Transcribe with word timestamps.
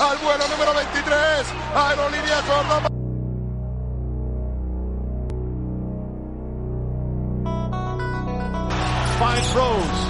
al 0.00 0.16
vuelo 0.18 0.48
número 0.48 0.72
23, 0.74 1.46
Aerolíneas 1.74 2.42
Córdoba. 2.42 2.88
Finds 9.18 9.54
Rose. 9.54 10.08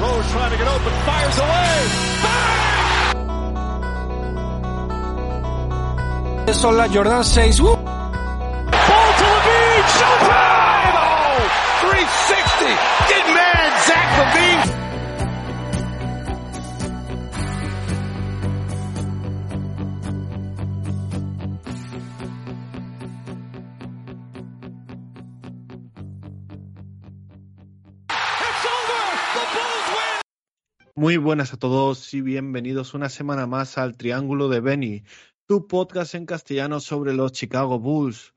Rose 0.00 0.32
trying 0.32 0.50
to 0.50 0.56
get 0.56 0.68
open, 0.68 0.92
fires 1.04 1.38
away. 1.38 2.06
Son 6.54 6.76
las 6.76 6.90
Jordan 6.90 7.24
6. 7.24 7.60
¡Uh! 7.60 7.64
Ball 7.66 7.76
to 7.76 9.24
Levine, 9.34 9.86
showtime! 9.98 10.96
Oh, 10.96 11.40
360. 11.82 12.66
Get 13.08 13.26
mad, 13.34 13.72
Zach 13.84 14.08
Levine. 14.18 14.75
Muy 31.06 31.18
buenas 31.18 31.54
a 31.54 31.56
todos 31.56 32.12
y 32.14 32.20
bienvenidos 32.20 32.92
una 32.92 33.08
semana 33.08 33.46
más 33.46 33.78
al 33.78 33.96
Triángulo 33.96 34.48
de 34.48 34.58
Benny, 34.58 35.04
tu 35.46 35.68
podcast 35.68 36.16
en 36.16 36.26
castellano 36.26 36.80
sobre 36.80 37.14
los 37.14 37.30
Chicago 37.30 37.78
Bulls. 37.78 38.34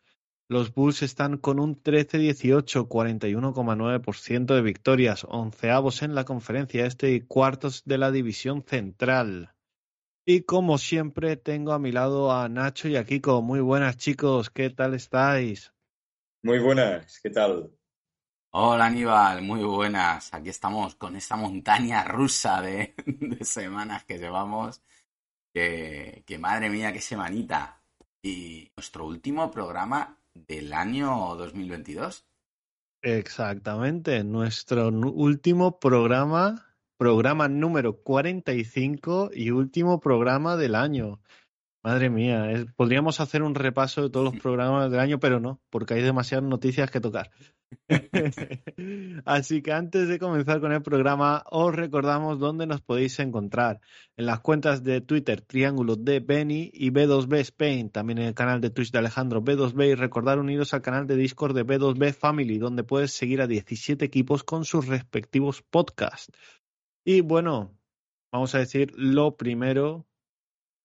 Los 0.48 0.72
Bulls 0.72 1.02
están 1.02 1.40
con 1.40 1.60
un 1.60 1.82
13-18, 1.82 2.88
41,9% 2.88 4.54
de 4.54 4.62
victorias, 4.62 5.26
onceavos 5.28 6.04
en 6.04 6.14
la 6.14 6.26
conferencia 6.26 6.86
este 6.86 7.12
y 7.12 7.22
cuartos 7.22 7.86
de 7.86 7.98
la 7.98 8.12
división 8.12 8.62
central. 8.62 9.56
Y 10.24 10.42
como 10.42 10.78
siempre 10.78 11.38
tengo 11.38 11.72
a 11.72 11.80
mi 11.80 11.92
lado 11.92 12.32
a 12.32 12.48
Nacho 12.50 12.88
y 12.88 12.98
a 12.98 13.04
Kiko. 13.04 13.42
Muy 13.42 13.62
buenas 13.62 13.98
chicos, 13.98 14.52
¿qué 14.52 14.70
tal 14.70 14.94
estáis? 14.94 15.74
Muy 16.44 16.60
buenas, 16.60 17.20
¿qué 17.20 17.32
tal? 17.32 17.72
Hola 18.52 18.88
Aníbal, 18.88 19.42
muy 19.42 19.64
buenas. 19.64 20.34
Aquí 20.34 20.50
estamos 20.50 20.96
con 20.96 21.16
esta 21.16 21.36
montaña 21.36 22.04
rusa 22.04 22.62
de, 22.62 22.94
semanas 23.42 24.04
que 24.06 24.18
llevamos. 24.18 24.82
Que, 25.54 26.24
que 26.26 26.38
madre 26.38 26.70
mía, 26.70 26.94
qué 26.94 27.02
semanita. 27.02 27.82
Y 28.24 28.72
nuestro 28.76 29.06
último 29.06 29.50
programa 29.52 30.20
del 30.34 30.74
año 30.74 31.36
2022. 31.36 32.26
Exactamente, 33.02 34.24
nuestro 34.24 34.92
nu- 34.92 35.10
último 35.12 35.80
programa, 35.80 36.76
programa 36.98 37.48
número 37.48 38.02
45 38.04 39.32
y 39.34 39.52
último 39.52 40.00
programa 40.00 40.58
del 40.58 40.76
año. 40.76 41.22
Madre 41.82 42.10
mía, 42.10 42.52
es- 42.52 42.66
podríamos 42.76 43.22
hacer 43.22 43.42
un 43.42 43.56
repaso 43.56 44.02
de 44.04 44.10
todos 44.10 44.34
los 44.34 44.42
programas 44.42 44.92
del 44.92 45.00
año, 45.00 45.20
pero 45.20 45.40
no, 45.40 45.62
porque 45.70 45.94
hay 45.94 46.02
demasiadas 46.02 46.48
noticias 46.48 46.92
que 46.92 47.00
tocar. 47.00 47.32
Así 49.26 49.62
que 49.62 49.72
antes 49.72 50.08
de 50.10 50.20
comenzar 50.20 50.60
con 50.60 50.74
el 50.74 50.82
programa, 50.82 51.44
os 51.50 51.74
recordamos 51.74 52.40
dónde 52.40 52.68
nos 52.68 52.82
podéis 52.82 53.18
encontrar. 53.20 53.80
En 54.18 54.26
las 54.26 54.42
cuentas 54.42 54.84
de 54.84 55.00
Twitter, 55.02 55.42
Triángulo 55.42 55.96
de 55.96 56.20
Benny 56.20 56.70
y 56.74 56.92
B2B 56.92 57.38
Spain, 57.40 57.90
también 57.90 58.18
en 58.20 58.26
el 58.26 58.34
canal 58.34 58.60
de 58.60 58.72
Twitch 58.72 58.92
de 58.92 59.00
Alejandro 59.00 59.42
B2B 59.42 59.92
y 59.92 59.96
recordar 59.96 60.40
uniros 60.40 60.74
al 60.74 60.82
canal 60.82 61.08
de 61.08 61.16
Discord 61.16 61.56
de 61.56 61.66
B2B 61.66 62.14
Family, 62.14 62.58
donde 62.58 62.84
puedes 62.84 63.12
seguir 63.14 63.42
a 63.42 63.48
17 63.48 64.04
equipos 64.04 64.44
con 64.44 64.66
sus 64.66 64.88
respectivos 64.88 65.62
podcasts. 65.62 66.38
Y 67.06 67.22
bueno, 67.22 67.78
vamos 68.34 68.54
a 68.56 68.60
decir 68.60 68.92
lo 68.98 69.38
primero, 69.38 70.06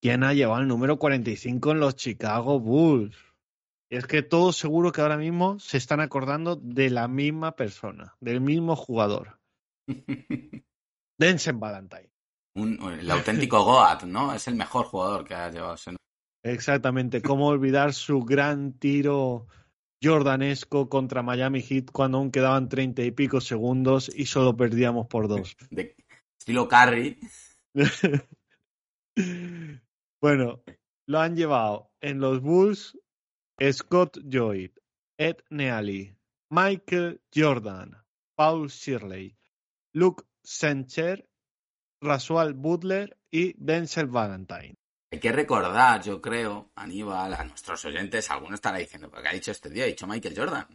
¿quién 0.04 0.22
ha 0.22 0.34
llevado 0.34 0.60
el 0.60 0.69
número 0.69 0.98
45 0.98 1.70
en 1.70 1.81
los 1.81 1.97
Chicago 1.97 2.60
Bulls? 2.60 3.16
Y 3.91 3.97
es 3.97 4.06
que 4.06 4.22
todos 4.22 4.54
seguro 4.54 4.92
que 4.92 5.00
ahora 5.00 5.16
mismo 5.16 5.59
se 5.59 5.78
están 5.78 6.00
acordando 6.00 6.56
de 6.56 6.91
la 6.91 7.09
misma 7.09 7.56
persona, 7.56 8.15
del 8.20 8.42
mismo 8.42 8.76
jugador. 8.76 9.41
Densen 11.19 11.59
Valentine. 11.59 12.10
Un- 12.54 12.78
el 13.00 13.10
auténtico 13.10 13.65
Goat, 13.65 14.03
¿no? 14.03 14.34
Es 14.34 14.47
el 14.47 14.56
mejor 14.56 14.84
jugador 14.84 15.25
que 15.25 15.34
ha 15.34 15.50
llevado 15.50 15.72
ese 15.72 15.97
Exactamente, 16.44 17.22
cómo 17.22 17.47
olvidar 17.47 17.94
su 17.94 18.25
gran 18.25 18.75
tiro 18.75 19.47
jordanesco 20.03 20.91
contra 20.91 21.22
Miami 21.22 21.62
Heat 21.62 21.86
cuando 21.92 22.19
aún 22.19 22.31
quedaban 22.31 22.69
treinta 22.69 23.03
y 23.03 23.10
pico 23.10 23.41
segundos 23.41 24.12
y 24.15 24.26
solo 24.26 24.54
perdíamos 24.54 25.06
por 25.06 25.28
dos. 25.28 25.56
de 25.71 25.97
estilo 26.38 26.69
Curry. 26.69 27.19
bueno, 30.25 30.62
lo 31.07 31.21
han 31.21 31.37
llevado 31.37 31.93
en 32.01 32.19
los 32.19 32.41
Bulls 32.41 32.99
Scott 33.73 34.17
Lloyd, 34.25 34.71
Ed 35.19 35.37
Nealy, 35.51 36.17
Michael 36.49 37.21
Jordan, 37.35 38.03
Paul 38.34 38.69
Shirley, 38.69 39.37
Luke 39.93 40.25
Sencher, 40.43 41.29
Rasual 42.01 42.55
Butler 42.55 43.19
y 43.31 43.55
Denzel 43.63 44.07
Valentine. 44.07 44.77
Hay 45.13 45.21
que 45.21 45.31
recordar, 45.31 46.03
yo 46.03 46.23
creo, 46.23 46.71
Aníbal, 46.75 47.34
a 47.34 47.45
nuestros 47.45 47.84
oyentes, 47.84 48.31
algunos 48.31 48.55
estará 48.55 48.79
diciendo, 48.79 49.11
¿pero 49.11 49.23
qué 49.25 49.29
ha 49.29 49.34
dicho 49.34 49.51
este 49.51 49.69
día? 49.69 49.84
Ha 49.84 49.89
dicho 49.89 50.07
Michael 50.07 50.39
Jordan. 50.39 50.67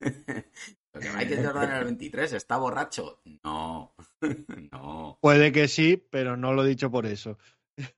Porque 0.90 1.10
Michael 1.12 1.46
Jordan 1.46 1.62
era 1.68 1.78
el 1.78 1.84
23, 1.84 2.32
está 2.32 2.56
borracho. 2.56 3.20
No, 3.44 3.94
no. 4.72 5.18
Puede 5.20 5.52
que 5.52 5.68
sí, 5.68 5.96
pero 5.96 6.36
no 6.36 6.52
lo 6.54 6.64
he 6.64 6.68
dicho 6.68 6.90
por 6.90 7.06
eso. 7.06 7.38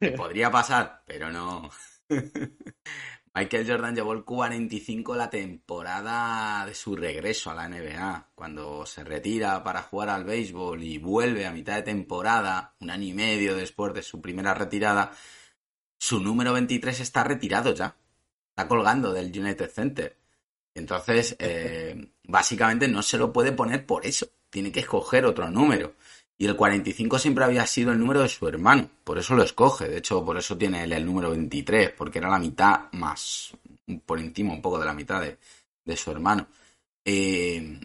Que 0.00 0.10
podría 0.16 0.50
pasar, 0.50 1.02
pero 1.06 1.30
no. 1.30 1.70
Michael 3.34 3.70
Jordan 3.70 3.94
llevó 3.94 4.14
el 4.14 4.24
45 4.24 5.14
la 5.14 5.30
temporada 5.30 6.66
de 6.66 6.74
su 6.74 6.96
regreso 6.96 7.50
a 7.50 7.54
la 7.54 7.68
NBA, 7.68 8.30
cuando 8.34 8.84
se 8.84 9.04
retira 9.04 9.62
para 9.62 9.82
jugar 9.82 10.08
al 10.08 10.24
béisbol 10.24 10.82
y 10.82 10.98
vuelve 10.98 11.46
a 11.46 11.52
mitad 11.52 11.76
de 11.76 11.82
temporada, 11.82 12.74
un 12.80 12.90
año 12.90 13.04
y 13.04 13.12
medio 13.12 13.54
después 13.54 13.94
de 13.94 14.02
su 14.02 14.20
primera 14.20 14.54
retirada, 14.54 15.12
su 15.98 16.18
número 16.20 16.52
23 16.52 16.98
está 16.98 17.22
retirado 17.22 17.72
ya, 17.74 17.96
está 18.50 18.66
colgando 18.66 19.12
del 19.12 19.26
United 19.26 19.70
Center. 19.70 20.16
Entonces, 20.74 21.36
eh, 21.38 22.10
básicamente 22.24 22.88
no 22.88 23.02
se 23.02 23.18
lo 23.18 23.32
puede 23.32 23.52
poner 23.52 23.86
por 23.86 24.04
eso, 24.04 24.26
tiene 24.50 24.72
que 24.72 24.80
escoger 24.80 25.24
otro 25.26 25.48
número. 25.48 25.94
Y 26.40 26.46
el 26.46 26.54
45 26.54 27.18
siempre 27.18 27.44
había 27.44 27.66
sido 27.66 27.90
el 27.90 27.98
número 27.98 28.22
de 28.22 28.28
su 28.28 28.46
hermano, 28.46 28.88
por 29.02 29.18
eso 29.18 29.34
lo 29.34 29.42
escoge. 29.42 29.88
De 29.88 29.98
hecho, 29.98 30.24
por 30.24 30.38
eso 30.38 30.56
tiene 30.56 30.84
el 30.84 31.04
número 31.04 31.30
23, 31.30 31.90
porque 31.90 32.18
era 32.18 32.30
la 32.30 32.38
mitad 32.38 32.92
más, 32.92 33.52
por 34.06 34.20
encima 34.20 34.52
un 34.52 34.62
poco 34.62 34.78
de 34.78 34.86
la 34.86 34.94
mitad 34.94 35.20
de, 35.20 35.36
de 35.84 35.96
su 35.96 36.12
hermano. 36.12 36.46
Eh, 37.04 37.80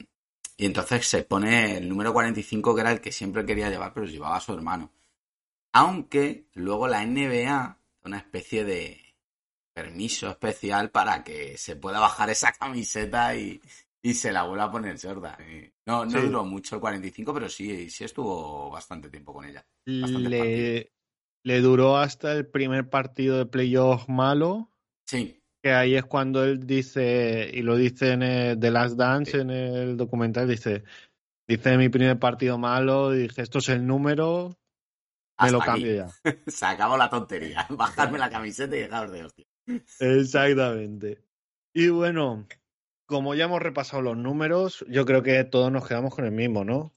y 0.57 0.65
entonces 0.65 1.07
se 1.07 1.23
pone 1.23 1.77
el 1.77 1.89
número 1.89 2.13
45, 2.13 2.75
que 2.75 2.81
era 2.81 2.91
el 2.91 3.01
que 3.01 3.11
siempre 3.11 3.45
quería 3.45 3.69
llevar, 3.69 3.91
pero 3.93 4.05
llevaba 4.05 4.37
a 4.37 4.41
su 4.41 4.53
hermano. 4.53 4.91
Aunque 5.71 6.45
luego 6.53 6.87
la 6.87 7.03
NBA, 7.05 7.77
una 8.03 8.17
especie 8.17 8.63
de 8.63 9.15
permiso 9.73 10.29
especial 10.29 10.91
para 10.91 11.23
que 11.23 11.57
se 11.57 11.75
pueda 11.75 11.99
bajar 11.99 12.29
esa 12.29 12.51
camiseta 12.51 13.35
y, 13.35 13.59
y 14.03 14.13
se 14.13 14.31
la 14.31 14.43
vuelva 14.43 14.65
a 14.65 14.71
poner 14.71 14.99
Jordan. 15.01 15.35
Y 15.49 15.71
No, 15.87 16.05
no 16.05 16.11
Sí. 16.11 16.17
duró 16.27 16.43
mucho 16.45 16.75
el 16.75 16.81
45, 16.81 17.33
pero 17.33 17.49
sí, 17.49 17.89
sí 17.89 18.03
estuvo 18.03 18.69
bastante 18.69 19.09
tiempo 19.09 19.33
con 19.33 19.45
ella. 19.45 19.65
Le, 19.85 20.91
le 21.45 21.61
duró 21.61 21.97
hasta 21.97 22.33
el 22.33 22.45
primer 22.47 22.89
partido 22.89 23.37
de 23.37 23.45
playoff 23.45 24.07
malo, 24.09 24.69
Sí, 25.05 25.41
que 25.61 25.71
ahí 25.71 25.95
es 25.95 26.05
cuando 26.05 26.43
él 26.43 26.65
dice, 26.65 27.49
y 27.53 27.61
lo 27.61 27.75
dice 27.75 28.11
en 28.13 28.23
el 28.23 28.59
The 28.59 28.71
Last 28.71 28.95
Dance, 28.97 29.31
Sí. 29.31 29.37
en 29.39 29.49
el 29.49 29.97
documental, 29.97 30.47
dice, 30.47 30.83
dice 31.47 31.77
mi 31.77 31.89
primer 31.89 32.17
partido 32.19 32.57
malo, 32.57 33.13
y 33.13 33.19
dije, 33.23 33.41
esto 33.41 33.59
es 33.59 33.69
el 33.69 33.85
número, 33.85 34.57
me 35.41 35.51
lo 35.51 35.57
aquí. 35.57 35.65
cambio 35.65 35.95
ya. 35.95 36.07
Se 36.47 36.65
acabó 36.65 36.95
la 36.97 37.09
tontería. 37.09 37.65
Bajarme 37.69 38.17
la 38.19 38.29
camiseta 38.29 38.75
y 38.75 38.79
dejaros 38.79 39.11
de 39.11 39.23
hostia. 39.25 39.45
Exactamente. 39.99 41.19
Y 41.73 41.89
bueno, 41.89 42.45
como 43.13 43.33
ya 43.35 43.45
hemos 43.45 43.61
repasado 43.61 44.01
los 44.01 44.17
números, 44.17 44.83
yo 44.89 45.05
creo 45.05 45.23
que 45.23 45.43
todos 45.45 45.71
nos 45.71 45.87
quedamos 45.87 46.13
con 46.13 46.25
el 46.25 46.31
mismo, 46.31 46.65
¿no? 46.65 46.93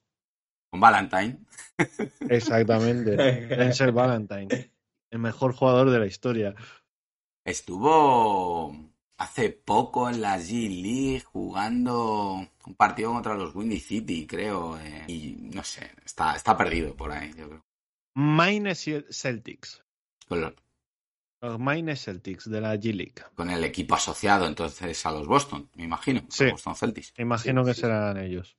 Con 0.71 0.81
Valentine. 0.81 1.39
Exactamente. 2.29 3.17
Denzel 3.17 3.93
Valentine. 3.93 4.71
El 5.11 5.19
mejor 5.21 5.53
jugador 5.55 5.91
de 5.91 5.99
la 6.01 6.07
historia. 6.07 6.55
Estuvo 7.45 8.77
hace 9.19 9.51
poco 9.51 10.11
en 10.11 10.21
la 10.21 10.39
G 10.39 10.69
League 10.83 11.21
jugando 11.25 12.47
un 12.67 12.75
partido 12.75 13.13
contra 13.13 13.35
los 13.35 13.55
Windy 13.55 13.79
City, 13.79 14.27
creo. 14.27 14.79
eh, 14.79 15.05
y 15.07 15.37
no 15.55 15.63
sé, 15.63 15.91
está, 16.05 16.35
está 16.35 16.57
perdido 16.57 16.95
por 16.97 17.13
ahí, 17.13 17.33
yo 17.37 17.49
creo. 17.49 17.65
Maine 18.15 18.75
Celtics. 18.75 19.85
Con, 20.29 20.41
lo- 20.41 20.55
Los 21.41 21.59
Maine 21.59 21.97
Celtics 21.97 22.49
de 22.51 22.61
la 22.61 22.75
G 22.77 22.93
League. 22.95 23.15
con 23.35 23.51
el 23.51 23.63
equipo 23.65 23.95
asociado 23.95 24.47
entonces 24.47 25.05
a 25.07 25.13
los 25.13 25.27
Boston, 25.27 25.69
me 25.75 25.85
imagino. 25.85 26.23
Sí. 26.29 26.45
Los 26.45 26.53
Boston 26.55 26.77
Celtics. 26.77 27.13
Imagino 27.19 27.63
Sí, 27.63 27.69
que 27.71 27.75
sí. 27.75 27.81
serán 27.83 28.17
ellos. 28.19 28.57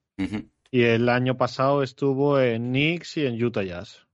Y 0.71 0.83
el 0.83 1.09
año 1.09 1.37
pasado 1.37 1.81
estuvo 1.83 2.39
en 2.39 2.69
Knicks 2.69 3.17
y 3.17 3.25
en 3.25 3.43
Utah 3.43 3.63
Jazz. 3.63 4.05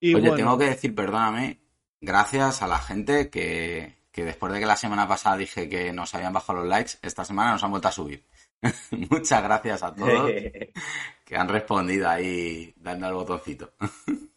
Y 0.00 0.14
Oye, 0.14 0.20
bueno, 0.28 0.36
tengo 0.36 0.58
que 0.58 0.64
decir, 0.66 0.94
perdóname, 0.94 1.60
gracias 2.00 2.62
a 2.62 2.66
la 2.68 2.78
gente 2.78 3.28
que, 3.30 3.96
que 4.12 4.24
después 4.24 4.52
de 4.52 4.60
que 4.60 4.66
la 4.66 4.76
semana 4.76 5.08
pasada 5.08 5.36
dije 5.36 5.68
que 5.68 5.92
nos 5.92 6.14
habían 6.14 6.32
bajado 6.32 6.60
los 6.60 6.68
likes, 6.68 6.92
esta 7.02 7.24
semana 7.24 7.52
nos 7.52 7.62
han 7.64 7.70
vuelto 7.70 7.88
a 7.88 7.92
subir. 7.92 8.24
Muchas 9.10 9.42
gracias 9.42 9.82
a 9.82 9.94
todos 9.94 10.30
que 11.24 11.36
han 11.36 11.48
respondido 11.48 12.08
ahí 12.08 12.72
dando 12.76 13.06
al 13.06 13.14
botoncito. 13.14 13.72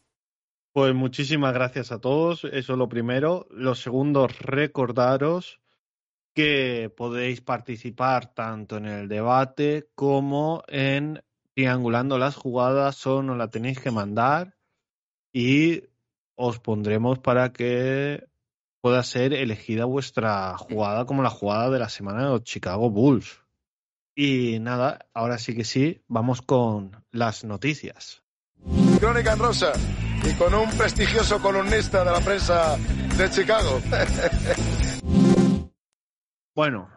Pues 0.71 0.93
muchísimas 0.93 1.53
gracias 1.53 1.91
a 1.91 1.99
todos. 1.99 2.43
Eso 2.43 2.73
es 2.73 2.77
lo 2.77 2.87
primero. 2.87 3.47
Lo 3.51 3.75
segundo, 3.75 4.27
recordaros 4.27 5.59
que 6.35 6.91
podéis 6.95 7.41
participar 7.41 8.33
tanto 8.33 8.77
en 8.77 8.85
el 8.85 9.07
debate 9.07 9.89
como 9.95 10.63
en 10.67 11.23
triangulando 11.55 12.17
las 12.17 12.35
jugadas. 12.35 12.95
Solo 12.95 13.23
nos 13.23 13.37
la 13.37 13.49
tenéis 13.49 13.79
que 13.79 13.91
mandar 13.91 14.55
y 15.33 15.83
os 16.35 16.59
pondremos 16.59 17.19
para 17.19 17.51
que 17.51 18.27
pueda 18.81 19.03
ser 19.03 19.33
elegida 19.33 19.85
vuestra 19.85 20.55
jugada 20.57 21.05
como 21.05 21.23
la 21.23 21.29
jugada 21.29 21.69
de 21.69 21.79
la 21.79 21.89
semana 21.89 22.23
de 22.23 22.29
los 22.29 22.43
Chicago 22.43 22.89
Bulls. 22.89 23.41
Y 24.15 24.59
nada, 24.59 25.07
ahora 25.13 25.37
sí 25.37 25.55
que 25.55 25.63
sí, 25.63 26.01
vamos 26.07 26.41
con 26.41 27.03
las 27.11 27.43
noticias. 27.43 28.23
Crónica 28.99 29.33
en 29.33 29.39
rosa 29.39 29.73
y 30.23 30.33
con 30.35 30.53
un 30.53 30.69
prestigioso 30.77 31.41
columnista 31.41 32.03
de 32.03 32.11
la 32.11 32.19
prensa 32.21 32.77
de 33.17 33.29
Chicago. 33.29 33.81
Bueno, 36.55 36.89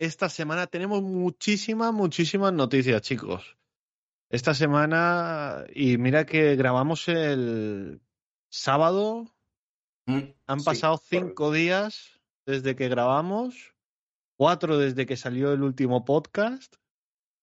esta 0.00 0.28
semana 0.28 0.66
tenemos 0.66 1.02
muchísimas, 1.02 1.92
muchísimas 1.92 2.52
noticias, 2.52 3.00
chicos. 3.00 3.56
Esta 4.28 4.54
semana, 4.54 5.64
y 5.72 5.98
mira 5.98 6.26
que 6.26 6.56
grabamos 6.56 7.06
el 7.06 8.00
sábado, 8.50 9.30
Mm, 10.08 10.32
han 10.46 10.64
pasado 10.64 10.96
cinco 10.96 11.52
días 11.52 12.18
desde 12.46 12.74
que 12.74 12.88
grabamos, 12.88 13.74
cuatro 14.38 14.78
desde 14.78 15.04
que 15.04 15.18
salió 15.18 15.52
el 15.52 15.62
último 15.62 16.06
podcast, 16.06 16.76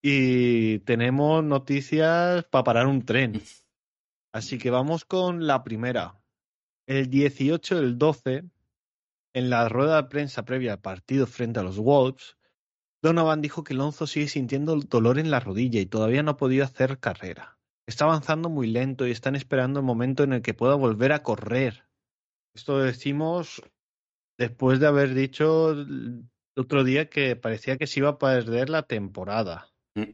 y 0.01 0.79
tenemos 0.79 1.43
noticias 1.43 2.43
para 2.45 2.63
parar 2.63 2.87
un 2.87 3.05
tren. 3.05 3.33
Así 4.35 4.57
que 4.57 4.69
vamos 4.69 5.05
con 5.05 5.47
la 5.47 5.63
primera. 5.63 6.21
El 6.87 7.09
18 7.09 7.77
del 7.77 7.97
12, 7.97 8.43
en 9.33 9.49
la 9.49 9.69
rueda 9.69 9.95
de 9.95 10.09
prensa 10.09 10.43
previa 10.43 10.73
al 10.73 10.81
partido 10.81 11.25
frente 11.25 11.61
a 11.61 11.63
los 11.63 11.77
Wolves, 11.77 12.35
Donovan 13.01 13.41
dijo 13.41 13.63
que 13.63 13.73
Lonzo 13.73 14.05
sigue 14.07 14.27
sintiendo 14.27 14.75
dolor 14.75 15.19
en 15.19 15.31
la 15.31 15.39
rodilla 15.39 15.79
y 15.79 15.85
todavía 15.85 16.21
no 16.21 16.31
ha 16.31 16.37
podido 16.37 16.65
hacer 16.65 16.99
carrera. 16.99 17.57
Está 17.87 18.03
avanzando 18.03 18.49
muy 18.49 18.67
lento 18.67 19.07
y 19.07 19.11
están 19.11 19.37
esperando 19.37 19.79
el 19.79 19.85
momento 19.85 20.23
en 20.23 20.33
el 20.33 20.41
que 20.41 20.53
pueda 20.53 20.75
volver 20.75 21.13
a 21.13 21.23
correr. 21.23 21.87
Esto 22.53 22.79
decimos 22.79 23.61
después 24.37 24.81
de 24.81 24.87
haber 24.87 25.13
dicho 25.13 25.71
el 25.71 26.27
otro 26.57 26.83
día 26.83 27.09
que 27.09 27.37
parecía 27.37 27.77
que 27.77 27.87
se 27.87 28.01
iba 28.01 28.09
a 28.09 28.17
perder 28.17 28.69
la 28.69 28.83
temporada. 28.83 29.71
Mm. 29.95 30.11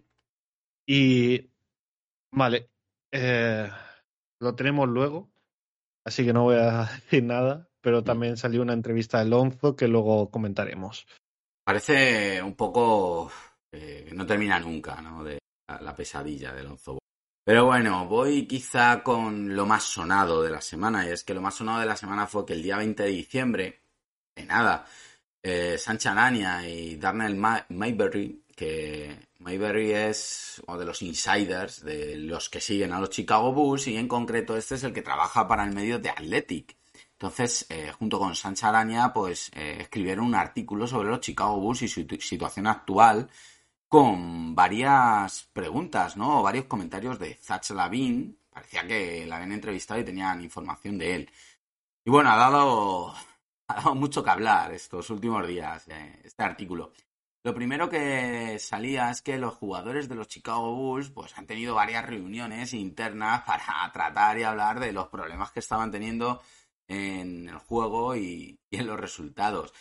Y 0.85 1.49
vale, 2.31 2.69
eh, 3.11 3.67
lo 4.41 4.55
tenemos 4.55 4.89
luego, 4.89 5.31
así 6.05 6.25
que 6.25 6.33
no 6.33 6.43
voy 6.43 6.55
a 6.57 6.85
decir 6.95 7.23
nada, 7.23 7.69
pero 7.81 8.03
también 8.03 8.37
salió 8.37 8.61
una 8.61 8.73
entrevista 8.73 9.19
de 9.19 9.25
Lonzo 9.25 9.75
que 9.75 9.87
luego 9.87 10.29
comentaremos. 10.29 11.07
Parece 11.63 12.41
un 12.41 12.55
poco 12.55 13.31
eh, 13.71 14.09
no 14.13 14.25
termina 14.25 14.59
nunca, 14.59 14.99
¿no? 15.01 15.23
De 15.23 15.39
la, 15.69 15.79
la 15.81 15.95
pesadilla 15.95 16.53
del 16.53 16.65
Lonzo 16.65 16.93
Ball. 16.93 16.99
Pero 17.45 17.65
bueno, 17.65 18.07
voy 18.07 18.45
quizá 18.45 19.01
con 19.01 19.55
lo 19.55 19.65
más 19.65 19.83
sonado 19.83 20.43
de 20.43 20.51
la 20.51 20.61
semana, 20.61 21.05
y 21.07 21.11
es 21.11 21.23
que 21.23 21.33
lo 21.33 21.41
más 21.41 21.55
sonado 21.55 21.79
de 21.79 21.85
la 21.85 21.95
semana 21.95 22.27
fue 22.27 22.45
que 22.45 22.53
el 22.53 22.61
día 22.63 22.77
20 22.77 23.03
de 23.03 23.09
diciembre, 23.09 23.81
de 24.35 24.45
nada, 24.45 24.85
eh, 25.43 25.77
Sancha 25.77 26.11
Arania 26.11 26.67
y 26.67 26.97
Darnell 26.97 27.35
Ma- 27.35 27.65
Mayberry, 27.69 28.40
que 28.61 29.17
Mayberry 29.39 29.91
es 29.93 30.61
uno 30.67 30.77
de 30.79 30.85
los 30.85 31.01
insiders 31.01 31.83
de 31.83 32.15
los 32.17 32.49
que 32.49 32.61
siguen 32.61 32.91
a 32.93 32.99
los 32.99 33.09
Chicago 33.09 33.51
Bulls, 33.53 33.87
y 33.87 33.97
en 33.97 34.07
concreto 34.07 34.55
este 34.57 34.75
es 34.75 34.83
el 34.83 34.93
que 34.93 35.01
trabaja 35.09 35.47
para 35.47 35.63
el 35.63 35.73
medio 35.73 35.99
de 35.99 36.09
Athletic. 36.09 36.77
Entonces, 37.13 37.65
eh, 37.69 37.91
junto 37.97 38.19
con 38.19 38.35
Sancha 38.35 38.69
Araña, 38.69 39.13
pues 39.13 39.49
eh, 39.55 39.77
escribieron 39.81 40.25
un 40.25 40.35
artículo 40.35 40.87
sobre 40.87 41.09
los 41.09 41.21
Chicago 41.21 41.57
Bulls 41.59 41.81
y 41.83 41.87
su 41.87 42.05
tu- 42.05 42.19
situación 42.19 42.67
actual 42.67 43.29
con 43.87 44.55
varias 44.55 45.49
preguntas, 45.53 46.15
¿no? 46.17 46.41
Varios 46.43 46.65
comentarios 46.65 47.19
de 47.19 47.35
Zach 47.35 47.69
Lavin. 47.71 48.37
Parecía 48.49 48.85
que 48.87 49.25
la 49.27 49.35
habían 49.37 49.51
entrevistado 49.53 49.99
y 49.99 50.03
tenían 50.05 50.41
información 50.43 50.97
de 50.97 51.15
él. 51.15 51.31
Y 52.05 52.09
bueno, 52.11 52.31
ha 52.31 52.37
dado, 52.37 53.13
ha 53.67 53.75
dado 53.75 53.95
mucho 53.95 54.23
que 54.23 54.29
hablar 54.29 54.73
estos 54.73 55.09
últimos 55.09 55.47
días 55.47 55.87
eh, 55.89 56.21
este 56.23 56.43
artículo. 56.43 56.93
Lo 57.43 57.55
primero 57.55 57.89
que 57.89 58.59
salía 58.59 59.09
es 59.09 59.23
que 59.23 59.39
los 59.39 59.55
jugadores 59.55 60.07
de 60.07 60.15
los 60.15 60.27
Chicago 60.27 60.75
Bulls 60.75 61.09
pues 61.09 61.35
han 61.37 61.47
tenido 61.47 61.73
varias 61.73 62.05
reuniones 62.05 62.73
internas 62.73 63.41
para 63.45 63.91
tratar 63.91 64.37
y 64.37 64.43
hablar 64.43 64.79
de 64.79 64.91
los 64.91 65.07
problemas 65.07 65.51
que 65.51 65.59
estaban 65.59 65.91
teniendo 65.91 66.41
en 66.87 67.49
el 67.49 67.57
juego 67.57 68.15
y, 68.15 68.59
en 68.69 68.85
los 68.87 68.99
resultados. 68.99 69.73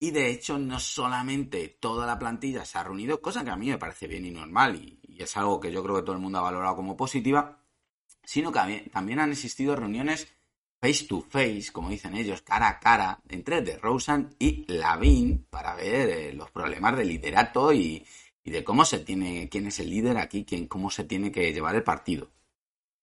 Y 0.00 0.10
de 0.12 0.30
hecho, 0.30 0.58
no 0.58 0.80
solamente 0.80 1.68
toda 1.80 2.06
la 2.06 2.18
plantilla 2.18 2.64
se 2.64 2.78
ha 2.78 2.84
reunido, 2.84 3.20
cosa 3.20 3.44
que 3.44 3.50
a 3.50 3.56
mí 3.56 3.68
me 3.68 3.78
parece 3.78 4.06
bien 4.06 4.26
y 4.26 4.30
normal, 4.30 4.76
y, 4.76 5.00
y 5.02 5.22
es 5.22 5.36
algo 5.36 5.60
que 5.60 5.72
yo 5.72 5.82
creo 5.82 5.96
que 5.96 6.02
todo 6.02 6.16
el 6.16 6.22
mundo 6.22 6.38
ha 6.38 6.42
valorado 6.42 6.76
como 6.76 6.96
positiva, 6.96 7.58
sino 8.22 8.52
que 8.52 8.90
también 8.92 9.20
han 9.20 9.32
existido 9.32 9.76
reuniones 9.76 10.28
face 10.84 11.06
to 11.06 11.22
face, 11.22 11.72
como 11.72 11.88
dicen 11.88 12.14
ellos, 12.14 12.42
cara 12.42 12.68
a 12.68 12.78
cara, 12.78 13.18
entre 13.30 13.62
DeRozan 13.62 14.34
y 14.38 14.70
Lavin 14.70 15.46
para 15.48 15.74
ver 15.74 16.10
eh, 16.10 16.32
los 16.34 16.50
problemas 16.50 16.94
de 16.98 17.06
liderato 17.06 17.72
y, 17.72 18.04
y 18.44 18.50
de 18.50 18.62
cómo 18.62 18.84
se 18.84 18.98
tiene, 18.98 19.48
quién 19.48 19.66
es 19.66 19.80
el 19.80 19.88
líder 19.88 20.18
aquí, 20.18 20.44
quién, 20.44 20.66
cómo 20.66 20.90
se 20.90 21.04
tiene 21.04 21.32
que 21.32 21.54
llevar 21.54 21.74
el 21.74 21.82
partido. 21.82 22.30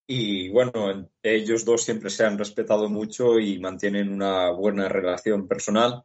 Y 0.06 0.50
bueno, 0.50 1.10
ellos 1.24 1.66
dos 1.66 1.84
siempre 1.84 2.12
se 2.12 2.24
han 2.24 2.38
respetado 2.38 2.88
mucho 2.88 3.40
y 3.40 3.58
mantienen 3.58 4.14
una 4.14 4.52
buena 4.52 4.88
relación 4.88 5.48
personal, 5.48 6.04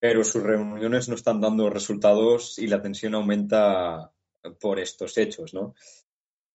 pero 0.00 0.24
sus 0.24 0.42
reuniones 0.42 1.08
no 1.08 1.14
están 1.14 1.40
dando 1.40 1.70
resultados 1.70 2.58
y 2.58 2.66
la 2.66 2.82
tensión 2.82 3.14
aumenta 3.14 4.10
por 4.58 4.80
estos 4.80 5.16
hechos, 5.18 5.54
¿no? 5.54 5.76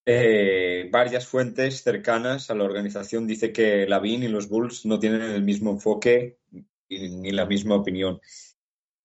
Eh, 0.10 0.88
varias 0.90 1.28
fuentes 1.28 1.84
cercanas 1.84 2.50
a 2.50 2.56
la 2.56 2.64
organización 2.64 3.28
dice 3.28 3.52
que 3.52 3.86
Lavin 3.86 4.24
y 4.24 4.30
los 4.30 4.48
Bulls 4.48 4.86
no 4.86 5.00
tienen 5.00 5.22
el 5.22 5.44
mismo 5.44 5.72
enfoque 5.72 6.38
y- 6.88 7.10
ni 7.10 7.32
la 7.34 7.46
misma 7.46 7.76
opinión. 7.76 8.22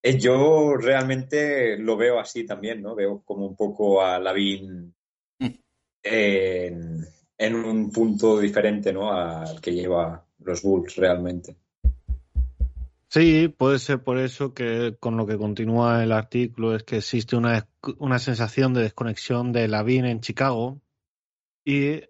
Eh, 0.00 0.16
yo 0.16 0.76
realmente 0.76 1.76
lo 1.76 1.97
veo 1.97 2.21
así 2.21 2.47
también, 2.47 2.82
¿no? 2.82 2.94
Veo 2.94 3.21
como 3.25 3.47
un 3.47 3.56
poco 3.56 4.00
a 4.00 4.21
Lavin 4.21 4.94
en, 6.04 7.04
en 7.37 7.54
un 7.56 7.90
punto 7.90 8.38
diferente, 8.38 8.92
¿no? 8.92 9.12
Al 9.12 9.61
que 9.61 9.73
lleva 9.75 10.25
los 10.38 10.62
Bulls 10.62 10.94
realmente. 10.94 11.56
Sí, 13.09 13.49
puede 13.49 13.80
ser 13.80 14.04
por 14.04 14.18
eso 14.18 14.54
que 14.54 14.94
con 15.00 15.16
lo 15.16 15.26
que 15.26 15.37
continúa 15.37 16.04
el 16.04 16.12
artículo 16.12 16.76
es 16.76 16.85
que 16.85 16.99
existe 16.99 17.35
una, 17.35 17.66
una 17.99 18.21
sensación 18.21 18.73
de 18.73 18.82
desconexión 18.82 19.52
de 19.52 19.66
Lavin 19.66 20.04
en 20.04 20.21
Chicago 20.21 20.80
y 21.64 22.02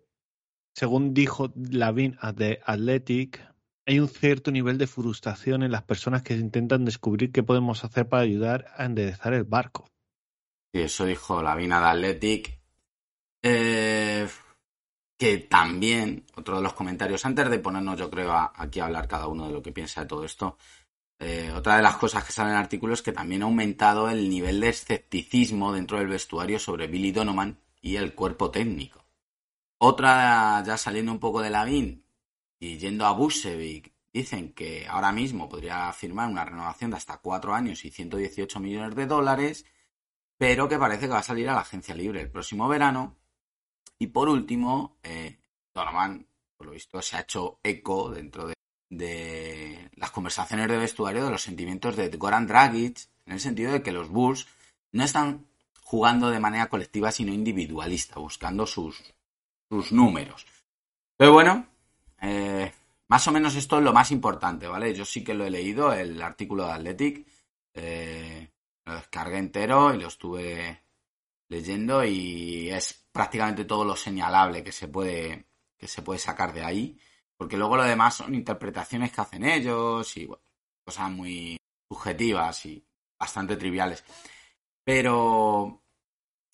según 0.75 1.15
dijo 1.15 1.53
Lavin 1.55 2.19
The 2.37 2.61
Athletic, 2.65 3.41
hay 3.87 3.99
un 3.99 4.09
cierto 4.09 4.51
nivel 4.51 4.79
de 4.79 4.87
frustración 4.87 5.63
en 5.63 5.73
las 5.73 5.83
personas 5.83 6.23
que 6.23 6.35
intentan 6.35 6.85
descubrir 6.85 7.33
qué 7.33 7.43
podemos 7.43 7.85
hacer 7.85 8.09
para 8.09 8.23
ayudar 8.23 8.67
a 8.77 8.85
enderezar 8.85 9.35
el 9.35 9.45
barco. 9.45 9.89
Y 10.73 10.81
eso 10.81 11.05
dijo 11.05 11.43
la 11.43 11.55
Vina 11.55 11.81
de 11.81 11.87
Athletic. 11.87 12.59
Eh, 13.43 14.29
que 15.19 15.39
también, 15.39 16.25
otro 16.35 16.57
de 16.57 16.63
los 16.63 16.73
comentarios, 16.73 17.25
antes 17.27 17.49
de 17.49 17.59
ponernos, 17.59 17.99
yo 17.99 18.11
creo, 18.11 18.33
aquí 18.33 18.81
a 18.81 18.87
hablar 18.87 19.07
cada 19.07 19.29
uno 19.29 19.47
de 19.47 19.53
lo 19.53 19.63
que 19.63 19.73
piensa 19.73 20.01
de 20.01 20.07
todo 20.07 20.25
esto, 20.25 20.57
eh, 21.21 21.53
otra 21.55 21.77
de 21.77 21.83
las 21.83 21.97
cosas 21.97 22.25
que 22.25 22.33
sale 22.33 22.51
en 22.51 22.57
el 22.57 22.63
artículo 22.63 22.95
es 22.95 23.03
que 23.03 23.13
también 23.13 23.43
ha 23.43 23.45
aumentado 23.45 24.11
el 24.11 24.29
nivel 24.29 24.61
de 24.61 24.71
escepticismo 24.71 25.73
dentro 25.73 25.99
del 25.99 26.09
vestuario 26.09 26.59
sobre 26.59 26.89
Billy 26.89 27.13
Donovan 27.13 27.61
y 27.81 27.97
el 27.97 28.15
cuerpo 28.15 28.51
técnico. 28.51 29.02
Otra, 29.85 30.63
ya 30.65 30.77
saliendo 30.77 31.11
un 31.11 31.19
poco 31.19 31.43
de 31.43 31.51
Lavín 31.51 32.07
y 32.61 32.79
yendo 32.79 33.05
a 33.05 33.11
Busevic, 33.11 33.93
dicen 34.13 34.53
que 34.53 34.87
ahora 34.87 35.11
mismo 35.11 35.49
podría 35.49 35.93
firmar 35.93 36.29
una 36.29 36.45
renovación 36.45 36.93
de 36.93 36.99
hasta 36.99 37.19
cuatro 37.19 37.53
años 37.53 37.85
y 37.85 37.91
118 37.91 38.61
millones 38.61 38.95
de 38.95 39.07
dólares, 39.07 39.67
pero 40.39 40.69
que 40.69 40.79
parece 40.79 41.07
que 41.07 41.15
va 41.15 41.19
a 41.19 41.25
salir 41.25 41.49
a 41.49 41.55
la 41.55 41.63
agencia 41.63 41.97
libre 41.97 42.21
el 42.21 42.31
próximo 42.31 42.69
verano. 42.69 43.17
Y 43.99 44.07
por 44.07 44.29
último, 44.29 44.99
eh, 45.03 45.41
Donovan, 45.75 46.29
por 46.57 46.69
lo 46.69 46.75
visto, 46.75 47.03
se 47.03 47.17
ha 47.17 47.23
hecho 47.23 47.59
eco 47.65 48.09
dentro 48.11 48.47
de, 48.47 48.55
de 48.89 49.91
las 49.97 50.13
conversaciones 50.13 50.69
de 50.69 50.79
vestuario 50.79 51.25
de 51.25 51.31
los 51.33 51.43
sentimientos 51.43 51.97
de 51.97 52.09
Goran 52.11 52.47
Dragic, 52.47 53.09
en 53.27 53.33
el 53.33 53.41
sentido 53.41 53.73
de 53.73 53.83
que 53.83 53.91
los 53.91 54.11
Bulls 54.11 54.47
no 54.93 55.03
están 55.03 55.49
jugando 55.81 56.31
de 56.31 56.39
manera 56.39 56.69
colectiva, 56.69 57.11
sino 57.11 57.33
individualista, 57.33 58.21
buscando 58.21 58.65
sus, 58.65 59.03
sus 59.73 59.91
números. 59.91 60.47
Pero 61.17 61.33
bueno, 61.33 61.67
eh, 62.21 62.71
más 63.09 63.27
o 63.27 63.33
menos 63.33 63.55
esto 63.55 63.79
es 63.79 63.85
lo 63.85 63.95
más 63.95 64.11
importante, 64.11 64.67
¿vale? 64.67 64.95
Yo 64.95 65.07
sí 65.07 65.25
que 65.25 65.33
lo 65.33 65.47
he 65.47 65.51
leído, 65.51 65.95
el 65.95 66.21
artículo 66.21 66.67
de 66.67 66.73
Athletic, 66.73 67.27
eh, 67.73 68.51
lo 68.85 68.95
descargué 68.95 69.39
entero 69.39 69.95
y 69.95 69.99
lo 69.99 70.09
estuve 70.09 70.83
leyendo 71.49 72.05
y 72.05 72.69
es 72.69 73.07
prácticamente 73.11 73.65
todo 73.65 73.87
lo 73.87 73.97
señalable 73.97 74.63
que 74.63 74.73
se 74.73 74.89
puede, 74.89 75.47
que 75.79 75.89
se 75.89 76.03
puede 76.03 76.19
sacar 76.19 76.53
de 76.53 76.65
ahí, 76.65 76.99
porque 77.35 77.57
luego 77.57 77.79
lo 77.79 77.85
demás 77.85 78.17
son 78.17 78.35
interpretaciones 78.35 79.11
que 79.11 79.21
hacen 79.23 79.45
ellos 79.45 80.15
y 80.19 80.27
bueno, 80.27 80.43
cosas 80.85 81.11
muy 81.11 81.57
subjetivas 81.89 82.67
y 82.67 82.85
bastante 83.19 83.57
triviales. 83.57 84.05
Pero, 84.85 85.82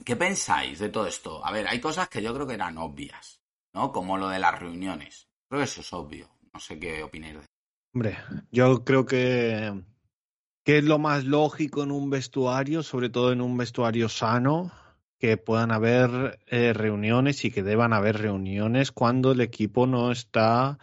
¿qué 0.04 0.16
pensáis 0.16 0.78
de 0.78 0.88
todo 0.88 1.06
esto? 1.06 1.44
A 1.44 1.52
ver, 1.52 1.66
hay 1.68 1.80
cosas 1.80 2.08
que 2.08 2.22
yo 2.22 2.34
creo 2.34 2.46
que 2.46 2.54
eran 2.54 2.78
obvias, 2.78 3.40
¿no? 3.72 3.92
Como 3.92 4.16
lo 4.18 4.28
de 4.28 4.38
las 4.38 4.58
reuniones. 4.58 5.28
Creo 5.48 5.60
que 5.60 5.64
eso 5.64 5.80
es 5.80 5.92
obvio. 5.92 6.28
No 6.52 6.60
sé 6.60 6.78
qué 6.78 7.02
opináis 7.02 7.34
de 7.34 7.46
Hombre, 7.94 8.18
yo 8.50 8.84
creo 8.84 9.06
que, 9.06 9.82
que 10.64 10.78
es 10.78 10.84
lo 10.84 10.98
más 10.98 11.24
lógico 11.24 11.82
en 11.82 11.90
un 11.90 12.10
vestuario, 12.10 12.82
sobre 12.82 13.10
todo 13.10 13.32
en 13.32 13.40
un 13.40 13.56
vestuario 13.56 14.08
sano, 14.08 14.70
que 15.18 15.36
puedan 15.36 15.72
haber 15.72 16.38
eh, 16.46 16.72
reuniones 16.72 17.44
y 17.44 17.50
que 17.50 17.62
deban 17.62 17.92
haber 17.92 18.18
reuniones 18.18 18.92
cuando 18.92 19.32
el 19.32 19.40
equipo 19.40 19.86
no 19.86 20.12
está 20.12 20.78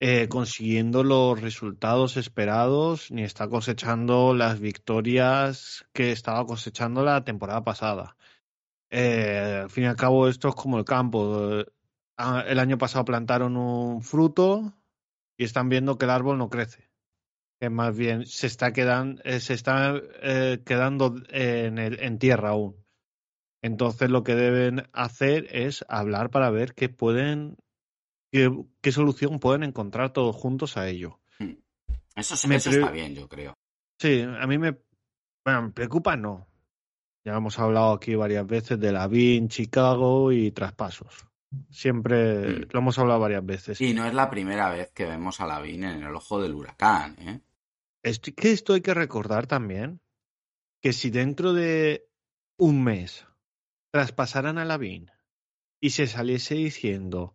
eh, 0.00 0.28
consiguiendo 0.28 1.02
los 1.02 1.40
resultados 1.40 2.16
esperados 2.16 3.10
ni 3.10 3.22
está 3.22 3.48
cosechando 3.48 4.34
las 4.34 4.60
victorias 4.60 5.86
que 5.92 6.12
estaba 6.12 6.46
cosechando 6.46 7.02
la 7.02 7.24
temporada 7.24 7.64
pasada. 7.64 8.16
Eh, 8.96 9.60
al 9.64 9.70
fin 9.70 9.84
y 9.84 9.86
al 9.88 9.96
cabo, 9.96 10.28
esto 10.28 10.48
es 10.48 10.54
como 10.54 10.78
el 10.78 10.84
campo. 10.84 11.64
Ah, 12.16 12.44
el 12.46 12.60
año 12.60 12.78
pasado 12.78 13.04
plantaron 13.04 13.56
un 13.56 14.02
fruto 14.02 14.72
y 15.36 15.42
están 15.42 15.68
viendo 15.68 15.98
que 15.98 16.04
el 16.04 16.12
árbol 16.12 16.38
no 16.38 16.48
crece. 16.48 16.88
Que 17.60 17.70
más 17.70 17.96
bien 17.96 18.24
se 18.24 18.46
está 18.46 18.72
quedando, 18.72 19.20
eh, 19.24 19.40
se 19.40 19.54
está 19.54 19.94
eh, 20.22 20.62
quedando 20.64 21.16
en, 21.30 21.78
el, 21.78 21.98
en 22.00 22.18
tierra 22.20 22.50
aún. 22.50 22.76
Entonces 23.62 24.10
lo 24.10 24.22
que 24.22 24.36
deben 24.36 24.88
hacer 24.92 25.48
es 25.50 25.84
hablar 25.88 26.30
para 26.30 26.50
ver 26.50 26.74
qué 26.74 26.88
pueden 26.88 27.56
qué, 28.30 28.48
qué 28.80 28.92
solución 28.92 29.40
pueden 29.40 29.64
encontrar 29.64 30.12
todos 30.12 30.36
juntos 30.36 30.76
a 30.76 30.86
ello. 30.88 31.18
Eso, 32.14 32.34
eso 32.34 32.48
Me 32.48 32.56
está 32.56 32.70
pre- 32.70 32.90
bien, 32.92 33.14
yo 33.14 33.28
creo. 33.28 33.54
Sí, 33.98 34.20
a 34.22 34.46
mí 34.46 34.58
me, 34.58 34.76
bueno, 35.44 35.62
me 35.62 35.70
preocupa, 35.70 36.16
no. 36.16 36.46
Ya 37.24 37.36
hemos 37.36 37.58
hablado 37.58 37.92
aquí 37.92 38.14
varias 38.14 38.46
veces 38.46 38.78
de 38.78 38.92
la 38.92 39.06
BIN, 39.08 39.48
Chicago 39.48 40.30
y 40.30 40.50
traspasos. 40.50 41.26
Siempre 41.70 42.48
Mm. 42.48 42.66
lo 42.70 42.78
hemos 42.80 42.98
hablado 42.98 43.20
varias 43.20 43.44
veces. 43.46 43.80
Y 43.80 43.94
no 43.94 44.04
es 44.04 44.12
la 44.12 44.28
primera 44.28 44.70
vez 44.70 44.90
que 44.92 45.06
vemos 45.06 45.40
a 45.40 45.46
Lavín 45.46 45.84
en 45.84 46.02
el 46.02 46.14
ojo 46.14 46.42
del 46.42 46.54
huracán, 46.54 47.16
¿eh? 47.20 47.40
Esto, 48.02 48.32
que 48.36 48.52
esto 48.52 48.74
hay 48.74 48.82
que 48.82 48.92
recordar 48.92 49.46
también, 49.46 50.00
que 50.82 50.92
si 50.92 51.08
dentro 51.10 51.54
de 51.54 52.06
un 52.58 52.84
mes 52.84 53.26
traspasaran 53.90 54.58
a 54.58 54.64
Lavín 54.66 55.10
y 55.80 55.90
se 55.90 56.06
saliese 56.06 56.56
diciendo 56.56 57.34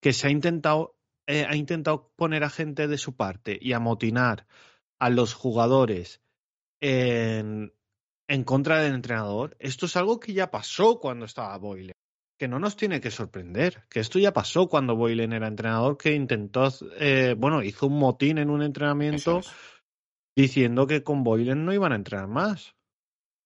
que 0.00 0.12
se 0.12 0.28
ha 0.28 0.30
intentado, 0.30 0.96
eh, 1.26 1.46
ha 1.48 1.56
intentado 1.56 2.12
poner 2.14 2.44
a 2.44 2.50
gente 2.50 2.86
de 2.86 2.98
su 2.98 3.16
parte 3.16 3.58
y 3.60 3.72
amotinar 3.72 4.46
a 5.00 5.10
los 5.10 5.34
jugadores 5.34 6.20
en, 6.80 7.72
en 8.28 8.44
contra 8.44 8.80
del 8.80 8.94
entrenador, 8.94 9.56
esto 9.58 9.86
es 9.86 9.96
algo 9.96 10.20
que 10.20 10.32
ya 10.32 10.50
pasó 10.50 10.98
cuando 10.98 11.24
estaba 11.24 11.56
Boylen. 11.58 11.94
Que 12.38 12.48
no 12.48 12.58
nos 12.58 12.76
tiene 12.76 13.00
que 13.00 13.10
sorprender, 13.10 13.84
que 13.88 14.00
esto 14.00 14.18
ya 14.18 14.32
pasó 14.32 14.68
cuando 14.68 14.96
Boylen 14.96 15.32
era 15.32 15.46
entrenador, 15.46 15.96
que 15.96 16.14
intentó, 16.14 16.68
eh, 16.98 17.34
bueno, 17.38 17.62
hizo 17.62 17.86
un 17.86 17.98
motín 17.98 18.38
en 18.38 18.50
un 18.50 18.62
entrenamiento 18.62 19.38
es. 19.38 19.52
diciendo 20.36 20.86
que 20.86 21.04
con 21.04 21.22
Boylen 21.22 21.64
no 21.64 21.72
iban 21.72 21.92
a 21.92 21.96
entrenar 21.96 22.26
más. 22.26 22.74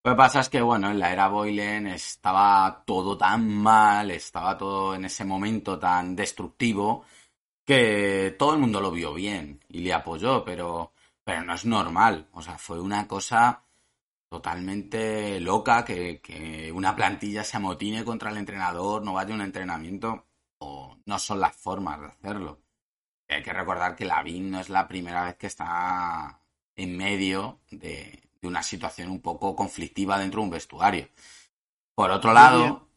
Lo 0.04 0.12
que 0.12 0.16
pasa 0.16 0.40
es 0.40 0.48
que, 0.48 0.62
bueno, 0.62 0.90
en 0.90 0.98
la 0.98 1.12
era 1.12 1.28
Boylen 1.28 1.88
estaba 1.88 2.82
todo 2.86 3.18
tan 3.18 3.46
mal, 3.46 4.10
estaba 4.10 4.56
todo 4.56 4.94
en 4.94 5.04
ese 5.04 5.24
momento 5.24 5.78
tan 5.78 6.16
destructivo, 6.16 7.04
que 7.66 8.34
todo 8.38 8.54
el 8.54 8.60
mundo 8.60 8.80
lo 8.80 8.90
vio 8.90 9.12
bien 9.12 9.60
y 9.68 9.80
le 9.80 9.92
apoyó, 9.92 10.44
pero, 10.44 10.92
pero 11.24 11.44
no 11.44 11.52
es 11.52 11.66
normal. 11.66 12.26
O 12.32 12.40
sea, 12.40 12.56
fue 12.56 12.80
una 12.80 13.06
cosa 13.06 13.67
totalmente 14.28 15.40
loca 15.40 15.84
que, 15.84 16.20
que 16.20 16.70
una 16.72 16.94
plantilla 16.94 17.44
se 17.44 17.56
amotine 17.56 18.04
contra 18.04 18.30
el 18.30 18.36
entrenador, 18.36 19.02
no 19.04 19.14
vaya 19.14 19.32
a 19.32 19.34
un 19.34 19.42
entrenamiento, 19.42 20.26
o 20.58 20.96
no 21.06 21.18
son 21.18 21.40
las 21.40 21.56
formas 21.56 22.00
de 22.00 22.06
hacerlo. 22.06 22.60
Hay 23.28 23.42
que 23.42 23.52
recordar 23.52 23.94
que 23.96 24.04
Lavín 24.04 24.50
no 24.50 24.60
es 24.60 24.68
la 24.68 24.88
primera 24.88 25.24
vez 25.24 25.36
que 25.36 25.46
está 25.46 26.40
en 26.76 26.96
medio 26.96 27.60
de, 27.70 28.28
de 28.40 28.48
una 28.48 28.62
situación 28.62 29.10
un 29.10 29.20
poco 29.20 29.54
conflictiva 29.54 30.18
dentro 30.18 30.40
de 30.40 30.44
un 30.44 30.50
vestuario. 30.50 31.08
Por 31.94 32.10
otro 32.10 32.32
lado, 32.32 32.88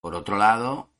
por 0.00 0.14
otro 0.14 0.36
lado, 0.36 0.90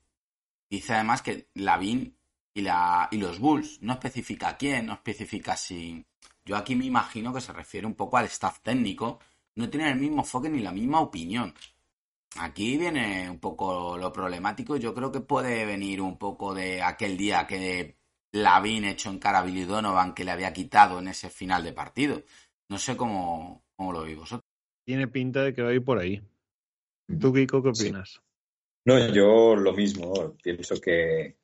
dice 0.68 0.94
además 0.94 1.22
que 1.22 1.48
Lavín 1.54 2.16
y, 2.54 2.62
la, 2.62 3.08
y 3.10 3.18
los 3.18 3.38
Bulls 3.38 3.82
no 3.82 3.94
especifica 3.94 4.56
quién, 4.56 4.86
no 4.86 4.94
especifica 4.94 5.56
si. 5.56 6.04
Yo 6.44 6.56
aquí 6.56 6.74
me 6.74 6.86
imagino 6.86 7.32
que 7.32 7.40
se 7.40 7.52
refiere 7.52 7.86
un 7.86 7.94
poco 7.94 8.16
al 8.16 8.26
staff 8.26 8.60
técnico. 8.60 9.18
No 9.56 9.68
tienen 9.68 9.88
el 9.92 9.98
mismo 10.00 10.18
enfoque 10.18 10.48
ni 10.48 10.60
la 10.60 10.72
misma 10.72 11.00
opinión. 11.00 11.52
Aquí 12.38 12.76
viene 12.76 13.28
un 13.28 13.40
poco 13.40 13.98
lo 13.98 14.12
problemático. 14.12 14.76
Yo 14.76 14.94
creo 14.94 15.10
que 15.10 15.20
puede 15.20 15.64
venir 15.66 16.00
un 16.00 16.16
poco 16.18 16.54
de 16.54 16.80
aquel 16.82 17.16
día 17.16 17.46
que 17.46 17.96
Lavín 18.32 18.84
echó 18.84 19.10
en 19.10 19.18
cara 19.18 19.40
a 19.40 19.42
Billy 19.42 19.64
Donovan 19.64 20.14
que 20.14 20.24
le 20.24 20.30
había 20.30 20.52
quitado 20.52 21.00
en 21.00 21.08
ese 21.08 21.28
final 21.28 21.64
de 21.64 21.72
partido. 21.72 22.22
No 22.68 22.78
sé 22.78 22.96
cómo, 22.96 23.64
cómo 23.74 23.92
lo 23.92 24.02
veis 24.02 24.16
vosotros. 24.16 24.44
Tiene 24.86 25.08
pinta 25.08 25.42
de 25.42 25.52
que 25.52 25.62
va 25.62 25.70
a 25.70 25.74
ir 25.74 25.84
por 25.84 25.98
ahí. 25.98 26.22
¿Tú, 27.20 27.32
Kiko, 27.32 27.62
qué 27.62 27.74
Sí. 27.74 27.84
opinas? 27.86 28.22
No, 28.86 29.12
yo 29.12 29.56
lo 29.56 29.72
mismo. 29.72 30.36
Pienso 30.42 30.80
que 30.80 31.36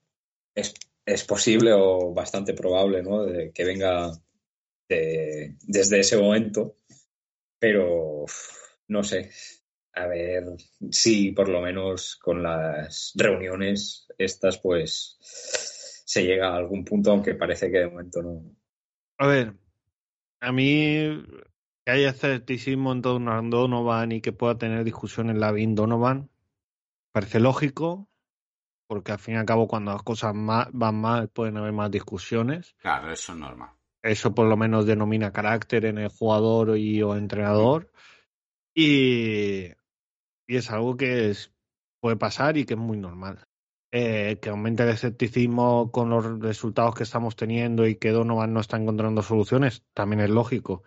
es, 0.54 0.74
es 1.04 1.24
posible 1.24 1.72
o 1.74 2.14
bastante 2.14 2.54
probable 2.54 3.02
¿no? 3.02 3.24
de 3.24 3.50
que 3.52 3.64
venga 3.64 4.12
de- 4.88 5.56
desde 5.62 5.98
ese 6.00 6.16
momento, 6.16 6.76
pero 7.58 8.24
no 8.88 9.02
sé. 9.02 9.30
A 9.94 10.06
ver 10.06 10.44
si 10.90 11.32
por 11.32 11.48
lo 11.48 11.62
menos 11.62 12.16
con 12.16 12.42
las 12.42 13.12
reuniones 13.16 14.06
estas 14.18 14.58
pues 14.58 15.16
se 15.20 16.22
llega 16.24 16.48
a 16.50 16.56
algún 16.56 16.84
punto, 16.84 17.10
aunque 17.10 17.34
parece 17.34 17.70
que 17.70 17.78
de 17.78 17.88
momento 17.88 18.22
no. 18.22 18.42
A 19.18 19.26
ver, 19.26 19.54
a 20.40 20.52
mí 20.52 21.24
que 21.84 21.90
haya 21.92 22.10
escepticismo 22.10 22.92
en 22.92 23.00
torno 23.00 23.32
a 23.32 23.40
Donovan 23.40 24.12
y 24.12 24.20
que 24.20 24.32
pueda 24.32 24.58
tener 24.58 24.84
discusión 24.84 25.30
en 25.30 25.40
Lavin 25.40 25.74
Donovan, 25.74 26.28
parece 27.12 27.40
lógico, 27.40 28.10
porque 28.88 29.12
al 29.12 29.18
fin 29.18 29.34
y 29.34 29.38
al 29.38 29.46
cabo 29.46 29.66
cuando 29.66 29.92
las 29.92 30.02
cosas 30.02 30.34
ma- 30.34 30.68
van 30.72 31.00
mal 31.00 31.28
pueden 31.28 31.56
haber 31.56 31.72
más 31.72 31.90
discusiones. 31.90 32.74
Claro, 32.78 33.12
eso 33.12 33.32
es 33.32 33.38
normal. 33.38 33.70
Eso 34.06 34.34
por 34.34 34.46
lo 34.46 34.56
menos 34.56 34.86
denomina 34.86 35.32
carácter 35.32 35.84
en 35.84 35.98
el 35.98 36.08
jugador 36.08 36.78
y 36.78 37.02
o 37.02 37.16
entrenador. 37.16 37.90
Y, 38.74 39.72
es 40.46 40.70
algo 40.70 40.96
que 40.96 41.34
puede 42.00 42.16
pasar 42.16 42.56
y 42.56 42.64
que 42.66 42.74
es 42.74 42.80
muy 42.80 42.98
normal. 42.98 43.46
Eh, 43.92 44.38
que 44.40 44.50
aumente 44.50 44.82
el 44.82 44.90
escepticismo 44.90 45.90
con 45.90 46.10
los 46.10 46.40
resultados 46.40 46.94
que 46.94 47.02
estamos 47.04 47.36
teniendo 47.36 47.86
y 47.86 47.96
que 47.96 48.10
Donovan 48.10 48.52
no 48.52 48.60
está 48.60 48.76
encontrando 48.76 49.22
soluciones, 49.22 49.84
también 49.94 50.20
es 50.20 50.30
lógico. 50.30 50.82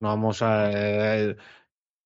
No 0.00 0.08
vamos 0.08 0.42
a... 0.42 0.70
eh, 0.72 1.36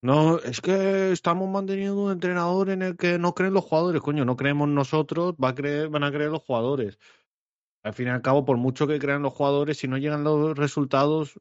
no, 0.02 0.38
es 0.40 0.60
que 0.60 1.12
estamos 1.12 1.48
manteniendo 1.48 2.04
un 2.04 2.12
entrenador 2.12 2.70
en 2.70 2.82
el 2.82 2.96
que 2.96 3.18
no 3.18 3.34
creen 3.34 3.54
los 3.54 3.64
jugadores. 3.64 4.02
Coño, 4.02 4.24
no 4.24 4.36
creemos 4.36 4.68
nosotros, 4.68 5.34
va 5.42 5.50
a 5.50 5.54
creer, 5.54 5.88
van 5.88 6.04
a 6.04 6.10
creer 6.12 6.30
los 6.30 6.42
jugadores. 6.42 6.98
Al 7.82 7.94
fin 7.94 8.06
y 8.06 8.10
al 8.10 8.22
cabo, 8.22 8.44
por 8.44 8.56
mucho 8.56 8.86
que 8.86 8.98
crean 8.98 9.22
los 9.22 9.32
jugadores, 9.32 9.78
si 9.78 9.88
no 9.88 9.98
llegan 9.98 10.24
los 10.24 10.56
resultados, 10.56 11.40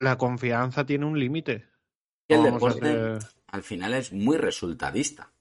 la 0.00 0.18
confianza 0.18 0.84
tiene 0.84 1.06
un 1.06 1.18
límite. 1.18 1.68
Y 2.28 2.34
el 2.34 2.42
deporte 2.42 2.88
hacer- 2.88 3.18
al 3.48 3.62
final 3.62 3.94
es 3.94 4.12
muy 4.12 4.36
resultadista. 4.38 5.32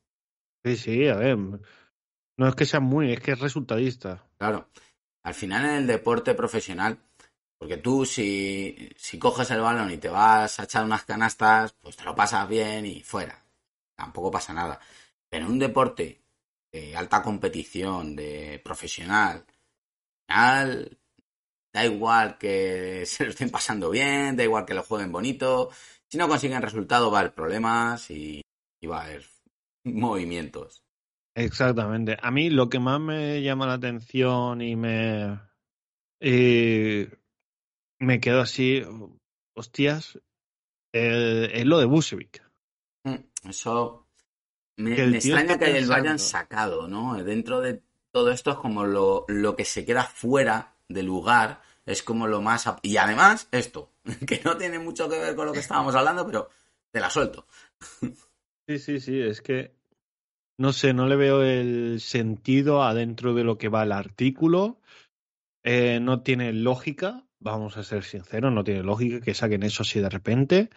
Sí, 0.64 0.78
sí, 0.78 1.08
a 1.08 1.16
ver. 1.16 1.38
No 1.38 2.48
es 2.48 2.56
que 2.56 2.66
sea 2.66 2.80
muy, 2.80 3.12
es 3.12 3.20
que 3.20 3.32
es 3.32 3.40
resultadista. 3.40 4.24
Claro. 4.38 4.70
Al 5.24 5.34
final 5.34 5.66
en 5.66 5.76
el 5.76 5.88
deporte 5.88 6.34
profesional, 6.34 6.98
porque 7.60 7.78
tú 7.78 8.06
si, 8.06 8.90
si 8.98 9.20
coges 9.20 9.52
el 9.52 9.62
balón 9.62 9.92
y 9.92 9.98
te 9.98 10.10
vas 10.10 10.60
a 10.60 10.64
echar 10.64 10.84
unas 10.84 11.06
canastas, 11.06 11.74
pues 11.80 11.96
te 11.96 12.04
lo 12.04 12.16
pasas 12.16 12.48
bien 12.50 12.86
y 12.86 13.02
fuera. 13.04 13.44
Tampoco 13.96 14.32
pasa 14.32 14.54
nada. 14.54 14.80
Pero 15.30 15.46
en 15.46 15.52
un 15.52 15.60
deporte 15.60 16.24
de 16.72 16.96
alta 16.96 17.22
competición, 17.22 18.16
de 18.16 18.60
profesional, 18.64 19.46
da 21.74 21.86
igual 21.86 22.38
que 22.38 23.06
se 23.06 23.26
lo 23.26 23.30
estén 23.32 23.50
pasando 23.50 23.90
bien, 23.90 24.36
da 24.36 24.44
igual 24.44 24.66
que 24.66 24.74
lo 24.74 24.84
jueguen 24.84 25.12
bonito. 25.12 25.70
Si 26.10 26.18
no 26.18 26.28
consiguen 26.28 26.62
resultado 26.62 27.10
va 27.12 27.20
a 27.20 27.22
haber 27.22 27.34
problemas 27.34 28.10
y, 28.12 28.42
y 28.82 28.88
va 28.88 29.02
a 29.02 29.06
haber 29.06 29.26
movimientos. 29.86 30.84
Exactamente. 31.36 32.18
A 32.22 32.30
mí 32.32 32.50
lo 32.50 32.70
que 32.70 32.80
más 32.80 33.00
me 33.00 33.42
llama 33.42 33.66
la 33.68 33.74
atención 33.74 34.62
y 34.62 34.76
me. 34.76 35.40
eh, 36.20 37.10
me 38.00 38.20
quedo 38.20 38.42
así. 38.42 38.84
Hostias. 39.56 40.20
eh, 40.94 41.50
es 41.54 41.66
lo 41.66 41.80
de 41.80 41.86
Busevic. 41.86 42.44
Mm, 43.06 43.50
Eso 43.50 44.08
me, 44.78 44.90
me 45.08 45.18
extraña 45.18 45.58
que 45.58 45.82
lo 45.82 45.94
hayan 45.94 46.20
sacado, 46.20 46.88
¿no? 46.88 47.22
Dentro 47.24 47.62
de 47.62 47.82
todo 48.12 48.32
esto 48.32 48.52
es 48.52 48.58
como 48.58 48.86
lo, 48.86 49.26
que 49.56 49.66
se 49.66 49.86
queda 49.86 50.04
fuera 50.04 50.76
del 50.88 51.06
lugar, 51.06 51.62
es 51.86 52.04
como 52.04 52.28
lo 52.28 52.42
más... 52.42 52.70
Y 52.82 52.98
además, 52.98 53.48
esto, 53.52 53.92
que 54.28 54.42
no 54.44 54.58
tiene 54.58 54.80
mucho 54.80 55.10
que 55.10 55.20
ver 55.20 55.36
con 55.36 55.48
lo 55.48 55.54
que 55.54 55.60
estábamos 55.60 55.96
hablando, 55.96 56.26
pero 56.26 56.50
te 56.92 57.00
la 57.00 57.10
suelto. 57.10 57.46
Sí, 58.68 58.80
sí, 58.80 59.00
sí. 59.00 59.20
Es 59.20 59.42
que. 59.42 59.76
No 60.58 60.74
sé, 60.74 60.94
no 60.94 61.08
le 61.08 61.16
veo 61.16 61.42
el 61.42 62.00
sentido 62.00 62.84
adentro 62.84 63.34
de 63.34 63.44
lo 63.44 63.58
que 63.58 63.70
va 63.70 63.84
el 63.84 63.92
artículo. 63.92 64.80
Eh, 65.64 66.00
no 66.00 66.22
tiene 66.22 66.54
lógica. 66.54 67.26
Vamos 67.40 67.78
a 67.78 67.84
ser 67.84 68.04
sinceros, 68.04 68.54
no 68.54 68.64
tiene 68.64 68.84
lógica 68.84 69.20
que 69.20 69.34
saquen 69.34 69.64
eso 69.64 69.82
así 69.82 70.00
de 70.00 70.10
repente. 70.10 70.70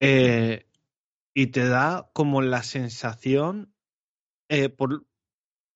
Eh, 0.00 0.66
y 1.34 1.46
te 1.46 1.66
da 1.66 2.10
como 2.12 2.42
la 2.42 2.62
sensación, 2.62 3.72
eh, 4.50 4.68
por, 4.68 5.06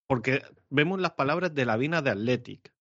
porque 0.07 0.43
vemos 0.71 1.01
las 1.01 1.13
palabras 1.13 1.55
de 1.55 1.65
Lavina 1.65 2.03
de 2.03 2.11
Athletic. 2.11 2.73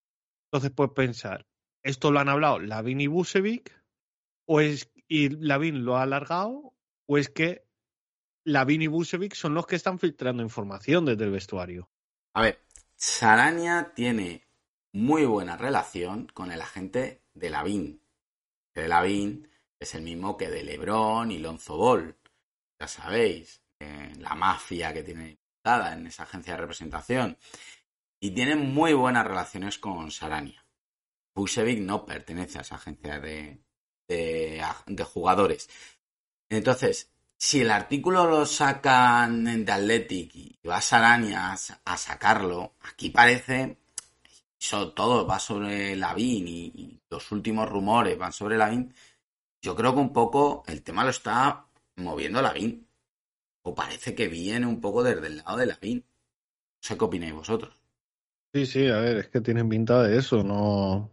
Entonces 0.47 0.71
puedes 0.71 0.93
pensar, 0.93 1.45
¿esto 1.83 2.11
lo 2.11 2.19
han 2.19 2.29
hablado 2.29 2.59
Lavin 2.59 3.01
y 3.01 3.07
Busevic? 3.07 3.71
¿O 4.45 4.59
es, 4.59 4.91
y 5.07 5.29
Lavin 5.29 5.85
lo 5.85 5.97
ha 5.97 6.03
alargado? 6.03 6.73
¿O 7.07 7.17
es 7.17 7.29
que 7.29 7.65
Lavin 8.45 8.81
y 8.81 8.87
Busevic 8.87 9.35
son 9.35 9.53
los 9.53 9.65
que 9.65 9.75
están 9.75 9.99
filtrando 9.99 10.43
información 10.43 11.05
desde 11.05 11.23
el 11.25 11.31
vestuario? 11.31 11.89
A 12.33 12.41
ver, 12.41 12.59
Sarania 12.95 13.93
tiene 13.95 14.47
muy 14.91 15.25
buena 15.25 15.57
relación 15.57 16.27
con 16.27 16.51
el 16.51 16.61
agente 16.61 17.23
de 17.33 17.49
Lavín. 17.49 18.01
Que 18.73 18.81
de 18.81 18.87
Lavín 18.87 19.49
es 19.79 19.95
el 19.95 20.03
mismo 20.03 20.37
que 20.37 20.49
de 20.49 20.63
Lebron 20.63 21.31
y 21.31 21.39
Lonzo 21.39 21.77
Ball. 21.77 22.15
Ya 22.79 22.87
sabéis, 22.87 23.61
eh, 23.79 24.13
la 24.19 24.35
mafia 24.35 24.93
que 24.93 25.03
tiene 25.03 25.39
en 25.65 26.07
esa 26.07 26.23
agencia 26.23 26.53
de 26.53 26.61
representación. 26.61 27.37
Y 28.19 28.31
tiene 28.31 28.55
muy 28.55 28.93
buenas 28.93 29.25
relaciones 29.25 29.77
con 29.79 30.11
Sarania. 30.11 30.65
Busevic 31.35 31.79
no 31.79 32.05
pertenece 32.05 32.59
a 32.59 32.61
esa 32.61 32.75
agencia 32.75 33.19
de, 33.19 33.61
de, 34.07 34.63
de 34.87 35.03
jugadores. 35.03 35.69
Entonces, 36.49 37.11
si 37.37 37.61
el 37.61 37.71
artículo 37.71 38.25
lo 38.29 38.45
sacan 38.45 39.65
The 39.65 39.71
Athletic 39.71 40.35
y 40.35 40.59
va 40.67 40.79
Sarania 40.81 41.51
a, 41.53 41.57
sa- 41.57 41.81
a 41.83 41.97
sacarlo, 41.97 42.75
aquí 42.81 43.09
parece 43.09 43.77
eso 44.59 44.93
todo 44.93 45.25
va 45.27 45.39
sobre 45.39 45.95
Lavín 45.95 46.47
y, 46.47 46.65
y 46.67 47.01
los 47.09 47.31
últimos 47.31 47.67
rumores 47.69 48.17
van 48.17 48.31
sobre 48.33 48.57
Lavín. 48.57 48.93
Yo 49.61 49.75
creo 49.75 49.93
que 49.93 50.01
un 50.01 50.13
poco 50.13 50.63
el 50.67 50.83
tema 50.83 51.03
lo 51.03 51.09
está 51.09 51.67
moviendo 51.97 52.41
Lavín. 52.41 52.82
O 53.63 53.73
parece 53.73 54.13
que 54.13 54.27
viene 54.27 54.65
un 54.65 54.79
poco 54.79 55.03
desde 55.03 55.27
el 55.27 55.37
lado 55.37 55.57
de 55.57 55.65
Lavín. 55.65 55.99
No 55.99 56.79
sé 56.81 56.97
qué 56.97 57.05
opináis 57.05 57.33
vosotros. 57.33 57.73
Sí, 58.53 58.65
sí, 58.65 58.87
a 58.87 58.97
ver, 58.97 59.17
es 59.17 59.29
que 59.29 59.41
tienen 59.41 59.67
pinta 59.67 60.03
de 60.03 60.17
eso, 60.17 60.43
no, 60.43 61.09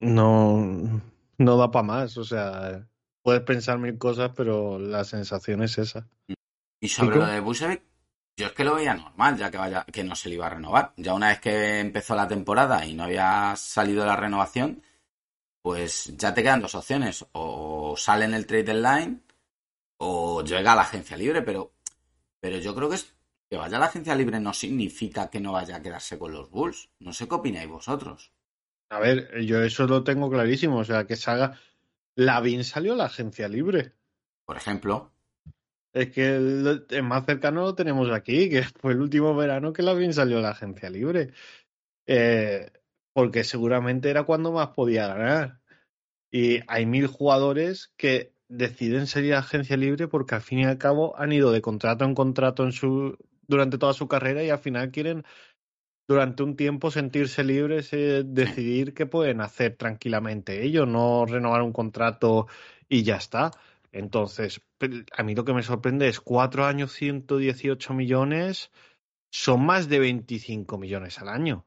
no, 0.00 1.00
no 1.38 1.56
da 1.56 1.70
para 1.70 1.82
más, 1.82 2.18
o 2.18 2.24
sea, 2.24 2.86
puedes 3.22 3.42
pensar 3.42 3.78
mil 3.78 3.96
cosas, 3.96 4.32
pero 4.36 4.78
la 4.78 5.04
sensación 5.04 5.62
es 5.62 5.78
esa. 5.78 6.06
Y 6.78 6.88
sobre 6.88 7.16
lo 7.16 7.26
de 7.26 7.40
Busevic, 7.40 7.82
yo 8.36 8.46
es 8.46 8.52
que 8.52 8.64
lo 8.64 8.74
veía 8.74 8.94
normal, 8.94 9.38
ya 9.38 9.50
que 9.50 9.56
vaya, 9.56 9.84
que 9.84 10.04
no 10.04 10.14
se 10.14 10.28
le 10.28 10.34
iba 10.34 10.46
a 10.46 10.50
renovar. 10.50 10.92
Ya 10.96 11.14
una 11.14 11.28
vez 11.28 11.40
que 11.40 11.80
empezó 11.80 12.14
la 12.14 12.28
temporada 12.28 12.84
y 12.84 12.94
no 12.94 13.04
había 13.04 13.54
salido 13.56 14.04
la 14.04 14.16
renovación, 14.16 14.82
pues 15.62 16.14
ya 16.16 16.32
te 16.32 16.42
quedan 16.42 16.62
dos 16.62 16.74
opciones. 16.74 17.26
O 17.32 17.94
sale 17.96 18.24
en 18.24 18.34
el 18.34 18.46
trade 18.46 18.64
deadline 18.64 19.22
o 20.02 20.42
llega 20.42 20.72
a 20.72 20.76
la 20.76 20.82
agencia 20.82 21.16
libre, 21.16 21.42
pero, 21.42 21.74
pero 22.40 22.58
yo 22.58 22.74
creo 22.74 22.88
que 22.88 22.94
es 22.96 23.14
que 23.50 23.56
vaya 23.56 23.76
a 23.76 23.80
la 23.80 23.86
agencia 23.86 24.14
libre 24.14 24.40
no 24.40 24.54
significa 24.54 25.28
que 25.28 25.40
no 25.40 25.52
vaya 25.52 25.76
a 25.76 25.82
quedarse 25.82 26.18
con 26.18 26.32
los 26.32 26.50
Bulls. 26.50 26.88
No 27.00 27.12
sé 27.12 27.28
qué 27.28 27.34
opináis 27.34 27.68
vosotros. 27.68 28.32
A 28.88 28.98
ver, 28.98 29.40
yo 29.42 29.62
eso 29.62 29.86
lo 29.86 30.02
tengo 30.02 30.30
clarísimo, 30.30 30.78
o 30.78 30.84
sea, 30.84 31.06
que 31.06 31.16
salga, 31.16 31.58
Lavín 32.16 32.64
salió 32.64 32.94
a 32.94 32.96
la 32.96 33.04
agencia 33.04 33.46
libre, 33.48 33.92
Por 34.46 34.56
ejemplo, 34.56 35.12
es 35.92 36.10
que 36.10 36.36
el, 36.36 36.86
el 36.88 37.02
más 37.02 37.26
cercano 37.26 37.62
lo 37.62 37.74
tenemos 37.74 38.10
aquí, 38.10 38.48
que 38.48 38.62
fue 38.80 38.92
el 38.92 39.00
último 39.00 39.34
verano 39.36 39.72
que 39.72 39.82
Lavín 39.82 40.14
salió 40.14 40.38
a 40.38 40.42
la 40.42 40.50
agencia 40.50 40.88
libre, 40.88 41.32
eh, 42.06 42.70
porque 43.12 43.44
seguramente 43.44 44.08
era 44.08 44.24
cuando 44.24 44.50
más 44.50 44.68
podía 44.68 45.08
ganar. 45.08 45.60
Y 46.32 46.60
hay 46.68 46.86
mil 46.86 47.06
jugadores 47.06 47.92
que 47.96 48.32
deciden 48.50 49.06
a 49.32 49.38
agencia 49.38 49.76
libre 49.76 50.08
porque 50.08 50.34
al 50.34 50.42
fin 50.42 50.58
y 50.58 50.64
al 50.64 50.76
cabo 50.76 51.18
han 51.18 51.32
ido 51.32 51.52
de 51.52 51.62
contrato 51.62 52.04
en 52.04 52.14
contrato 52.14 52.64
en 52.64 52.72
su, 52.72 53.16
durante 53.46 53.78
toda 53.78 53.94
su 53.94 54.08
carrera 54.08 54.42
y 54.42 54.50
al 54.50 54.58
final 54.58 54.90
quieren 54.90 55.24
durante 56.08 56.42
un 56.42 56.56
tiempo 56.56 56.90
sentirse 56.90 57.44
libres, 57.44 57.92
eh, 57.92 58.24
decidir 58.26 58.94
qué 58.94 59.06
pueden 59.06 59.40
hacer 59.40 59.76
tranquilamente 59.76 60.64
ellos, 60.64 60.88
no 60.88 61.24
renovar 61.24 61.62
un 61.62 61.72
contrato 61.72 62.48
y 62.88 63.04
ya 63.04 63.16
está. 63.16 63.52
Entonces, 63.92 64.60
a 65.16 65.22
mí 65.22 65.34
lo 65.36 65.44
que 65.44 65.54
me 65.54 65.62
sorprende 65.62 66.08
es 66.08 66.20
cuatro 66.20 66.66
años, 66.66 66.92
118 66.92 67.94
millones, 67.94 68.72
son 69.30 69.64
más 69.64 69.88
de 69.88 70.00
25 70.00 70.78
millones 70.78 71.20
al 71.20 71.28
año. 71.28 71.64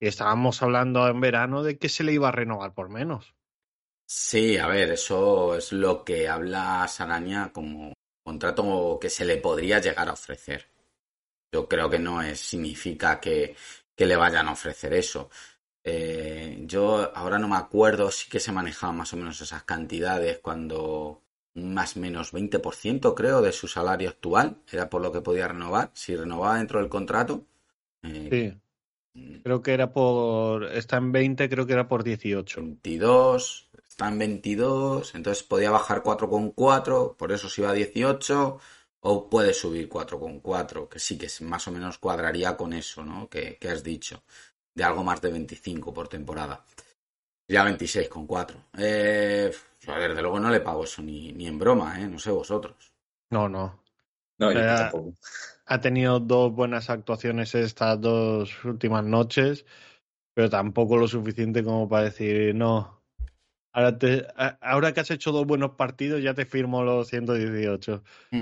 Estábamos 0.00 0.62
hablando 0.62 1.06
en 1.08 1.20
verano 1.20 1.62
de 1.62 1.78
que 1.78 1.90
se 1.90 2.04
le 2.04 2.14
iba 2.14 2.28
a 2.28 2.32
renovar 2.32 2.72
por 2.72 2.88
menos. 2.88 3.35
Sí, 4.06 4.56
a 4.56 4.66
ver, 4.68 4.90
eso 4.92 5.56
es 5.56 5.72
lo 5.72 6.04
que 6.04 6.28
habla 6.28 6.86
Sarania 6.88 7.50
como 7.52 7.92
contrato 8.24 8.98
que 9.00 9.10
se 9.10 9.24
le 9.24 9.36
podría 9.38 9.80
llegar 9.80 10.08
a 10.08 10.12
ofrecer. 10.12 10.66
Yo 11.52 11.68
creo 11.68 11.90
que 11.90 11.98
no 11.98 12.22
es, 12.22 12.40
significa 12.40 13.20
que, 13.20 13.56
que 13.96 14.06
le 14.06 14.16
vayan 14.16 14.48
a 14.48 14.52
ofrecer 14.52 14.94
eso. 14.94 15.30
Eh, 15.84 16.62
yo 16.66 17.12
ahora 17.16 17.38
no 17.38 17.48
me 17.48 17.56
acuerdo, 17.56 18.10
sí 18.10 18.28
que 18.30 18.40
se 18.40 18.52
manejaban 18.52 18.96
más 18.96 19.12
o 19.14 19.16
menos 19.16 19.40
esas 19.40 19.64
cantidades 19.64 20.38
cuando 20.40 21.22
más 21.54 21.96
o 21.96 22.00
menos 22.00 22.32
20% 22.32 23.14
creo 23.14 23.42
de 23.42 23.52
su 23.52 23.68
salario 23.68 24.10
actual 24.10 24.58
era 24.70 24.90
por 24.90 25.02
lo 25.02 25.12
que 25.12 25.22
podía 25.22 25.48
renovar. 25.48 25.90
Si 25.94 26.16
renovaba 26.16 26.58
dentro 26.58 26.80
del 26.80 26.88
contrato, 26.88 27.46
eh, 28.02 28.58
Sí, 29.14 29.40
creo 29.42 29.62
que 29.62 29.72
era 29.72 29.92
por. 29.92 30.64
Está 30.64 30.98
en 30.98 31.12
20, 31.12 31.48
creo 31.48 31.66
que 31.66 31.72
era 31.72 31.88
por 31.88 32.04
18. 32.04 32.60
22, 32.60 33.65
está 33.96 34.08
en 34.08 34.18
22, 34.18 35.14
entonces 35.14 35.42
podía 35.42 35.70
bajar 35.70 36.02
4,4, 36.02 37.16
por 37.16 37.32
eso 37.32 37.48
se 37.48 37.62
iba 37.62 37.70
a 37.70 37.74
18, 37.74 38.58
o 39.00 39.30
puede 39.30 39.54
subir 39.54 39.88
4,4, 39.88 40.88
que 40.88 40.98
sí 40.98 41.16
que 41.18 41.28
más 41.44 41.66
o 41.68 41.72
menos 41.72 41.98
cuadraría 41.98 42.56
con 42.56 42.72
eso, 42.74 43.04
¿no? 43.04 43.28
Que, 43.28 43.56
que 43.58 43.68
has 43.70 43.82
dicho, 43.82 44.22
de 44.74 44.84
algo 44.84 45.02
más 45.04 45.20
de 45.22 45.32
25 45.32 45.94
por 45.94 46.08
temporada. 46.08 46.64
Ya 47.48 47.64
26,4. 47.64 48.58
Eh, 48.78 49.52
a 49.88 49.94
ver, 49.98 50.14
de 50.14 50.22
luego 50.22 50.40
no 50.40 50.50
le 50.50 50.60
pago 50.60 50.84
eso 50.84 51.02
ni, 51.02 51.32
ni 51.32 51.46
en 51.46 51.58
broma, 51.58 52.00
¿eh? 52.00 52.06
No 52.08 52.18
sé 52.18 52.30
vosotros. 52.30 52.76
No, 53.30 53.48
no. 53.48 53.82
No, 54.38 54.52
yo 54.52 54.60
Eh, 54.60 54.64
tampoco. 54.64 55.14
Ha 55.66 55.80
tenido 55.80 56.20
dos 56.20 56.52
buenas 56.54 56.90
actuaciones 56.90 57.54
estas 57.54 58.00
dos 58.00 58.64
últimas 58.64 59.04
noches, 59.04 59.66
pero 60.34 60.50
tampoco 60.50 60.96
lo 60.98 61.08
suficiente 61.08 61.64
como 61.64 61.88
para 61.88 62.04
decir, 62.06 62.54
no. 62.54 62.95
Ahora, 63.76 63.98
te, 63.98 64.26
ahora 64.62 64.94
que 64.94 65.00
has 65.00 65.10
hecho 65.10 65.32
dos 65.32 65.46
buenos 65.46 65.72
partidos, 65.72 66.22
ya 66.22 66.32
te 66.32 66.46
firmo 66.46 66.82
los 66.82 67.08
118. 67.08 68.02
Mm, 68.30 68.40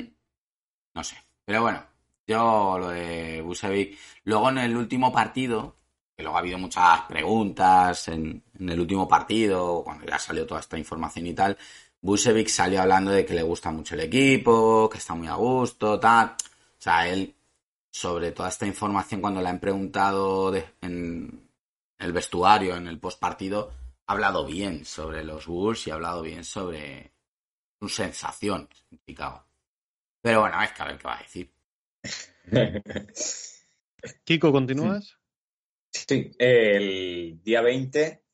No 0.95 1.03
sé. 1.03 1.17
Pero 1.45 1.63
bueno, 1.63 1.85
yo 2.25 2.79
lo 2.79 2.89
de 2.91 3.43
Busevic. 3.43 3.99
Luego 4.23 4.51
en 4.51 4.59
el 4.59 4.77
último 4.77 5.13
partido, 5.13 5.75
que 6.17 6.23
luego 6.23 6.37
ha 6.37 6.41
habido 6.41 6.57
muchas 6.59 7.01
preguntas 7.09 8.07
en, 8.07 8.45
el 8.61 8.79
último 8.79 9.09
partido, 9.09 9.83
cuando 9.83 10.07
ya 10.07 10.21
salió 10.21 10.47
toda 10.47 10.61
esta 10.61 10.79
información 10.79 11.27
y 11.27 11.35
tal, 11.35 11.59
Busevic 12.01 12.47
salió 12.47 12.81
hablando 12.83 13.11
de 13.11 13.27
que 13.27 13.35
le 13.35 13.43
gusta 13.43 13.73
mucho 13.73 13.97
el 13.97 14.03
equipo, 14.03 14.89
que 14.89 14.99
está 14.99 15.17
muy 15.17 15.27
a 15.27 15.35
gusto, 15.35 15.99
tal. 15.99 16.27
O 16.29 16.37
sea, 16.79 17.09
él 17.09 17.35
sobre 17.91 18.31
toda 18.31 18.51
esta 18.51 18.67
información 18.67 19.21
cuando 19.21 19.43
le 19.43 19.49
han 19.49 19.59
preguntado 19.59 20.55
en 20.81 21.49
el 21.99 22.13
vestuario, 22.13 22.77
en 22.77 22.87
el 22.87 23.01
post 23.01 23.19
partido, 23.19 23.73
ha 24.07 24.13
hablado 24.13 24.47
bien 24.47 24.85
sobre 24.85 25.25
los 25.25 25.47
Bulls 25.47 25.87
y 25.87 25.91
ha 25.91 25.95
hablado 25.95 26.23
bien 26.23 26.45
sobre 26.45 27.13
sus 27.81 27.95
sensaciones 27.95 28.85
en 28.91 29.01
Chicago. 29.07 29.45
Pero 30.21 30.41
bueno, 30.41 30.63
es 30.63 30.73
que 30.73 30.83
a 30.83 30.87
ver 30.87 30.99
qué 30.99 31.05
va 31.05 31.19
a 31.19 31.23
decir. 31.23 31.53
Kiko, 34.25 34.53
¿continúas? 34.53 35.19
Sí, 35.91 36.33
el 36.39 37.41
día 37.43 37.63
20 37.63 38.25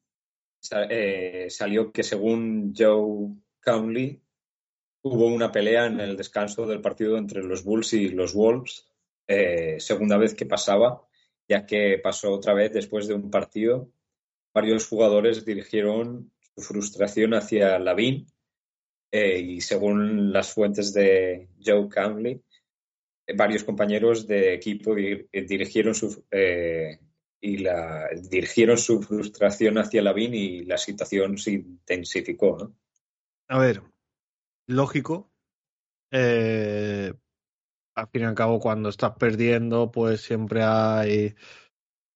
eh, 0.89 1.47
salió 1.51 1.93
que 1.93 2.03
según 2.03 2.75
Joe 2.77 3.35
Conley 3.63 4.21
hubo 5.03 5.27
una 5.27 5.51
pelea 5.51 5.87
en 5.87 6.01
el 6.01 6.17
descanso 6.17 6.67
del 6.67 6.81
partido 6.81 7.17
entre 7.17 7.43
los 7.43 7.65
Bulls 7.65 7.93
y 7.95 8.09
los 8.09 8.35
Wolves, 8.35 8.87
eh, 9.27 9.79
segunda 9.79 10.17
vez 10.17 10.35
que 10.35 10.47
pasaba, 10.47 11.07
ya 11.49 11.65
que 11.67 12.01
pasó 12.03 12.33
otra 12.33 12.55
vez 12.55 12.73
después 12.73 13.07
de 13.07 13.15
un 13.15 13.31
partido. 13.31 13.91
Varios 14.53 14.87
jugadores 14.87 15.45
dirigieron 15.45 16.33
su 16.41 16.63
frustración 16.63 17.35
hacia 17.35 17.79
Lavin 17.79 18.27
eh, 19.13 19.39
y 19.39 19.61
según 19.61 20.33
las 20.33 20.53
fuentes 20.53 20.93
de 20.93 21.49
Joe 21.65 21.89
Conley, 21.89 22.43
varios 23.37 23.65
compañeros 23.65 24.27
de 24.27 24.55
equipo 24.55 24.95
dirigieron 24.95 25.95
su 25.95 26.25
y 27.41 27.59
la 27.59 28.09
dirigieron 28.29 28.77
su 28.77 29.01
frustración 29.01 29.79
hacia 29.79 30.03
Lavín 30.03 30.35
y 30.35 30.65
la 30.65 30.77
situación 30.77 31.39
se 31.39 31.53
intensificó, 31.53 32.59
¿no? 32.59 32.77
A 33.49 33.59
ver, 33.59 33.83
lógico. 34.67 35.31
Eh, 36.13 37.13
al 37.95 38.09
fin 38.09 38.23
y 38.23 38.25
al 38.25 38.35
cabo, 38.35 38.61
cuando 38.61 38.91
estás 38.91 39.17
perdiendo, 39.17 39.91
pues 39.91 40.21
siempre 40.21 40.63
hay 40.63 41.35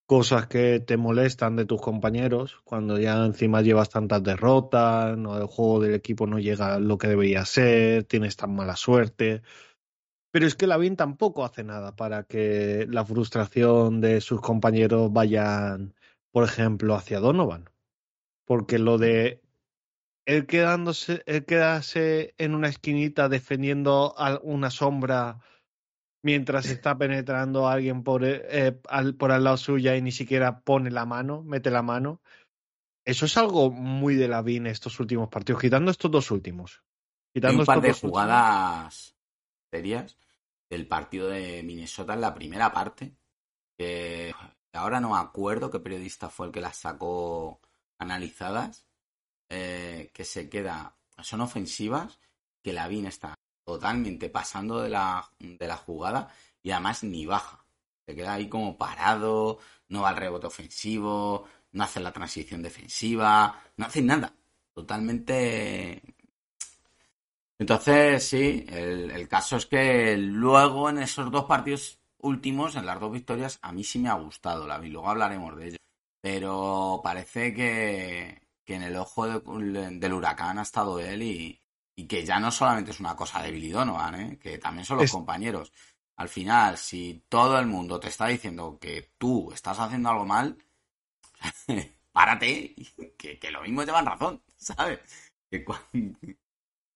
cosas 0.06 0.46
que 0.46 0.80
te 0.80 0.96
molestan 0.96 1.56
de 1.56 1.64
tus 1.64 1.80
compañeros. 1.80 2.60
Cuando 2.64 2.98
ya 2.98 3.24
encima 3.24 3.62
llevas 3.62 3.90
tantas 3.90 4.22
derrotas, 4.22 5.16
no, 5.16 5.38
el 5.38 5.46
juego 5.46 5.80
del 5.80 5.94
equipo 5.94 6.26
no 6.26 6.38
llega 6.38 6.78
lo 6.78 6.98
que 6.98 7.08
debería 7.08 7.44
ser, 7.44 8.04
tienes 8.04 8.36
tan 8.36 8.54
mala 8.54 8.76
suerte. 8.76 9.42
Pero 10.30 10.46
es 10.46 10.56
que 10.56 10.66
Lavín 10.66 10.96
tampoco 10.96 11.44
hace 11.44 11.64
nada 11.64 11.94
para 11.96 12.24
que 12.24 12.86
la 12.90 13.04
frustración 13.04 14.00
de 14.00 14.20
sus 14.20 14.40
compañeros 14.40 15.12
vayan, 15.12 15.94
por 16.32 16.44
ejemplo, 16.44 16.94
hacia 16.94 17.20
Donovan. 17.20 17.70
Porque 18.44 18.78
lo 18.78 18.98
de 18.98 19.40
él 20.26 20.46
quedándose, 20.46 21.22
él 21.26 21.44
quedarse 21.44 22.34
en 22.38 22.54
una 22.54 22.68
esquinita 22.68 23.28
defendiendo 23.28 24.14
a 24.18 24.40
una 24.42 24.70
sombra 24.70 25.38
mientras 26.24 26.64
está 26.66 26.96
penetrando 26.96 27.68
a 27.68 27.74
alguien 27.74 28.02
por, 28.02 28.24
eh, 28.24 28.80
al, 28.88 29.14
por 29.14 29.30
al 29.30 29.44
lado 29.44 29.58
suya 29.58 29.94
y 29.94 30.00
ni 30.00 30.10
siquiera 30.10 30.60
pone 30.60 30.90
la 30.90 31.04
mano, 31.04 31.42
mete 31.42 31.70
la 31.70 31.82
mano. 31.82 32.22
Eso 33.04 33.26
es 33.26 33.36
algo 33.36 33.70
muy 33.70 34.14
de 34.14 34.26
Lavín 34.26 34.66
estos 34.66 34.98
últimos 35.00 35.28
partidos, 35.28 35.60
quitando 35.60 35.90
estos 35.90 36.10
dos 36.10 36.30
últimos. 36.30 36.82
Quitando 37.34 37.60
un 37.60 37.66
par 37.66 37.82
de 37.82 37.92
jugadas 37.92 39.14
serias 39.70 40.16
del 40.70 40.88
partido 40.88 41.28
de 41.28 41.62
Minnesota 41.62 42.14
en 42.14 42.22
la 42.22 42.34
primera 42.34 42.72
parte. 42.72 43.14
Que 43.76 44.32
ahora 44.72 45.00
no 45.00 45.10
me 45.10 45.18
acuerdo 45.18 45.70
qué 45.70 45.80
periodista 45.80 46.30
fue 46.30 46.46
el 46.46 46.52
que 46.52 46.62
las 46.62 46.76
sacó 46.76 47.60
analizadas. 47.98 48.86
Eh, 49.50 50.10
que 50.14 50.24
se 50.24 50.48
queda. 50.48 50.96
Son 51.22 51.42
ofensivas. 51.42 52.18
Que 52.62 52.72
la 52.72 52.88
VIN 52.88 53.06
está 53.06 53.34
totalmente 53.64 54.28
pasando 54.30 54.80
de 54.80 54.90
la, 54.90 55.28
de 55.38 55.66
la 55.66 55.76
jugada. 55.76 56.32
Y 56.62 56.70
además 56.70 57.04
ni 57.04 57.26
baja. 57.26 57.64
Se 58.06 58.14
queda 58.14 58.34
ahí 58.34 58.48
como 58.48 58.76
parado. 58.78 59.58
No 59.88 60.02
va 60.02 60.10
al 60.10 60.16
rebote 60.16 60.46
ofensivo. 60.46 61.46
No 61.72 61.84
hace 61.84 62.00
la 62.00 62.12
transición 62.12 62.62
defensiva. 62.62 63.62
No 63.76 63.86
hace 63.86 64.02
nada. 64.02 64.32
Totalmente 64.72 66.02
entonces, 67.58 68.28
sí, 68.28 68.64
el, 68.68 69.28
caso 69.28 69.56
es 69.56 69.66
que 69.66 70.16
luego 70.16 70.90
en 70.90 70.98
esos 70.98 71.30
dos 71.30 71.44
partidos 71.44 71.98
últimos, 72.18 72.74
en 72.76 72.86
las 72.86 72.98
dos 73.00 73.12
victorias, 73.12 73.58
a 73.62 73.72
mí 73.72 73.84
sí 73.84 73.98
me 73.98 74.08
ha 74.08 74.14
gustado 74.14 74.66
la 74.66 74.78
vi, 74.78 74.90
luego 74.90 75.08
hablaremos 75.10 75.56
de 75.56 75.68
ello. 75.68 75.76
Pero 76.20 77.00
parece 77.02 77.54
que, 77.54 78.42
en 78.66 78.82
el 78.82 78.96
ojo 78.96 79.26
del 79.26 80.12
huracán 80.12 80.58
ha 80.58 80.62
estado 80.62 80.98
él 80.98 81.22
y, 81.22 81.60
que 81.94 82.24
ya 82.24 82.40
no 82.40 82.50
solamente 82.50 82.90
es 82.90 83.00
una 83.00 83.14
cosa 83.14 83.42
de 83.42 83.52
Billy 83.52 83.70
Donovan, 83.70 84.14
¿eh? 84.14 84.38
que 84.38 84.58
también 84.58 84.84
son 84.84 84.98
los 84.98 85.12
compañeros. 85.12 85.72
Al 86.16 86.28
final, 86.28 86.76
si 86.76 87.24
todo 87.28 87.58
el 87.58 87.66
mundo 87.66 87.98
te 87.98 88.08
está 88.08 88.26
diciendo 88.26 88.78
que 88.80 89.12
tú 89.18 89.52
estás 89.52 89.78
haciendo 89.78 90.10
algo 90.10 90.26
mal, 90.26 90.56
párate, 92.12 92.74
que, 93.18 93.38
que 93.38 93.50
lo 93.50 93.62
mismo 93.62 93.82
llevan 93.82 94.06
razón, 94.06 94.42
¿sabes? 94.56 95.00
Que, 95.50 95.64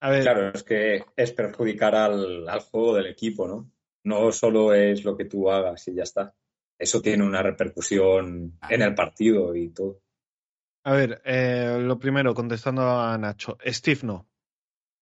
Claro, 0.01 0.51
es 0.51 0.63
que 0.63 1.05
es 1.17 1.33
perjudicar 1.33 1.97
al, 1.97 2.49
al, 2.49 2.61
juego 2.61 2.95
del 2.95 3.07
equipo, 3.07 3.49
¿no? 3.49 3.69
No 4.05 4.31
solo 4.31 4.73
es 4.73 5.05
lo 5.05 5.17
que 5.17 5.25
tú 5.25 5.51
hagas 5.51 5.89
y 5.89 5.95
ya 5.95 6.05
está. 6.05 6.35
Eso 6.79 7.03
tiene 7.03 7.25
una 7.25 7.43
repercusión 7.43 8.57
en 8.71 8.83
el 8.83 8.95
partido 8.95 9.57
y 9.57 9.71
todo. 9.71 10.01
A 10.85 10.93
ver, 10.93 11.21
eh, 11.25 11.79
lo 11.81 11.99
primero, 11.99 12.33
contestando 12.33 12.83
a 12.83 13.19
Nacho, 13.19 13.59
Steve 13.67 14.01
no. 14.05 14.28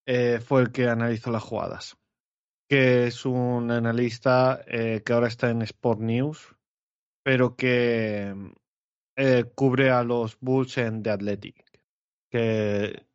Eh, 0.06 0.40
fue 0.40 0.62
el 0.62 0.72
que 0.72 0.88
analizó 0.88 1.30
las 1.30 1.42
jugadas. 1.42 1.96
Que 2.68 3.06
es 3.06 3.24
un 3.24 3.70
analista 3.70 4.62
eh, 4.66 5.02
que 5.04 5.12
ahora 5.12 5.28
está 5.28 5.50
en 5.50 5.62
Sport 5.62 6.00
News, 6.00 6.56
pero 7.22 7.56
que 7.56 8.34
cubre 9.54 9.90
a 9.90 10.02
los 10.02 10.38
Bulls 10.40 10.78
en 10.78 11.02
The 11.02 11.10
Athletic. 11.10 11.64
Que 12.30 13.06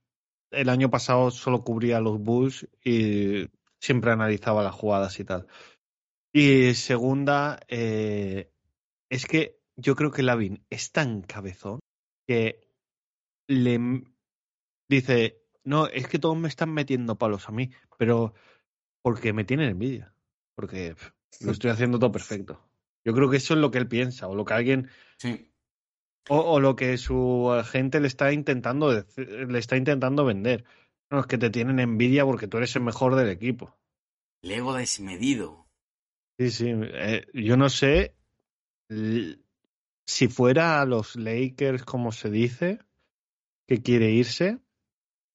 el 0.51 0.69
año 0.69 0.89
pasado 0.89 1.32
solo 1.32 1.63
cubría 1.63 1.99
los 1.99 2.19
Bulls 2.19 2.67
y 2.84 3.47
siempre 3.80 4.12
analizaba 4.12 4.63
las 4.63 4.75
jugadas 4.75 5.19
y 5.19 5.25
tal. 5.25 5.47
Y 6.34 6.73
segunda, 6.75 7.60
eh, 7.67 8.51
es 9.10 9.25
que 9.25 9.60
yo 9.75 9.95
creo 9.95 10.12
que 10.12 10.23
Lavin 10.23 10.63
es 10.69 10.91
tan 10.91 11.21
cabezón 11.21 11.80
que 12.27 12.67
le 13.47 14.04
dice, 14.89 15.40
no, 15.63 15.88
es 15.88 16.08
que 16.08 16.19
todos 16.19 16.38
me 16.38 16.47
están 16.47 16.74
metiendo 16.74 17.17
palos 17.17 17.47
a 17.47 17.52
mí, 17.52 17.71
pero 17.97 18.34
porque 19.02 19.34
me 19.34 19.43
tienen 19.43 19.69
envidia, 19.69 20.13
porque 20.56 20.95
lo 21.41 21.52
estoy 21.52 21.71
haciendo 21.71 22.00
todo 22.00 22.12
perfecto. 22.12 22.62
Yo 23.04 23.13
creo 23.13 23.30
que 23.30 23.38
eso 23.38 23.54
es 23.54 23.60
lo 23.60 23.71
que 23.71 23.80
él 23.80 23.88
piensa, 23.88 24.28
o 24.28 24.36
lo 24.36 24.45
que 24.45 24.54
alguien 24.54 24.89
sí. 25.17 25.47
O, 26.30 26.60
lo 26.60 26.76
que 26.76 26.97
su 26.97 27.52
agente 27.52 28.00
le 28.00 28.08
está 28.08 28.32
intentando 28.32 28.91
le 29.17 29.60
está 29.60 29.76
intentando 29.76 30.24
vender. 30.24 30.65
No, 31.10 31.19
es 31.19 31.26
que 31.26 31.38
te 31.38 31.50
tienen 31.50 31.80
envidia 31.80 32.26
porque 32.26 32.47
tú 32.47 32.58
eres 32.58 32.76
el 32.76 32.84
mejor 32.84 33.15
del 33.15 33.30
equipo. 33.30 33.76
El 34.43 34.52
ego 34.52 34.74
desmedido. 34.74 35.67
Sí, 36.39 36.52
sí. 36.52 36.65
Eh, 36.69 37.26
yo 37.34 37.58
no 37.58 37.69
sé 37.69 38.15
si 40.06 40.28
fuera 40.28 40.80
a 40.80 40.86
los 40.86 41.15
Lakers, 41.15 41.84
como 41.84 42.12
se 42.12 42.30
dice, 42.30 42.80
que 43.67 43.82
quiere 43.82 44.12
irse, 44.12 44.60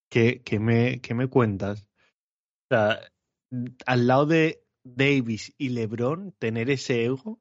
¿qué, 0.09 0.43
me, 0.61 1.01
qué 1.01 1.15
me 1.15 1.29
cuentas? 1.29 1.87
O 2.65 2.75
sea, 2.75 3.01
al 3.87 4.07
lado 4.07 4.27
de 4.27 4.65
Davis 4.85 5.55
y 5.59 5.71
LeBron, 5.71 6.33
tener 6.33 6.71
ese 6.71 7.05
ego. 7.05 7.41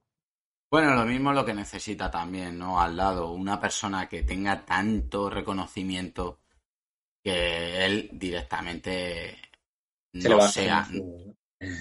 Bueno, 0.71 0.95
lo 0.95 1.06
mismo 1.06 1.32
lo 1.32 1.45
que 1.45 1.54
necesita 1.54 2.10
también, 2.10 2.58
¿no? 2.58 2.82
Al 2.82 2.97
lado, 2.97 3.32
una 3.32 3.60
persona 3.60 4.10
que 4.10 4.23
tenga 4.23 4.65
tanto 4.65 5.30
reconocimiento 5.30 6.41
que 7.23 7.86
él 7.86 8.10
directamente 8.13 9.38
no 10.13 10.41
sea. 10.41 10.88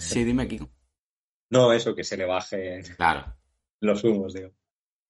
Sí, 0.01 0.25
dime, 0.25 0.49
Kiko. 0.49 0.70
No, 1.51 1.73
eso, 1.73 1.94
que 1.94 2.03
se 2.03 2.16
le 2.16 2.25
baje 2.25 2.83
claro. 2.97 3.37
los 3.81 4.03
humos, 4.03 4.33
digo. 4.33 4.51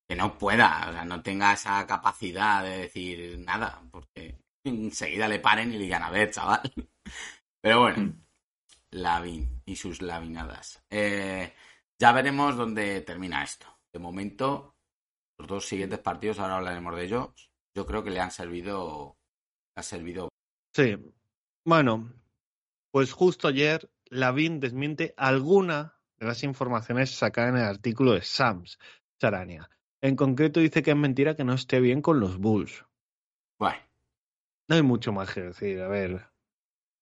Que 0.06 0.14
no 0.14 0.36
pueda, 0.36 0.88
o 0.90 0.92
sea, 0.92 1.04
no 1.04 1.22
tenga 1.22 1.54
esa 1.54 1.86
capacidad 1.86 2.62
de 2.62 2.78
decir 2.80 3.38
nada, 3.38 3.82
porque 3.90 4.43
enseguida 4.64 5.28
le 5.28 5.38
paren 5.38 5.70
y 5.70 5.78
le 5.78 5.84
digan, 5.84 6.02
a 6.02 6.10
ver, 6.10 6.30
chaval. 6.30 6.72
Pero 7.60 7.80
bueno, 7.80 8.02
mm. 8.02 8.24
Lavin 8.92 9.62
y 9.64 9.76
sus 9.76 10.02
lavinadas. 10.02 10.82
Eh, 10.90 11.54
ya 11.98 12.12
veremos 12.12 12.56
dónde 12.56 13.00
termina 13.02 13.42
esto 13.42 13.74
de 13.94 14.00
momento, 14.00 14.76
los 15.38 15.48
dos 15.48 15.66
siguientes 15.66 16.00
partidos, 16.00 16.40
ahora 16.40 16.56
hablaremos 16.56 16.96
de 16.96 17.04
ellos, 17.04 17.50
yo 17.74 17.86
creo 17.86 18.02
que 18.02 18.10
le 18.10 18.20
han 18.20 18.32
servido, 18.32 19.16
ha 19.76 19.82
servido. 19.82 20.28
Sí, 20.74 20.96
bueno, 21.64 22.12
pues 22.90 23.12
justo 23.12 23.48
ayer 23.48 23.88
Lavin 24.06 24.58
desmiente 24.58 25.14
alguna 25.16 25.96
de 26.18 26.26
las 26.26 26.42
informaciones 26.42 27.12
sacadas 27.12 27.50
en 27.50 27.60
el 27.60 27.66
artículo 27.66 28.12
de 28.12 28.22
Sams 28.22 28.78
Charania. 29.20 29.70
En 30.02 30.16
concreto 30.16 30.60
dice 30.60 30.82
que 30.82 30.90
es 30.90 30.96
mentira 30.96 31.36
que 31.36 31.44
no 31.44 31.54
esté 31.54 31.80
bien 31.80 32.02
con 32.02 32.18
los 32.18 32.38
Bulls. 32.38 32.84
Bueno. 33.58 33.78
No 34.68 34.76
hay 34.76 34.82
mucho 34.82 35.12
más 35.12 35.32
que 35.32 35.42
decir, 35.42 35.80
a 35.80 35.88
ver. 35.88 36.26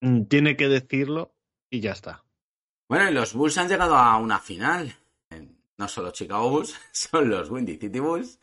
Mm, 0.00 0.24
tiene 0.24 0.56
que 0.56 0.68
decirlo 0.68 1.34
y 1.70 1.80
ya 1.80 1.92
está. 1.92 2.24
Bueno, 2.88 3.10
y 3.10 3.14
los 3.14 3.34
Bulls 3.34 3.58
han 3.58 3.68
llegado 3.68 3.96
a 3.96 4.16
una 4.18 4.38
final 4.38 4.96
no 5.82 5.88
son 5.88 6.04
los 6.04 6.12
Chicago 6.12 6.48
Bulls, 6.48 6.74
son 6.92 7.28
los 7.28 7.50
Windy 7.50 7.76
City 7.76 7.98
Bulls. 7.98 8.38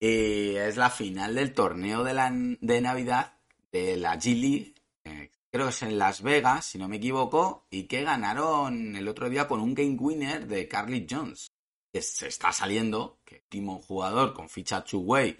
Y 0.00 0.54
es 0.54 0.76
la 0.76 0.88
final 0.88 1.34
del 1.34 1.52
torneo 1.52 2.04
de, 2.04 2.14
la, 2.14 2.30
de 2.32 2.80
Navidad 2.80 3.34
de 3.70 3.96
la 3.96 4.16
G 4.16 4.40
League. 4.40 4.74
eh, 5.04 5.30
creo 5.50 5.66
que 5.66 5.70
es 5.70 5.82
en 5.82 5.98
Las 5.98 6.22
Vegas, 6.22 6.64
si 6.64 6.78
no 6.78 6.88
me 6.88 6.96
equivoco, 6.96 7.66
y 7.70 7.82
que 7.88 8.02
ganaron 8.02 8.96
el 8.96 9.08
otro 9.08 9.28
día 9.28 9.46
con 9.46 9.60
un 9.60 9.74
game 9.74 9.96
winner 9.98 10.46
de 10.46 10.68
Carly 10.68 11.06
Jones. 11.10 11.48
Que 11.92 12.00
se 12.00 12.28
está 12.28 12.52
saliendo, 12.52 13.18
que 13.24 13.42
último 13.42 13.82
jugador 13.82 14.32
con 14.32 14.48
ficha 14.48 14.84
two-way, 14.84 15.36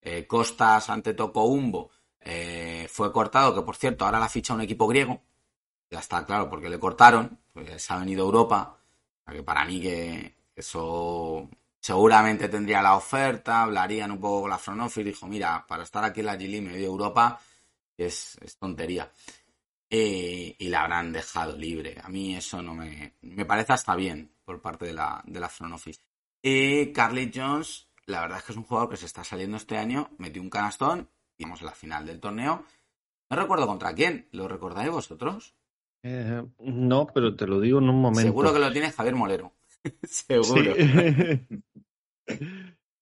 eh, 0.00 0.26
Costas 0.26 0.88
ante 0.88 1.12
Tocoumbo, 1.12 1.90
eh, 2.20 2.86
fue 2.90 3.12
cortado, 3.12 3.54
que 3.54 3.62
por 3.62 3.76
cierto, 3.76 4.04
ahora 4.04 4.20
la 4.20 4.28
ficha 4.28 4.54
un 4.54 4.60
equipo 4.62 4.86
griego. 4.86 5.20
Ya 5.90 5.98
está 6.00 6.24
claro 6.24 6.48
porque 6.48 6.68
le 6.68 6.78
cortaron, 6.78 7.38
pues 7.52 7.82
se 7.82 7.92
ha 7.92 7.98
venido 7.98 8.22
a 8.22 8.26
Europa. 8.26 8.76
Que 9.26 9.42
para 9.42 9.64
mí 9.64 9.80
que 9.80 10.34
eso 10.56 11.48
seguramente 11.80 12.48
tendría 12.48 12.82
la 12.82 12.96
oferta, 12.96 13.62
hablarían 13.62 14.10
un 14.12 14.20
poco 14.20 14.42
con 14.42 14.50
la 14.50 14.58
front 14.58 14.92
dijo, 14.96 15.26
mira, 15.26 15.64
para 15.66 15.84
estar 15.84 16.04
aquí 16.04 16.20
en 16.20 16.26
la 16.26 16.36
G-League 16.36 16.62
me 16.62 16.74
a 16.74 16.78
Europa, 16.78 17.40
es, 17.96 18.38
tontería. 18.58 19.10
Eh, 19.88 20.56
y 20.58 20.68
la 20.68 20.82
habrán 20.82 21.12
dejado 21.12 21.56
libre. 21.56 21.96
A 22.02 22.08
mí 22.08 22.36
eso 22.36 22.62
no 22.62 22.74
me, 22.74 23.14
me 23.22 23.44
parece 23.44 23.72
hasta 23.72 23.96
bien 23.96 24.32
por 24.44 24.60
parte 24.60 24.86
de 24.86 24.92
la, 24.92 25.22
de 25.26 25.40
la 25.40 25.48
front 25.48 25.74
office. 25.74 26.00
Y 26.42 26.92
Carly 26.92 27.30
Jones, 27.34 27.88
la 28.06 28.22
verdad 28.22 28.38
es 28.38 28.44
que 28.44 28.52
es 28.52 28.58
un 28.58 28.64
jugador 28.64 28.90
que 28.90 28.96
se 28.96 29.06
está 29.06 29.24
saliendo 29.24 29.56
este 29.56 29.76
año, 29.76 30.10
metió 30.18 30.42
un 30.42 30.50
canastón, 30.50 31.08
a 31.44 31.64
la 31.64 31.72
final 31.72 32.06
del 32.06 32.20
torneo. 32.20 32.64
No 33.30 33.36
recuerdo 33.36 33.66
contra 33.66 33.94
quién, 33.94 34.28
¿lo 34.32 34.48
recordáis 34.48 34.90
vosotros? 34.90 35.54
Eh, 36.02 36.42
no, 36.58 37.06
pero 37.06 37.36
te 37.36 37.46
lo 37.46 37.60
digo 37.60 37.78
en 37.78 37.88
un 37.88 38.00
momento. 38.00 38.22
Seguro 38.22 38.52
que 38.52 38.58
lo 38.58 38.72
tiene 38.72 38.90
Javier 38.90 39.14
Molero. 39.14 39.52
Seguro. 40.02 40.74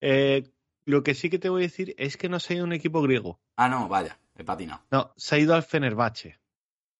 Eh, 0.00 0.44
lo 0.86 1.02
que 1.02 1.14
sí 1.14 1.28
que 1.28 1.38
te 1.40 1.48
voy 1.50 1.62
a 1.62 1.66
decir 1.66 1.94
es 1.98 2.16
que 2.16 2.28
no 2.28 2.38
se 2.40 2.52
ha 2.52 2.56
ido 2.56 2.64
a 2.64 2.68
un 2.68 2.72
equipo 2.72 3.02
griego. 3.02 3.40
Ah, 3.56 3.68
no, 3.68 3.88
vaya, 3.88 4.18
he 4.36 4.44
patinado. 4.44 4.82
No, 4.90 5.12
se 5.16 5.34
ha 5.34 5.38
ido 5.38 5.54
al 5.54 5.64
Fenerbahce. 5.64 6.38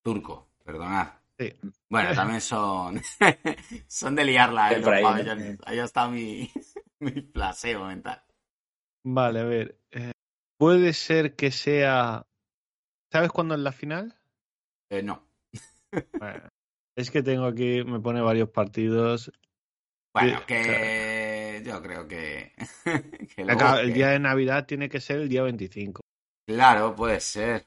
Turco, 0.02 0.48
perdonad. 0.64 1.08
Sí. 1.38 1.54
Bueno, 1.88 2.12
también 2.14 2.40
son, 2.40 3.00
son 3.86 4.14
de 4.16 4.24
liarla, 4.24 4.72
¿eh? 4.72 4.82
Ahí. 4.84 5.56
Ahí 5.64 5.78
está 5.78 6.08
mi, 6.08 6.50
mi 6.98 7.12
plaseo 7.22 7.86
mental. 7.86 8.20
Vale, 9.04 9.40
a 9.40 9.44
ver. 9.44 9.80
eh, 9.92 10.10
puede 10.58 10.92
ser 10.92 11.34
que 11.36 11.50
sea. 11.50 12.26
¿Sabes 13.10 13.30
cuándo 13.30 13.54
es 13.54 13.60
la 13.60 13.72
final? 13.72 14.14
Eh, 14.90 15.02
no. 15.02 15.26
Bueno, 16.18 16.48
es 16.96 17.10
que 17.10 17.22
tengo 17.22 17.46
aquí, 17.46 17.82
me 17.84 18.00
pone 18.00 18.20
varios 18.20 18.50
partidos. 18.50 19.32
Bueno, 20.12 20.44
que 20.46 21.62
yo 21.64 21.80
creo 21.82 22.06
que, 22.06 22.52
que 23.36 23.44
luego 23.44 23.76
el 23.78 23.86
que- 23.88 23.92
día 23.94 24.08
de 24.08 24.18
Navidad 24.18 24.66
tiene 24.66 24.88
que 24.88 25.00
ser 25.00 25.20
el 25.20 25.28
día 25.28 25.42
25. 25.42 26.02
Claro, 26.46 26.94
puede 26.94 27.20
ser. 27.20 27.66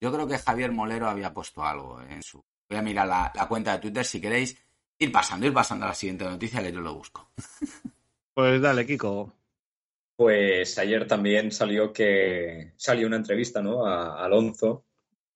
Yo 0.00 0.12
creo 0.12 0.26
que 0.28 0.38
Javier 0.38 0.70
Molero 0.72 1.08
había 1.08 1.32
puesto 1.34 1.62
algo 1.64 2.00
en 2.02 2.22
su. 2.22 2.40
Voy 2.70 2.78
a 2.78 2.82
mirar 2.82 3.06
la, 3.08 3.32
la 3.34 3.48
cuenta 3.48 3.72
de 3.72 3.78
Twitter 3.80 4.04
si 4.04 4.20
queréis. 4.20 4.56
Ir 4.98 5.12
pasando, 5.12 5.46
ir 5.46 5.52
pasando 5.52 5.84
a 5.84 5.88
la 5.88 5.94
siguiente 5.94 6.24
noticia 6.24 6.62
que 6.62 6.72
yo 6.72 6.80
lo 6.80 6.94
busco. 6.94 7.30
Pues 8.34 8.60
dale, 8.60 8.84
Kiko. 8.86 9.32
Pues 10.16 10.78
ayer 10.78 11.06
también 11.06 11.52
salió 11.52 11.92
que 11.92 12.72
salió 12.76 13.06
una 13.06 13.16
entrevista 13.16 13.60
¿no? 13.60 13.86
a 13.86 14.24
Alonso 14.24 14.86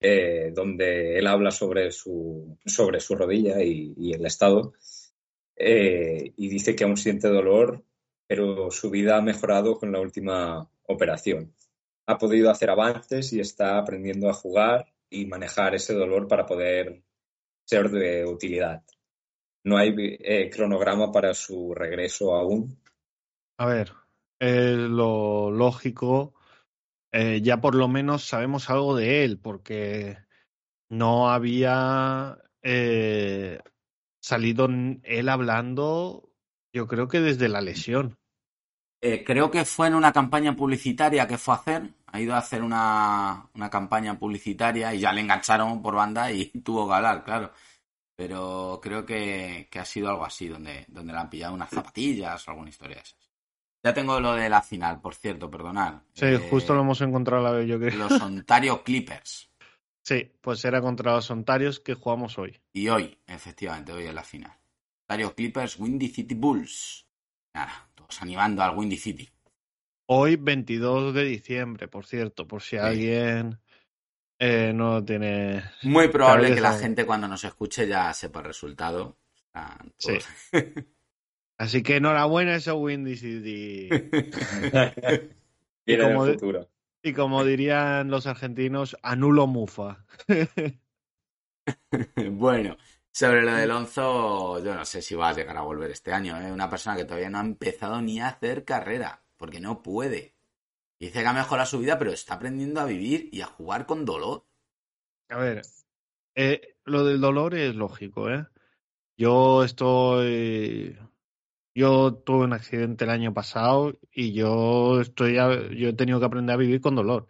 eh, 0.03 0.51
donde 0.55 1.19
él 1.19 1.27
habla 1.27 1.51
sobre 1.51 1.93
su, 1.93 2.57
sobre 2.65 3.01
su 3.01 3.15
rodilla 3.15 3.63
y, 3.63 4.13
el 4.15 4.25
estado 4.25 4.73
eh, 5.57 6.33
y 6.39 6.49
dice 6.49 6.75
que 6.75 6.85
aún 6.85 6.97
siente 6.97 7.29
dolor, 7.29 7.85
pero 8.27 8.71
su 8.71 8.89
vida 8.89 9.19
ha 9.19 9.21
mejorado 9.21 9.77
con 9.79 9.93
la 9.93 10.01
última 10.01 10.67
operación. 10.85 11.55
Ha 12.07 12.17
podido 12.17 12.51
hacer 12.51 12.71
avances 12.71 13.35
y 13.35 13.41
está 13.41 13.77
aprendiendo 13.77 14.31
a 14.31 14.33
jugar 14.33 14.87
y 15.11 15.27
manejar 15.27 15.75
ese 15.75 15.93
dolor 15.93 16.27
para 16.29 16.47
poder 16.47 17.03
ser 17.67 17.91
de 17.91 18.25
utilidad. 18.25 18.83
No 19.65 19.77
hay 19.77 19.95
eh, 19.99 20.49
cronograma 20.49 21.13
para 21.13 21.35
su 21.35 21.75
regreso 21.75 22.35
aún, 22.35 22.81
A 23.59 23.67
ver, 23.67 23.93
es 24.41 24.77
lo 24.77 25.51
lógico. 25.53 26.35
eh, 27.13 27.41
ya 27.43 27.61
por 27.61 27.75
lo 27.75 27.89
menos 27.89 28.25
sabemos 28.25 28.71
algo 28.71 28.97
de 28.97 29.25
él, 29.25 29.39
porque 29.39 30.19
no 30.89 31.31
había 31.31 32.39
eh, 32.63 33.61
salido 34.21 34.69
él 35.03 35.29
hablando, 35.29 36.33
yo 36.73 36.87
creo 36.87 37.09
que 37.09 37.21
desde 37.21 37.49
la 37.49 37.61
lesión. 37.61 38.17
Eh, 39.03 39.25
creo 39.25 39.51
que 39.51 39.65
fue 39.65 39.89
en 39.89 39.95
una 39.95 40.13
campaña 40.13 40.55
publicitaria 40.55 41.27
que 41.27 41.39
fue 41.39 41.55
a 41.55 41.57
hacer. 41.59 41.95
Ha 42.07 42.21
ido 42.21 42.35
a 42.35 42.39
hacer 42.39 42.63
una, 42.63 43.49
una 43.55 43.71
campaña 43.71 44.19
publicitaria 44.19 44.95
y 44.95 45.01
ya 45.01 45.13
le 45.13 45.23
engancharon 45.23 45.81
por 45.81 45.95
banda 45.95 46.31
y 46.31 46.47
tuvo 46.65 46.89
que 46.89 46.95
hablar, 46.95 47.25
claro. 47.25 47.53
Pero 48.17 48.79
creo 48.83 49.07
que, 49.07 49.69
que 49.71 49.79
ha 49.79 49.85
sido 49.85 50.11
algo 50.11 50.25
así, 50.25 50.49
donde, 50.49 50.85
donde 50.89 51.13
le 51.13 51.19
han 51.19 51.31
pillado 51.31 51.55
unas 51.55 51.71
zapatillas 51.71 52.47
o 52.47 52.51
alguna 52.51 52.69
historia 52.71 52.97
de 52.97 53.03
esas. 53.03 53.30
Ya 53.83 53.95
tengo 53.95 54.21
lo 54.21 54.35
de 54.35 54.49
la 54.51 54.63
final, 54.63 55.01
por 55.01 55.15
cierto, 55.15 55.51
perdonad. 55.51 56.03
Sí, 56.13 56.27
Eh, 56.27 56.49
justo 56.51 56.75
lo 56.75 56.83
hemos 56.83 57.01
encontrado 57.01 57.43
la 57.43 57.53
vez, 57.53 57.67
yo 57.67 57.79
creo. 57.79 57.97
Los 57.97 58.21
Ontario 58.21 58.83
Clippers. 58.83 59.47
Sí, 60.03 60.33
pues 60.41 60.65
era 60.65 60.81
contra 60.81 61.13
los 61.13 61.31
Ontarios 61.31 61.79
que 61.79 61.93
jugamos 61.95 62.39
hoy. 62.39 62.59
Y 62.73 62.89
hoy, 62.89 63.19
efectivamente, 63.27 63.93
hoy 63.93 64.05
es 64.07 64.15
la 64.15 64.25
final. 64.25 64.51
Ontario 65.07 65.35
Clippers, 65.35 65.79
Windy 65.79 66.09
City 66.09 66.35
Bulls. 66.35 67.07
Nada, 67.55 67.91
todos 67.95 68.21
animando 68.23 68.63
al 68.63 68.77
Windy 68.77 68.97
City. 68.97 69.29
Hoy, 70.09 70.37
22 70.37 71.13
de 71.15 71.25
diciembre, 71.25 71.87
por 71.87 72.07
cierto, 72.07 72.49
por 72.49 72.63
si 72.63 72.79
alguien 72.79 73.61
eh, 74.39 74.73
no 74.75 75.05
tiene. 75.05 75.63
Muy 75.83 76.09
probable 76.09 76.55
que 76.55 76.63
la 76.63 76.73
gente 76.79 77.05
cuando 77.05 77.29
nos 77.29 77.45
escuche 77.45 77.87
ya 77.87 78.13
sepa 78.15 78.41
el 78.41 78.47
resultado. 78.47 79.19
Ah, 79.53 79.79
Sí. 79.99 80.19
Así 81.61 81.83
que 81.83 81.97
enhorabuena 81.97 82.55
ese 82.55 82.73
Windy 82.73 83.19
City. 83.19 83.91
viene 85.87 86.05
como 86.05 86.25
futuro. 86.25 86.71
Y 87.03 87.13
como 87.13 87.45
dirían 87.45 88.11
los 88.11 88.27
argentinos, 88.27 88.97
anulo 89.03 89.47
mufa. 89.47 90.07
bueno, 92.31 92.79
sobre 93.13 93.43
lo 93.43 93.53
de 93.53 93.65
Alonso, 93.65 94.65
yo 94.65 94.75
no 94.75 94.87
sé 94.87 95.03
si 95.03 95.15
va 95.15 95.29
a 95.29 95.35
llegar 95.35 95.59
a 95.59 95.61
volver 95.61 95.91
este 95.91 96.15
año. 96.15 96.41
Es 96.41 96.51
una 96.51 96.71
persona 96.71 96.97
que 96.97 97.05
todavía 97.05 97.29
no 97.29 97.37
ha 97.37 97.43
empezado 97.43 98.01
ni 98.01 98.21
a 98.21 98.29
hacer 98.29 98.65
carrera, 98.65 99.23
porque 99.37 99.61
no 99.61 99.83
puede. 99.83 100.37
Dice 100.99 101.21
que 101.21 101.27
ha 101.27 101.35
mejorado 101.35 101.67
su 101.67 101.81
vida, 101.81 101.99
pero 101.99 102.13
está 102.13 102.37
aprendiendo 102.37 102.81
a 102.81 102.87
vivir 102.87 103.29
y 103.33 103.43
a 103.43 103.47
jugar 103.47 103.85
con 103.85 104.07
dolor. 104.07 104.47
A 105.29 105.37
ver, 105.37 105.61
eh, 106.35 106.75
lo 106.87 107.05
del 107.05 107.21
dolor 107.21 107.55
es 107.55 107.75
lógico, 107.75 108.31
¿eh? 108.31 108.47
Yo 109.19 109.63
estoy. 109.63 110.97
Yo 111.75 112.15
tuve 112.15 112.45
un 112.45 112.53
accidente 112.53 113.05
el 113.05 113.11
año 113.11 113.33
pasado 113.33 113.99
y 114.13 114.33
yo 114.33 115.01
estoy 115.01 115.35
yo 115.35 115.89
he 115.89 115.93
tenido 115.95 116.19
que 116.19 116.27
aprender 116.27 116.55
a 116.55 116.59
vivir 116.59 116.81
con 116.81 116.97
dolor, 116.97 117.27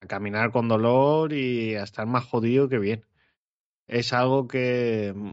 a 0.00 0.06
caminar 0.06 0.52
con 0.52 0.68
dolor 0.68 1.32
y 1.32 1.74
a 1.76 1.84
estar 1.84 2.06
más 2.06 2.24
jodido 2.24 2.68
que 2.68 2.78
bien. 2.78 3.06
Es 3.88 4.12
algo 4.12 4.48
que 4.48 5.12
mm, 5.14 5.32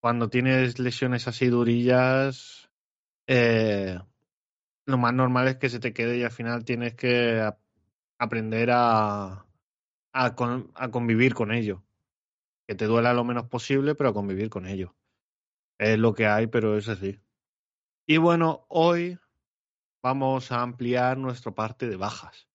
cuando 0.00 0.30
tienes 0.30 0.78
lesiones 0.78 1.28
así 1.28 1.48
durillas, 1.48 2.70
eh, 3.26 3.98
lo 4.86 4.98
más 4.98 5.14
normal 5.14 5.48
es 5.48 5.56
que 5.56 5.68
se 5.70 5.80
te 5.80 5.92
quede 5.92 6.18
y 6.18 6.24
al 6.24 6.32
final 6.32 6.64
tienes 6.64 6.94
que 6.94 7.50
aprender 8.18 8.70
a, 8.72 9.46
a, 10.12 10.36
a 10.74 10.90
convivir 10.90 11.34
con 11.34 11.52
ello. 11.52 11.84
Que 12.66 12.74
te 12.76 12.86
duela 12.86 13.14
lo 13.14 13.24
menos 13.24 13.48
posible, 13.48 13.94
pero 13.94 14.10
a 14.10 14.14
convivir 14.14 14.50
con 14.50 14.66
ello. 14.66 14.94
Es 15.78 15.98
lo 15.98 16.14
que 16.14 16.26
hay, 16.26 16.46
pero 16.46 16.76
es 16.78 16.88
así. 16.88 17.20
Y 18.10 18.16
bueno, 18.16 18.66
hoy 18.66 19.20
vamos 20.02 20.50
a 20.50 20.62
ampliar 20.62 21.16
nuestra 21.16 21.52
parte 21.52 21.88
de 21.88 21.94
bajas. 21.94 22.48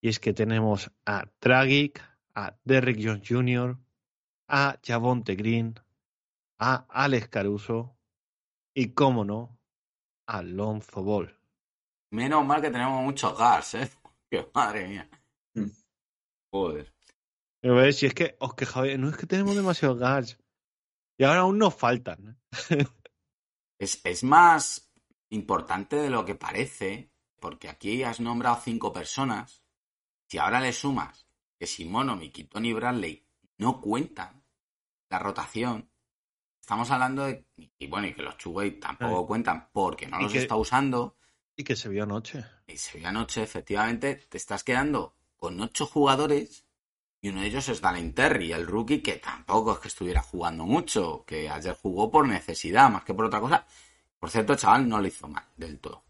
Y 0.00 0.08
es 0.08 0.18
que 0.18 0.32
tenemos 0.32 0.90
a 1.04 1.30
Dragic, 1.40 2.02
a 2.34 2.56
Derrick 2.64 2.98
Jones 3.00 3.22
Jr., 3.24 3.78
a 4.48 4.80
Javonte 4.84 5.36
Green, 5.36 5.78
a 6.58 6.86
Alex 6.88 7.28
Caruso 7.28 7.96
y, 8.74 8.94
cómo 8.94 9.24
no, 9.24 9.56
a 10.26 10.42
Lonzo 10.42 11.04
Ball. 11.04 11.38
Menos 12.10 12.44
mal 12.44 12.60
que 12.60 12.72
tenemos 12.72 13.00
muchos 13.04 13.38
gas, 13.38 13.74
¿eh? 13.74 13.88
Que 14.28 14.50
madre 14.52 14.88
mía. 14.88 15.08
Mm. 15.54 15.70
Joder. 16.50 16.92
Pero 17.60 17.92
si 17.92 18.06
es 18.06 18.14
que 18.14 18.36
os 18.40 18.54
quejabais, 18.54 18.98
no 18.98 19.10
es 19.10 19.16
que 19.16 19.26
tenemos 19.26 19.54
demasiados 19.54 20.00
guards. 20.00 20.36
Y 21.16 21.22
ahora 21.22 21.42
aún 21.42 21.58
nos 21.58 21.76
faltan. 21.76 22.40
¿eh? 22.70 22.84
Es, 23.78 24.00
es 24.04 24.24
más 24.24 24.85
importante 25.30 25.96
de 25.96 26.10
lo 26.10 26.24
que 26.24 26.34
parece, 26.34 27.10
porque 27.40 27.68
aquí 27.68 28.02
has 28.02 28.20
nombrado 28.20 28.60
cinco 28.62 28.92
personas. 28.92 29.62
Si 30.28 30.38
ahora 30.38 30.60
le 30.60 30.72
sumas 30.72 31.26
que 31.58 31.66
Simonovic 31.66 32.38
y 32.38 32.44
Tony 32.44 32.72
Bradley 32.72 33.26
no 33.58 33.80
cuentan 33.80 34.42
la 35.08 35.18
rotación, 35.18 35.90
estamos 36.60 36.90
hablando 36.90 37.24
de. 37.24 37.46
Y 37.78 37.86
bueno, 37.86 38.06
y 38.08 38.14
que 38.14 38.22
los 38.22 38.36
Chuway 38.36 38.80
tampoco 38.80 39.20
Ay. 39.20 39.26
cuentan 39.26 39.68
porque 39.72 40.06
no 40.06 40.18
Y 40.20 40.24
los 40.24 40.32
que- 40.32 40.38
está 40.38 40.56
usando. 40.56 41.16
Y 41.56 41.64
que 41.64 41.76
se 41.76 41.88
vio 41.88 42.02
anoche. 42.02 42.44
Y 42.66 42.76
se 42.76 42.98
vio 42.98 43.08
anoche, 43.08 43.42
efectivamente, 43.42 44.16
te 44.28 44.36
estás 44.36 44.62
quedando 44.62 45.14
con 45.36 45.58
ocho 45.60 45.86
jugadores 45.86 46.66
y 47.22 47.30
uno 47.30 47.40
de 47.40 47.46
ellos 47.46 47.68
es 47.70 47.80
Dalen 47.80 48.14
Terry, 48.14 48.52
el 48.52 48.66
rookie, 48.66 49.00
que 49.02 49.14
tampoco 49.16 49.72
es 49.72 49.78
que 49.78 49.88
estuviera 49.88 50.20
jugando 50.22 50.64
mucho, 50.66 51.24
que 51.26 51.48
ayer 51.48 51.74
jugó 51.74 52.10
por 52.10 52.28
necesidad 52.28 52.90
más 52.90 53.04
que 53.04 53.14
por 53.14 53.24
otra 53.24 53.40
cosa. 53.40 53.66
Por 54.18 54.30
cierto, 54.30 54.52
el 54.54 54.58
chaval 54.58 54.88
no 54.88 55.00
lo 55.00 55.06
hizo 55.06 55.28
mal 55.28 55.44
del 55.56 55.78
todo. 55.78 56.02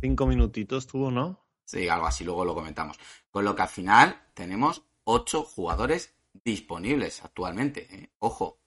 Cinco 0.00 0.26
minutitos 0.26 0.86
tuvo, 0.86 1.10
¿no? 1.10 1.40
Sí, 1.64 1.88
algo 1.88 2.06
así, 2.06 2.24
luego 2.24 2.44
lo 2.44 2.54
comentamos. 2.54 2.98
Con 3.30 3.44
lo 3.44 3.54
que 3.54 3.62
al 3.62 3.68
final 3.68 4.20
tenemos 4.34 4.82
ocho 5.04 5.42
jugadores 5.42 6.14
disponibles 6.44 7.24
actualmente. 7.24 7.86
¿eh? 7.94 8.10
Ojo, 8.18 8.58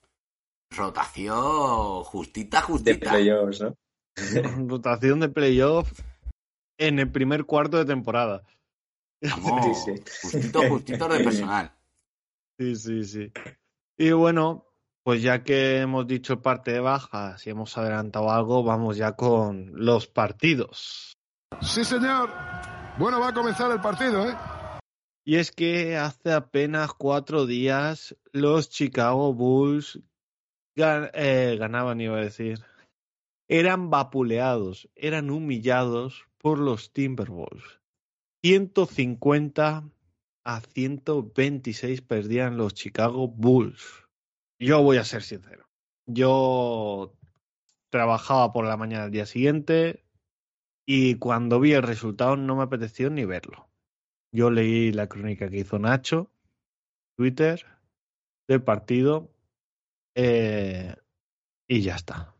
rotación 0.70 2.02
justita, 2.04 2.58
De 2.60 2.62
justita. 2.66 3.10
playoffs, 3.10 3.60
¿no? 3.60 3.76
Rotación 4.68 5.20
de 5.20 5.28
playoff 5.28 5.92
en 6.78 6.98
el 6.98 7.10
primer 7.10 7.44
cuarto 7.44 7.76
de 7.76 7.84
temporada. 7.84 8.42
Vamos, 9.22 9.78
Sí, 9.84 9.96
sí. 9.96 10.02
justito, 10.22 10.68
justito 10.68 11.08
de 11.08 11.24
personal. 11.24 11.72
Sí, 12.58 12.74
sí, 12.76 13.04
sí. 13.04 13.32
Y 13.96 14.10
bueno, 14.12 14.66
pues 15.08 15.22
ya 15.22 15.42
que 15.42 15.78
hemos 15.78 16.06
dicho 16.06 16.42
parte 16.42 16.70
de 16.70 16.80
bajas 16.80 17.46
y 17.46 17.48
hemos 17.48 17.78
adelantado 17.78 18.30
algo, 18.30 18.62
vamos 18.62 18.98
ya 18.98 19.12
con 19.12 19.70
los 19.72 20.06
partidos. 20.06 21.14
Sí, 21.62 21.82
señor. 21.82 22.28
Bueno, 22.98 23.18
va 23.18 23.28
a 23.28 23.32
comenzar 23.32 23.72
el 23.72 23.80
partido, 23.80 24.28
¿eh? 24.28 24.36
Y 25.24 25.36
es 25.36 25.50
que 25.50 25.96
hace 25.96 26.34
apenas 26.34 26.92
cuatro 26.92 27.46
días 27.46 28.14
los 28.32 28.68
Chicago 28.68 29.32
Bulls 29.32 29.98
gan- 30.76 31.10
eh, 31.14 31.56
ganaban, 31.58 32.02
iba 32.02 32.18
a 32.18 32.20
decir. 32.24 32.58
Eran 33.48 33.88
vapuleados, 33.88 34.90
eran 34.94 35.30
humillados 35.30 36.26
por 36.36 36.58
los 36.58 36.92
Timberwolves. 36.92 37.80
150 38.44 39.88
a 40.44 40.60
126 40.60 42.02
perdían 42.02 42.58
los 42.58 42.74
Chicago 42.74 43.26
Bulls. 43.26 44.04
Yo 44.58 44.82
voy 44.82 44.96
a 44.96 45.04
ser 45.04 45.22
sincero. 45.22 45.68
Yo 46.06 47.14
trabajaba 47.90 48.52
por 48.52 48.64
la 48.64 48.76
mañana 48.76 49.04
al 49.04 49.10
día 49.10 49.26
siguiente 49.26 50.04
y 50.86 51.16
cuando 51.16 51.60
vi 51.60 51.72
el 51.72 51.82
resultado 51.82 52.36
no 52.36 52.56
me 52.56 52.64
apeteció 52.64 53.10
ni 53.10 53.24
verlo. 53.24 53.68
Yo 54.32 54.50
leí 54.50 54.92
la 54.92 55.06
crónica 55.06 55.48
que 55.48 55.58
hizo 55.58 55.78
Nacho, 55.78 56.30
Twitter, 57.16 57.64
del 58.46 58.62
partido, 58.62 59.30
eh, 60.14 60.96
y 61.66 61.82
ya 61.82 61.96
está. 61.96 62.34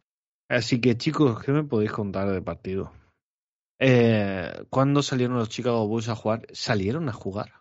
Así 0.49 0.81
que 0.81 0.97
chicos, 0.97 1.43
¿qué 1.43 1.53
me 1.53 1.65
podéis 1.65 1.93
contar 1.93 2.31
del 2.31 2.43
partido? 2.43 2.93
Eh, 3.79 4.65
¿Cuándo 4.71 5.03
salieron 5.03 5.37
los 5.37 5.51
Chicago 5.51 5.87
Bulls 5.87 6.09
a 6.09 6.17
jugar? 6.17 6.47
¿Salieron 6.53 7.09
a 7.09 7.13
jugar? 7.13 7.53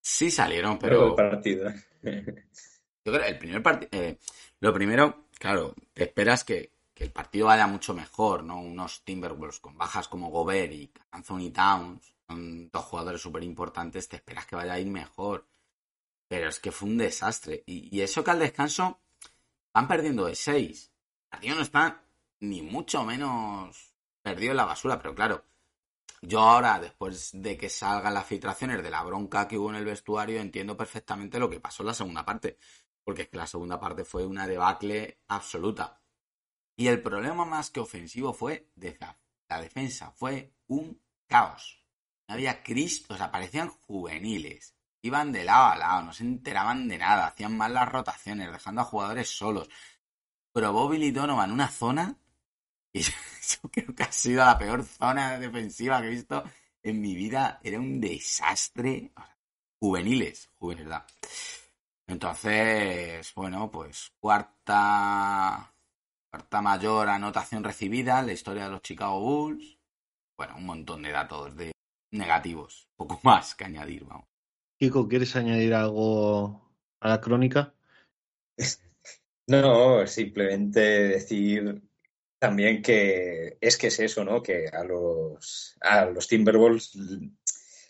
Sí 0.00 0.30
salieron, 0.30 0.78
Pero 0.78 1.14
pero 1.14 1.26
el 1.26 1.30
partido. 1.30 1.70
Yo 3.04 3.12
creo 3.12 3.26
el 3.26 3.38
primer 3.38 3.62
partido. 3.62 4.16
lo 4.60 4.72
primero, 4.72 5.26
claro, 5.38 5.74
te 5.92 6.04
esperas 6.04 6.44
que, 6.44 6.72
el 6.96 7.10
partido 7.10 7.46
vaya 7.46 7.66
mucho 7.66 7.92
mejor, 7.92 8.44
¿no? 8.44 8.60
Unos 8.60 9.02
Timberwolves 9.04 9.58
con 9.58 9.76
bajas 9.76 10.08
como 10.08 10.30
Gobert 10.30 10.72
y 10.72 10.90
Anthony 11.10 11.50
Towns, 11.52 12.14
son 12.26 12.70
dos 12.70 12.84
jugadores 12.84 13.20
súper 13.20 13.42
importantes, 13.42 14.08
te 14.08 14.16
esperas 14.16 14.46
que 14.46 14.56
vaya 14.56 14.74
a 14.74 14.80
ir 14.80 14.86
mejor. 14.86 15.46
Pero 16.28 16.48
es 16.48 16.60
que 16.60 16.72
fue 16.72 16.88
un 16.88 16.96
desastre. 16.96 17.62
Y, 17.66 18.00
eso 18.00 18.24
que 18.24 18.30
al 18.30 18.38
descanso 18.38 19.00
van 19.74 19.88
perdiendo 19.88 20.24
de 20.26 20.34
6. 20.34 20.92
El 21.24 21.28
partido 21.28 21.56
no 21.56 21.62
está 21.62 22.02
ni 22.40 22.62
mucho 22.62 23.04
menos 23.04 23.94
perdido 24.22 24.52
en 24.52 24.56
la 24.56 24.64
basura, 24.64 24.98
pero 24.98 25.14
claro, 25.14 25.44
yo 26.22 26.40
ahora, 26.40 26.78
después 26.78 27.30
de 27.34 27.58
que 27.58 27.68
salgan 27.68 28.14
las 28.14 28.26
filtraciones 28.26 28.82
de 28.82 28.90
la 28.90 29.02
bronca 29.02 29.46
que 29.46 29.58
hubo 29.58 29.68
en 29.70 29.76
el 29.76 29.84
vestuario, 29.84 30.40
entiendo 30.40 30.76
perfectamente 30.76 31.38
lo 31.38 31.50
que 31.50 31.60
pasó 31.60 31.82
en 31.82 31.88
la 31.88 31.94
segunda 31.94 32.24
parte. 32.24 32.56
Porque 33.04 33.22
es 33.22 33.28
que 33.28 33.36
la 33.36 33.46
segunda 33.46 33.78
parte 33.78 34.04
fue 34.04 34.24
una 34.24 34.46
debacle 34.46 35.20
absoluta. 35.28 36.00
Y 36.76 36.88
el 36.88 37.02
problema 37.02 37.44
más 37.44 37.70
que 37.70 37.80
ofensivo 37.80 38.32
fue. 38.32 38.70
La 39.48 39.60
defensa 39.60 40.10
fue 40.10 40.54
un 40.66 41.00
caos. 41.26 41.84
No 42.26 42.34
había 42.34 42.62
Cristo, 42.62 43.14
o 43.14 43.16
sea, 43.16 43.30
parecían 43.30 43.68
juveniles. 43.68 44.74
Iban 45.02 45.32
de 45.32 45.44
lado 45.44 45.72
a 45.72 45.76
lado, 45.76 46.02
no 46.02 46.12
se 46.12 46.24
enteraban 46.24 46.88
de 46.88 46.96
nada, 46.96 47.26
hacían 47.26 47.56
mal 47.56 47.74
las 47.74 47.90
rotaciones, 47.90 48.50
dejando 48.50 48.80
a 48.80 48.84
jugadores 48.84 49.28
solos. 49.28 49.68
Probó 50.52 50.88
Billy 50.88 51.10
Donovan 51.10 51.52
una 51.52 51.68
zona 51.68 52.16
y 52.92 53.02
yo 53.02 53.12
creo 53.70 53.94
que 53.94 54.02
ha 54.04 54.12
sido 54.12 54.44
la 54.44 54.56
peor 54.56 54.84
zona 54.84 55.38
defensiva 55.38 56.00
que 56.00 56.06
he 56.06 56.10
visto 56.10 56.42
en 56.82 57.00
mi 57.00 57.14
vida. 57.14 57.60
Era 57.62 57.78
un 57.78 58.00
desastre. 58.00 59.12
Juveniles, 59.78 60.50
juveniles, 60.54 60.88
¿verdad? 60.88 61.06
Entonces, 62.06 63.32
bueno, 63.34 63.70
pues 63.70 64.12
cuarta, 64.20 65.74
cuarta 66.30 66.62
mayor 66.62 67.08
anotación 67.08 67.64
recibida 67.64 68.20
en 68.20 68.26
la 68.26 68.32
historia 68.32 68.64
de 68.64 68.70
los 68.70 68.82
Chicago 68.82 69.20
Bulls. 69.20 69.78
Bueno, 70.36 70.56
un 70.56 70.66
montón 70.66 71.02
de 71.02 71.12
datos 71.12 71.56
de 71.56 71.72
negativos. 72.12 72.88
Poco 72.96 73.20
más 73.22 73.54
que 73.54 73.64
añadir, 73.64 74.04
vamos. 74.04 74.26
Kiko, 74.78 75.08
¿quieres 75.08 75.34
añadir 75.36 75.74
algo 75.74 76.72
a 77.00 77.08
la 77.08 77.20
crónica? 77.20 77.74
No, 79.46 80.06
simplemente 80.06 80.80
decir 80.80 81.82
también 82.38 82.80
que 82.80 83.58
es 83.60 83.76
que 83.76 83.88
es 83.88 84.00
eso, 84.00 84.24
¿no? 84.24 84.42
Que 84.42 84.68
a 84.68 84.84
los, 84.84 85.76
a 85.82 86.06
los 86.06 86.28
Timberwolves 86.28 86.96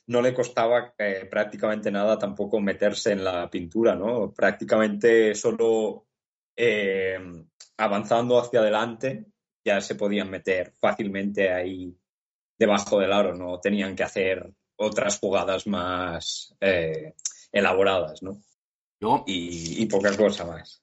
no 0.06 0.20
le 0.20 0.34
costaba 0.34 0.94
eh, 0.98 1.26
prácticamente 1.30 1.90
nada 1.90 2.18
tampoco 2.18 2.60
meterse 2.60 3.12
en 3.12 3.24
la 3.24 3.48
pintura, 3.48 3.94
¿no? 3.94 4.32
Prácticamente 4.32 5.34
solo 5.34 6.06
eh, 6.56 7.18
avanzando 7.78 8.38
hacia 8.38 8.60
adelante 8.60 9.26
ya 9.64 9.80
se 9.80 9.94
podían 9.94 10.30
meter 10.30 10.74
fácilmente 10.78 11.50
ahí 11.50 11.96
debajo 12.58 13.00
del 13.00 13.12
aro, 13.12 13.34
no 13.34 13.58
tenían 13.60 13.96
que 13.96 14.02
hacer 14.02 14.52
otras 14.76 15.18
jugadas 15.18 15.66
más 15.66 16.54
eh, 16.60 17.14
elaboradas, 17.50 18.22
¿no? 18.22 18.40
Y, 19.26 19.82
y 19.82 19.86
poca 19.86 20.16
cosa 20.16 20.44
más. 20.46 20.82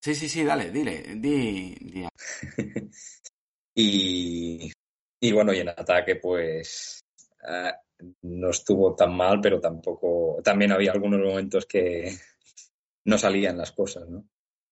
sí, 0.00 0.14
sí, 0.14 0.28
sí, 0.28 0.44
dale, 0.44 0.70
dile, 0.70 1.02
di, 1.16 1.74
di. 1.74 2.08
Y, 3.72 4.72
y 5.20 5.32
bueno, 5.32 5.54
y 5.54 5.60
en 5.60 5.68
ataque, 5.68 6.16
pues 6.16 7.00
no 8.22 8.50
estuvo 8.50 8.94
tan 8.94 9.14
mal, 9.16 9.40
pero 9.40 9.60
tampoco. 9.60 10.38
También 10.44 10.72
había 10.72 10.92
algunos 10.92 11.20
momentos 11.20 11.66
que 11.66 12.10
no 13.04 13.18
salían 13.18 13.58
las 13.58 13.72
cosas, 13.72 14.08
¿no? 14.08 14.24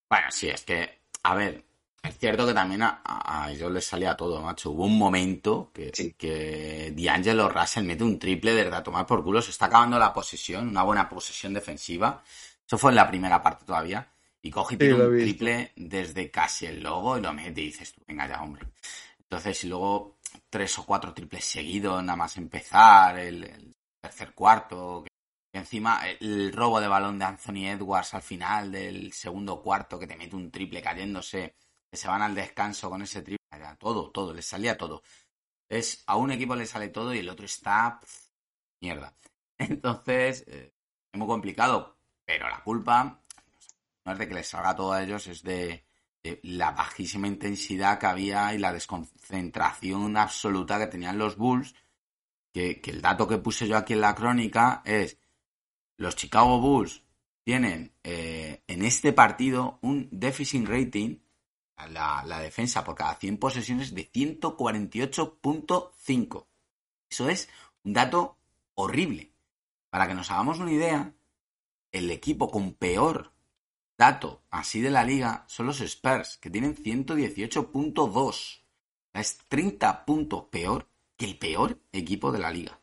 Bueno, 0.09 0.27
sí, 0.31 0.49
es 0.49 0.65
que, 0.65 1.03
a 1.23 1.35
ver, 1.35 1.65
es 2.03 2.19
cierto 2.19 2.47
que 2.47 2.55
también 2.55 2.83
a, 2.83 3.03
a- 3.05 3.51
ellos 3.53 3.71
les 3.71 3.85
salía 3.85 4.17
todo, 4.17 4.41
macho. 4.43 4.71
Hubo 4.71 4.85
un 4.87 4.97
momento 4.99 5.71
que, 5.75 5.93
Sí. 5.93 6.15
que 6.17 6.93
D'Angelo 6.97 7.49
Russell 7.49 7.85
mete 7.85 8.05
un 8.05 8.19
triple 8.19 8.53
de 8.55 8.65
verdad, 8.65 8.81
a 8.81 8.83
tomar 8.83 9.07
por 9.07 9.23
culo. 9.23 9.43
Se 9.43 9.51
está 9.51 9.67
acabando 9.67 9.99
la 9.99 10.13
posesión, 10.13 10.69
una 10.69 10.83
buena 10.83 11.09
posesión 11.09 11.53
defensiva. 11.55 12.23
Eso 12.67 12.79
fue 12.79 12.91
en 12.93 12.97
la 12.97 13.09
primera 13.09 13.43
parte 13.43 13.65
todavía. 13.67 14.11
Y 14.41 14.51
coge 14.51 14.77
y 14.77 14.79
Sí, 14.79 14.93
un 14.93 15.17
triple 15.17 15.73
desde 15.77 16.31
casi 16.31 16.67
el 16.67 16.83
logo 16.83 17.19
y 17.19 17.21
lo 17.21 17.33
mete 17.33 17.61
y 17.61 17.65
dices 17.67 17.93
tú, 17.93 18.03
venga 18.07 18.27
ya, 18.29 18.41
hombre. 18.43 18.67
Entonces, 19.19 19.63
y 19.65 19.69
luego 19.69 20.18
tres 20.51 20.79
o 20.79 20.87
cuatro 20.87 21.13
triples 21.15 21.45
seguidos, 21.45 22.03
nada 22.03 22.17
más 22.17 22.37
empezar, 22.37 23.19
el, 23.19 23.75
tercer 24.01 24.35
cuarto, 24.35 25.05
que 25.53 25.59
encima 25.59 26.03
el 26.09 26.53
robo 26.53 26.81
de 26.81 26.89
balón 26.89 27.19
de 27.19 27.25
Anthony 27.25 27.69
Edwards 27.69 28.15
al 28.15 28.23
final 28.23 28.73
del 28.73 29.13
segundo 29.13 29.61
cuarto, 29.63 29.99
que 29.99 30.07
te 30.07 30.17
mete 30.17 30.37
un 30.37 30.51
triple 30.51 30.83
cayéndose, 30.83 31.57
que 31.91 31.97
se 31.97 32.09
van 32.09 32.23
al 32.23 32.35
descanso 32.35 32.91
con 32.91 33.03
ese 33.03 33.23
triple, 33.23 33.39
todo, 33.79 34.11
todo, 34.11 34.33
les 34.33 34.47
salía 34.47 34.77
todo. 34.77 35.03
Es, 35.69 36.03
a 36.07 36.17
un 36.17 36.31
equipo 36.31 36.55
le 36.55 36.67
sale 36.67 36.89
todo 36.89 37.15
y 37.15 37.19
el 37.19 37.29
otro 37.29 37.45
está 37.45 38.01
mierda. 38.81 39.15
Entonces, 39.59 40.45
eh, 40.47 40.73
es 41.13 41.19
muy 41.19 41.27
complicado, 41.27 41.99
pero 42.25 42.49
la 42.49 42.63
culpa 42.63 43.23
no 44.05 44.13
es 44.13 44.19
de 44.19 44.29
que 44.29 44.35
les 44.35 44.49
salga 44.49 44.77
todo 44.77 44.93
a 44.93 45.03
ellos, 45.03 45.27
es 45.27 45.43
de, 45.43 45.85
de 46.31 46.41
la 46.43 46.73
bajísima 46.73 47.29
intensidad 47.29 47.99
que 47.99 48.07
había 48.07 48.55
y 48.55 48.59
la 48.59 48.73
desconcentración 48.73 50.17
absoluta 50.17 50.79
que 50.79 50.87
tenían 50.87 51.19
los 51.19 51.37
Bulls. 51.37 51.75
Que, 52.53 52.81
que 52.81 52.91
el 52.91 53.03
dato 53.03 53.29
que 53.29 53.39
puse 53.39 53.69
yo 53.69 53.77
aquí 53.77 53.93
en 53.93 54.01
la 54.01 54.15
crónica 54.15 54.83
es 54.85 55.19
los 55.99 56.17
Chicago 56.17 56.61
Bulls 56.61 57.03
tienen 57.49 57.97
eh, 58.05 58.63
en 58.67 58.85
este 58.85 59.15
partido 59.15 59.79
un 59.81 60.11
deficit 60.13 60.69
rating, 60.69 61.17
la, 61.91 62.23
la 62.27 62.41
defensa 62.41 62.85
por 62.85 62.95
cada 62.95 63.15
100 63.15 63.39
posesiones 63.39 63.95
de 63.95 64.13
148.5. 64.13 66.47
Eso 67.09 67.31
es 67.31 67.49
un 67.85 67.95
dato 67.95 68.37
horrible. 68.75 69.33
Para 69.89 70.07
que 70.07 70.15
nos 70.15 70.31
hagamos 70.31 70.59
una 70.59 70.73
idea, 70.73 71.15
el 71.91 72.11
equipo 72.11 72.51
con 72.51 72.75
peor 72.75 73.33
dato 73.99 74.45
así 74.51 74.81
de 74.81 74.91
la 74.91 75.05
liga 75.05 75.45
son 75.49 75.67
los 75.67 75.81
Spurs, 75.81 76.39
que 76.39 76.49
tienen 76.49 76.77
118.2. 76.77 78.61
Es 79.13 79.39
30 79.49 80.05
puntos 80.07 80.45
peor 80.45 80.89
que 81.17 81.27
el 81.27 81.37
peor 81.37 81.79
equipo 81.93 82.31
de 82.31 82.39
la 82.39 82.51
liga. 82.51 82.81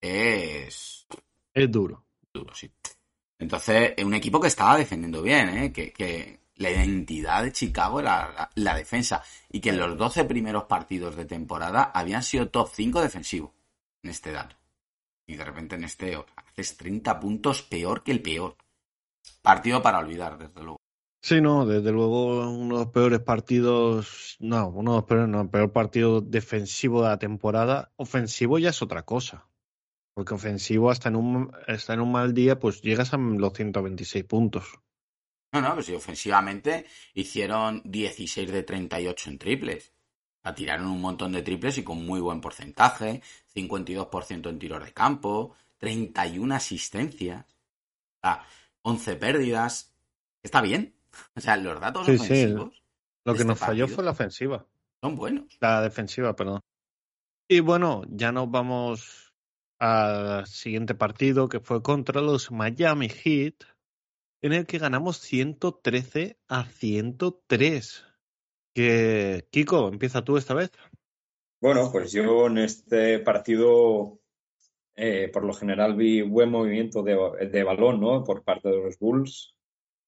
Es. 0.00 1.06
Es 1.54 1.70
duro. 1.72 2.04
Duro, 2.32 2.54
sí. 2.54 2.70
Entonces, 3.38 3.94
es 3.96 4.04
un 4.04 4.14
equipo 4.14 4.40
que 4.40 4.48
estaba 4.48 4.76
defendiendo 4.76 5.22
bien, 5.22 5.48
¿eh? 5.48 5.72
que, 5.72 5.92
que 5.92 6.40
la 6.56 6.70
identidad 6.70 7.42
de 7.42 7.52
Chicago 7.52 8.00
era 8.00 8.32
la, 8.32 8.50
la, 8.54 8.74
defensa. 8.74 9.22
Y 9.50 9.60
que 9.60 9.70
en 9.70 9.78
los 9.78 9.96
12 9.96 10.24
primeros 10.24 10.64
partidos 10.64 11.16
de 11.16 11.24
temporada 11.24 11.90
habían 11.94 12.22
sido 12.22 12.50
top 12.50 12.68
5 12.72 13.00
defensivos 13.00 13.50
en 14.02 14.10
este 14.10 14.32
dato. 14.32 14.56
Y 15.26 15.36
de 15.36 15.44
repente 15.44 15.76
en 15.76 15.84
este 15.84 16.16
haces 16.36 16.76
30 16.76 17.18
puntos 17.18 17.62
peor 17.62 18.02
que 18.02 18.12
el 18.12 18.22
peor. 18.22 18.56
Partido 19.42 19.82
para 19.82 19.98
olvidar, 19.98 20.38
desde 20.38 20.62
luego. 20.62 20.78
Sí, 21.20 21.40
no, 21.40 21.66
desde 21.66 21.92
luego 21.92 22.48
uno 22.50 22.78
de 22.78 22.84
los 22.84 22.92
peores 22.92 23.20
partidos, 23.20 24.36
no, 24.40 24.68
uno 24.68 24.92
de 24.92 24.96
los 24.98 25.04
peores, 25.04 25.28
no, 25.28 25.42
el 25.42 25.50
peor 25.50 25.72
partido 25.72 26.20
defensivo 26.20 27.02
de 27.02 27.10
la 27.10 27.18
temporada. 27.18 27.92
Ofensivo 27.96 28.58
ya 28.58 28.70
es 28.70 28.82
otra 28.82 29.02
cosa. 29.02 29.46
Porque 30.14 30.34
ofensivo 30.34 30.90
hasta 30.90 31.08
en 31.08 31.16
un, 31.16 31.52
hasta 31.68 31.94
en 31.94 32.00
un 32.00 32.12
mal 32.12 32.34
día, 32.34 32.58
pues 32.58 32.82
llegas 32.82 33.14
a 33.14 33.18
los 33.18 33.52
126 33.52 34.24
puntos. 34.24 34.64
No, 35.52 35.60
no, 35.60 35.74
pues 35.74 35.86
sí, 35.86 35.94
ofensivamente 35.94 36.86
hicieron 37.14 37.82
16 37.84 38.50
de 38.50 38.62
38 38.62 39.30
en 39.30 39.38
triples. 39.38 39.92
La 40.42 40.54
tiraron 40.54 40.86
un 40.86 41.00
montón 41.00 41.32
de 41.32 41.42
triples 41.42 41.78
y 41.78 41.84
con 41.84 42.04
muy 42.04 42.20
buen 42.20 42.40
porcentaje. 42.40 43.22
52% 43.54 44.48
en 44.48 44.58
tiros 44.58 44.84
de 44.84 44.92
campo, 44.92 45.54
31 45.78 46.54
asistencias, 46.54 47.44
ah, 48.22 48.44
11 48.82 49.16
pérdidas. 49.16 49.94
Está 50.42 50.60
bien. 50.60 50.94
O 51.36 51.40
sea, 51.40 51.56
los 51.56 51.80
datos 51.80 52.06
Sí, 52.06 52.18
sí. 52.18 52.24
ofensivos 52.24 52.82
Lo 53.24 53.32
que 53.34 53.38
este 53.40 53.48
nos 53.48 53.58
falló 53.58 53.88
fue 53.88 54.04
la 54.04 54.12
ofensiva. 54.12 54.66
son 55.02 55.16
buenos. 55.16 55.56
La 55.60 55.82
defensiva, 55.82 56.34
perdón. 56.34 56.60
Y 57.48 57.60
bueno, 57.60 58.02
ya 58.08 58.32
nos 58.32 58.50
vamos 58.50 59.34
al 59.78 60.46
siguiente 60.46 60.94
partido 60.94 61.48
que 61.48 61.60
fue 61.60 61.82
contra 61.82 62.20
los 62.20 62.50
Miami 62.50 63.08
Heat, 63.08 63.54
en 64.42 64.52
el 64.52 64.66
que 64.66 64.78
ganamos 64.78 65.18
113 65.18 66.38
a 66.48 66.64
103. 66.64 68.04
Que 68.74 69.46
Kiko, 69.50 69.88
empieza 69.88 70.24
tú 70.24 70.36
esta 70.38 70.54
vez. 70.54 70.70
Bueno, 71.60 71.90
pues 71.92 72.10
yo 72.12 72.46
en 72.46 72.58
este 72.58 73.18
partido, 73.18 74.18
eh, 74.96 75.30
por 75.32 75.44
lo 75.44 75.52
general, 75.52 75.96
vi 75.96 76.22
buen 76.22 76.50
movimiento 76.50 77.02
de, 77.02 77.48
de 77.50 77.64
balón, 77.64 78.00
¿no? 78.00 78.24
Por 78.24 78.44
parte 78.44 78.68
de 78.68 78.82
los 78.82 78.98
Bulls, 78.98 79.54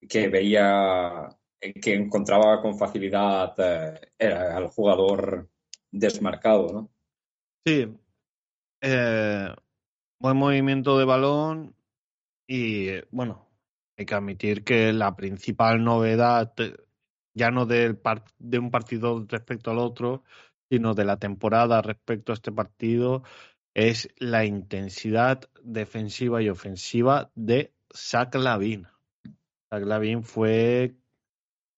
que 0.08 0.28
veía 0.28 1.28
eh, 1.64 1.80
que 1.80 1.94
encontraba 1.94 2.60
con 2.60 2.78
facilidad 2.78 3.54
eh, 4.18 4.26
al 4.26 4.68
jugador 4.68 5.48
desmarcado, 5.90 6.72
¿no? 6.72 6.90
Sí. 7.64 7.88
Eh, 8.82 9.48
buen 10.20 10.36
movimiento 10.36 10.98
de 10.98 11.04
balón 11.06 11.74
y 12.46 13.00
bueno, 13.10 13.48
hay 13.96 14.04
que 14.04 14.14
admitir 14.14 14.62
que 14.62 14.92
la 14.92 15.16
principal 15.16 15.82
novedad, 15.82 16.52
ya 17.34 17.50
no 17.50 17.64
del 17.64 17.98
de 18.38 18.58
un 18.58 18.70
partido 18.70 19.24
respecto 19.26 19.70
al 19.70 19.78
otro, 19.78 20.22
sino 20.70 20.94
de 20.94 21.06
la 21.06 21.18
temporada 21.18 21.80
respecto 21.80 22.32
a 22.32 22.34
este 22.34 22.52
partido, 22.52 23.22
es 23.74 24.08
la 24.16 24.44
intensidad 24.44 25.50
defensiva 25.62 26.40
y 26.40 26.48
ofensiva 26.48 27.30
de 27.34 27.74
Zach 27.92 28.34
Lavin. 28.34 28.86
Zach 29.68 29.82
Lavin 29.82 30.22
fue 30.22 30.94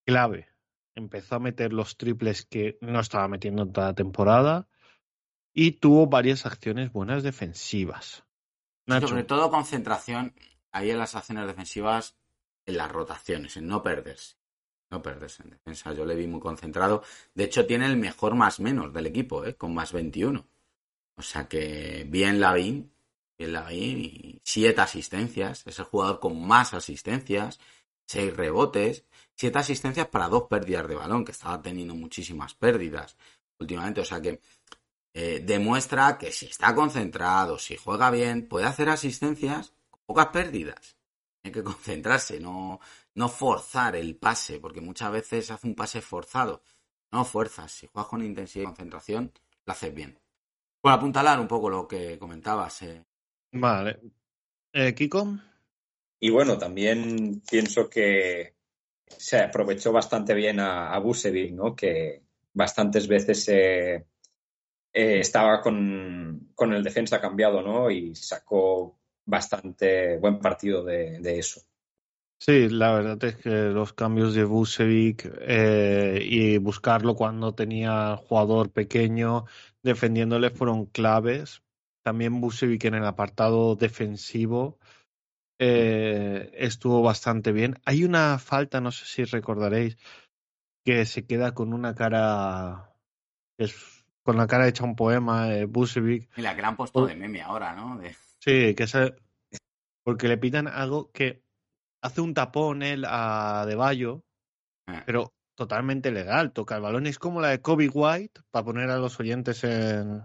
clave. 0.04 0.48
Empezó 0.94 1.36
a 1.36 1.40
meter 1.40 1.72
los 1.72 1.96
triples 1.96 2.44
que 2.44 2.78
no 2.80 3.00
estaba 3.00 3.28
metiendo 3.28 3.62
en 3.62 3.72
toda 3.72 3.88
la 3.88 3.94
temporada 3.94 4.68
y 5.52 5.72
tuvo 5.72 6.06
varias 6.06 6.46
acciones 6.46 6.92
buenas 6.92 7.22
defensivas. 7.22 8.24
Nacho, 8.86 9.08
Sobre 9.08 9.24
todo 9.24 9.50
concentración 9.50 10.34
ahí 10.72 10.90
en 10.90 10.98
las 10.98 11.14
acciones 11.14 11.46
defensivas, 11.46 12.16
en 12.66 12.76
las 12.76 12.92
rotaciones, 12.92 13.56
en 13.56 13.66
no 13.66 13.82
perderse. 13.82 14.36
No 14.90 15.02
perderse 15.02 15.42
en 15.42 15.50
defensa. 15.50 15.92
Yo 15.92 16.04
le 16.04 16.14
vi 16.14 16.26
muy 16.28 16.40
concentrado. 16.40 17.02
De 17.34 17.44
hecho, 17.44 17.66
tiene 17.66 17.86
el 17.86 17.96
mejor 17.96 18.36
más 18.36 18.60
menos 18.60 18.92
del 18.92 19.06
equipo, 19.06 19.44
¿eh? 19.44 19.56
con 19.56 19.74
más 19.74 19.92
21. 19.92 20.46
O 21.16 21.22
sea 21.22 21.48
que 21.48 22.04
bien 22.08 22.40
Lavín, 22.40 22.92
bien 23.38 23.52
Lavín 23.52 23.98
y 23.98 24.40
siete 24.44 24.80
asistencias. 24.80 25.66
Es 25.66 25.78
el 25.78 25.86
jugador 25.86 26.20
con 26.20 26.46
más 26.46 26.74
asistencias, 26.74 27.58
seis 28.06 28.34
rebotes, 28.36 29.04
siete 29.34 29.58
asistencias 29.58 30.08
para 30.08 30.28
dos 30.28 30.44
pérdidas 30.44 30.88
de 30.88 30.94
balón, 30.94 31.24
que 31.24 31.32
estaba 31.32 31.60
teniendo 31.60 31.94
muchísimas 31.94 32.54
pérdidas 32.54 33.16
últimamente. 33.58 34.00
O 34.02 34.04
sea 34.04 34.20
que 34.20 34.40
eh, 35.14 35.40
demuestra 35.42 36.18
que 36.18 36.30
si 36.30 36.46
está 36.46 36.74
concentrado, 36.74 37.58
si 37.58 37.76
juega 37.76 38.10
bien, 38.10 38.48
puede 38.48 38.66
hacer 38.66 38.90
asistencias 38.90 39.72
con 39.90 40.00
pocas 40.04 40.28
pérdidas. 40.28 40.96
Hay 41.42 41.52
que 41.52 41.62
concentrarse, 41.62 42.40
no, 42.40 42.80
no 43.14 43.28
forzar 43.28 43.96
el 43.96 44.16
pase, 44.16 44.60
porque 44.60 44.80
muchas 44.80 45.12
veces 45.12 45.50
hace 45.50 45.66
un 45.66 45.74
pase 45.74 46.02
forzado. 46.02 46.62
No 47.12 47.24
fuerzas, 47.24 47.72
si 47.72 47.86
juegas 47.86 48.10
con 48.10 48.22
intensidad 48.22 48.64
y 48.64 48.66
concentración, 48.66 49.32
lo 49.64 49.72
haces 49.72 49.94
bien. 49.94 50.18
Bueno, 50.86 50.98
apuntalar 50.98 51.40
un 51.40 51.48
poco 51.48 51.68
lo 51.68 51.88
que 51.88 52.16
comentabas. 52.16 52.82
eh. 52.82 53.02
Vale. 53.50 53.98
Eh, 54.72 54.94
Kiko, 54.94 55.36
Y 56.20 56.30
bueno, 56.30 56.56
también 56.58 57.42
pienso 57.50 57.90
que 57.90 58.54
se 59.04 59.40
aprovechó 59.40 59.90
bastante 59.90 60.32
bien 60.32 60.60
a, 60.60 60.94
a 60.94 61.00
¿no? 61.50 61.74
Que 61.74 62.22
bastantes 62.52 63.08
veces 63.08 63.48
eh, 63.48 63.96
eh, 64.92 65.18
estaba 65.18 65.60
con, 65.60 66.52
con 66.54 66.72
el 66.72 66.84
defensa 66.84 67.20
cambiado, 67.20 67.62
¿no? 67.62 67.90
Y 67.90 68.14
sacó 68.14 68.96
bastante 69.24 70.18
buen 70.18 70.38
partido 70.38 70.84
de, 70.84 71.18
de 71.18 71.40
eso. 71.40 71.62
Sí, 72.38 72.68
la 72.68 72.92
verdad 72.92 73.22
es 73.24 73.36
que 73.36 73.50
los 73.50 73.92
cambios 73.92 74.34
de 74.34 74.44
Vucevic 74.44 75.30
eh, 75.40 76.20
y 76.22 76.58
buscarlo 76.58 77.14
cuando 77.14 77.54
tenía 77.54 78.16
jugador 78.16 78.70
pequeño 78.70 79.46
defendiéndole 79.82 80.50
fueron 80.50 80.86
claves. 80.86 81.62
También 82.02 82.40
Vucevic 82.40 82.84
en 82.84 82.94
el 82.94 83.04
apartado 83.04 83.74
defensivo 83.76 84.78
eh, 85.58 86.50
estuvo 86.54 87.02
bastante 87.02 87.52
bien. 87.52 87.80
Hay 87.84 88.04
una 88.04 88.38
falta, 88.38 88.80
no 88.80 88.92
sé 88.92 89.06
si 89.06 89.24
recordaréis, 89.24 89.96
que 90.84 91.04
se 91.06 91.26
queda 91.26 91.52
con 91.52 91.72
una 91.72 91.94
cara, 91.94 92.92
es, 93.58 94.04
con 94.22 94.36
la 94.36 94.46
cara 94.46 94.68
hecha 94.68 94.84
un 94.84 94.94
poema, 94.94 95.52
eh. 95.54 95.68
Y 96.36 96.42
la 96.42 96.54
que 96.54 96.60
le 96.60 96.66
han 96.66 96.76
puesto 96.76 97.06
de 97.06 97.16
meme 97.16 97.42
ahora, 97.42 97.74
¿no? 97.74 97.98
De- 97.98 98.14
Sí, 98.38 98.74
que 98.76 98.86
se, 98.86 99.14
porque 100.04 100.28
le 100.28 100.38
pitan 100.38 100.68
algo 100.68 101.10
que 101.10 101.42
hace 102.06 102.20
un 102.20 102.34
tapón 102.34 102.82
él 102.82 103.04
a 103.06 103.64
De 103.66 103.74
Bayo, 103.74 104.24
eh. 104.86 105.02
pero 105.06 105.34
totalmente 105.54 106.10
legal. 106.10 106.52
Toca 106.52 106.76
el 106.76 106.82
balón. 106.82 107.06
Es 107.06 107.18
como 107.18 107.40
la 107.40 107.48
de 107.48 107.60
Kobe 107.60 107.88
White, 107.88 108.42
para 108.50 108.64
poner 108.64 108.90
a 108.90 108.98
los 108.98 109.18
oyentes 109.20 109.64
en, 109.64 110.22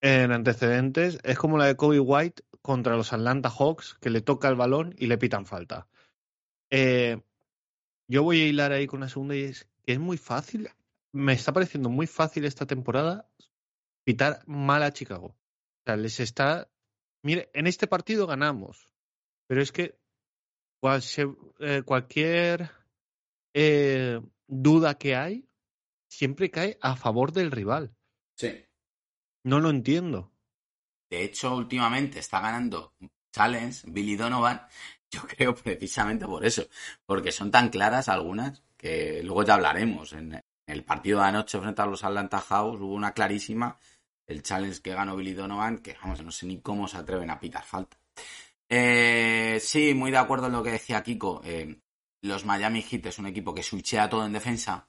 en 0.00 0.32
antecedentes, 0.32 1.18
es 1.22 1.38
como 1.38 1.58
la 1.58 1.66
de 1.66 1.76
Kobe 1.76 2.00
White 2.00 2.42
contra 2.62 2.96
los 2.96 3.12
Atlanta 3.12 3.50
Hawks, 3.50 3.96
que 4.00 4.10
le 4.10 4.20
toca 4.20 4.48
el 4.48 4.56
balón 4.56 4.94
y 4.98 5.06
le 5.06 5.18
pitan 5.18 5.46
falta. 5.46 5.88
Eh, 6.70 7.20
yo 8.08 8.22
voy 8.22 8.40
a 8.40 8.46
hilar 8.46 8.72
ahí 8.72 8.86
con 8.86 9.00
la 9.00 9.08
segunda 9.08 9.36
y 9.36 9.44
es 9.44 9.68
que 9.82 9.92
es 9.92 9.98
muy 9.98 10.18
fácil. 10.18 10.68
Me 11.12 11.32
está 11.32 11.52
pareciendo 11.52 11.88
muy 11.88 12.06
fácil 12.06 12.44
esta 12.44 12.66
temporada 12.66 13.28
pitar 14.04 14.42
mal 14.46 14.82
a 14.82 14.92
Chicago. 14.92 15.28
O 15.28 15.82
sea, 15.86 15.96
les 15.96 16.20
está. 16.20 16.70
Mire, 17.22 17.50
en 17.54 17.66
este 17.66 17.86
partido 17.86 18.26
ganamos, 18.26 18.90
pero 19.46 19.60
es 19.60 19.72
que 19.72 19.98
cual 20.80 21.02
eh, 21.60 21.82
cualquier 21.84 22.70
eh, 23.54 24.20
duda 24.46 24.98
que 24.98 25.16
hay 25.16 25.48
siempre 26.08 26.50
cae 26.50 26.78
a 26.80 26.96
favor 26.96 27.32
del 27.32 27.50
rival. 27.50 27.94
Sí. 28.36 28.64
No 29.44 29.60
lo 29.60 29.70
entiendo. 29.70 30.32
De 31.10 31.22
hecho, 31.24 31.56
últimamente 31.56 32.18
está 32.18 32.40
ganando 32.40 32.94
Challenge, 33.32 33.90
Billy 33.90 34.16
Donovan, 34.16 34.66
yo 35.10 35.22
creo 35.22 35.54
precisamente 35.54 36.26
por 36.26 36.44
eso, 36.44 36.68
porque 37.06 37.32
son 37.32 37.50
tan 37.50 37.70
claras 37.70 38.08
algunas 38.08 38.62
que 38.76 39.22
luego 39.22 39.42
ya 39.42 39.54
hablaremos. 39.54 40.12
En 40.12 40.42
el 40.66 40.84
partido 40.84 41.20
de 41.20 41.26
anoche 41.26 41.58
frente 41.58 41.82
a 41.82 41.86
los 41.86 42.04
Atlanta 42.04 42.40
House 42.40 42.80
hubo 42.80 42.94
una 42.94 43.12
clarísima, 43.12 43.78
el 44.26 44.42
challenge 44.42 44.82
que 44.82 44.92
ganó 44.92 45.16
Billy 45.16 45.32
Donovan, 45.32 45.78
que 45.78 45.96
vamos, 46.02 46.22
no 46.22 46.30
sé 46.30 46.46
ni 46.46 46.60
cómo 46.60 46.86
se 46.86 46.98
atreven 46.98 47.30
a 47.30 47.40
pitar 47.40 47.64
falta. 47.64 47.98
Eh, 48.68 49.58
sí, 49.62 49.94
muy 49.94 50.10
de 50.10 50.18
acuerdo 50.18 50.46
en 50.46 50.52
lo 50.52 50.62
que 50.62 50.72
decía 50.72 51.02
Kiko. 51.02 51.40
eh, 51.44 51.80
los 52.22 52.44
Miami 52.44 52.82
Heat 52.82 53.06
es 53.06 53.18
un 53.18 53.26
equipo 53.26 53.54
que 53.54 53.62
switchea 53.62 54.08
todo 54.10 54.26
en 54.26 54.32
defensa, 54.32 54.88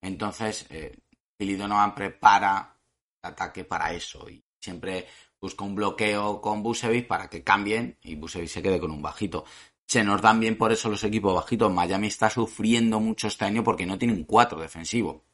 entonces 0.00 0.66
eh, 0.70 0.98
Billy 1.38 1.54
Donovan 1.56 1.94
prepara 1.94 2.76
el 3.22 3.30
ataque 3.30 3.64
para 3.64 3.92
eso 3.92 4.28
y 4.28 4.42
siempre 4.58 5.06
busca 5.40 5.64
un 5.64 5.74
bloqueo 5.74 6.40
con 6.40 6.62
Busevic 6.62 7.06
para 7.06 7.28
que 7.30 7.42
cambien 7.44 7.98
y 8.02 8.16
Busevic 8.16 8.48
se 8.48 8.62
quede 8.62 8.80
con 8.80 8.90
un 8.90 9.02
bajito. 9.02 9.44
se 9.86 10.04
nos 10.04 10.20
dan 10.22 10.38
bien 10.40 10.56
por 10.58 10.72
eso 10.72 10.88
los 10.88 11.02
equipos 11.04 11.34
bajitos. 11.34 11.72
Miami 11.72 12.08
está 12.08 12.30
sufriendo 12.30 13.00
mucho 13.00 13.28
este 13.28 13.44
año 13.44 13.64
porque 13.64 13.86
no 13.86 13.98
tiene 13.98 14.14
un 14.14 14.24
4 14.24 14.60
defensivo 14.60 15.24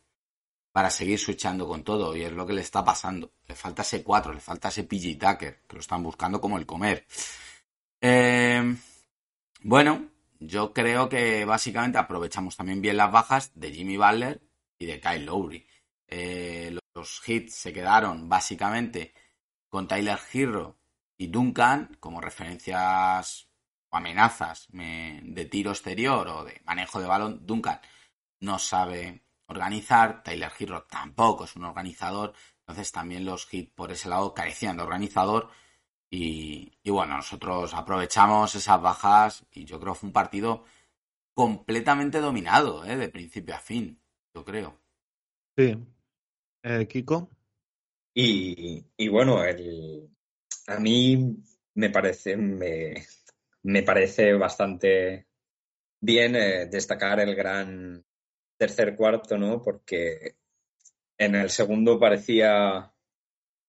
para 0.72 0.90
seguir 0.90 1.18
switchando 1.18 1.66
con 1.66 1.82
todo 1.84 2.16
y 2.16 2.22
es 2.22 2.32
lo 2.32 2.46
que 2.46 2.52
le 2.54 2.62
está 2.62 2.84
pasando. 2.84 3.32
Le 3.48 3.54
falta 3.54 3.82
ese 3.82 4.02
4, 4.02 4.32
le 4.32 4.40
falta 4.40 4.68
ese 4.68 4.84
PG 4.84 5.18
Tucker, 5.18 5.62
que 5.66 5.76
lo 5.76 5.80
están 5.80 6.02
buscando 6.02 6.40
como 6.40 6.58
el 6.58 6.66
comer. 6.66 7.06
Eh, 8.00 8.76
bueno, 9.62 10.08
yo 10.38 10.72
creo 10.72 11.08
que 11.08 11.44
básicamente 11.44 11.98
aprovechamos 11.98 12.56
también 12.56 12.80
bien 12.80 12.96
las 12.96 13.10
bajas 13.10 13.52
de 13.54 13.72
Jimmy 13.72 13.96
Butler 13.96 14.40
y 14.78 14.86
de 14.86 15.00
Kyle 15.00 15.24
Lowry. 15.24 15.66
Eh, 16.08 16.78
los 16.94 17.28
hits 17.28 17.54
se 17.54 17.72
quedaron 17.72 18.28
básicamente 18.28 19.14
con 19.68 19.88
Tyler 19.88 20.18
Hero 20.32 20.78
y 21.18 21.28
Duncan 21.28 21.96
como 22.00 22.20
referencias 22.20 23.48
amenazas 23.90 24.68
de 24.70 25.48
tiro 25.50 25.70
exterior 25.70 26.28
o 26.28 26.44
de 26.44 26.60
manejo 26.64 27.00
de 27.00 27.06
balón, 27.06 27.46
Duncan 27.46 27.80
no 28.40 28.58
sabe 28.58 29.22
organizar, 29.46 30.22
Tyler 30.22 30.52
Hero 30.58 30.86
tampoco 30.88 31.44
es 31.44 31.56
un 31.56 31.64
organizador, 31.64 32.34
entonces 32.60 32.92
también 32.92 33.24
los 33.24 33.52
hits 33.52 33.72
por 33.72 33.90
ese 33.92 34.08
lado 34.08 34.34
carecían 34.34 34.76
de 34.76 34.82
organizador 34.82 35.50
y, 36.10 36.72
bueno, 36.88 37.16
nosotros 37.16 37.74
aprovechamos 37.74 38.54
esas 38.54 38.80
bajas 38.80 39.44
y 39.52 39.64
yo 39.64 39.80
creo 39.80 39.92
que 39.92 40.00
fue 40.00 40.06
un 40.08 40.12
partido 40.12 40.64
completamente 41.34 42.20
dominado, 42.20 42.84
¿eh? 42.84 42.96
de 42.96 43.08
principio 43.08 43.54
a 43.54 43.58
fin, 43.58 44.00
yo 44.34 44.44
creo. 44.44 44.80
Sí. 45.56 45.76
Eh, 46.62 46.86
Kiko. 46.88 47.30
Y, 48.14 48.84
y 48.96 49.08
bueno, 49.08 49.44
el, 49.44 50.08
a 50.68 50.78
mí 50.78 51.36
me 51.74 51.90
parece, 51.90 52.36
me, 52.36 52.94
me 53.62 53.82
parece 53.82 54.32
bastante 54.34 55.26
bien 56.00 56.36
eh, 56.36 56.66
destacar 56.66 57.20
el 57.20 57.34
gran 57.34 58.04
tercer 58.56 58.96
cuarto, 58.96 59.36
¿no? 59.36 59.60
Porque 59.62 60.36
en 61.18 61.34
el 61.34 61.50
segundo 61.50 61.98
parecía, 61.98 62.92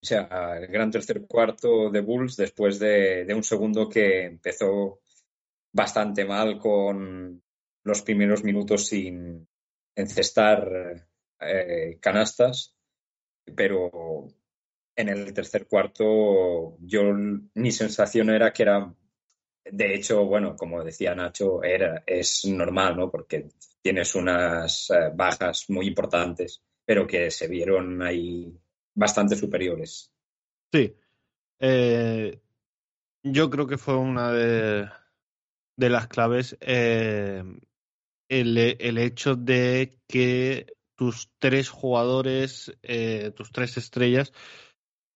sea, 0.05 0.57
el 0.57 0.67
gran 0.67 0.91
tercer 0.91 1.25
cuarto 1.27 1.89
de 1.89 2.01
Bulls 2.01 2.35
después 2.37 2.79
de, 2.79 3.25
un 3.35 3.43
segundo 3.43 3.89
que 3.89 4.25
empezó 4.25 5.01
bastante 5.71 6.25
mal 6.25 6.57
con 6.59 7.41
los 7.83 8.01
primeros 8.01 8.43
minutos 8.43 8.87
sin 8.87 9.47
encestar 9.95 11.07
eh, 11.39 11.97
canastas, 11.99 12.75
pero 13.55 14.27
en 14.95 15.09
el 15.09 15.33
tercer 15.33 15.67
cuarto 15.67 16.77
yo 16.79 17.01
mi 17.53 17.71
sensación 17.71 18.29
era 18.29 18.51
que 18.51 18.63
era 18.63 18.93
de 19.71 19.93
hecho, 19.93 20.25
bueno, 20.25 20.55
como 20.55 20.83
decía 20.83 21.15
Nacho, 21.15 21.63
era, 21.63 22.03
es 22.05 22.45
normal, 22.45 22.95
¿no? 22.95 23.11
Porque 23.11 23.49
tienes 23.81 24.15
unas 24.15 24.89
eh, 24.89 25.11
bajas 25.13 25.69
muy 25.69 25.87
importantes, 25.87 26.63
pero 26.85 27.05
que 27.05 27.31
se 27.31 27.47
vieron 27.47 28.01
ahí 28.01 28.57
bastante 28.97 29.35
superiores. 29.35 30.11
Sí. 30.73 30.95
Eh, 31.59 32.41
yo 33.23 33.49
creo 33.49 33.67
que 33.67 33.77
fue 33.77 33.95
una 33.95 34.31
de, 34.31 34.89
las 35.77 36.07
claves 36.07 36.57
eh, 36.61 37.43
el, 38.29 38.57
hecho 38.97 39.35
de 39.35 39.99
que 40.07 40.73
tus 40.95 41.29
tres 41.39 41.69
jugadores, 41.69 42.75
tus 43.35 43.51
tres 43.51 43.77
estrellas, 43.77 44.33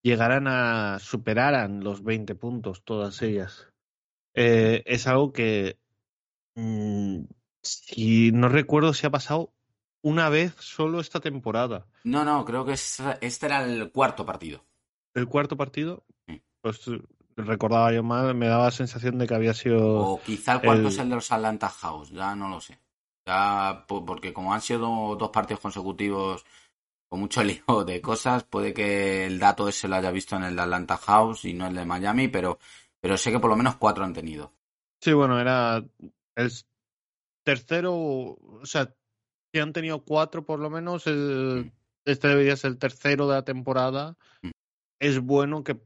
llegaran 0.02 0.46
a 0.48 0.98
superaran 0.98 1.82
los 1.82 2.02
20 2.02 2.34
puntos, 2.34 2.82
todas 2.84 3.22
ellas. 3.22 3.68
Eh, 4.34 4.82
es 4.86 5.06
algo 5.06 5.32
que, 5.32 5.78
mm, 6.56 7.24
si 7.62 8.32
no 8.32 8.48
recuerdo 8.48 8.94
si 8.94 9.06
ha 9.06 9.10
pasado 9.10 9.52
una 10.02 10.28
vez 10.28 10.54
solo 10.58 11.00
esta 11.00 11.20
temporada. 11.20 11.86
No, 12.04 12.24
no, 12.24 12.44
creo 12.44 12.64
que 12.64 12.72
este 12.72 13.46
era 13.46 13.64
el 13.64 13.90
cuarto 13.90 14.26
partido. 14.26 14.64
¿El 15.14 15.26
cuarto 15.28 15.56
partido? 15.56 16.04
Pues 16.60 16.80
recordaba 17.36 17.92
yo 17.92 18.02
mal, 18.02 18.34
me 18.34 18.46
daba 18.46 18.64
la 18.64 18.70
sensación 18.70 19.18
de 19.18 19.26
que 19.26 19.34
había 19.34 19.54
sido. 19.54 19.98
O 19.98 20.20
quizá 20.22 20.54
el 20.54 20.60
cuarto 20.62 20.88
es 20.88 20.98
el 20.98 21.08
de 21.08 21.14
los 21.14 21.32
Atlanta 21.32 21.68
House, 21.68 22.10
ya 22.10 22.34
no 22.34 22.48
lo 22.48 22.60
sé. 22.60 22.78
Ya, 23.26 23.84
porque 23.86 24.32
como 24.32 24.52
han 24.52 24.60
sido 24.60 25.16
dos 25.16 25.30
partidos 25.30 25.60
consecutivos 25.60 26.44
con 27.08 27.20
mucho 27.20 27.42
lío 27.44 27.84
de 27.84 28.00
cosas, 28.00 28.44
puede 28.44 28.74
que 28.74 29.26
el 29.26 29.38
dato 29.38 29.68
ese 29.68 29.88
lo 29.88 29.96
haya 29.96 30.10
visto 30.10 30.36
en 30.36 30.44
el 30.44 30.56
de 30.56 30.62
Atlanta 30.62 30.96
House 30.96 31.44
y 31.44 31.54
no 31.54 31.66
el 31.66 31.74
de 31.74 31.84
Miami, 31.84 32.28
pero 32.28 32.58
pero 33.00 33.16
sé 33.16 33.32
que 33.32 33.40
por 33.40 33.50
lo 33.50 33.56
menos 33.56 33.76
cuatro 33.76 34.04
han 34.04 34.14
tenido. 34.14 34.52
Sí, 35.00 35.12
bueno, 35.12 35.40
era 35.40 35.84
el 36.36 36.52
tercero, 37.42 37.94
o 37.94 38.60
sea, 38.62 38.94
si 39.52 39.60
han 39.60 39.72
tenido 39.72 40.04
cuatro 40.04 40.44
por 40.44 40.58
lo 40.58 40.70
menos, 40.70 41.06
el, 41.06 41.66
mm. 41.66 41.72
este 42.06 42.28
debería 42.28 42.56
ser 42.56 42.72
el 42.72 42.78
tercero 42.78 43.28
de 43.28 43.34
la 43.34 43.44
temporada. 43.44 44.16
Mm. 44.42 44.50
Es 45.00 45.20
bueno 45.20 45.62
que 45.62 45.78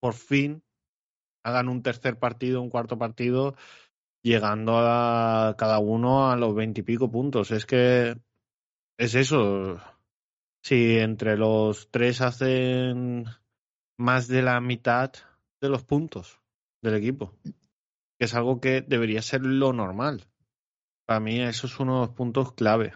por 0.00 0.14
fin 0.14 0.62
hagan 1.44 1.68
un 1.68 1.82
tercer 1.82 2.18
partido, 2.18 2.60
un 2.60 2.70
cuarto 2.70 2.98
partido, 2.98 3.54
llegando 4.22 4.78
a 4.78 5.54
cada 5.58 5.78
uno 5.78 6.30
a 6.30 6.36
los 6.36 6.54
veintipico 6.54 7.10
puntos. 7.10 7.50
Es 7.50 7.66
que 7.66 8.16
es 8.98 9.14
eso. 9.14 9.80
Si 10.62 10.98
entre 10.98 11.36
los 11.36 11.90
tres 11.90 12.22
hacen 12.22 13.26
más 13.98 14.28
de 14.28 14.42
la 14.42 14.60
mitad, 14.60 15.12
de 15.60 15.68
los 15.68 15.84
puntos 15.84 16.40
del 16.82 16.94
equipo, 16.94 17.34
que 18.18 18.24
es 18.24 18.34
algo 18.34 18.60
que 18.60 18.80
debería 18.80 19.22
ser 19.22 19.42
lo 19.42 19.72
normal. 19.72 20.26
Para 21.06 21.20
mí 21.20 21.40
eso 21.40 21.66
es 21.66 21.78
uno 21.78 22.00
de 22.00 22.06
los 22.06 22.16
puntos 22.16 22.52
clave. 22.52 22.94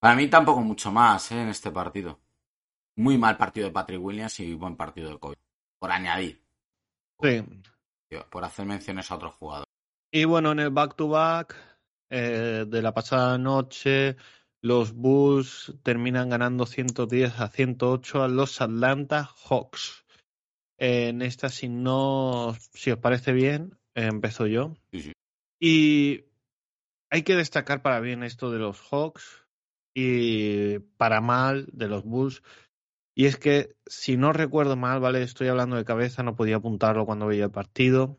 Para 0.00 0.16
mí 0.16 0.28
tampoco 0.28 0.60
mucho 0.60 0.90
más 0.90 1.30
¿eh? 1.32 1.40
en 1.40 1.48
este 1.48 1.70
partido. 1.70 2.20
Muy 2.96 3.16
mal 3.16 3.36
partido 3.36 3.68
de 3.68 3.72
Patrick 3.72 4.02
Williams 4.02 4.40
y 4.40 4.54
buen 4.54 4.76
partido 4.76 5.10
de 5.10 5.18
Kobe. 5.18 5.36
Por 5.78 5.90
añadir. 5.90 6.42
Sí. 7.20 7.44
Por 8.30 8.44
hacer 8.44 8.66
menciones 8.66 9.10
a 9.10 9.14
otros 9.14 9.34
jugadores. 9.36 9.72
Y 10.10 10.24
bueno, 10.24 10.52
en 10.52 10.60
el 10.60 10.70
back-to-back 10.70 11.56
eh, 12.10 12.66
de 12.68 12.82
la 12.82 12.92
pasada 12.92 13.38
noche, 13.38 14.16
los 14.60 14.92
Bulls 14.92 15.72
terminan 15.82 16.28
ganando 16.28 16.66
110 16.66 17.40
a 17.40 17.48
108 17.48 18.22
a 18.22 18.28
los 18.28 18.60
Atlanta 18.60 19.30
Hawks. 19.48 20.04
En 20.76 21.22
esta, 21.22 21.48
si 21.48 21.68
no, 21.68 22.54
si 22.74 22.90
os 22.90 22.98
parece 22.98 23.32
bien, 23.32 23.78
empezó 23.94 24.46
yo. 24.46 24.74
Y 25.58 26.24
hay 27.12 27.24
que 27.24 27.36
destacar 27.36 27.82
para 27.82 28.00
bien 28.00 28.22
esto 28.22 28.50
de 28.50 28.58
los 28.58 28.80
Hawks 28.80 29.46
y 29.94 30.78
para 30.96 31.20
mal 31.20 31.68
de 31.70 31.86
los 31.86 32.04
Bulls. 32.04 32.42
Y 33.14 33.26
es 33.26 33.36
que, 33.36 33.76
si 33.84 34.16
no 34.16 34.32
recuerdo 34.32 34.76
mal, 34.76 34.98
¿vale? 34.98 35.22
Estoy 35.22 35.48
hablando 35.48 35.76
de 35.76 35.84
cabeza, 35.84 36.22
no 36.22 36.36
podía 36.36 36.56
apuntarlo 36.56 37.04
cuando 37.04 37.26
veía 37.26 37.44
el 37.44 37.50
partido. 37.50 38.18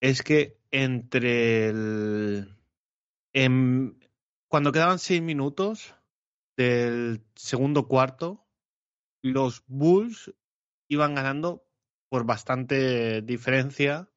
Es 0.00 0.22
que 0.22 0.58
entre 0.72 1.68
el. 1.68 2.56
cuando 4.48 4.72
quedaban 4.72 4.98
seis 4.98 5.22
minutos 5.22 5.94
del 6.56 7.22
segundo 7.36 7.86
cuarto, 7.86 8.44
los 9.22 9.62
Bulls 9.68 10.34
iban 10.88 11.14
ganando 11.14 11.64
por 12.08 12.24
bastante 12.24 13.22
diferencia 13.22 14.10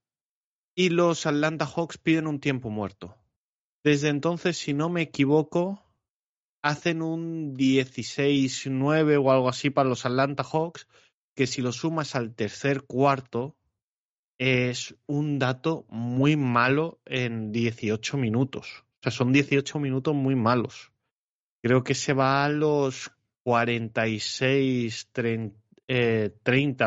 y 0.74 0.90
los 0.90 1.28
Atlanta 1.28 1.68
Hawks 1.68 2.00
piden 2.00 2.26
un 2.26 2.40
tiempo 2.40 2.72
muerto. 2.72 3.23
Desde 3.84 4.10
entonces, 4.10 4.58
si 4.58 4.74
no 4.74 4.90
me 4.90 5.02
equivoco, 5.02 5.84
hacen 6.62 7.02
un 7.02 7.56
16-9 7.56 9.18
o 9.22 9.32
algo 9.32 9.50
así 9.50 9.70
para 9.70 9.90
los 9.90 10.06
Atlanta 10.06 10.44
Hawks, 10.44 10.88
que 11.36 11.48
si 11.48 11.62
lo 11.62 11.72
sumas 11.72 12.16
al 12.16 12.34
tercer 12.34 12.84
cuarto, 12.84 13.58
es 14.38 14.96
un 15.06 15.40
dato 15.40 15.86
muy 15.90 16.38
malo 16.38 17.00
en 17.06 17.52
18 17.52 18.18
minutos. 18.18 18.84
O 19.00 19.04
sea, 19.04 19.12
son 19.12 19.34
18 19.34 19.80
minutos 19.80 20.16
muy 20.16 20.36
malos. 20.36 20.92
Creo 21.62 21.84
que 21.84 21.96
se 21.96 22.14
va 22.14 22.46
a 22.46 22.50
los 22.50 23.12
46, 23.44 25.10
30, 25.12 25.56
eh, 25.88 26.32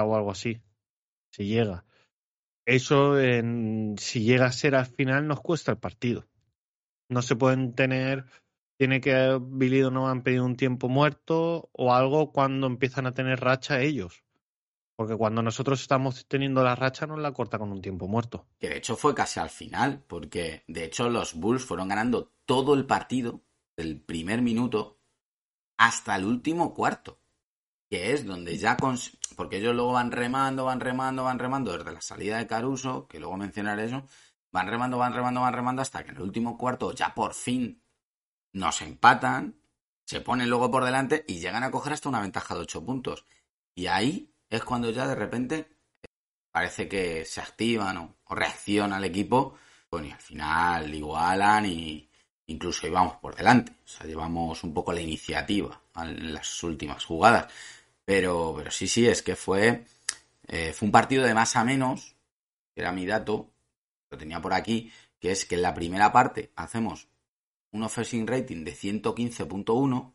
o 0.02 0.16
algo 0.16 0.30
así 0.30 0.62
si 1.30 1.44
llega. 1.44 1.84
Eso, 2.64 3.20
en, 3.20 3.96
si 3.98 4.22
llega 4.22 4.46
a 4.46 4.52
ser 4.52 4.74
al 4.74 4.86
final, 4.86 5.28
nos 5.28 5.40
cuesta 5.40 5.72
el 5.72 5.78
partido. 5.78 6.26
No 7.08 7.22
se 7.22 7.36
pueden 7.36 7.74
tener, 7.74 8.26
tiene 8.78 9.00
que 9.00 9.38
Billy 9.40 9.82
no 9.90 10.08
han 10.08 10.22
pedido 10.22 10.44
un 10.44 10.56
tiempo 10.56 10.88
muerto 10.88 11.70
o 11.72 11.94
algo 11.94 12.32
cuando 12.32 12.66
empiezan 12.66 13.06
a 13.06 13.14
tener 13.14 13.40
racha 13.40 13.80
ellos. 13.80 14.24
Porque 14.96 15.16
cuando 15.16 15.42
nosotros 15.42 15.80
estamos 15.80 16.26
teniendo 16.26 16.62
la 16.62 16.74
racha 16.74 17.06
nos 17.06 17.18
la 17.18 17.32
corta 17.32 17.58
con 17.58 17.70
un 17.70 17.82
tiempo 17.82 18.08
muerto. 18.08 18.46
Que 18.58 18.70
de 18.70 18.78
hecho 18.78 18.96
fue 18.96 19.14
casi 19.14 19.40
al 19.40 19.50
final, 19.50 20.02
porque 20.06 20.64
de 20.66 20.84
hecho 20.84 21.10
los 21.10 21.34
Bulls 21.34 21.64
fueron 21.64 21.88
ganando 21.88 22.32
todo 22.46 22.74
el 22.74 22.86
partido, 22.86 23.42
del 23.76 24.00
primer 24.00 24.40
minuto 24.40 24.98
hasta 25.76 26.16
el 26.16 26.24
último 26.24 26.72
cuarto 26.72 27.20
que 27.88 28.12
es 28.12 28.26
donde 28.26 28.56
ya... 28.56 28.76
Porque 29.36 29.58
ellos 29.58 29.74
luego 29.74 29.92
van 29.92 30.10
remando, 30.10 30.64
van 30.64 30.80
remando, 30.80 31.24
van 31.24 31.38
remando 31.38 31.76
desde 31.76 31.92
la 31.92 32.00
salida 32.00 32.38
de 32.38 32.46
Caruso, 32.46 33.06
que 33.06 33.20
luego 33.20 33.36
mencionaré 33.36 33.84
eso, 33.84 34.04
van 34.56 34.68
remando, 34.68 34.96
van 34.96 35.12
remando, 35.12 35.42
van 35.42 35.52
remando 35.52 35.82
hasta 35.82 36.02
que 36.02 36.12
en 36.12 36.16
el 36.16 36.22
último 36.22 36.56
cuarto 36.56 36.92
ya 36.92 37.14
por 37.14 37.34
fin 37.34 37.82
nos 38.54 38.80
empatan, 38.80 39.60
se 40.06 40.22
ponen 40.22 40.48
luego 40.48 40.70
por 40.70 40.82
delante 40.82 41.24
y 41.28 41.40
llegan 41.40 41.62
a 41.62 41.70
coger 41.70 41.92
hasta 41.92 42.08
una 42.08 42.22
ventaja 42.22 42.54
de 42.54 42.62
8 42.62 42.82
puntos. 42.82 43.26
Y 43.74 43.86
ahí 43.86 44.32
es 44.48 44.64
cuando 44.64 44.88
ya 44.90 45.06
de 45.06 45.14
repente 45.14 45.68
parece 46.50 46.88
que 46.88 47.26
se 47.26 47.42
activan 47.42 47.98
o, 47.98 48.16
reacciona 48.30 48.96
el 48.96 49.04
equipo, 49.04 49.58
bueno, 49.90 50.06
y 50.08 50.12
al 50.12 50.20
final 50.20 50.94
igualan 50.94 51.66
y 51.66 52.08
incluso 52.46 52.86
íbamos 52.86 53.16
por 53.16 53.36
delante. 53.36 53.72
O 53.84 53.88
sea, 53.88 54.06
llevamos 54.06 54.64
un 54.64 54.72
poco 54.72 54.90
la 54.94 55.02
iniciativa 55.02 55.78
en 55.96 56.32
las 56.32 56.62
últimas 56.62 57.04
jugadas. 57.04 57.52
Pero, 58.06 58.54
pero 58.56 58.70
sí, 58.70 58.88
sí, 58.88 59.06
es 59.06 59.20
que 59.22 59.36
fue, 59.36 59.84
eh, 60.46 60.72
fue 60.72 60.86
un 60.86 60.92
partido 60.92 61.24
de 61.24 61.34
más 61.34 61.56
a 61.56 61.64
menos, 61.64 62.16
era 62.74 62.92
mi 62.92 63.04
dato, 63.04 63.50
tenía 64.16 64.40
por 64.40 64.54
aquí, 64.54 64.90
que 65.18 65.32
es 65.32 65.44
que 65.44 65.56
en 65.56 65.62
la 65.62 65.74
primera 65.74 66.12
parte 66.12 66.52
hacemos 66.56 67.08
un 67.72 67.82
offensive 67.82 68.24
rating 68.26 68.64
de 68.64 68.74
115.1 68.74 70.12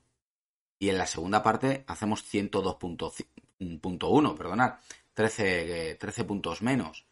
y 0.80 0.90
en 0.90 0.98
la 0.98 1.06
segunda 1.06 1.44
parte 1.44 1.84
hacemos 1.88 2.24
102.1, 2.34 4.38
perdonad, 4.38 4.76
13, 5.14 5.98
13 6.00 6.24
puntos 6.24 6.62
menos. 6.62 7.06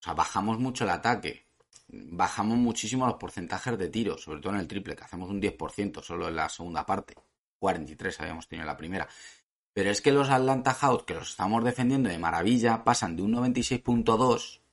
O 0.00 0.04
sea, 0.04 0.14
bajamos 0.14 0.58
mucho 0.58 0.84
el 0.84 0.90
ataque. 0.90 1.46
Bajamos 1.88 2.56
muchísimo 2.58 3.06
los 3.06 3.16
porcentajes 3.16 3.78
de 3.78 3.88
tiros, 3.88 4.22
sobre 4.22 4.40
todo 4.40 4.52
en 4.52 4.60
el 4.60 4.68
triple, 4.68 4.96
que 4.96 5.04
hacemos 5.04 5.30
un 5.30 5.40
10% 5.40 6.02
solo 6.02 6.28
en 6.28 6.36
la 6.36 6.48
segunda 6.48 6.84
parte. 6.84 7.14
43 7.58 8.20
habíamos 8.20 8.48
tenido 8.48 8.64
en 8.64 8.68
la 8.68 8.76
primera. 8.76 9.08
Pero 9.72 9.90
es 9.90 10.02
que 10.02 10.12
los 10.12 10.28
Atlanta 10.28 10.74
Hawks, 10.74 11.04
que 11.04 11.14
los 11.14 11.30
estamos 11.30 11.64
defendiendo 11.64 12.08
de 12.08 12.18
maravilla, 12.18 12.84
pasan 12.84 13.16
de 13.16 13.22
un 13.22 13.32
96.2 13.32 14.63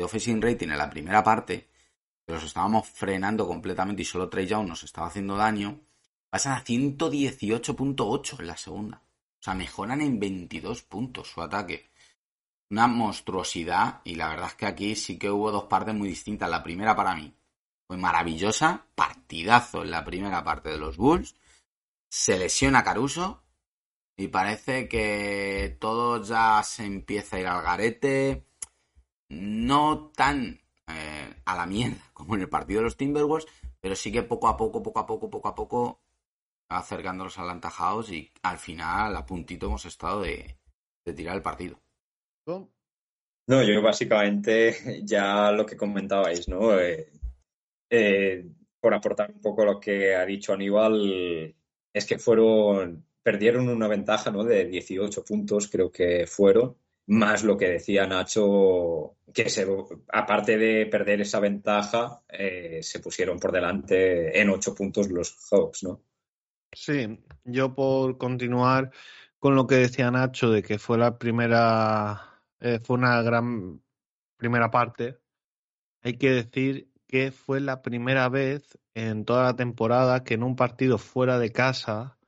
de 0.00 0.04
offensive 0.04 0.40
rating 0.40 0.68
en 0.68 0.78
la 0.78 0.88
primera 0.88 1.22
parte, 1.22 1.68
que 2.26 2.32
los 2.32 2.42
estábamos 2.42 2.88
frenando 2.88 3.46
completamente 3.46 4.00
y 4.00 4.06
solo 4.06 4.30
Trey 4.30 4.46
Young 4.46 4.66
nos 4.66 4.82
estaba 4.82 5.08
haciendo 5.08 5.36
daño, 5.36 5.78
pasan 6.30 6.54
a 6.54 6.64
118.8 6.64 8.40
en 8.40 8.46
la 8.46 8.56
segunda. 8.56 9.02
O 9.38 9.42
sea, 9.42 9.54
mejoran 9.54 10.00
en 10.00 10.18
22 10.18 10.82
puntos 10.82 11.28
su 11.28 11.42
ataque 11.42 11.90
una 12.70 12.86
monstruosidad 12.86 14.00
y 14.04 14.14
la 14.14 14.28
verdad 14.28 14.46
es 14.46 14.54
que 14.54 14.66
aquí 14.66 14.96
sí 14.96 15.18
que 15.18 15.28
hubo 15.28 15.50
dos 15.50 15.64
partes 15.64 15.94
muy 15.94 16.08
distintas. 16.08 16.48
La 16.48 16.62
primera 16.62 16.96
para 16.96 17.14
mí 17.14 17.34
fue 17.86 17.98
maravillosa, 17.98 18.86
partidazo 18.94 19.82
en 19.82 19.90
la 19.90 20.04
primera 20.04 20.42
parte 20.42 20.70
de 20.70 20.78
los 20.78 20.96
Bulls. 20.96 21.34
Se 22.08 22.38
lesiona 22.38 22.84
Caruso 22.84 23.42
y 24.16 24.28
parece 24.28 24.88
que 24.88 25.76
todo 25.78 26.22
ya 26.22 26.62
se 26.62 26.86
empieza 26.86 27.36
a 27.36 27.40
ir 27.40 27.46
al 27.48 27.62
garete. 27.62 28.46
No 29.30 30.12
tan 30.14 30.60
eh, 30.86 31.34
a 31.44 31.56
la 31.56 31.66
mierda 31.66 32.02
como 32.12 32.34
en 32.34 32.42
el 32.42 32.48
partido 32.48 32.80
de 32.80 32.84
los 32.84 32.96
Timberwolves, 32.96 33.46
pero 33.80 33.96
sí 33.96 34.12
que 34.12 34.22
poco 34.22 34.48
a 34.48 34.56
poco, 34.56 34.82
poco 34.82 35.00
a 35.00 35.06
poco, 35.06 35.30
poco 35.30 35.48
a 35.48 35.54
poco 35.54 36.00
acercándolos 36.68 37.36
al 37.38 37.50
Atlanta 37.50 37.72
y 38.10 38.30
al 38.42 38.58
final 38.58 39.16
a 39.16 39.26
puntito 39.26 39.66
hemos 39.66 39.84
estado 39.86 40.22
de 40.22 40.56
tirar 41.16 41.34
el 41.34 41.42
partido. 41.42 41.80
No, 43.46 43.62
yo 43.62 43.82
básicamente 43.82 45.02
ya 45.04 45.50
lo 45.52 45.66
que 45.66 45.76
comentabais, 45.76 46.48
¿no? 46.48 46.78
Eh, 46.78 47.10
eh, 47.90 48.46
por 48.80 48.94
aportar 48.94 49.30
un 49.32 49.40
poco 49.40 49.64
lo 49.64 49.80
que 49.80 50.14
ha 50.14 50.24
dicho 50.24 50.52
Aníbal, 50.52 51.54
es 51.92 52.06
que 52.06 52.18
fueron, 52.18 53.04
perdieron 53.22 53.68
una 53.68 53.88
ventaja, 53.88 54.30
¿no? 54.30 54.44
De 54.44 54.64
18 54.66 55.24
puntos, 55.24 55.68
creo 55.68 55.90
que 55.90 56.26
fueron, 56.26 56.76
más 57.06 57.42
lo 57.42 57.56
que 57.56 57.68
decía 57.68 58.06
Nacho, 58.06 59.16
que 59.32 59.48
se, 59.48 59.66
aparte 60.12 60.58
de 60.58 60.86
perder 60.86 61.22
esa 61.22 61.40
ventaja, 61.40 62.22
eh, 62.28 62.80
se 62.82 63.00
pusieron 63.00 63.38
por 63.38 63.52
delante 63.52 64.40
en 64.40 64.50
8 64.50 64.74
puntos 64.74 65.10
los 65.10 65.36
Hawks, 65.50 65.82
¿no? 65.82 66.02
Sí, 66.72 67.18
yo 67.44 67.74
por 67.74 68.16
continuar 68.16 68.92
con 69.38 69.54
lo 69.56 69.66
que 69.66 69.76
decía 69.76 70.10
Nacho 70.10 70.50
de 70.50 70.62
que 70.62 70.78
fue 70.78 70.98
la 70.98 71.18
primera 71.18 72.30
eh, 72.60 72.78
fue 72.82 72.96
una 72.96 73.22
gran 73.22 73.82
primera 74.36 74.70
parte. 74.70 75.18
Hay 76.02 76.16
que 76.16 76.30
decir 76.30 76.92
que 77.08 77.32
fue 77.32 77.60
la 77.60 77.82
primera 77.82 78.28
vez 78.28 78.78
en 78.94 79.24
toda 79.24 79.44
la 79.44 79.56
temporada 79.56 80.24
que 80.24 80.34
en 80.34 80.42
un 80.42 80.56
partido 80.56 80.98
fuera 80.98 81.38
de 81.38 81.52
casa 81.52 82.18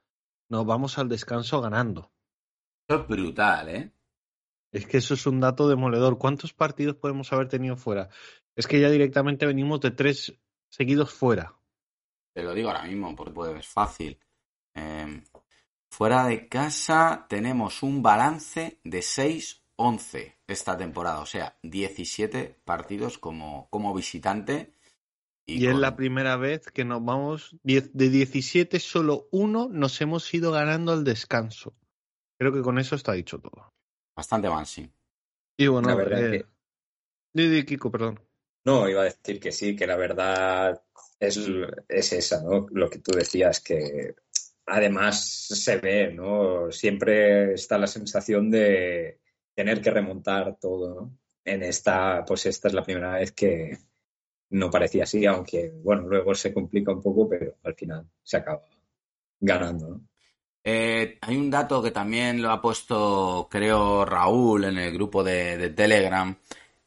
nos 0.49 0.67
vamos 0.67 0.99
al 0.99 1.09
descanso 1.09 1.61
ganando. 1.61 2.11
Eso 2.89 3.03
es 3.03 3.09
brutal, 3.09 3.69
¿eh? 3.69 3.93
Es 4.73 4.87
que 4.87 4.97
eso 4.97 5.15
es 5.15 5.27
un 5.27 5.41
dato 5.41 5.69
demoledor. 5.69 6.19
¿Cuántos 6.19 6.55
partidos 6.55 6.97
podemos 6.97 7.33
haber 7.33 7.49
tenido 7.49 7.77
fuera? 7.77 8.09
Es 8.57 8.67
que 8.67 8.81
ya 8.81 8.91
directamente 8.91 9.47
venimos 9.47 9.81
de 9.81 9.91
tres 9.91 10.35
seguidos 10.71 11.13
fuera. 11.13 11.55
Te 12.35 12.43
lo 12.43 12.55
digo 12.55 12.71
ahora 12.71 12.85
mismo, 12.85 13.15
porque 13.15 13.33
puede 13.33 13.53
ser 13.53 13.65
fácil. 13.65 14.19
Em, 14.75 15.23
fuera 15.91 16.25
de 16.27 16.49
casa 16.49 17.27
tenemos 17.29 17.83
un 17.83 18.03
balance 18.03 18.81
de 18.83 19.03
seis 19.03 19.63
11 19.77 20.39
esta 20.47 20.77
temporada, 20.77 21.21
o 21.21 21.27
sea, 21.27 21.59
17 21.63 22.61
partidos 22.65 23.19
como, 23.19 23.69
como 23.71 23.95
visitante. 23.95 24.75
Y, 25.45 25.67
es 25.67 25.75
la 25.75 25.97
primera 25.97 26.37
vez 26.37 26.71
que 26.71 26.85
nos 26.85 27.05
vamos, 27.05 27.57
de 27.63 27.91
17 27.93 28.79
solo 28.79 29.29
uno 29.33 29.69
nos 29.69 30.01
hemos 30.01 30.33
ido 30.33 30.53
ganando 30.53 30.93
al 30.93 31.05
descanso. 31.05 31.75
Creo 32.39 32.53
que 32.53 32.63
con 32.63 32.79
eso 32.79 32.95
está 32.95 33.13
dicho 33.13 33.41
todo. 33.41 33.73
Bastante 34.15 34.49
mal, 34.49 34.67
sí. 34.67 34.91
Y 35.57 35.67
bueno, 35.67 35.89
la 35.89 35.95
verdad 35.95 36.35
eh, 36.35 36.45
que... 37.35 37.67
Kiko, 37.67 37.91
perdón. 37.91 38.21
No, 38.65 38.89
iba 38.89 39.03
a 39.03 39.05
decir 39.05 39.41
que 39.41 39.53
sí, 39.53 39.75
que 39.75 39.87
la 39.87 39.97
verdad 39.97 40.81
es, 41.19 41.41
es 41.89 42.13
esa, 42.13 42.43
¿no? 42.43 42.67
Lo 42.71 42.89
que 42.89 42.99
tú 42.99 43.13
decías, 43.13 43.61
que 43.61 44.15
además 44.67 45.49
se 45.49 45.79
ve, 45.79 46.13
¿no? 46.13 46.71
Siempre 46.71 47.55
está 47.55 47.79
la 47.79 47.87
sensación 47.87 48.51
de, 48.51 49.21
tener 49.55 49.81
que 49.81 49.91
remontar 49.91 50.57
todo, 50.59 50.95
¿no? 50.95 51.19
En 51.45 51.63
esta, 51.63 52.25
pues 52.25 52.47
esta 52.47 52.69
es 52.69 52.75
la 52.75 52.85
primera 52.85 53.17
vez 53.17 53.33
que 53.33 53.79
no 54.51 54.71
parecía 54.71 55.05
así, 55.05 55.27
aunque, 55.27 55.71
bueno, 55.71 56.03
luego 56.03 56.35
se 56.35 56.53
complica 56.53 56.93
un 56.93 57.03
poco, 57.03 57.29
pero 57.29 57.57
al 57.65 57.75
final 57.75 58.09
se 58.23 58.37
acaba 58.37 58.63
ganando, 59.41 59.89
¿no? 59.89 60.09
Eh, 60.65 61.19
hay 61.21 61.37
un 61.37 61.51
dato 61.51 61.83
que 61.83 61.91
también 61.91 62.41
lo 62.41 62.51
ha 62.51 62.63
puesto, 62.63 63.49
creo, 63.51 64.05
Raúl 64.05 64.65
en 64.65 64.79
el 64.79 64.93
grupo 64.93 65.25
de, 65.25 65.71
Telegram, 65.71 66.37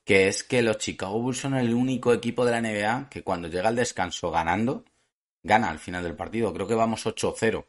que 0.03 0.27
es 0.27 0.43
que 0.43 0.61
los 0.61 0.77
Chicago 0.77 1.19
Bulls 1.19 1.39
son 1.39 1.55
el 1.55 1.73
único 1.73 2.13
equipo 2.13 2.45
de 2.45 2.51
la 2.51 2.61
NBA 2.61 3.09
que 3.09 3.23
cuando 3.23 3.47
llega 3.47 3.67
al 3.69 3.75
descanso 3.75 4.31
ganando, 4.31 4.85
gana 5.43 5.69
al 5.69 5.79
final 5.79 6.03
del 6.03 6.15
partido. 6.15 6.53
Creo 6.53 6.67
que 6.67 6.75
vamos 6.75 7.05
8-0 7.05 7.65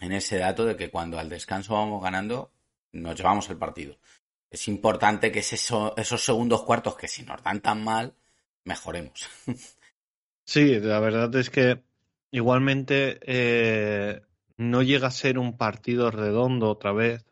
en 0.00 0.12
ese 0.12 0.38
dato 0.38 0.66
de 0.66 0.76
que 0.76 0.90
cuando 0.90 1.18
al 1.18 1.28
descanso 1.30 1.74
vamos 1.74 2.02
ganando, 2.02 2.50
nos 2.92 3.16
llevamos 3.16 3.48
el 3.50 3.56
partido. 3.56 3.96
Es 4.50 4.68
importante 4.68 5.32
que 5.32 5.40
esos 5.40 6.24
segundos 6.24 6.62
cuartos 6.64 6.96
que 6.96 7.08
si 7.08 7.22
nos 7.24 7.42
dan 7.42 7.60
tan 7.60 7.82
mal, 7.82 8.14
mejoremos. 8.64 9.28
Sí, 10.46 10.78
la 10.78 11.00
verdad 11.00 11.34
es 11.36 11.48
que 11.48 11.82
igualmente 12.30 13.18
eh, 13.22 14.20
no 14.56 14.82
llega 14.82 15.08
a 15.08 15.12
ser 15.12 15.38
un 15.38 15.56
partido 15.56 16.10
redondo 16.10 16.70
otra 16.70 16.92
vez, 16.92 17.24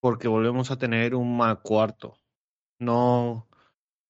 porque 0.00 0.28
volvemos 0.28 0.70
a 0.70 0.78
tener 0.78 1.14
un 1.14 1.36
mal 1.36 1.60
cuarto. 1.62 2.18
No, 2.78 3.48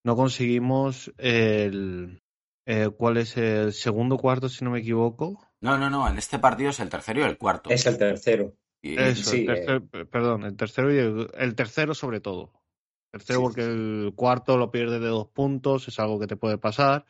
no 0.04 0.16
conseguimos 0.16 1.12
el, 1.18 2.20
eh, 2.66 2.90
¿Cuál 2.96 3.18
es 3.18 3.36
el 3.36 3.72
segundo 3.72 4.18
cuarto, 4.18 4.48
si 4.48 4.64
no 4.64 4.72
me 4.72 4.80
equivoco? 4.80 5.40
No, 5.60 5.78
no, 5.78 5.88
no. 5.88 6.08
En 6.08 6.18
este 6.18 6.40
partido 6.40 6.70
es 6.70 6.80
el 6.80 6.88
tercero 6.88 7.20
y 7.20 7.22
el 7.22 7.38
cuarto. 7.38 7.70
Es 7.70 7.86
el 7.86 7.96
tercero. 7.96 8.54
Eso, 8.82 9.34
el 9.34 9.46
tercer, 9.46 9.82
perdón, 10.08 10.44
el 10.44 10.56
tercero 10.56 10.92
y 10.92 11.28
el, 11.38 11.54
tercero 11.54 11.94
sobre 11.94 12.20
todo. 12.20 12.52
tercero 13.12 13.40
porque 13.40 13.62
el 13.62 14.12
cuarto 14.16 14.56
lo 14.58 14.70
pierde 14.70 14.98
de 14.98 15.06
dos 15.06 15.28
puntos, 15.28 15.86
es 15.88 15.98
algo 15.98 16.18
que 16.18 16.26
te 16.26 16.36
puede 16.36 16.58
pasar, 16.58 17.06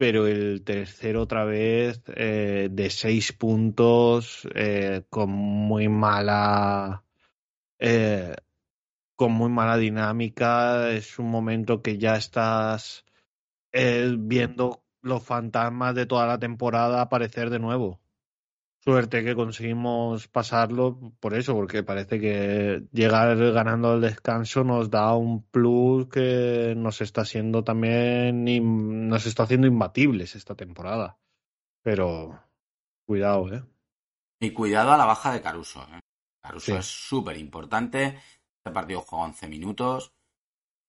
pero 0.00 0.26
el 0.26 0.64
tercero 0.64 1.20
otra 1.20 1.44
vez 1.44 2.02
eh, 2.16 2.68
de 2.72 2.88
seis 2.88 3.34
puntos 3.34 4.48
eh, 4.54 5.04
con 5.10 5.28
muy 5.28 5.90
mala 5.90 7.04
eh, 7.78 8.34
con 9.14 9.32
muy 9.32 9.50
mala 9.50 9.76
dinámica. 9.76 10.90
Es 10.90 11.18
un 11.18 11.30
momento 11.30 11.82
que 11.82 11.98
ya 11.98 12.16
estás 12.16 13.04
viendo 13.72 14.82
los 15.02 15.22
fantasmas 15.22 15.94
de 15.94 16.06
toda 16.06 16.26
la 16.26 16.38
temporada 16.38 17.02
aparecer 17.02 17.50
de 17.50 17.58
nuevo. 17.58 18.00
Suerte 18.82 19.22
que 19.22 19.34
conseguimos 19.34 20.26
pasarlo 20.28 21.12
por 21.20 21.34
eso, 21.34 21.54
porque 21.54 21.82
parece 21.82 22.18
que 22.18 22.82
llegar 22.92 23.36
ganando 23.52 23.90
al 23.90 24.00
descanso 24.00 24.64
nos 24.64 24.88
da 24.88 25.14
un 25.14 25.42
plus 25.42 26.08
que 26.08 26.72
nos 26.76 27.02
está 27.02 27.20
haciendo 27.20 27.62
también, 27.62 28.46
nos 29.06 29.26
está 29.26 29.42
haciendo 29.42 29.66
imbatibles 29.66 30.34
esta 30.34 30.54
temporada. 30.54 31.18
Pero 31.82 32.42
cuidado, 33.06 33.52
¿eh? 33.52 33.62
Y 34.40 34.52
cuidado 34.52 34.92
a 34.92 34.96
la 34.96 35.04
baja 35.04 35.32
de 35.32 35.42
Caruso. 35.42 35.82
¿eh? 35.92 36.00
Caruso 36.42 36.78
es 36.78 36.86
súper 36.86 37.36
importante. 37.36 38.18
Este 38.56 38.70
partido 38.72 39.02
juega 39.02 39.26
11 39.26 39.48
minutos. 39.48 40.14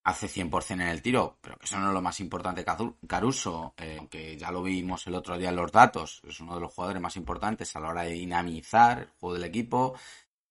Hace 0.03 0.27
100% 0.27 0.71
en 0.71 0.81
el 0.81 1.01
tiro, 1.01 1.37
pero 1.41 1.57
que 1.57 1.65
eso 1.65 1.79
no 1.79 1.87
es 1.89 1.93
lo 1.93 2.01
más 2.01 2.19
importante 2.19 2.65
Caruso, 3.07 3.73
eh, 3.77 4.07
que 4.09 4.37
ya 4.37 4.51
lo 4.51 4.63
vimos 4.63 5.05
el 5.07 5.15
otro 5.15 5.37
día 5.37 5.49
en 5.49 5.55
los 5.55 5.71
datos, 5.71 6.21
es 6.27 6.39
uno 6.39 6.55
de 6.55 6.61
los 6.61 6.73
jugadores 6.73 7.01
más 7.01 7.15
importantes 7.17 7.75
a 7.75 7.79
la 7.79 7.89
hora 7.89 8.03
de 8.03 8.13
dinamizar 8.13 8.99
el 8.99 9.09
juego 9.19 9.35
del 9.35 9.43
equipo. 9.43 9.95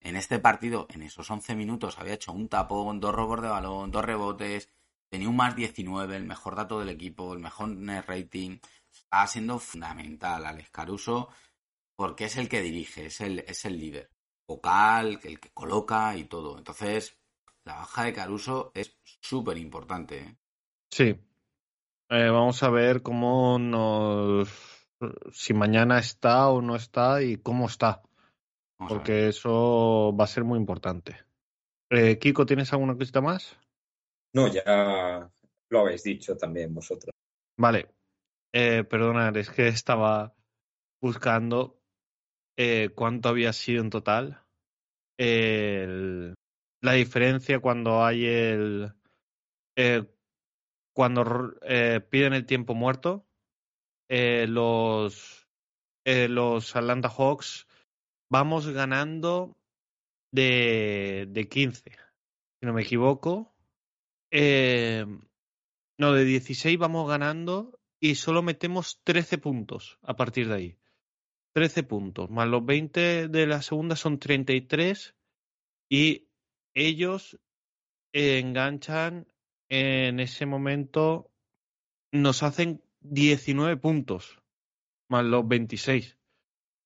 En 0.01 0.17
este 0.17 0.39
partido, 0.39 0.87
en 0.91 1.03
esos 1.03 1.31
11 1.31 1.55
minutos, 1.57 1.99
había 1.99 2.15
hecho 2.15 2.33
un 2.33 2.49
tapón, 2.49 3.01
dos 3.01 3.15
robos 3.15 3.43
de 3.43 3.49
balón, 3.49 3.91
dos 3.91 4.05
rebotes, 4.05 4.69
tenía 5.09 5.29
un 5.29 5.37
más 5.37 5.57
19, 5.57 6.17
el 6.17 6.25
mejor 6.25 6.57
dato 6.57 6.79
del 6.79 6.89
equipo, 6.89 7.33
el 7.35 7.41
mejor 7.41 7.69
net 7.69 8.05
rating. 8.07 8.59
Está 8.93 9.27
siendo 9.27 9.59
fundamental 9.59 10.47
Alex 10.47 10.71
Caruso 10.71 11.29
porque 11.97 12.25
es 12.25 12.37
el 12.39 12.49
que 12.49 12.63
dirige, 12.63 13.07
es 13.07 13.21
el, 13.21 13.41
es 13.41 13.67
el 13.67 13.79
líder 13.79 14.11
vocal, 14.47 15.21
el 15.23 15.39
que 15.39 15.51
coloca 15.51 16.17
y 16.17 16.25
todo. 16.25 16.57
Entonces, 16.57 17.20
la 17.65 17.75
baja 17.75 18.05
de 18.05 18.13
Caruso 18.13 18.73
es 18.75 18.99
súper 19.05 19.59
importante. 19.59 20.19
¿eh? 20.19 20.37
Sí. 20.91 21.17
Eh, 22.09 22.29
vamos 22.29 22.63
a 22.63 22.71
ver 22.71 23.03
cómo 23.03 23.59
nos. 23.59 24.49
si 25.33 25.55
mañana 25.55 25.99
está 25.99 26.49
o 26.49 26.61
no 26.61 26.77
está 26.77 27.23
y 27.23 27.37
cómo 27.37 27.67
está. 27.67 28.03
porque 28.89 29.29
eso 29.29 30.15
va 30.19 30.25
a 30.25 30.29
ser 30.29 30.45
muy 30.45 30.59
importante. 30.59 31.17
Eh, 31.91 32.19
Kiko, 32.19 32.47
¿tienes 32.47 32.73
alguna 32.73 32.97
cosita 32.97 33.21
más? 33.21 33.57
No, 34.33 34.49
ya 34.49 35.31
lo 35.69 35.81
habéis 35.81 36.03
dicho 36.03 36.37
también 36.37 36.75
vosotros. 36.75 37.13
Vale. 37.59 37.89
Eh, 38.53 38.85
perdonad, 38.85 39.37
es 39.37 39.51
que 39.51 39.69
estaba 39.69 40.35
buscando 41.01 41.77
cuánto 42.95 43.29
había 43.31 43.53
sido 43.53 43.83
en 43.83 43.91
total. 43.91 44.43
El, 45.19 46.35
la 46.81 46.93
diferencia 46.93 47.61
cuando 47.61 48.05
hay 48.05 48.27
el. 48.27 48.93
Eh, 49.77 50.05
cuando 50.95 51.55
eh, 51.63 52.01
piden 52.11 52.33
el 52.35 52.47
tiempo 52.47 52.75
muerto, 52.75 53.27
eh, 54.09 54.47
los, 54.49 55.49
los 56.05 56.77
Atlanta 56.77 57.09
Hawks 57.09 57.67
vamos 58.29 58.69
ganando 58.69 59.57
de, 60.33 61.27
de 61.29 61.49
15, 61.49 61.91
si 61.91 62.67
no 62.67 62.73
me 62.73 62.83
equivoco. 62.83 63.55
no, 64.33 66.13
de 66.13 66.25
16 66.25 66.79
vamos 66.79 67.09
ganando 67.09 67.79
y 68.01 68.17
solo 68.17 68.43
metemos 68.43 69.01
13 69.05 69.39
puntos 69.39 69.99
a 70.03 70.17
partir 70.17 70.49
de 70.49 70.55
ahí. 70.55 70.77
13 71.55 71.85
puntos, 71.85 72.31
más 72.31 72.49
los 72.49 72.65
20 72.65 73.29
de 73.29 73.47
la 73.47 73.63
segunda 73.63 73.97
son 73.97 74.19
33 74.19 75.15
y 75.89 76.30
ellos 76.75 77.39
enganchan 78.13 79.27
en 79.69 80.21
ese 80.21 80.47
momento, 80.47 81.31
nos 82.13 82.43
hacen 82.43 82.83
19 83.01 83.77
puntos, 83.77 84.43
más 85.09 85.25
los 85.25 85.47
26. 85.47 86.17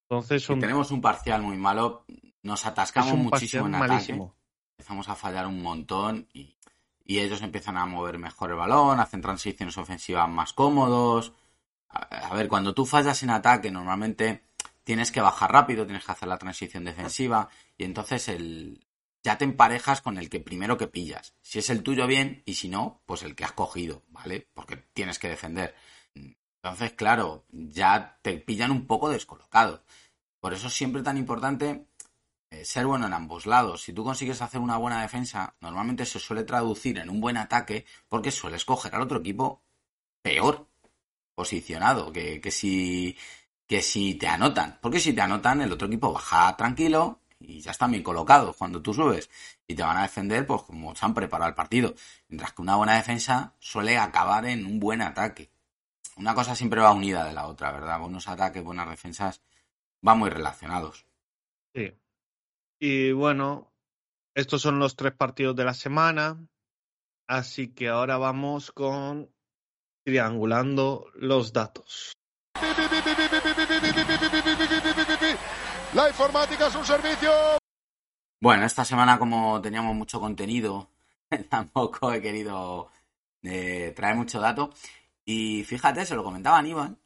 Entonces 0.08 0.42
son... 0.42 0.60
tenemos 0.60 0.90
un 0.90 1.00
parcial 1.00 1.42
muy 1.42 1.56
malo, 1.56 2.04
nos 2.42 2.66
atascamos 2.66 3.14
muchísimo 3.14 3.66
en 3.66 3.74
ataque, 3.76 4.20
empezamos 4.78 5.08
a 5.08 5.14
fallar 5.14 5.46
un 5.46 5.62
montón 5.62 6.28
y, 6.34 6.56
y, 7.04 7.20
ellos 7.20 7.40
empiezan 7.40 7.78
a 7.78 7.86
mover 7.86 8.18
mejor 8.18 8.50
el 8.50 8.56
balón, 8.56 9.00
hacen 9.00 9.22
transiciones 9.22 9.78
ofensivas 9.78 10.28
más 10.28 10.52
cómodos. 10.52 11.32
a 11.88 12.34
ver, 12.34 12.48
cuando 12.48 12.74
tú 12.74 12.84
fallas 12.84 13.22
en 13.22 13.30
ataque, 13.30 13.70
normalmente 13.70 14.42
tienes 14.84 15.10
que 15.10 15.22
bajar 15.22 15.50
rápido, 15.50 15.86
tienes 15.86 16.04
que 16.04 16.12
hacer 16.12 16.28
la 16.28 16.38
transición 16.38 16.84
defensiva 16.84 17.48
y 17.78 17.84
entonces 17.84 18.28
el, 18.28 18.84
ya 19.24 19.38
te 19.38 19.44
emparejas 19.44 20.02
con 20.02 20.18
el 20.18 20.28
que 20.28 20.38
primero 20.38 20.76
que 20.76 20.86
pillas. 20.86 21.34
Si 21.40 21.58
es 21.58 21.70
el 21.70 21.82
tuyo 21.82 22.06
bien 22.06 22.42
y 22.44 22.54
si 22.54 22.68
no, 22.68 23.02
pues 23.06 23.22
el 23.22 23.34
que 23.34 23.44
has 23.44 23.52
cogido, 23.52 24.02
¿vale? 24.08 24.46
Porque 24.52 24.76
tienes 24.76 25.18
que 25.18 25.30
defender. 25.30 25.74
Entonces, 26.62 26.92
claro, 26.92 27.46
ya 27.50 28.18
te 28.22 28.34
pillan 28.34 28.70
un 28.70 28.86
poco 28.86 29.08
descolocado. 29.08 29.82
Por 30.40 30.52
eso 30.52 30.66
es 30.66 30.74
siempre 30.74 31.02
tan 31.02 31.16
importante 31.16 31.86
eh, 32.50 32.64
ser 32.66 32.86
bueno 32.86 33.06
en 33.06 33.14
ambos 33.14 33.46
lados. 33.46 33.82
Si 33.82 33.94
tú 33.94 34.04
consigues 34.04 34.42
hacer 34.42 34.60
una 34.60 34.76
buena 34.76 35.00
defensa, 35.00 35.56
normalmente 35.60 36.04
se 36.04 36.20
suele 36.20 36.44
traducir 36.44 36.98
en 36.98 37.08
un 37.08 37.20
buen 37.20 37.38
ataque 37.38 37.86
porque 38.10 38.30
sueles 38.30 38.66
coger 38.66 38.94
al 38.94 39.02
otro 39.02 39.20
equipo 39.20 39.62
peor 40.20 40.68
posicionado 41.34 42.12
que, 42.12 42.42
que, 42.42 42.50
si, 42.50 43.16
que 43.66 43.80
si 43.80 44.14
te 44.14 44.26
anotan. 44.26 44.78
Porque 44.82 45.00
si 45.00 45.14
te 45.14 45.22
anotan, 45.22 45.62
el 45.62 45.72
otro 45.72 45.88
equipo 45.88 46.12
baja 46.12 46.54
tranquilo 46.56 47.20
y 47.40 47.60
ya 47.60 47.72
están 47.72 47.90
bien 47.90 48.02
colocados 48.02 48.56
cuando 48.56 48.80
tú 48.80 48.94
subes 48.94 49.30
y 49.66 49.74
te 49.74 49.82
van 49.82 49.96
a 49.96 50.02
defender 50.02 50.46
pues 50.46 50.62
como 50.62 50.94
se 50.94 51.04
han 51.04 51.14
preparado 51.14 51.48
el 51.48 51.54
partido. 51.54 51.94
Mientras 52.28 52.52
que 52.52 52.62
una 52.62 52.76
buena 52.76 52.96
defensa 52.96 53.54
suele 53.58 53.98
acabar 53.98 54.46
en 54.46 54.64
un 54.64 54.80
buen 54.80 55.02
ataque. 55.02 55.50
Una 56.16 56.34
cosa 56.34 56.54
siempre 56.54 56.80
va 56.80 56.92
unida 56.92 57.24
de 57.24 57.32
la 57.32 57.46
otra, 57.46 57.72
¿verdad? 57.72 57.98
Buenos 57.98 58.28
ataques, 58.28 58.62
buenas 58.62 58.88
defensas 58.88 59.42
van 60.04 60.18
muy 60.18 60.28
relacionados. 60.28 61.06
Sí. 61.74 61.92
Y 62.78 63.12
bueno, 63.12 63.72
estos 64.34 64.60
son 64.60 64.78
los 64.78 64.96
tres 64.96 65.14
partidos 65.14 65.56
de 65.56 65.64
la 65.64 65.72
semana. 65.72 66.46
Así 67.26 67.68
que 67.68 67.88
ahora 67.88 68.18
vamos 68.18 68.70
con 68.70 69.34
triangulando 70.04 71.06
los 71.14 71.54
datos. 71.54 72.12
Informática 76.08 76.66
es 76.66 76.74
un 76.74 76.84
servicio. 76.84 77.30
Bueno, 78.40 78.66
esta 78.66 78.84
semana 78.84 79.18
como 79.18 79.60
teníamos 79.60 79.94
mucho 79.96 80.20
contenido, 80.20 80.90
tampoco 81.48 82.12
he 82.12 82.20
querido 82.20 82.90
eh, 83.42 83.92
traer 83.96 84.14
mucho 84.16 84.40
dato. 84.40 84.72
Y 85.24 85.64
fíjate, 85.64 86.04
se 86.04 86.14
lo 86.14 86.22
comentaba 86.22 86.58
Aníbal, 86.58 86.98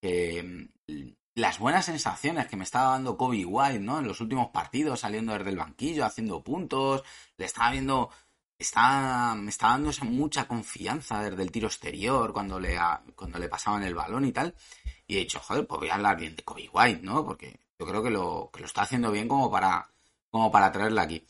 que 0.00 0.68
mm, 0.86 1.12
las 1.34 1.58
buenas 1.58 1.86
sensaciones 1.86 2.46
que 2.46 2.56
me 2.56 2.64
estaba 2.64 2.90
dando 2.90 3.16
Kobe 3.16 3.44
White, 3.44 3.80
¿no? 3.80 4.00
En 4.00 4.06
los 4.06 4.20
últimos 4.20 4.48
partidos, 4.48 5.00
saliendo 5.00 5.32
desde 5.32 5.50
el 5.50 5.56
banquillo, 5.56 6.04
haciendo 6.04 6.42
puntos, 6.42 7.02
le 7.38 7.46
estaba 7.46 7.70
viendo, 7.70 8.10
está, 8.58 9.34
me 9.34 9.50
estaba 9.50 9.78
dando 9.78 9.92
mucha 10.04 10.46
confianza 10.46 11.22
desde 11.22 11.42
el 11.42 11.50
tiro 11.50 11.68
exterior, 11.68 12.32
cuando 12.34 12.60
le, 12.60 12.78
cuando 13.16 13.38
le 13.38 13.48
pasaban 13.48 13.82
el 13.82 13.94
balón 13.94 14.26
y 14.26 14.32
tal. 14.32 14.54
Y 15.06 15.16
he 15.16 15.20
dicho, 15.20 15.40
joder, 15.40 15.66
pues 15.66 15.80
voy 15.80 15.88
a 15.88 15.94
hablar 15.94 16.18
bien 16.18 16.36
de 16.36 16.44
Kobe 16.44 16.68
White, 16.70 17.00
¿no? 17.02 17.24
Porque 17.24 17.58
yo 17.82 17.88
creo 17.88 18.02
que 18.02 18.10
lo, 18.10 18.50
que 18.52 18.60
lo 18.60 18.66
está 18.66 18.82
haciendo 18.82 19.10
bien 19.10 19.26
como 19.26 19.50
para, 19.50 19.90
como 20.30 20.52
para 20.52 20.70
traerla 20.70 21.02
aquí. 21.02 21.26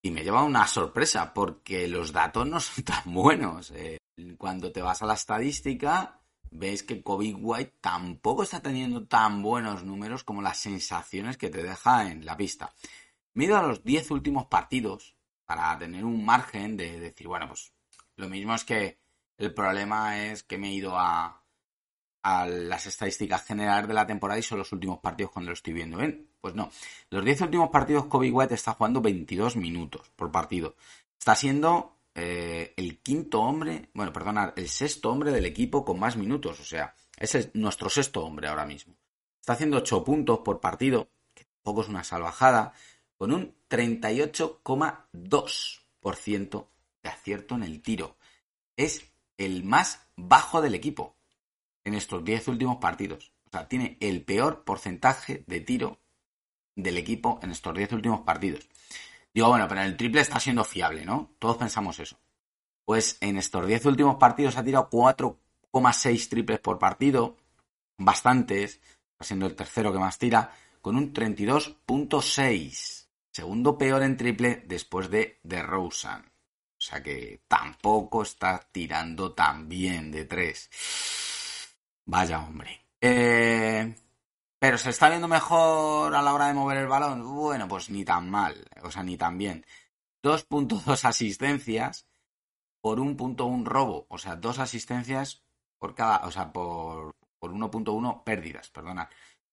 Y 0.00 0.10
me 0.10 0.24
lleva 0.24 0.42
una 0.42 0.66
sorpresa 0.66 1.34
porque 1.34 1.86
los 1.88 2.12
datos 2.12 2.46
no 2.46 2.58
son 2.58 2.84
tan 2.84 3.12
buenos. 3.12 3.70
Eh, 3.72 3.98
cuando 4.38 4.72
te 4.72 4.80
vas 4.80 5.02
a 5.02 5.06
la 5.06 5.14
estadística, 5.14 6.20
ves 6.50 6.82
que 6.82 7.02
Kobe 7.02 7.34
White 7.34 7.76
tampoco 7.82 8.42
está 8.42 8.60
teniendo 8.60 9.06
tan 9.06 9.42
buenos 9.42 9.84
números 9.84 10.24
como 10.24 10.40
las 10.40 10.58
sensaciones 10.58 11.36
que 11.36 11.50
te 11.50 11.62
deja 11.62 12.10
en 12.10 12.24
la 12.24 12.36
pista. 12.36 12.72
Me 13.34 13.44
he 13.44 13.46
ido 13.48 13.58
a 13.58 13.66
los 13.66 13.84
10 13.84 14.10
últimos 14.12 14.46
partidos 14.46 15.16
para 15.44 15.76
tener 15.78 16.06
un 16.06 16.24
margen 16.24 16.78
de 16.78 16.98
decir, 16.98 17.26
bueno, 17.28 17.48
pues 17.48 17.74
lo 18.16 18.28
mismo 18.30 18.54
es 18.54 18.64
que 18.64 18.98
el 19.36 19.52
problema 19.52 20.24
es 20.24 20.44
que 20.44 20.56
me 20.56 20.68
he 20.68 20.72
ido 20.72 20.96
a, 20.96 21.43
a 22.24 22.46
las 22.46 22.86
estadísticas 22.86 23.44
generales 23.44 23.86
de 23.86 23.92
la 23.92 24.06
temporada 24.06 24.40
y 24.40 24.42
son 24.42 24.56
los 24.58 24.72
últimos 24.72 24.98
partidos 24.98 25.30
cuando 25.30 25.50
lo 25.50 25.54
estoy 25.54 25.74
viendo. 25.74 25.98
¿Ven? 25.98 26.26
Pues 26.40 26.54
no. 26.54 26.70
Los 27.10 27.22
10 27.22 27.42
últimos 27.42 27.68
partidos 27.68 28.06
Kobe 28.06 28.30
White 28.30 28.54
está 28.54 28.72
jugando 28.72 29.02
22 29.02 29.56
minutos 29.56 30.10
por 30.16 30.32
partido. 30.32 30.74
Está 31.18 31.36
siendo 31.36 31.98
eh, 32.14 32.72
el 32.78 33.00
quinto 33.00 33.42
hombre, 33.42 33.90
bueno, 33.92 34.10
perdona, 34.10 34.54
el 34.56 34.70
sexto 34.70 35.10
hombre 35.10 35.32
del 35.32 35.44
equipo 35.44 35.84
con 35.84 36.00
más 36.00 36.16
minutos. 36.16 36.60
O 36.60 36.64
sea, 36.64 36.94
es 37.18 37.54
nuestro 37.54 37.90
sexto 37.90 38.24
hombre 38.24 38.48
ahora 38.48 38.64
mismo. 38.64 38.94
Está 39.38 39.52
haciendo 39.52 39.76
8 39.76 40.02
puntos 40.02 40.38
por 40.38 40.60
partido, 40.60 41.10
que 41.34 41.44
tampoco 41.44 41.82
es 41.82 41.88
una 41.88 42.04
salvajada, 42.04 42.72
con 43.18 43.32
un 43.32 43.54
38,2% 43.68 46.66
de 47.02 47.08
acierto 47.10 47.54
en 47.54 47.64
el 47.64 47.82
tiro. 47.82 48.16
Es 48.78 49.04
el 49.36 49.62
más 49.62 50.00
bajo 50.16 50.62
del 50.62 50.74
equipo 50.74 51.14
en 51.84 51.94
estos 51.94 52.24
10 52.24 52.48
últimos 52.48 52.78
partidos. 52.78 53.32
O 53.46 53.50
sea, 53.50 53.68
tiene 53.68 53.96
el 54.00 54.24
peor 54.24 54.64
porcentaje 54.64 55.44
de 55.46 55.60
tiro 55.60 56.00
del 56.74 56.98
equipo 56.98 57.38
en 57.42 57.50
estos 57.50 57.74
10 57.74 57.92
últimos 57.92 58.20
partidos. 58.22 58.68
Digo, 59.32 59.48
bueno, 59.48 59.68
pero 59.68 59.82
el 59.82 59.96
triple 59.96 60.20
está 60.20 60.40
siendo 60.40 60.64
fiable, 60.64 61.04
¿no? 61.04 61.34
Todos 61.38 61.56
pensamos 61.56 61.98
eso. 61.98 62.18
Pues 62.84 63.16
en 63.20 63.36
estos 63.36 63.66
10 63.66 63.86
últimos 63.86 64.16
partidos 64.16 64.56
ha 64.56 64.64
tirado 64.64 64.88
4,6 64.90 66.28
triples 66.28 66.60
por 66.60 66.78
partido, 66.78 67.36
bastantes, 67.98 68.80
siendo 69.20 69.46
el 69.46 69.56
tercero 69.56 69.92
que 69.92 69.98
más 69.98 70.18
tira, 70.18 70.52
con 70.80 70.96
un 70.96 71.12
32.6. 71.12 73.06
Segundo 73.30 73.76
peor 73.76 74.02
en 74.02 74.16
triple 74.16 74.62
después 74.66 75.10
de 75.10 75.40
DeRozan. 75.42 76.22
O 76.22 76.80
sea 76.86 77.02
que 77.02 77.42
tampoco 77.48 78.22
está 78.22 78.60
tirando 78.70 79.32
tan 79.32 79.68
bien 79.68 80.12
de 80.12 80.26
3. 80.26 80.70
Vaya 82.06 82.40
hombre. 82.40 82.86
Eh, 83.00 83.94
pero 84.58 84.78
se 84.78 84.90
está 84.90 85.08
viendo 85.08 85.28
mejor 85.28 86.14
a 86.14 86.22
la 86.22 86.34
hora 86.34 86.48
de 86.48 86.54
mover 86.54 86.78
el 86.78 86.86
balón. 86.86 87.22
Bueno, 87.34 87.68
pues 87.68 87.90
ni 87.90 88.04
tan 88.04 88.30
mal, 88.30 88.66
o 88.82 88.90
sea, 88.90 89.02
ni 89.02 89.16
tan 89.16 89.36
bien. 89.38 89.64
2.2 90.22 91.04
asistencias 91.04 92.06
por 92.80 93.00
un 93.00 93.16
punto 93.16 93.46
un 93.46 93.64
robo, 93.64 94.06
o 94.10 94.18
sea, 94.18 94.36
dos 94.36 94.58
asistencias 94.58 95.42
por 95.78 95.94
cada, 95.94 96.26
o 96.26 96.30
sea, 96.30 96.52
por, 96.52 97.16
por 97.38 97.52
1.1 97.52 98.24
pérdidas, 98.24 98.70
perdona. 98.70 99.08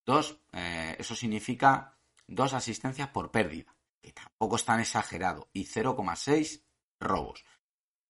Dos, 0.05 0.39
eh, 0.51 0.95
eso 0.99 1.15
significa 1.15 1.97
dos 2.27 2.53
asistencias 2.53 3.09
por 3.09 3.31
pérdida, 3.31 3.75
que 4.01 4.11
tampoco 4.11 4.55
es 4.55 4.65
tan 4.65 4.79
exagerado, 4.79 5.49
y 5.53 5.65
0,6 5.65 6.63
robos, 6.99 7.45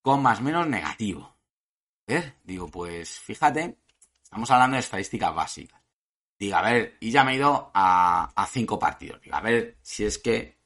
con 0.02 0.22
más 0.22 0.42
menos 0.42 0.68
negativo. 0.68 1.38
¿Eh? 2.08 2.34
Digo, 2.44 2.68
pues 2.68 3.20
fíjate, 3.20 3.78
estamos 4.32 4.49
hablando 4.51 4.75
de 4.75 4.79
estadísticas 4.79 5.36
básicas. 5.36 5.82
Diga, 6.39 6.59
a 6.59 6.61
ver, 6.61 6.95
y 7.01 7.11
ya 7.11 7.25
me 7.25 7.34
he 7.34 7.36
ido 7.36 7.69
a, 7.73 8.47
cinco 8.49 8.79
partidos. 8.79 9.19
Diga, 9.21 9.38
a 9.38 9.41
ver 9.41 9.77
si 9.82 10.05
es 10.05 10.17
que 10.19 10.57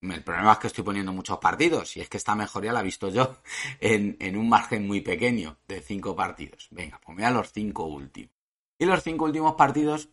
el 0.00 0.22
problema 0.22 0.52
es 0.52 0.58
que 0.58 0.68
estoy 0.68 0.84
poniendo 0.84 1.12
muchos 1.12 1.38
partidos 1.38 1.96
y 1.96 2.00
es 2.00 2.08
que 2.08 2.16
esta 2.16 2.36
mejoría 2.36 2.72
la 2.72 2.78
he 2.78 2.84
visto 2.84 3.08
yo 3.08 3.38
en, 3.80 4.36
un 4.36 4.48
margen 4.48 4.86
muy 4.86 5.00
pequeño 5.00 5.58
de 5.66 5.80
cinco 5.80 6.14
partidos. 6.14 6.68
Venga, 6.70 7.00
pues 7.04 7.16
mira 7.16 7.32
los 7.32 7.50
cinco 7.52 7.86
últimos. 7.86 8.30
Y 8.78 8.86
los 8.86 9.02
cinco 9.02 9.24
últimos 9.24 9.56
partidos, 9.56 10.08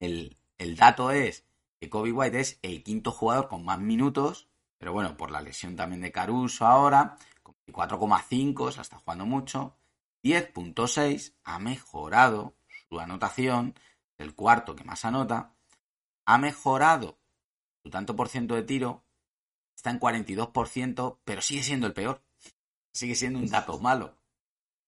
el, 0.00 0.36
dato 0.76 1.12
es 1.12 1.46
que 1.78 1.88
Kobe 1.88 2.10
White 2.10 2.40
es 2.40 2.58
el 2.62 2.82
quinto 2.82 3.12
jugador 3.12 3.46
con 3.46 3.64
más 3.64 3.78
minutos, 3.78 4.48
pero 4.78 4.92
bueno, 4.92 5.16
por 5.16 5.30
la 5.30 5.40
lesión 5.40 5.76
también 5.76 6.00
de 6.00 6.10
Caruso 6.10 6.66
ahora, 6.66 7.16
con 7.44 7.54
4,5, 7.68 8.72
se 8.72 8.80
está 8.80 8.98
jugando 8.98 9.26
mucho. 9.26 9.76
10.6 10.22 11.34
ha 11.44 11.58
mejorado 11.58 12.54
su 12.88 13.00
anotación, 13.00 13.74
el 14.18 14.34
cuarto 14.34 14.76
que 14.76 14.84
más 14.84 15.04
anota, 15.04 15.54
ha 16.24 16.38
mejorado 16.38 17.18
su 17.82 17.90
tanto 17.90 18.14
por 18.16 18.28
ciento 18.28 18.54
de 18.54 18.62
tiro, 18.62 19.04
está 19.74 19.90
en 19.90 20.00
42%, 20.00 21.18
pero 21.24 21.40
sigue 21.40 21.62
siendo 21.62 21.86
el 21.86 21.94
peor. 21.94 22.22
Sigue 22.92 23.14
siendo 23.14 23.38
un 23.38 23.46
dato 23.46 23.78
malo. 23.80 24.18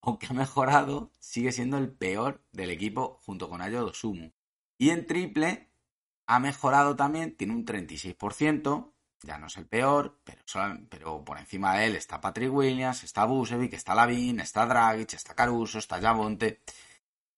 Aunque 0.03 0.27
ha 0.29 0.33
mejorado, 0.33 1.13
sigue 1.19 1.53
siendo 1.53 1.79
el 1.79 1.91
peor 1.91 2.45
del 2.53 2.71
equipo 2.71 3.21
junto 3.25 3.49
con 3.49 3.63
Ayo 3.63 3.93
Sumu. 3.95 4.33
Y 4.77 4.91
en 4.91 5.07
triple 5.07 5.71
ha 6.27 6.41
mejorado 6.41 6.97
también, 6.97 7.37
tiene 7.37 7.55
un 7.55 7.65
36%, 7.65 8.92
ya 9.23 9.39
no 9.39 9.47
es 9.47 9.57
el 9.57 9.67
peor, 9.67 10.21
pero, 10.25 10.43
pero 10.89 11.25
por 11.25 11.39
encima 11.39 11.77
de 11.77 11.87
él 11.87 11.97
está 11.97 12.21
Patrick 12.21 12.53
Williams, 12.53 13.05
está 13.05 13.25
Busevic, 13.25 13.73
está 13.75 13.95
Lavin, 13.95 14.41
está 14.41 14.67
Dragic, 14.67 15.15
está 15.15 15.35
Caruso, 15.35 15.79
está 15.79 16.01
Javonte. 16.01 16.61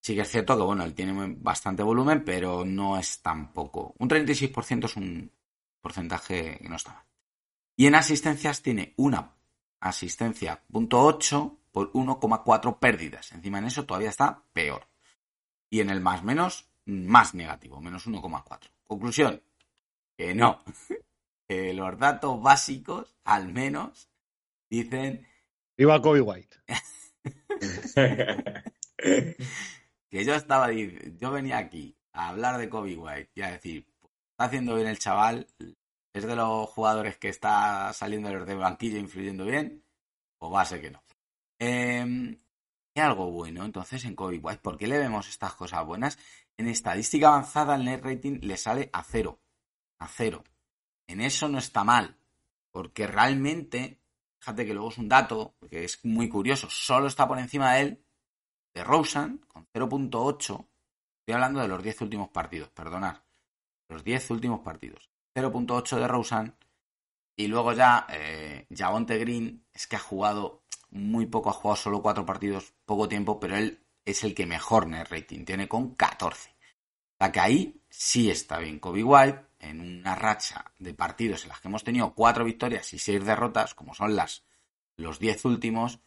Sí 0.00 0.14
que 0.14 0.22
es 0.22 0.30
cierto 0.30 0.56
que, 0.56 0.62
bueno, 0.62 0.84
él 0.84 0.94
tiene 0.94 1.34
bastante 1.38 1.82
volumen, 1.82 2.24
pero 2.24 2.64
no 2.64 2.98
es 2.98 3.22
tampoco. 3.22 3.94
Un 3.98 4.08
36% 4.08 4.84
es 4.84 4.96
un 4.96 5.32
porcentaje 5.80 6.58
que 6.58 6.68
no 6.68 6.76
está 6.76 6.92
mal. 6.92 7.04
Y 7.76 7.86
en 7.86 7.94
asistencias 7.94 8.62
tiene 8.62 8.94
una 8.96 9.32
asistencia 9.80 10.62
punto 10.70 11.02
.8 11.06 11.56
por 11.72 11.92
1,4 11.92 12.78
pérdidas. 12.78 13.32
Encima 13.32 13.58
en 13.58 13.66
eso 13.66 13.84
todavía 13.84 14.10
está 14.10 14.42
peor. 14.52 14.86
Y 15.70 15.80
en 15.80 15.90
el 15.90 16.00
más 16.00 16.22
menos, 16.22 16.68
más 16.86 17.34
negativo, 17.34 17.80
menos 17.80 18.06
1,4. 18.06 18.70
Conclusión, 18.86 19.42
que 20.16 20.34
no. 20.34 20.62
Que 21.48 21.72
los 21.74 21.98
datos 21.98 22.40
básicos, 22.42 23.14
al 23.24 23.52
menos, 23.52 24.08
dicen... 24.70 25.26
Iba 25.76 26.00
Kobe 26.00 26.20
White. 26.20 26.56
que 30.10 30.24
yo 30.24 30.34
estaba, 30.34 30.72
yo 30.72 31.30
venía 31.30 31.58
aquí 31.58 31.96
a 32.12 32.28
hablar 32.30 32.58
de 32.58 32.68
Kobe 32.68 32.96
White 32.96 33.30
y 33.34 33.42
a 33.42 33.50
decir, 33.50 33.86
está 34.30 34.44
haciendo 34.44 34.76
bien 34.76 34.88
el 34.88 34.98
chaval, 34.98 35.46
es 36.12 36.24
de 36.26 36.36
los 36.36 36.68
jugadores 36.70 37.16
que 37.18 37.28
está 37.28 37.92
saliendo 37.92 38.28
del 38.44 38.58
banquillo 38.58 38.98
influyendo 38.98 39.44
bien, 39.44 39.84
o 40.38 40.50
va 40.50 40.62
a 40.62 40.66
ser 40.66 40.80
que 40.80 40.90
no. 40.90 41.02
Eh, 41.58 42.36
hay 42.96 43.02
algo 43.02 43.30
bueno 43.30 43.64
entonces 43.64 44.04
en 44.04 44.14
Kobe 44.14 44.38
White. 44.38 44.60
¿Por 44.62 44.78
qué 44.78 44.86
le 44.86 44.98
vemos 44.98 45.28
estas 45.28 45.54
cosas 45.54 45.84
buenas? 45.84 46.18
En 46.56 46.68
estadística 46.68 47.28
avanzada 47.28 47.74
el 47.74 47.84
net 47.84 48.04
rating 48.04 48.38
le 48.42 48.56
sale 48.56 48.90
a 48.92 49.02
cero. 49.02 49.40
A 49.98 50.06
cero. 50.06 50.44
En 51.06 51.20
eso 51.20 51.48
no 51.48 51.58
está 51.58 51.84
mal. 51.84 52.16
Porque 52.70 53.06
realmente, 53.06 54.00
fíjate 54.38 54.66
que 54.66 54.74
luego 54.74 54.90
es 54.90 54.98
un 54.98 55.08
dato 55.08 55.54
que 55.68 55.84
es 55.84 56.04
muy 56.04 56.28
curioso. 56.28 56.68
Solo 56.70 57.06
está 57.06 57.28
por 57.28 57.38
encima 57.38 57.74
de 57.74 57.80
él, 57.80 58.04
de 58.74 58.84
Rosen, 58.84 59.38
con 59.48 59.66
0.8. 59.72 60.66
Estoy 61.20 61.34
hablando 61.34 61.60
de 61.60 61.68
los 61.68 61.82
10 61.82 62.00
últimos 62.02 62.28
partidos, 62.30 62.68
perdonad. 62.70 63.18
Los 63.88 64.02
10 64.02 64.30
últimos 64.30 64.60
partidos. 64.60 65.10
0.8 65.34 65.98
de 65.98 66.08
Rosen. 66.08 66.54
Y 67.36 67.46
luego 67.46 67.72
ya, 67.72 68.06
eh, 68.10 68.66
Javonte 68.74 69.18
Green 69.18 69.64
es 69.72 69.86
que 69.86 69.96
ha 69.96 70.00
jugado 70.00 70.64
muy 70.90 71.26
poco, 71.26 71.50
ha 71.50 71.52
jugado 71.52 71.76
solo 71.76 72.02
4 72.02 72.24
partidos, 72.24 72.72
poco 72.84 73.08
tiempo, 73.08 73.40
pero 73.40 73.56
él 73.56 73.84
es 74.04 74.22
el 74.24 74.34
que 74.34 74.46
mejor 74.46 74.86
net 74.86 75.08
rating 75.08 75.44
tiene 75.44 75.68
con 75.68 75.94
14. 75.94 76.50
O 76.50 76.54
sea 77.18 77.32
que 77.32 77.40
ahí 77.40 77.82
sí 77.88 78.30
está 78.30 78.58
bien 78.58 78.78
Kobe 78.78 79.02
White, 79.02 79.44
en 79.64 79.80
una 79.80 80.14
racha 80.14 80.72
de 80.78 80.94
partidos 80.94 81.42
en 81.42 81.50
las 81.50 81.60
que 81.60 81.68
hemos 81.68 81.84
tenido 81.84 82.14
4 82.14 82.44
victorias 82.44 82.92
y 82.92 82.98
6 82.98 83.24
derrotas, 83.24 83.74
como 83.74 83.94
son 83.94 84.16
las 84.16 84.44
los 84.96 85.18
10 85.18 85.44
últimos, 85.44 86.00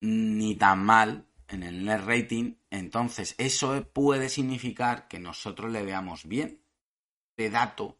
ni 0.00 0.54
tan 0.54 0.84
mal 0.84 1.26
en 1.48 1.62
el 1.62 1.84
net 1.84 2.00
rating. 2.04 2.54
Entonces, 2.70 3.34
eso 3.38 3.86
puede 3.92 4.28
significar 4.28 5.08
que 5.08 5.18
nosotros 5.18 5.70
le 5.70 5.82
veamos 5.82 6.26
bien. 6.26 6.62
De 7.36 7.50
dato 7.50 7.98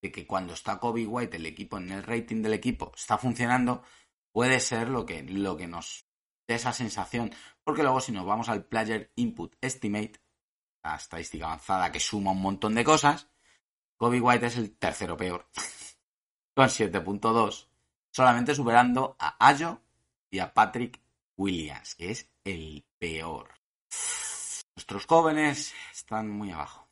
de 0.00 0.12
que 0.12 0.26
cuando 0.26 0.54
está 0.54 0.78
Kobe 0.78 1.06
White, 1.06 1.36
el 1.36 1.46
equipo 1.46 1.78
en 1.78 1.90
el 1.90 2.04
rating 2.04 2.42
del 2.42 2.54
equipo 2.54 2.92
está 2.94 3.18
funcionando, 3.18 3.82
puede 4.30 4.60
ser 4.60 4.88
lo 4.88 5.04
que, 5.04 5.22
lo 5.24 5.56
que 5.56 5.66
nos 5.66 6.06
dé 6.46 6.54
esa 6.54 6.72
sensación. 6.72 7.32
Porque 7.64 7.82
luego, 7.82 8.00
si 8.00 8.12
nos 8.12 8.24
vamos 8.24 8.48
al 8.48 8.64
Player 8.64 9.12
Input 9.16 9.56
Estimate, 9.60 10.20
la 10.84 10.96
estadística 10.96 11.46
avanzada 11.46 11.90
que 11.90 12.00
suma 12.00 12.30
un 12.30 12.40
montón 12.40 12.74
de 12.74 12.84
cosas, 12.84 13.28
Kobe 13.98 14.20
White 14.20 14.46
es 14.46 14.56
el 14.56 14.76
tercero 14.76 15.16
peor, 15.16 15.46
con 16.54 16.68
7.2, 16.68 17.66
solamente 18.12 18.54
superando 18.54 19.16
a 19.18 19.48
Ayo 19.48 19.82
y 20.30 20.38
a 20.38 20.54
Patrick 20.54 21.00
Williams, 21.36 21.96
que 21.96 22.12
es 22.12 22.30
el 22.44 22.84
peor. 22.96 23.48
Nuestros 24.76 25.04
jóvenes 25.06 25.74
están 25.92 26.30
muy 26.30 26.52
abajo. 26.52 26.88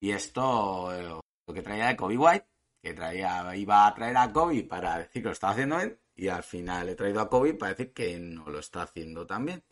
Y 0.00 0.10
esto, 0.10 0.92
eh, 0.94 1.18
lo 1.46 1.54
que 1.54 1.62
traía 1.62 1.86
de 1.86 1.96
Kobe 1.96 2.18
White, 2.18 2.46
que 2.82 2.92
traía, 2.92 3.56
iba 3.56 3.86
a 3.86 3.94
traer 3.94 4.18
a 4.18 4.30
Kobe 4.30 4.64
para 4.64 4.98
decir 4.98 5.22
que 5.22 5.28
lo 5.28 5.32
estaba 5.32 5.54
haciendo 5.54 5.78
bien, 5.78 5.98
y 6.14 6.28
al 6.28 6.42
final 6.42 6.90
he 6.90 6.94
traído 6.94 7.22
a 7.22 7.30
Kobe 7.30 7.54
para 7.54 7.72
decir 7.72 7.94
que 7.94 8.18
no 8.18 8.50
lo 8.50 8.58
está 8.58 8.82
haciendo 8.82 9.26
tan 9.26 9.46
bien. 9.46 9.64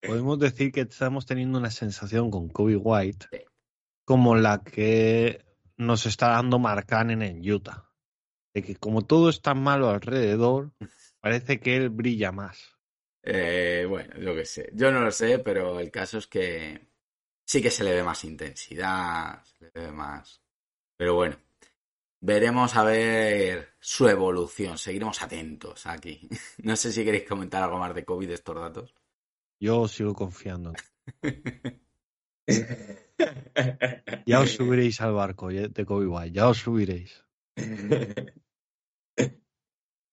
Podemos 0.00 0.38
decir 0.38 0.70
que 0.70 0.82
estamos 0.82 1.26
teniendo 1.26 1.58
una 1.58 1.72
sensación 1.72 2.30
con 2.30 2.48
Kobe 2.48 2.76
White 2.76 3.26
como 4.04 4.36
la 4.36 4.62
que 4.62 5.44
nos 5.76 6.06
está 6.06 6.30
dando 6.30 6.58
Marcanen 6.58 7.22
en 7.22 7.50
Utah. 7.50 7.90
De 8.54 8.62
que 8.62 8.76
como 8.76 9.04
todo 9.04 9.28
es 9.28 9.40
tan 9.42 9.62
malo 9.62 9.90
alrededor, 9.90 10.72
parece 11.20 11.58
que 11.60 11.76
él 11.76 11.90
brilla 11.90 12.30
más. 12.30 12.76
Eh, 13.22 13.86
bueno, 13.88 14.14
yo 14.20 14.34
qué 14.34 14.44
sé. 14.44 14.70
Yo 14.74 14.90
no 14.92 15.00
lo 15.00 15.10
sé, 15.10 15.38
pero 15.38 15.80
el 15.80 15.90
caso 15.90 16.18
es 16.18 16.26
que 16.26 16.88
sí 17.44 17.62
que 17.62 17.70
se 17.70 17.82
le 17.84 17.94
ve 17.94 18.02
más 18.02 18.24
intensidad, 18.24 19.42
se 19.44 19.64
le 19.64 19.70
ve 19.74 19.90
más. 19.90 20.42
Pero 20.96 21.14
bueno, 21.14 21.36
veremos 22.20 22.76
a 22.76 22.84
ver 22.84 23.74
su 23.80 24.08
evolución. 24.08 24.78
Seguiremos 24.78 25.22
atentos 25.22 25.86
aquí. 25.86 26.28
No 26.62 26.76
sé 26.76 26.92
si 26.92 27.04
queréis 27.04 27.28
comentar 27.28 27.62
algo 27.62 27.78
más 27.78 27.94
de 27.94 28.04
COVID 28.04 28.30
estos 28.30 28.56
datos. 28.56 28.94
Yo 29.60 29.88
sigo 29.88 30.14
confiando. 30.14 30.72
Ya 34.26 34.40
os 34.40 34.50
subiréis 34.52 35.00
al 35.00 35.12
barco 35.12 35.48
de 35.48 35.84
Kobe 35.84 36.06
White, 36.06 36.32
ya 36.32 36.48
os 36.48 36.58
subiréis. 36.58 37.24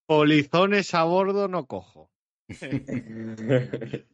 Polizones 0.07 0.93
a 0.93 1.03
bordo 1.03 1.47
no 1.47 1.65
cojo. 1.65 2.11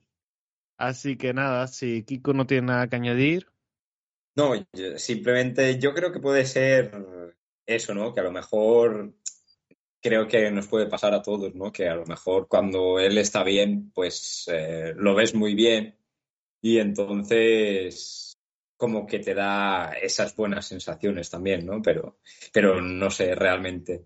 Así 0.77 1.17
que 1.17 1.33
nada, 1.33 1.67
si 1.67 2.03
Kiko 2.03 2.33
no 2.33 2.45
tiene 2.45 2.67
nada 2.67 2.87
que 2.87 2.95
añadir. 2.95 3.47
No, 4.35 4.53
simplemente 4.97 5.79
yo 5.79 5.95
creo 5.95 6.11
que 6.11 6.19
puede 6.19 6.45
ser 6.45 6.91
eso, 7.65 7.95
¿no? 7.95 8.13
Que 8.13 8.19
a 8.19 8.23
lo 8.23 8.31
mejor 8.31 9.15
creo 9.99 10.27
que 10.27 10.51
nos 10.51 10.67
puede 10.67 10.85
pasar 10.85 11.15
a 11.15 11.23
todos, 11.23 11.55
¿no? 11.55 11.71
Que 11.71 11.89
a 11.89 11.95
lo 11.95 12.05
mejor 12.05 12.47
cuando 12.47 12.99
él 12.99 13.17
está 13.17 13.43
bien, 13.43 13.91
pues 13.93 14.47
eh, 14.53 14.93
lo 14.95 15.15
ves 15.15 15.33
muy 15.33 15.55
bien 15.55 15.97
y 16.61 16.79
entonces 16.79 18.37
como 18.77 19.07
que 19.07 19.19
te 19.19 19.33
da 19.33 19.93
esas 19.93 20.35
buenas 20.35 20.67
sensaciones 20.67 21.29
también, 21.29 21.65
¿no? 21.65 21.81
Pero, 21.81 22.19
pero 22.53 22.79
no 22.81 23.09
sé 23.09 23.33
realmente. 23.33 24.05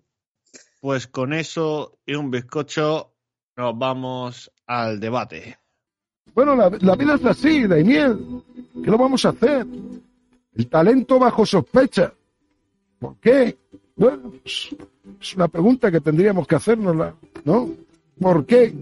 Pues 0.80 1.06
con 1.06 1.32
eso 1.32 1.98
y 2.06 2.14
un 2.14 2.30
bizcocho 2.30 3.14
nos 3.56 3.78
vamos 3.78 4.50
al 4.66 4.98
debate. 4.98 5.58
Bueno, 6.34 6.56
la, 6.56 6.70
la 6.80 6.96
vida 6.96 7.14
es 7.14 7.24
así, 7.24 7.66
Daimiel. 7.66 8.42
¿Qué 8.82 8.90
lo 8.90 8.96
vamos 8.96 9.24
a 9.26 9.30
hacer? 9.30 9.66
El 10.54 10.68
talento 10.68 11.18
bajo 11.18 11.44
sospecha. 11.44 12.12
¿Por 12.98 13.18
qué? 13.18 13.58
Bueno, 13.96 14.32
pues, 14.42 14.74
es 15.20 15.34
una 15.36 15.48
pregunta 15.48 15.90
que 15.90 16.00
tendríamos 16.00 16.46
que 16.46 16.56
hacernos, 16.56 17.14
¿no? 17.44 17.70
¿Por 18.18 18.46
qué? 18.46 18.74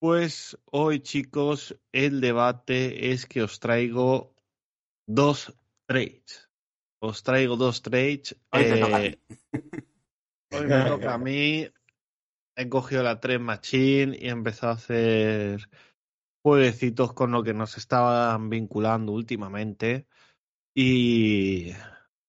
Pues 0.00 0.56
hoy, 0.70 1.00
chicos, 1.00 1.76
el 1.90 2.20
debate 2.20 3.10
es 3.10 3.26
que 3.26 3.42
os 3.42 3.58
traigo 3.58 4.32
dos 5.08 5.56
trades. 5.86 6.48
Os 7.00 7.24
traigo 7.24 7.56
dos 7.56 7.82
trades. 7.82 8.36
Hoy 8.52 8.64
te 8.66 8.78
toca 8.78 8.98
a 8.98 9.00
Eh, 9.00 9.10
ti. 9.10 9.18
hoy 10.52 10.68
me 10.68 10.82
toca 10.82 11.14
a 11.14 11.18
mí. 11.18 11.66
He 12.56 12.68
cogido 12.68 13.02
la 13.02 13.18
3 13.18 13.40
Machine 13.40 14.16
y 14.20 14.26
he 14.26 14.30
empezado 14.30 14.72
a 14.72 14.76
hacer 14.76 15.68
jueguecitos 16.44 17.12
con 17.12 17.32
lo 17.32 17.42
que 17.42 17.54
nos 17.54 17.76
estaban 17.76 18.50
vinculando 18.50 19.12
últimamente. 19.12 20.06
Y 20.76 21.72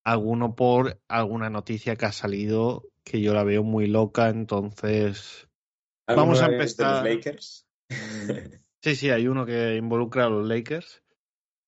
alguno 0.04 0.56
por 0.56 1.00
alguna 1.08 1.52
noticia 1.52 1.96
que 1.96 2.06
ha 2.08 2.12
salido 2.12 2.84
que 3.04 3.22
yo 3.22 3.36
la 3.36 3.44
veo 3.44 3.64
muy 3.64 3.86
loca, 3.88 4.30
entonces 4.30 5.49
Vamos 6.16 6.42
a 6.42 6.46
¿Alguno 6.46 6.64
es 6.64 6.78
de 6.78 6.84
los 6.84 7.00
empezar. 7.00 7.06
Lakers? 7.06 7.68
Sí, 8.82 8.96
sí, 8.96 9.10
hay 9.10 9.28
uno 9.28 9.46
que 9.46 9.76
involucra 9.76 10.26
a 10.26 10.30
los 10.30 10.48
Lakers. 10.48 11.04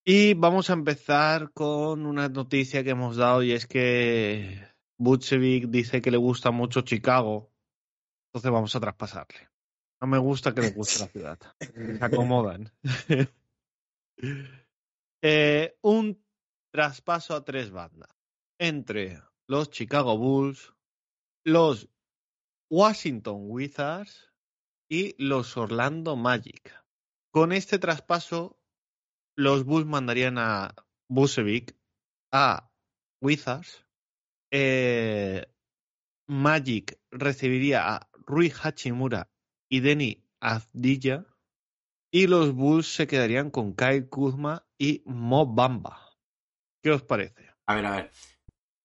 Y 0.06 0.34
vamos 0.34 0.70
a 0.70 0.74
empezar 0.74 1.52
con 1.52 2.06
una 2.06 2.30
noticia 2.30 2.86
que 2.86 2.92
hemos 2.92 3.18
dado 3.18 3.44
y 3.44 3.52
es 3.52 3.68
que 3.68 4.66
Butchevic 4.98 5.66
dice 5.66 6.02
que 6.02 6.10
le 6.10 6.16
gusta 6.16 6.52
mucho 6.52 6.82
Chicago. 6.82 7.52
Entonces 8.30 8.50
vamos 8.50 8.74
a 8.76 8.80
traspasarle. 8.80 9.50
No 10.00 10.08
me 10.08 10.20
gusta 10.20 10.54
que 10.54 10.62
le 10.62 10.72
guste 10.72 11.00
la 11.00 11.08
ciudad. 11.08 11.40
Se 11.60 12.04
acomodan. 12.04 12.72
Eh, 15.24 15.78
un 15.82 16.26
traspaso 16.72 17.36
a 17.36 17.46
tres 17.46 17.70
bandas. 17.70 18.10
Entre 18.60 19.22
los 19.48 19.70
Chicago 19.70 20.18
Bulls, 20.18 20.74
los 21.46 21.90
Washington 22.72 23.38
Wizards 23.42 24.31
y 24.92 25.16
los 25.18 25.56
Orlando 25.56 26.18
Magic. 26.18 26.76
Con 27.32 27.54
este 27.54 27.80
traspaso, 27.80 28.60
los 29.38 29.64
Bulls 29.64 29.88
mandarían 29.88 30.38
a 30.38 30.76
Busevic 31.08 31.78
a 32.34 32.70
Wizards. 33.22 33.86
Eh, 34.52 35.48
Magic 36.28 37.00
recibiría 37.10 37.96
a 37.96 38.10
Rui 38.26 38.52
Hachimura 38.52 39.32
y 39.70 39.80
Denny 39.80 40.28
Avdija. 40.42 41.26
Y 42.12 42.28
los 42.28 42.54
Bulls 42.54 42.94
se 42.94 43.08
quedarían 43.08 43.50
con 43.50 43.74
Kyle 43.74 44.10
Kuzma 44.10 44.68
y 44.78 45.04
Mo 45.06 45.46
Bamba. 45.46 46.18
¿Qué 46.84 46.92
os 46.92 47.04
parece? 47.04 47.50
A 47.66 47.76
ver, 47.76 47.86
a 47.86 47.96
ver. 47.96 48.12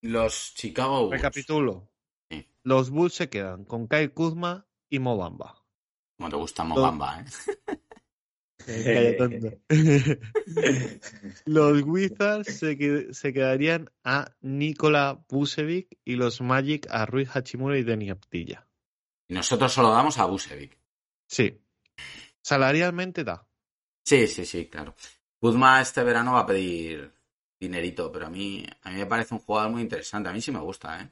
Los 0.02 0.54
Chicago 0.54 1.00
Bulls. 1.00 1.14
Recapitulo. 1.14 1.90
Sí. 2.30 2.48
Los 2.62 2.90
Bulls 2.90 3.14
se 3.14 3.28
quedan 3.28 3.64
con 3.64 3.88
Kyle 3.88 4.12
Kuzma 4.12 4.68
y 4.88 5.00
Mo 5.00 5.16
Bamba. 5.16 5.65
Como 6.16 6.30
te 6.30 6.36
gusta 6.36 6.64
Mobamba, 6.64 7.20
¿eh? 7.20 7.24
Tonto. 9.18 9.52
los 11.44 11.82
Wizards 11.82 12.58
se, 12.58 13.14
se 13.14 13.32
quedarían 13.32 13.90
a 14.02 14.32
Nikola 14.40 15.24
Vucevic 15.28 15.98
y 16.04 16.16
los 16.16 16.40
Magic 16.40 16.86
a 16.90 17.06
Rui 17.06 17.28
Hachimura 17.32 17.78
y 17.78 17.84
Denny 17.84 18.10
Aptilla. 18.10 18.66
Y 19.28 19.34
nosotros 19.34 19.72
solo 19.72 19.90
damos 19.90 20.18
a 20.18 20.24
Busevic. 20.24 20.76
Sí. 21.28 21.60
Salarialmente 22.42 23.24
da. 23.24 23.46
Sí, 24.04 24.26
sí, 24.26 24.44
sí, 24.44 24.66
claro. 24.66 24.94
Kuzma 25.38 25.80
este 25.80 26.02
verano 26.02 26.34
va 26.34 26.40
a 26.40 26.46
pedir 26.46 27.12
dinerito, 27.58 28.10
pero 28.10 28.26
a 28.26 28.30
mí, 28.30 28.64
a 28.82 28.90
mí 28.90 28.96
me 28.98 29.06
parece 29.06 29.34
un 29.34 29.40
jugador 29.40 29.70
muy 29.70 29.82
interesante. 29.82 30.28
A 30.28 30.32
mí 30.32 30.40
sí 30.40 30.50
me 30.50 30.60
gusta, 30.60 31.00
¿eh? 31.00 31.10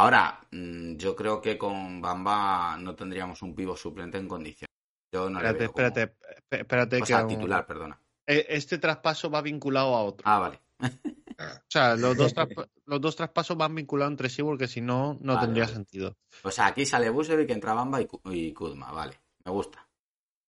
Ahora, 0.00 0.40
mm, 0.50 0.96
yo 0.96 1.14
creo 1.14 1.40
que 1.40 1.58
con 1.58 2.00
Bamba 2.00 2.76
no 2.78 2.94
tendríamos 2.94 3.42
un 3.42 3.54
pivo 3.54 3.76
suplente 3.76 4.18
en 4.18 4.28
condiciones. 4.28 4.70
Yo 5.12 5.28
no 5.28 5.40
le 5.40 5.46
Espérate, 5.48 5.58
veo 5.58 5.72
como- 5.72 5.86
espérate, 5.86 6.14
esp- 6.16 6.60
espérate 6.60 6.96
O 6.96 7.00
que 7.00 7.06
sea, 7.06 7.18
aún- 7.18 7.28
titular, 7.28 7.66
perdona. 7.66 8.00
Eh, 8.26 8.46
Este 8.48 8.78
traspaso 8.78 9.30
va 9.30 9.42
vinculado 9.42 9.94
a 9.94 10.02
otro. 10.04 10.24
Ah, 10.28 10.38
vale. 10.38 10.60
O 10.78 11.70
sea, 11.70 11.96
los 11.96 12.16
dos, 12.16 12.32
los 12.86 13.00
dos 13.00 13.16
traspasos 13.16 13.56
van 13.56 13.74
vinculados 13.74 14.12
entre 14.12 14.28
sí 14.28 14.42
porque 14.42 14.68
si 14.68 14.80
no, 14.80 15.18
no 15.20 15.34
Vale, 15.34 15.46
tendría 15.46 15.64
vale. 15.64 15.74
sentido. 15.74 16.16
O 16.44 16.50
sea, 16.50 16.66
aquí 16.66 16.86
sale 16.86 17.10
Busevic, 17.10 17.50
entra 17.50 17.74
Bamba 17.74 18.00
y, 18.00 18.08
y 18.30 18.52
Kuzma, 18.52 18.92
vale. 18.92 19.20
Me 19.44 19.50
gusta. 19.52 19.86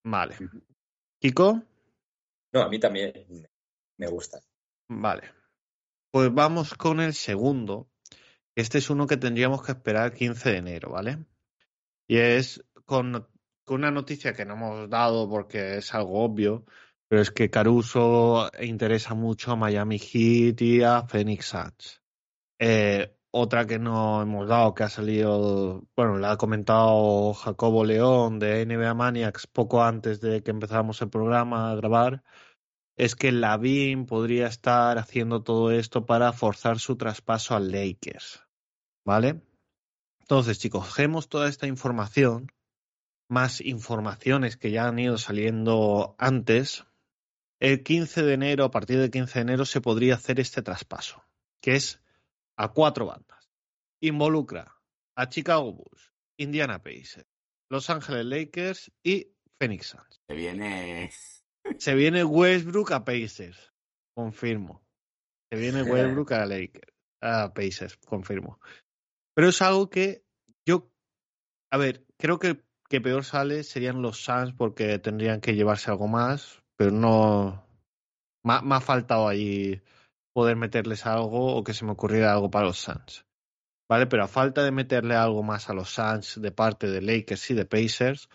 Vale. 0.05 0.37
Kiko, 1.21 1.63
No, 2.53 2.63
a 2.63 2.69
mí 2.69 2.79
también 2.79 3.13
me 3.99 4.07
gusta. 4.07 4.41
vale. 4.89 5.31
Pues 6.11 6.33
vamos 6.33 6.75
con 6.75 7.01
el 7.01 7.15
segundo. 7.15 7.89
Este 8.55 8.79
es 8.79 8.91
uno 8.91 9.07
que 9.07 9.17
tendríamos 9.17 9.63
que 9.63 9.73
esperar 9.73 10.13
15 10.13 10.51
de 10.51 10.57
enero, 10.59 10.91
¿vale? 10.91 11.25
Y 12.07 12.19
es 12.19 12.63
con, 12.85 13.27
una 13.69 13.91
noticia 13.91 14.35
que 14.35 14.45
no 14.45 14.55
hemos 14.55 14.91
dado 14.91 15.29
porque 15.29 15.79
es 15.79 15.95
algo 15.95 16.23
obvio, 16.23 16.65
pero 17.09 17.23
es 17.23 17.31
que 17.31 17.51
Caruso 17.51 18.51
interesa 18.61 19.15
mucho 19.15 19.53
a 19.53 19.57
Miami 19.57 19.99
Heat 19.99 20.61
y 20.63 20.83
a 20.83 21.03
Phoenix 21.03 21.47
Suns. 21.47 22.03
Eh, 22.59 23.15
otra 23.31 23.67
que 23.67 23.79
no 23.79 24.23
hemos 24.23 24.47
dado, 24.49 24.75
que 24.75 24.85
ha 24.85 24.89
salido, 24.89 25.87
bueno, 25.97 26.19
la 26.19 26.33
ha 26.33 26.37
comentado 26.37 27.33
Jacobo 27.35 27.85
León 27.85 28.39
de 28.39 28.67
NBA 28.67 28.95
Maniacs 28.95 29.47
poco 29.47 29.83
antes 29.83 30.21
de 30.21 30.43
que 30.43 30.51
empezáramos 30.51 31.01
el 31.03 31.11
programa 31.11 31.71
a 31.71 31.75
grabar, 31.75 32.23
es 32.97 33.17
que 33.17 33.33
Lavin 33.33 34.07
podría 34.07 34.47
estar 34.47 34.99
haciendo 34.99 35.43
todo 35.43 35.71
esto 35.71 36.07
para 36.07 36.33
forzar 36.33 36.79
su 36.79 36.97
traspaso 36.97 37.55
al 37.55 37.71
Lakers. 37.71 38.43
¿Vale? 39.05 39.43
Entonces, 40.21 40.59
chicos, 40.59 40.87
cogemos 40.87 41.29
toda 41.29 41.49
esta 41.49 41.67
información, 41.67 42.53
más 43.29 43.61
informaciones 43.61 44.57
que 44.57 44.71
ya 44.71 44.87
han 44.87 44.99
ido 44.99 45.19
saliendo 45.19 46.15
antes. 46.19 46.85
El 47.61 47.83
15 47.83 48.23
de 48.23 48.35
enero, 48.35 48.65
a 48.65 48.71
partir 48.71 48.99
del 48.99 49.11
15 49.11 49.39
de 49.39 49.43
enero, 49.43 49.65
se 49.65 49.81
podría 49.81 50.15
hacer 50.15 50.41
este 50.41 50.63
traspaso, 50.63 51.25
que 51.61 51.77
es 51.77 52.03
a 52.57 52.69
cuatro 52.69 53.07
bandas. 53.07 53.51
Involucra 54.01 54.77
a 55.17 55.29
Chicago 55.29 55.73
Bulls, 55.73 56.13
Indiana 56.37 56.83
Pacers, 56.83 57.27
Los 57.69 57.91
Ángeles 57.91 58.27
Lakers 58.27 58.93
y 59.03 59.29
Phoenix 59.59 59.87
Suns. 59.87 60.21
Se 60.29 60.35
viene. 60.35 61.11
Se 61.79 61.95
viene 61.95 62.25
Westbrook 62.25 62.93
a 62.93 63.05
Pacers, 63.05 63.73
confirmo. 64.15 64.83
Se 65.53 65.59
viene 65.59 65.83
Westbrook 65.83 66.33
a 66.33 66.47
Lakers, 66.47 66.93
a 67.23 67.53
Pacers, 67.53 67.97
confirmo. 68.07 68.61
Pero 69.35 69.49
es 69.49 69.61
algo 69.63 69.91
que 69.91 70.25
yo, 70.67 70.91
a 71.73 71.77
ver, 71.79 72.05
creo 72.19 72.39
que, 72.39 72.63
que 72.89 73.01
peor 73.01 73.25
sale 73.25 73.65
serían 73.65 74.03
los 74.03 74.23
Suns 74.25 74.53
porque 74.53 74.99
tendrían 74.99 75.41
que 75.41 75.55
llevarse 75.55 75.91
algo 75.91 76.09
más, 76.09 76.63
pero 76.77 76.91
no. 76.91 77.67
Me, 78.45 78.55
ha- 78.55 78.63
me 78.63 78.75
ha 78.77 78.81
faltado 78.81 79.29
ahí 79.29 79.81
poder 80.35 80.57
meterles 80.57 81.07
algo 81.07 81.57
o 81.57 81.65
que 81.65 81.75
se 81.75 81.85
me 81.85 81.93
ocurriera 81.93 82.33
algo 82.33 82.51
para 82.51 82.67
los 82.67 82.79
Suns. 82.79 83.27
¿Vale? 83.91 84.07
Pero 84.07 84.25
a 84.25 84.29
falta 84.29 84.65
de 84.65 84.73
meterle 84.73 85.15
algo 85.15 85.43
más 85.43 85.69
a 85.69 85.75
los 85.75 85.91
Suns 85.91 86.41
de 86.41 86.51
parte 86.51 86.87
de 86.89 87.03
Lakers 87.03 87.51
y 87.51 87.55
de 87.55 87.67
Pacers, 87.67 88.29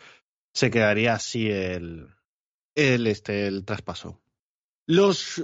se 0.53 0.69
quedaría 0.69 1.13
así 1.13 1.49
el, 1.49 2.09
el, 2.77 3.07
este, 3.07 3.47
el 3.47 3.65
traspaso. 3.65 4.21
Los 4.87 5.43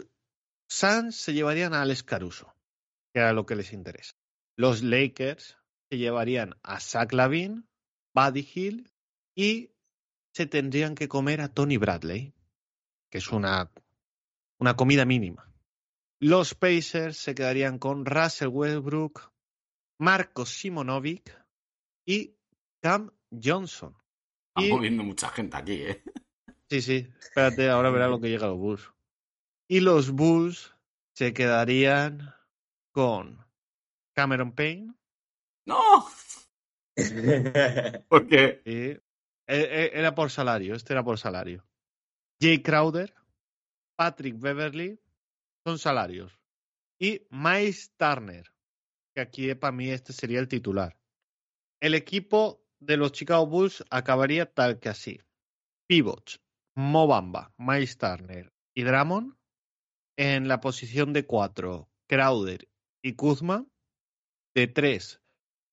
Suns 0.69 1.15
se 1.17 1.33
llevarían 1.33 1.73
a 1.73 1.81
Alex 1.81 2.03
Caruso, 2.03 2.53
que 3.13 3.19
era 3.19 3.33
lo 3.33 3.45
que 3.45 3.55
les 3.55 3.73
interesa. 3.73 4.13
Los 4.55 4.83
Lakers 4.83 5.57
se 5.89 5.97
llevarían 5.97 6.55
a 6.63 6.79
Zach 6.79 7.11
Lavin, 7.11 7.67
Buddy 8.15 8.47
Hill 8.53 8.91
y 9.35 9.71
se 10.33 10.45
tendrían 10.45 10.95
que 10.95 11.07
comer 11.07 11.41
a 11.41 11.49
Tony 11.51 11.77
Bradley, 11.77 12.33
que 13.11 13.17
es 13.17 13.29
una, 13.31 13.71
una 14.59 14.75
comida 14.75 15.05
mínima. 15.05 15.51
Los 16.19 16.53
Pacers 16.55 17.17
se 17.17 17.35
quedarían 17.35 17.79
con 17.79 18.05
Russell 18.05 18.47
Westbrook, 18.49 19.31
Marcos 19.99 20.49
Simonovic 20.49 21.35
y 22.05 22.35
Cam 22.81 23.11
Johnson. 23.31 23.95
Están 24.49 24.65
Y- 24.65 24.69
moviendo 24.71 25.03
mucha 25.03 25.29
gente 25.29 25.57
aquí, 25.57 25.73
¿eh? 25.73 26.03
Sí, 26.69 26.81
sí, 26.81 27.07
espérate, 27.19 27.69
ahora 27.69 27.91
verás 27.91 28.09
lo 28.09 28.19
que 28.19 28.29
llega 28.29 28.45
a 28.45 28.49
los 28.49 28.57
Bulls. 28.57 28.91
Y 29.67 29.79
los 29.79 30.11
Bulls 30.11 30.75
se 31.15 31.33
quedarían 31.33 32.33
con 32.91 33.45
Cameron 34.15 34.53
Payne 34.53 34.93
¡No! 35.65 36.05
¿Por 38.07 38.27
qué? 38.27 38.61
eh, 38.65 39.01
eh, 39.47 39.91
era 39.93 40.13
por 40.13 40.29
salario, 40.29 40.75
este 40.75 40.93
era 40.93 41.03
por 41.03 41.17
salario. 41.17 41.65
Jay 42.41 42.61
Crowder, 42.61 43.13
Patrick 43.95 44.39
Beverly, 44.39 44.99
son 45.65 45.79
salarios. 45.79 46.37
Y 46.99 47.25
Miles 47.29 47.93
Turner, 47.97 48.45
que 49.15 49.21
aquí 49.21 49.55
para 49.55 49.71
mí 49.71 49.89
este 49.89 50.13
sería 50.13 50.39
el 50.39 50.47
titular. 50.47 50.97
El 51.81 51.95
equipo 51.95 52.63
de 52.79 52.97
los 52.97 53.11
Chicago 53.11 53.47
Bulls 53.47 53.83
acabaría 53.89 54.51
tal 54.51 54.79
que 54.79 54.89
así. 54.89 55.19
Pivots, 55.87 56.41
Mobamba, 56.75 57.53
Miles 57.57 57.97
Turner 57.97 58.51
y 58.75 58.83
Drummond. 58.83 59.35
En 60.17 60.47
la 60.47 60.59
posición 60.59 61.13
de 61.13 61.25
cuatro, 61.25 61.89
Crowder 62.07 62.67
y 63.03 63.13
Kuzma. 63.13 63.65
De 64.55 64.67
tres, 64.67 65.21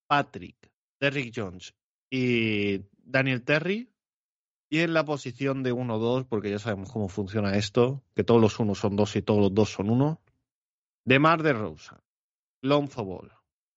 Patrick, 0.08 0.72
Derrick 1.00 1.32
Jones 1.34 1.74
y 2.10 2.80
Daniel 2.98 3.44
Terry. 3.44 3.92
Y 4.72 4.80
en 4.80 4.94
la 4.94 5.04
posición 5.04 5.62
de 5.62 5.74
1-2, 5.74 6.26
porque 6.28 6.50
ya 6.50 6.58
sabemos 6.60 6.92
cómo 6.92 7.08
funciona 7.08 7.56
esto, 7.56 8.04
que 8.14 8.22
todos 8.22 8.40
los 8.40 8.58
unos 8.60 8.78
son 8.78 8.94
dos 8.94 9.16
y 9.16 9.22
todos 9.22 9.40
los 9.40 9.52
dos 9.52 9.72
son 9.72 9.90
uno. 9.90 10.22
De 11.04 11.18
Mar 11.18 11.42
de 11.42 11.52
Rosa, 11.52 12.04
Lonzo 12.62 13.04
Ball, 13.04 13.32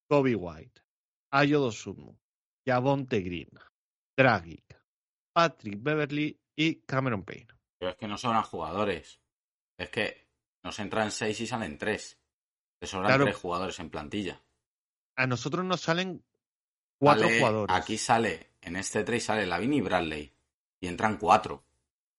Kobe 0.07 0.35
White, 0.35 0.81
Ayo 1.31 1.71
Javonte 2.65 3.21
Green, 3.21 3.49
Dragic, 4.15 4.79
Patrick 5.33 5.81
Beverly 5.81 6.39
y 6.55 6.75
Cameron 6.81 7.23
Payne. 7.23 7.47
Pero 7.79 7.91
es 7.91 7.97
que 7.97 8.07
no 8.07 8.17
sobran 8.17 8.43
jugadores. 8.43 9.19
Es 9.77 9.89
que 9.89 10.27
nos 10.63 10.77
entran 10.79 11.11
seis 11.11 11.39
y 11.41 11.47
salen 11.47 11.77
tres. 11.77 12.19
Te 12.79 12.87
sobran 12.87 13.07
Claro. 13.09 13.23
tres 13.25 13.37
jugadores 13.37 13.79
en 13.79 13.89
plantilla. 13.89 14.41
A 15.15 15.27
nosotros 15.27 15.65
nos 15.65 15.81
salen 15.81 16.23
cuatro 16.99 17.25
Sale- 17.27 17.39
jugadores. 17.39 17.75
Aquí 17.75 17.97
sale, 17.97 18.51
en 18.61 18.75
este 18.75 19.03
trade 19.03 19.19
sale 19.19 19.45
Lavin 19.45 19.73
y 19.73 19.81
Bradley. 19.81 20.33
Y 20.79 20.87
entran 20.87 21.17
cuatro. 21.17 21.65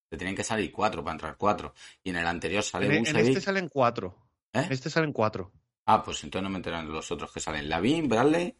Te 0.09 0.17
tienen 0.17 0.37
que 0.37 0.45
salir 0.45 0.71
cuatro 0.73 1.03
para 1.03 1.13
entrar 1.15 1.37
cuatro. 1.37 1.75
Y 2.03 2.11
en 2.11 2.17
el 2.17 2.27
anterior 2.27 2.63
sale 2.63 2.87
en, 2.87 2.93
en 2.93 2.99
Vucevic. 3.01 3.29
este 3.29 3.41
salen 3.41 3.69
cuatro. 3.69 4.17
¿Eh? 4.53 4.61
En 4.61 4.73
este 4.73 4.91
salen 4.91 5.13
cuatro. 5.13 5.53
Ah, 5.87 6.03
pues 6.03 6.23
entonces 6.25 6.43
no 6.45 6.51
me 6.51 6.57
enteran 6.57 6.91
los 6.91 7.11
otros 7.11 7.33
que 7.33 7.41
salen. 7.41 7.69
Lavin, 7.69 8.09
Bradley. 8.09 8.57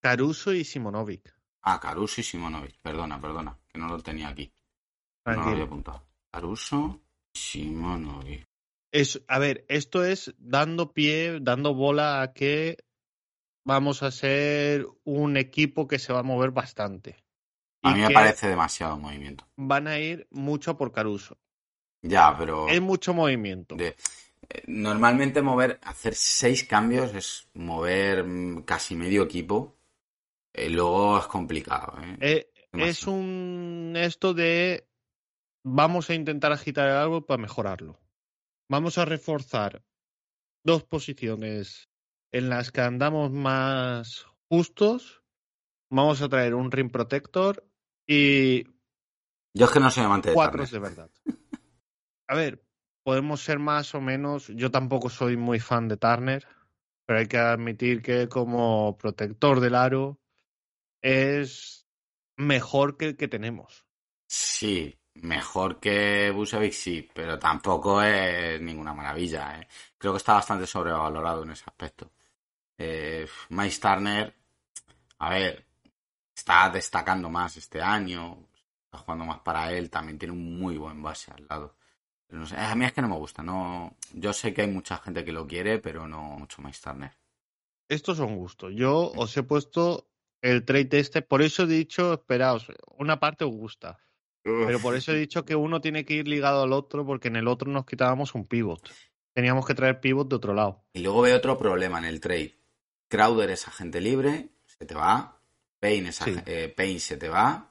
Caruso 0.00 0.52
y 0.52 0.64
Simonovic. 0.64 1.34
Ah, 1.62 1.80
Caruso 1.80 2.20
y 2.20 2.24
Simonovic. 2.24 2.78
Perdona, 2.80 3.20
perdona. 3.20 3.58
Que 3.68 3.78
no 3.78 3.88
lo 3.88 3.98
tenía 4.00 4.28
aquí. 4.28 4.52
No 5.26 5.32
lo 5.32 5.40
había 5.40 5.42
Tranquilo. 5.42 5.64
apuntado. 5.66 6.02
Caruso, 6.32 7.00
Simonovic. 7.34 8.44
Es, 8.92 9.22
a 9.28 9.38
ver, 9.38 9.64
esto 9.68 10.04
es 10.04 10.34
dando 10.38 10.92
pie, 10.92 11.38
dando 11.40 11.74
bola 11.74 12.22
a 12.22 12.32
que 12.32 12.78
vamos 13.64 14.02
a 14.02 14.10
ser 14.10 14.86
un 15.04 15.36
equipo 15.36 15.86
que 15.88 15.98
se 15.98 16.12
va 16.12 16.20
a 16.20 16.22
mover 16.22 16.50
bastante. 16.52 17.16
A 17.82 17.94
mí 17.94 18.00
me 18.00 18.10
parece 18.10 18.48
demasiado 18.48 18.96
movimiento. 18.96 19.46
van 19.56 19.86
a 19.86 19.98
ir 19.98 20.26
mucho 20.30 20.76
por 20.76 20.92
Caruso. 20.92 21.36
Ya, 22.02 22.34
pero. 22.38 22.68
Es 22.68 22.80
mucho 22.80 23.12
movimiento. 23.14 23.74
de- 23.76 23.96
eh, 24.48 24.62
normalmente 24.68 25.42
mover, 25.42 25.80
hacer 25.82 26.14
seis 26.14 26.62
cambios 26.64 27.12
es 27.14 27.48
mover 27.54 28.22
mm, 28.24 28.62
casi 28.62 28.94
medio 28.94 29.24
equipo. 29.24 29.76
Eh, 30.52 30.70
luego 30.70 31.18
es 31.18 31.26
complicado. 31.26 31.98
¿eh? 32.00 32.16
Eh, 32.20 32.50
es 32.72 33.06
un 33.06 33.94
esto 33.96 34.32
de 34.34 34.85
vamos 35.66 36.08
a 36.10 36.14
intentar 36.14 36.52
agitar 36.52 36.88
el 36.88 36.94
árbol 36.94 37.26
para 37.26 37.42
mejorarlo. 37.42 38.00
Vamos 38.70 38.98
a 38.98 39.04
reforzar 39.04 39.84
dos 40.64 40.84
posiciones 40.84 41.90
en 42.32 42.48
las 42.48 42.70
que 42.70 42.82
andamos 42.82 43.32
más 43.32 44.26
justos. 44.48 45.24
Vamos 45.90 46.22
a 46.22 46.28
traer 46.28 46.54
un 46.54 46.70
rim 46.70 46.90
protector 46.90 47.68
y 48.06 48.64
Yo 49.54 49.66
es 49.66 49.70
que 49.72 49.80
no 49.80 49.90
soy 49.90 50.04
amante 50.04 50.28
de 50.28 50.34
cuatro 50.34 50.64
de 50.64 50.78
verdad. 50.78 51.10
A 52.28 52.36
ver, 52.36 52.64
podemos 53.04 53.42
ser 53.42 53.58
más 53.58 53.94
o 53.94 54.00
menos. 54.00 54.48
Yo 54.48 54.70
tampoco 54.70 55.10
soy 55.10 55.36
muy 55.36 55.58
fan 55.58 55.88
de 55.88 55.96
Turner, 55.96 56.46
pero 57.06 57.18
hay 57.18 57.26
que 57.26 57.38
admitir 57.38 58.02
que 58.02 58.28
como 58.28 58.96
protector 58.98 59.58
del 59.60 59.74
aro 59.74 60.20
es 61.02 61.88
mejor 62.36 62.96
que 62.96 63.06
el 63.06 63.16
que 63.16 63.28
tenemos. 63.28 63.84
Sí, 64.28 64.98
mejor 65.22 65.80
que 65.80 66.30
Busevic, 66.30 66.72
sí, 66.72 67.08
pero 67.12 67.38
tampoco 67.38 68.02
es 68.02 68.60
ninguna 68.60 68.94
maravilla. 68.94 69.60
¿eh? 69.60 69.68
Creo 69.98 70.12
que 70.12 70.18
está 70.18 70.34
bastante 70.34 70.66
sobrevalorado 70.66 71.42
en 71.42 71.50
ese 71.50 71.64
aspecto. 71.66 72.10
Eh, 72.78 73.26
Miles 73.50 73.80
a 75.18 75.30
ver, 75.30 75.64
está 76.34 76.68
destacando 76.70 77.30
más 77.30 77.56
este 77.56 77.80
año, 77.80 78.48
está 78.84 78.98
jugando 78.98 79.24
más 79.24 79.40
para 79.40 79.72
él, 79.72 79.90
también 79.90 80.18
tiene 80.18 80.32
un 80.32 80.58
muy 80.58 80.76
buen 80.76 81.02
base 81.02 81.32
al 81.32 81.46
lado. 81.48 81.76
Pero 82.26 82.40
no 82.40 82.46
sé, 82.46 82.56
a 82.56 82.74
mí 82.74 82.84
es 82.84 82.92
que 82.92 83.02
no 83.02 83.08
me 83.08 83.16
gusta, 83.16 83.42
no, 83.42 83.96
yo 84.12 84.32
sé 84.32 84.52
que 84.52 84.62
hay 84.62 84.68
mucha 84.68 84.98
gente 84.98 85.24
que 85.24 85.32
lo 85.32 85.46
quiere, 85.46 85.78
pero 85.78 86.06
no 86.06 86.22
mucho 86.22 86.60
Miles 86.60 86.80
Turner. 86.80 87.12
Estos 87.88 88.18
son 88.18 88.36
gustos. 88.36 88.72
Yo 88.74 89.12
os 89.14 89.36
he 89.36 89.42
puesto 89.44 90.08
el 90.42 90.64
trade 90.64 90.98
este, 90.98 91.22
por 91.22 91.40
eso 91.40 91.62
he 91.62 91.66
dicho, 91.66 92.14
esperaos, 92.14 92.66
una 92.98 93.18
parte 93.18 93.44
os 93.44 93.52
gusta, 93.52 93.98
pero 94.66 94.78
por 94.80 94.94
eso 94.96 95.12
he 95.12 95.16
dicho 95.18 95.44
que 95.44 95.56
uno 95.56 95.80
tiene 95.80 96.04
que 96.04 96.14
ir 96.14 96.28
ligado 96.28 96.62
al 96.62 96.72
otro, 96.72 97.04
porque 97.04 97.28
en 97.28 97.36
el 97.36 97.48
otro 97.48 97.70
nos 97.70 97.84
quitábamos 97.86 98.34
un 98.34 98.46
pivot. 98.46 98.90
Teníamos 99.32 99.66
que 99.66 99.74
traer 99.74 100.00
pivot 100.00 100.28
de 100.28 100.36
otro 100.36 100.54
lado. 100.54 100.84
Y 100.92 101.00
luego 101.00 101.22
veo 101.22 101.36
otro 101.36 101.58
problema 101.58 101.98
en 101.98 102.04
el 102.06 102.20
trade. 102.20 102.56
Crowder 103.08 103.50
es 103.50 103.68
agente 103.68 104.00
libre, 104.00 104.48
se 104.64 104.86
te 104.86 104.94
va. 104.94 105.38
Payne, 105.78 106.08
es 106.08 106.16
Sí. 106.16 106.34
eh, 106.46 106.72
Payne 106.74 107.00
se 107.00 107.16
te 107.16 107.28
va. 107.28 107.70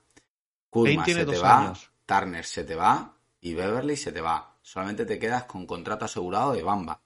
Payne 0.70 0.90
Kuzma 0.96 1.04
tiene 1.06 1.22
se 1.22 1.26
te 1.26 1.32
dos 1.36 1.44
va. 1.44 1.60
años. 1.66 1.92
Turner 2.06 2.46
se 2.46 2.64
te 2.64 2.76
va. 2.76 3.18
Y 3.42 3.54
Beverly 3.54 3.96
se 3.98 4.12
te 4.12 4.22
va. 4.22 4.58
Solamente 4.62 5.06
te 5.06 5.18
quedas 5.20 5.46
con 5.46 5.66
contrato 5.66 6.06
asegurado 6.06 6.54
de 6.54 6.64
Bamba. 6.64 7.02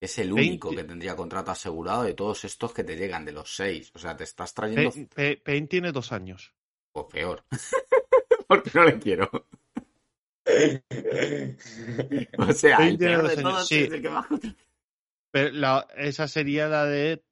Es 0.00 0.18
el 0.18 0.32
único 0.32 0.70
que 0.70 0.84
tendría 0.84 1.14
contrato 1.14 1.50
asegurado 1.52 2.02
de 2.02 2.14
todos 2.14 2.44
estos 2.44 2.72
que 2.72 2.82
te 2.82 2.96
llegan, 2.96 3.24
de 3.24 3.32
los 3.32 3.54
seis. 3.54 3.92
O 3.94 3.98
sea, 3.98 4.16
te 4.16 4.24
estás 4.24 4.52
trayendo 4.52 4.90
Payne, 4.90 5.08
Payne- 5.14 5.36
Payne 5.44 5.66
tiene 5.68 5.92
dos 5.92 6.12
años. 6.12 6.52
o 6.92 7.06
peor. 7.08 7.44
Porque 8.52 8.70
no 8.74 8.84
le 8.84 8.98
quiero. 8.98 9.30
O 12.38 12.52
sea, 12.52 12.86
el 12.86 12.98
peor 12.98 13.28
de 13.28 13.42
todos 13.42 13.66
sí. 13.66 13.84
es 13.84 13.92
el 13.92 14.02
que 14.02 14.10
Pero 15.30 15.50
la- 15.52 15.86
esa 15.96 16.28
sería 16.28 16.68
la 16.68 16.84
de 16.84 17.24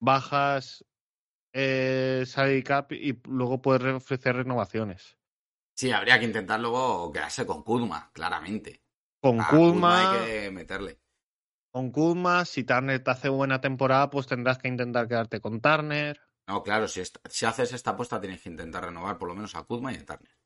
bajas 0.00 0.84
eh, 1.52 2.22
salary 2.26 2.62
cap 2.62 2.92
y 2.92 3.18
luego 3.24 3.60
puedes 3.60 3.82
re- 3.82 3.94
ofrecer 3.94 4.36
renovaciones. 4.36 5.16
Sí, 5.74 5.90
habría 5.90 6.18
que 6.18 6.26
intentar 6.26 6.60
luego 6.60 7.10
quedarse 7.12 7.44
con 7.46 7.62
Kuzma, 7.62 8.10
claramente. 8.12 8.82
Con 9.20 9.40
A 9.40 9.48
Kuzma, 9.48 9.98
hay 9.98 10.42
que 10.44 10.50
meterle. 10.50 11.00
con 11.72 11.90
Kuzma, 11.90 12.44
si 12.44 12.62
Turner 12.64 13.02
te 13.02 13.10
hace 13.10 13.28
buena 13.30 13.60
temporada, 13.60 14.10
pues 14.10 14.26
tendrás 14.26 14.58
que 14.58 14.68
intentar 14.68 15.08
quedarte 15.08 15.40
con 15.40 15.60
Turner. 15.60 16.20
No, 16.48 16.62
claro, 16.62 16.86
si, 16.86 17.02
si 17.28 17.46
haces 17.46 17.72
esta 17.72 17.90
apuesta 17.90 18.20
tienes 18.20 18.40
que 18.40 18.48
intentar 18.48 18.84
renovar 18.84 19.18
por 19.18 19.28
lo 19.28 19.34
menos 19.34 19.54
a 19.54 19.64
Kuzma 19.64 19.92
y 19.92 19.96
a 19.96 20.04
Turner. 20.04 20.36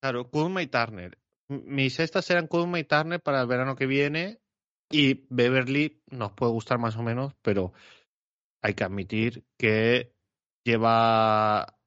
Claro, 0.00 0.30
Kuzma 0.30 0.62
y 0.62 0.66
Turner. 0.66 1.18
Mis 1.48 1.98
estas 1.98 2.30
eran 2.30 2.46
Kuzma 2.46 2.78
y 2.78 2.84
Turner 2.84 3.20
para 3.20 3.40
el 3.40 3.46
verano 3.46 3.74
que 3.74 3.86
viene. 3.86 4.40
Y 4.90 5.26
Beverly 5.30 6.02
nos 6.10 6.32
puede 6.32 6.52
gustar 6.52 6.78
más 6.78 6.96
o 6.96 7.02
menos, 7.02 7.34
pero 7.42 7.72
hay 8.60 8.74
que 8.74 8.84
admitir 8.84 9.44
que 9.56 10.14
lleva. 10.64 11.78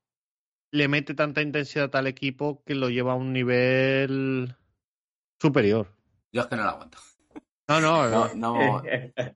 Le 0.72 0.88
mete 0.88 1.14
tanta 1.14 1.42
intensidad 1.42 1.96
al 1.96 2.08
equipo 2.08 2.64
que 2.66 2.76
lo 2.76 2.90
lleva 2.90 3.14
a 3.14 3.16
un 3.16 3.34
nivel 3.34 4.56
superior. 5.40 5.94
Yo 6.32 6.42
es 6.42 6.48
que 6.48 6.56
no 6.56 6.64
lo 6.64 6.70
aguanto. 6.70 6.98
No, 7.68 7.80
no, 7.80 8.34
No, 8.36 8.84
Yo- 8.84 8.92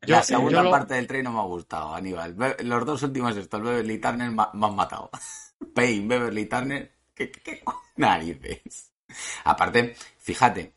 la 0.05 0.21
segunda 0.23 0.57
yo 0.57 0.63
lo- 0.63 0.71
parte 0.71 0.95
del 0.95 1.07
tren 1.07 1.23
no 1.23 1.31
me 1.31 1.39
ha 1.39 1.43
gustado, 1.43 1.95
Aníbal. 1.95 2.35
Los 2.63 2.85
dos 2.85 3.01
últimos 3.03 3.35
estos, 3.37 3.61
Beverly 3.61 3.99
Turner, 3.99 4.29
me 4.31 4.43
han 4.65 4.75
matado. 4.75 5.09
Payne, 5.73 6.07
Beverly 6.07 6.45
Turner, 6.45 6.93
¿qué, 7.15 7.31
qué, 7.31 7.41
qué 7.41 7.63
narices? 7.95 8.91
Aparte, 9.45 9.95
fíjate, 10.19 10.73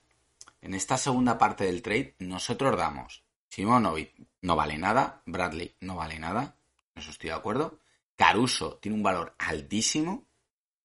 en 0.62 0.74
esta 0.74 0.96
segunda 0.96 1.36
parte 1.38 1.64
del 1.64 1.82
trade, 1.82 2.14
nosotros 2.20 2.76
damos 2.76 3.24
Simonovic 3.48 4.14
no 4.42 4.54
vale 4.56 4.78
nada, 4.78 5.22
Bradley 5.26 5.74
no 5.80 5.96
vale 5.96 6.18
nada, 6.18 6.56
en 6.94 7.02
eso 7.02 7.10
estoy 7.10 7.30
de 7.30 7.36
acuerdo. 7.36 7.78
Caruso 8.16 8.76
tiene 8.76 8.96
un 8.96 9.02
valor 9.02 9.34
altísimo 9.38 10.24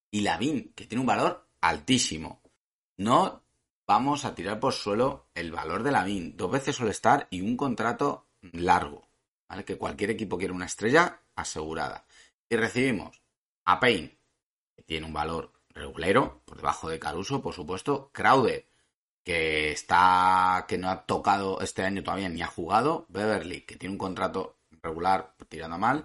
y 0.09 0.21
Lavin, 0.21 0.73
que 0.75 0.87
tiene 0.87 1.01
un 1.01 1.05
valor 1.07 1.47
altísimo. 1.61 2.41
No 2.97 3.43
vamos 3.87 4.25
a 4.25 4.35
tirar 4.35 4.59
por 4.59 4.73
suelo 4.73 5.27
el 5.35 5.51
valor 5.51 5.83
de 5.83 5.91
Lavin, 5.91 6.35
dos 6.35 6.51
veces 6.51 6.79
All-Star 6.79 7.27
y 7.29 7.41
un 7.41 7.55
contrato 7.57 8.27
largo, 8.41 9.07
¿vale? 9.47 9.65
Que 9.65 9.77
cualquier 9.77 10.11
equipo 10.11 10.37
quiere 10.37 10.53
una 10.53 10.65
estrella 10.65 11.21
asegurada. 11.35 12.05
Y 12.49 12.55
recibimos 12.55 13.21
a 13.65 13.79
Payne, 13.79 14.17
que 14.75 14.83
tiene 14.83 15.05
un 15.05 15.13
valor 15.13 15.53
regulero, 15.69 16.41
por 16.45 16.57
debajo 16.57 16.89
de 16.89 16.99
Caruso, 16.99 17.41
por 17.41 17.53
supuesto, 17.53 18.09
Crowder, 18.13 18.67
que 19.23 19.71
está 19.71 20.65
que 20.67 20.77
no 20.77 20.89
ha 20.89 21.05
tocado 21.05 21.59
este 21.61 21.83
año 21.83 22.03
todavía 22.03 22.29
ni 22.29 22.41
ha 22.41 22.47
jugado, 22.47 23.05
Beverly, 23.09 23.61
que 23.61 23.75
tiene 23.75 23.93
un 23.93 23.99
contrato 23.99 24.59
regular 24.81 25.35
tirando 25.49 25.77
mal, 25.77 26.03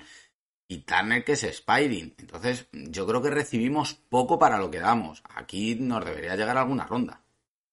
y 0.66 0.78
Turner 0.78 1.24
que 1.24 1.32
es 1.32 1.42
Spiring. 1.42 2.14
Entonces, 2.18 2.68
yo 2.72 3.06
creo 3.06 3.20
que 3.20 3.30
recibimos 3.30 3.94
poco 3.94 4.38
para 4.38 4.58
lo 4.58 4.70
que 4.70 4.78
damos. 4.78 5.22
Aquí 5.28 5.74
nos 5.74 6.04
debería 6.04 6.36
llegar 6.36 6.56
alguna 6.56 6.86
ronda. 6.86 7.24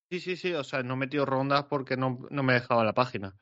Sí, 0.10 0.20
sí, 0.20 0.38
sí. 0.38 0.54
O 0.54 0.64
sea, 0.64 0.84
no 0.84 0.94
he 0.94 0.98
metido 0.98 1.26
rondas 1.26 1.66
porque 1.66 1.98
no, 1.98 2.20
no 2.30 2.44
me 2.44 2.54
dejaba 2.54 2.84
la 2.84 2.94
página. 2.94 3.36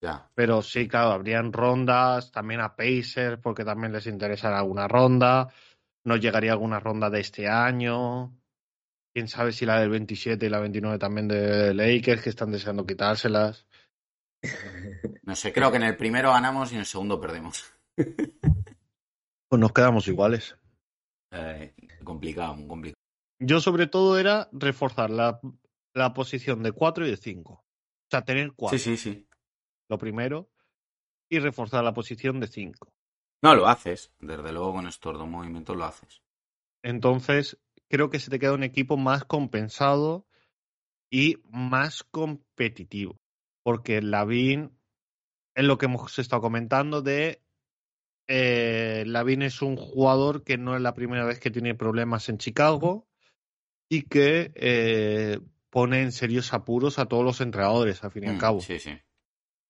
Ya. 0.00 0.30
Pero 0.34 0.62
sí, 0.62 0.86
claro, 0.86 1.10
habrían 1.10 1.52
rondas, 1.52 2.30
también 2.30 2.60
a 2.60 2.76
Pacers, 2.76 3.40
porque 3.42 3.64
también 3.64 3.92
les 3.92 4.06
interesará 4.06 4.58
alguna 4.58 4.86
ronda. 4.86 5.52
Nos 6.04 6.20
llegaría 6.20 6.52
alguna 6.52 6.78
ronda 6.78 7.10
de 7.10 7.20
este 7.20 7.48
año. 7.48 8.32
Quién 9.12 9.26
sabe 9.26 9.52
si 9.52 9.66
la 9.66 9.80
del 9.80 9.90
27 9.90 10.46
y 10.46 10.48
la 10.48 10.60
29 10.60 10.98
también 10.98 11.26
de 11.26 11.74
Lakers, 11.74 12.22
que 12.22 12.30
están 12.30 12.52
deseando 12.52 12.86
quitárselas. 12.86 13.66
No 15.24 15.36
sé, 15.36 15.52
creo 15.52 15.70
que 15.70 15.76
en 15.76 15.82
el 15.82 15.96
primero 15.96 16.32
ganamos 16.32 16.70
y 16.70 16.74
en 16.74 16.80
el 16.80 16.86
segundo 16.86 17.20
perdemos. 17.20 17.64
Pues 19.50 19.60
nos 19.60 19.72
quedamos 19.72 20.06
iguales. 20.08 20.58
Eh, 21.30 21.74
complicado, 22.04 22.54
muy 22.54 22.68
complicado. 22.68 23.00
Yo 23.40 23.60
sobre 23.60 23.86
todo 23.86 24.18
era 24.18 24.50
reforzar 24.52 25.08
la, 25.08 25.40
la 25.98 26.14
posición 26.14 26.62
de 26.62 26.72
4 26.72 27.06
y 27.06 27.10
de 27.10 27.16
5. 27.16 27.52
O 27.52 27.64
sea, 28.10 28.22
tener 28.22 28.52
4. 28.54 28.78
Sí, 28.78 28.84
sí, 28.84 28.96
sí. 28.96 29.28
Lo 29.88 29.98
primero. 29.98 30.50
Y 31.30 31.40
reforzar 31.40 31.84
la 31.84 31.92
posición 31.92 32.40
de 32.40 32.46
5. 32.46 32.92
No, 33.42 33.54
lo 33.54 33.68
haces. 33.68 34.12
Desde 34.18 34.52
luego 34.52 34.72
con 34.72 34.86
estos 34.86 35.18
dos 35.18 35.28
movimientos 35.28 35.76
lo 35.76 35.84
haces. 35.84 36.22
Entonces, 36.82 37.58
creo 37.88 38.10
que 38.10 38.18
se 38.18 38.30
te 38.30 38.38
queda 38.38 38.54
un 38.54 38.62
equipo 38.62 38.96
más 38.96 39.24
compensado 39.24 40.26
y 41.10 41.36
más 41.50 42.02
competitivo. 42.02 43.20
Porque 43.62 44.00
Lavin 44.00 44.78
es 45.54 45.64
lo 45.64 45.76
que 45.76 45.86
hemos 45.86 46.18
estado 46.18 46.40
comentando 46.40 47.02
de 47.02 47.42
eh, 48.28 49.04
Lavin 49.06 49.42
es 49.42 49.62
un 49.62 49.76
jugador 49.76 50.44
que 50.44 50.58
no 50.58 50.76
es 50.76 50.82
la 50.82 50.94
primera 50.94 51.24
vez 51.24 51.40
que 51.40 51.50
tiene 51.50 51.74
problemas 51.74 52.28
en 52.28 52.36
Chicago 52.36 53.08
y 53.88 54.02
que 54.02 54.52
eh, 54.54 55.40
pone 55.70 56.02
en 56.02 56.12
serios 56.12 56.52
apuros 56.52 56.98
a 56.98 57.06
todos 57.06 57.24
los 57.24 57.40
entrenadores, 57.40 58.02
al 58.04 58.10
fin 58.10 58.24
y 58.24 58.26
al 58.28 58.36
Mm, 58.36 58.38
cabo. 58.38 58.60
Sí, 58.60 58.78
sí. 58.78 58.98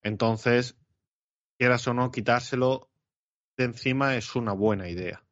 Entonces, 0.03 0.77
quieras 1.59 1.87
o 1.89 1.95
no, 1.95 2.11
quitárselo 2.11 2.91
de 3.57 3.65
encima 3.65 4.17
es 4.17 4.37
una 4.37 4.53
buena 4.53 4.89
idea. 4.89 5.25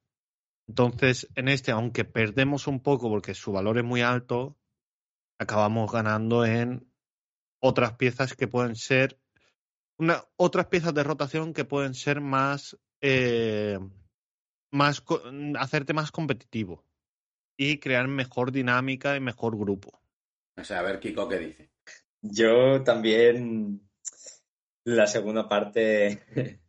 Entonces, 0.68 1.28
en 1.36 1.48
este, 1.48 1.70
aunque 1.70 2.04
perdemos 2.04 2.66
un 2.66 2.80
poco 2.80 3.08
porque 3.08 3.34
su 3.34 3.52
valor 3.52 3.78
es 3.78 3.84
muy 3.84 4.02
alto, 4.02 4.56
acabamos 5.38 5.92
ganando 5.92 6.44
en 6.44 6.90
otras 7.60 7.94
piezas 7.94 8.34
que 8.34 8.48
pueden 8.48 8.74
ser 8.74 9.20
una, 9.98 10.24
otras 10.36 10.66
piezas 10.66 10.92
de 10.92 11.04
rotación 11.04 11.54
que 11.54 11.64
pueden 11.64 11.94
ser 11.94 12.20
más 12.20 12.76
eh, 13.00 13.78
más 14.70 15.02
hacerte 15.58 15.94
más 15.94 16.10
competitivo 16.10 16.84
y 17.56 17.78
crear 17.78 18.08
mejor 18.08 18.52
dinámica 18.52 19.16
y 19.16 19.20
mejor 19.20 19.56
grupo. 19.56 20.00
O 20.58 20.64
sea, 20.64 20.80
a 20.80 20.82
ver, 20.82 20.98
Kiko, 20.98 21.28
¿qué 21.28 21.38
dice? 21.38 21.70
Yo 22.22 22.82
también 22.82 23.88
la 24.84 25.06
segunda 25.06 25.48
parte 25.48 26.22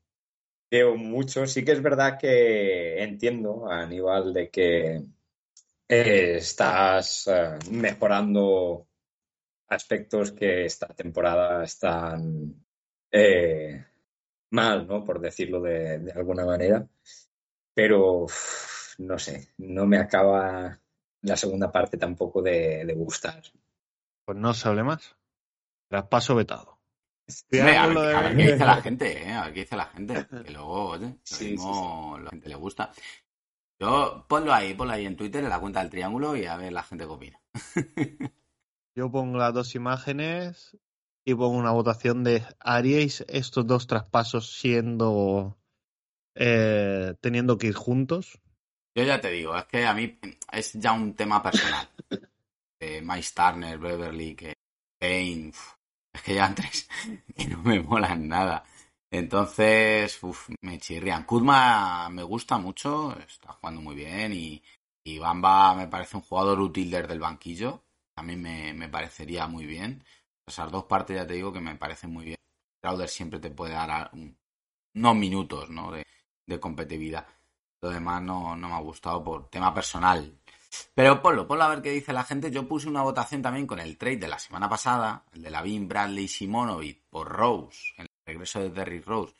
veo 0.72 0.95
mucho. 0.97 1.47
Sí 1.47 1.64
que 1.64 1.72
es 1.72 1.81
verdad 1.81 2.18
que 2.19 3.01
entiendo, 3.01 3.69
Aníbal, 3.69 4.34
de 4.34 4.49
que 4.49 5.03
eh, 5.88 6.35
estás 6.38 7.27
eh, 7.27 7.57
mejorando 7.72 8.88
aspectos 9.69 10.31
que 10.34 10.65
esta 10.65 10.88
temporada 10.88 11.64
están 11.64 12.65
eh, 13.11 13.85
mal, 14.51 14.88
¿no? 14.88 15.03
Por 15.03 15.19
decirlo 15.22 15.61
de, 15.61 16.11
alguna 16.14 16.45
manera. 16.45 16.85
Pero 17.73 18.26
no 18.97 19.19
sé, 19.19 19.49
no 19.57 19.85
me 19.85 19.97
acaba 19.97 20.77
la 21.22 21.38
segunda 21.38 21.72
parte 21.72 21.97
tampoco 21.97 22.41
de 22.41 22.93
gustar. 22.97 23.41
Pues 24.27 24.37
no 24.37 24.53
se 24.53 24.67
hable 24.67 24.83
más. 24.83 25.15
Traspaso 25.89 26.35
vetado. 26.35 26.79
Hombre, 27.49 27.61
a, 27.77 27.87
ver, 27.87 27.95
Triángulo 27.95 28.01
de- 28.01 28.13
a 28.15 28.21
ver 28.23 28.35
qué 28.37 28.43
dice 28.51 28.65
la 28.65 28.81
gente, 28.81 29.23
¿eh? 29.23 29.31
A 29.31 29.43
ver 29.45 29.53
qué 29.53 29.59
dice 29.61 29.77
la 29.77 29.85
gente. 29.85 30.27
Que 30.43 30.51
luego, 30.51 30.89
oye, 30.89 31.05
lo 31.07 31.17
Sí, 31.23 31.51
mismo 31.51 32.19
la 32.21 32.29
gente 32.31 32.49
le 32.49 32.55
gusta. 32.55 32.91
Yo, 33.79 34.25
ponlo 34.27 34.53
ahí, 34.53 34.73
ponlo 34.73 34.93
ahí 34.93 35.05
en 35.05 35.15
Twitter, 35.15 35.41
en 35.45 35.49
la 35.49 35.61
cuenta 35.61 35.79
del 35.79 35.89
triángulo, 35.89 36.35
y 36.35 36.45
a 36.45 36.57
ver 36.57 36.73
la 36.73 36.83
gente 36.83 37.05
qué 37.05 37.09
opina. 37.09 37.39
Yo 38.97 39.09
pongo 39.09 39.37
las 39.37 39.53
dos 39.53 39.75
imágenes 39.75 40.77
y 41.23 41.33
pongo 41.33 41.57
una 41.57 41.71
votación 41.71 42.25
de 42.25 42.43
¿haríais 42.59 43.23
estos 43.29 43.65
dos 43.65 43.87
traspasos 43.87 44.57
siendo 44.59 45.57
eh, 46.35 47.15
teniendo 47.21 47.57
que 47.57 47.67
ir 47.67 47.75
juntos? 47.75 48.41
Yo 48.93 49.03
ya 49.03 49.21
te 49.21 49.29
digo, 49.31 49.55
es 49.55 49.65
que 49.67 49.85
a 49.85 49.93
mí 49.93 50.19
es 50.51 50.73
ya 50.73 50.91
un 50.91 51.13
tema 51.13 51.41
personal. 51.41 51.87
Eh, 52.79 53.01
Turner, 53.35 53.77
Beverly, 53.77 54.35
que 54.35 54.53
Payne, 54.99 55.51
es 56.13 56.21
que 56.21 56.35
ya 56.35 56.53
tres 56.55 56.87
que 57.35 57.47
no 57.47 57.61
me 57.63 57.79
molan 57.81 58.27
nada. 58.27 58.63
Entonces, 59.11 60.21
uf, 60.23 60.49
me 60.61 60.79
chirrían. 60.79 61.23
Kuzma 61.23 62.09
me 62.09 62.23
gusta 62.23 62.57
mucho, 62.57 63.17
está 63.19 63.53
jugando 63.53 63.81
muy 63.81 63.95
bien 63.95 64.33
y, 64.33 64.61
y 65.03 65.19
Bamba 65.19 65.75
me 65.75 65.87
parece 65.87 66.17
un 66.17 66.23
jugador 66.23 66.59
útil 66.59 66.91
desde 66.91 67.13
el 67.13 67.19
banquillo. 67.19 67.83
A 68.15 68.23
mí 68.23 68.35
me, 68.35 68.73
me 68.73 68.89
parecería 68.89 69.47
muy 69.47 69.65
bien. 69.65 70.03
Esas 70.45 70.71
dos 70.71 70.85
partes 70.85 71.15
ya 71.15 71.27
te 71.27 71.33
digo 71.35 71.53
que 71.53 71.61
me 71.61 71.75
parecen 71.75 72.11
muy 72.11 72.25
bien. 72.25 72.37
Crowder 72.81 73.09
siempre 73.09 73.39
te 73.39 73.51
puede 73.51 73.73
dar 73.73 74.11
unos 74.95 75.15
minutos 75.15 75.69
¿no? 75.69 75.91
de, 75.91 76.05
de 76.45 76.59
competitividad. 76.59 77.27
Lo 77.81 77.89
demás 77.89 78.21
no, 78.21 78.55
no 78.55 78.67
me 78.69 78.75
ha 78.75 78.79
gustado 78.79 79.23
por 79.23 79.49
tema 79.49 79.73
personal. 79.73 80.39
Pero 80.94 81.22
ponlo, 81.22 81.48
ponlo 81.48 81.64
a 81.64 81.69
ver 81.69 81.81
qué 81.81 81.91
dice 81.91 82.14
la 82.14 82.23
gente. 82.23 82.52
Yo 82.52 82.68
puse 82.68 82.88
una 82.88 83.03
votación 83.03 83.41
también 83.41 83.68
con 83.68 83.80
el 83.80 83.98
trade 83.98 84.18
de 84.18 84.27
la 84.27 84.39
semana 84.39 84.69
pasada, 84.69 85.26
el 85.34 85.44
de 85.44 85.52
Lavin, 85.52 85.88
Bradley 85.88 86.27
Simonovic 86.27 87.03
por 87.10 87.30
Rose, 87.30 87.94
el 87.98 88.07
regreso 88.26 88.60
de 88.60 88.69
Derrick 88.69 89.06
Rose. 89.06 89.35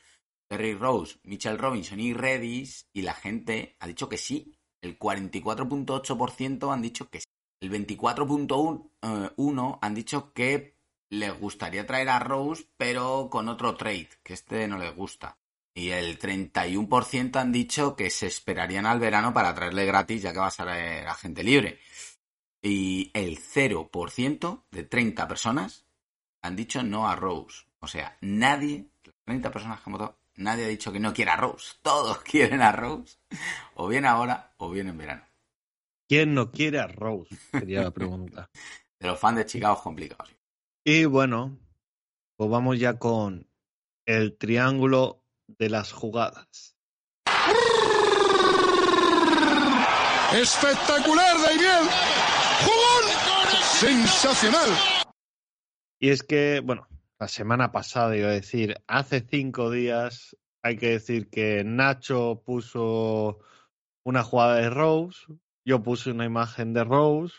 Derrick 0.48 0.80
Rose, 0.80 1.18
Mitchell 1.24 1.58
Robinson 1.58 2.00
y 2.00 2.14
Redis, 2.14 2.88
y 2.92 3.02
la 3.02 3.14
gente 3.14 3.76
ha 3.80 3.86
dicho 3.86 4.08
que 4.08 4.16
sí. 4.16 4.54
El 4.80 4.98
44.8% 4.98 6.72
han 6.72 6.82
dicho 6.82 7.10
que 7.10 7.20
sí. 7.20 7.26
El 7.60 7.72
24.1% 7.72 8.90
eh, 9.02 9.78
han 9.80 9.94
dicho 9.94 10.32
que 10.32 10.78
les 11.10 11.38
gustaría 11.38 11.86
traer 11.86 12.10
a 12.10 12.18
Rose, 12.18 12.66
pero 12.76 13.28
con 13.30 13.48
otro 13.48 13.76
trade, 13.76 14.10
que 14.22 14.34
este 14.34 14.68
no 14.68 14.78
les 14.78 14.94
gusta. 14.94 15.37
Y 15.78 15.92
el 15.92 16.18
31% 16.18 17.36
han 17.36 17.52
dicho 17.52 17.94
que 17.94 18.10
se 18.10 18.26
esperarían 18.26 18.84
al 18.84 18.98
verano 18.98 19.32
para 19.32 19.54
traerle 19.54 19.86
gratis, 19.86 20.22
ya 20.22 20.32
que 20.32 20.40
va 20.40 20.48
a 20.48 20.50
ser 20.50 20.66
eh, 20.70 21.06
agente 21.06 21.44
libre. 21.44 21.78
Y 22.60 23.12
el 23.14 23.38
0% 23.38 24.64
de 24.72 24.82
30 24.82 25.28
personas 25.28 25.86
han 26.42 26.56
dicho 26.56 26.82
no 26.82 27.08
a 27.08 27.14
Rose. 27.14 27.66
O 27.78 27.86
sea, 27.86 28.18
nadie, 28.22 28.88
30 29.24 29.52
personas 29.52 29.80
que 29.80 29.84
han 29.86 29.92
votado, 29.92 30.18
nadie 30.34 30.64
ha 30.64 30.68
dicho 30.68 30.90
que 30.90 30.98
no 30.98 31.14
quiera 31.14 31.34
a 31.34 31.36
Rose. 31.36 31.76
Todos 31.82 32.22
quieren 32.22 32.60
a 32.60 32.72
Rose. 32.72 33.16
O 33.76 33.86
bien 33.86 34.04
ahora 34.04 34.54
o 34.56 34.70
bien 34.70 34.88
en 34.88 34.98
verano. 34.98 35.22
¿Quién 36.08 36.34
no 36.34 36.50
quiere 36.50 36.80
a 36.80 36.88
Rose? 36.88 37.36
Sería 37.52 37.82
la 37.82 37.92
pregunta. 37.92 38.50
De 38.98 39.06
los 39.06 39.20
fans 39.20 39.38
de 39.38 39.46
Chicago 39.46 39.76
es 39.76 39.82
complicado. 39.82 40.28
Y 40.82 41.04
bueno, 41.04 41.56
pues 42.34 42.50
vamos 42.50 42.80
ya 42.80 42.98
con 42.98 43.46
el 44.06 44.36
triángulo 44.36 45.22
de 45.48 45.70
las 45.70 45.92
jugadas. 45.92 46.76
¡Espectacular, 50.32 51.40
Daimiel! 51.40 51.88
¡Jugón! 52.64 53.04
¡Sensacional! 53.62 54.68
Y 55.98 56.10
es 56.10 56.22
que, 56.22 56.60
bueno, 56.64 56.86
la 57.18 57.28
semana 57.28 57.72
pasada 57.72 58.16
iba 58.16 58.28
a 58.28 58.32
decir, 58.32 58.76
hace 58.86 59.20
cinco 59.20 59.70
días, 59.70 60.36
hay 60.62 60.76
que 60.76 60.90
decir 60.90 61.30
que 61.30 61.64
Nacho 61.64 62.42
puso 62.44 63.38
una 64.04 64.22
jugada 64.22 64.56
de 64.56 64.70
Rose, 64.70 65.26
yo 65.64 65.82
puse 65.82 66.10
una 66.10 66.24
imagen 66.24 66.72
de 66.72 66.84
Rose 66.84 67.34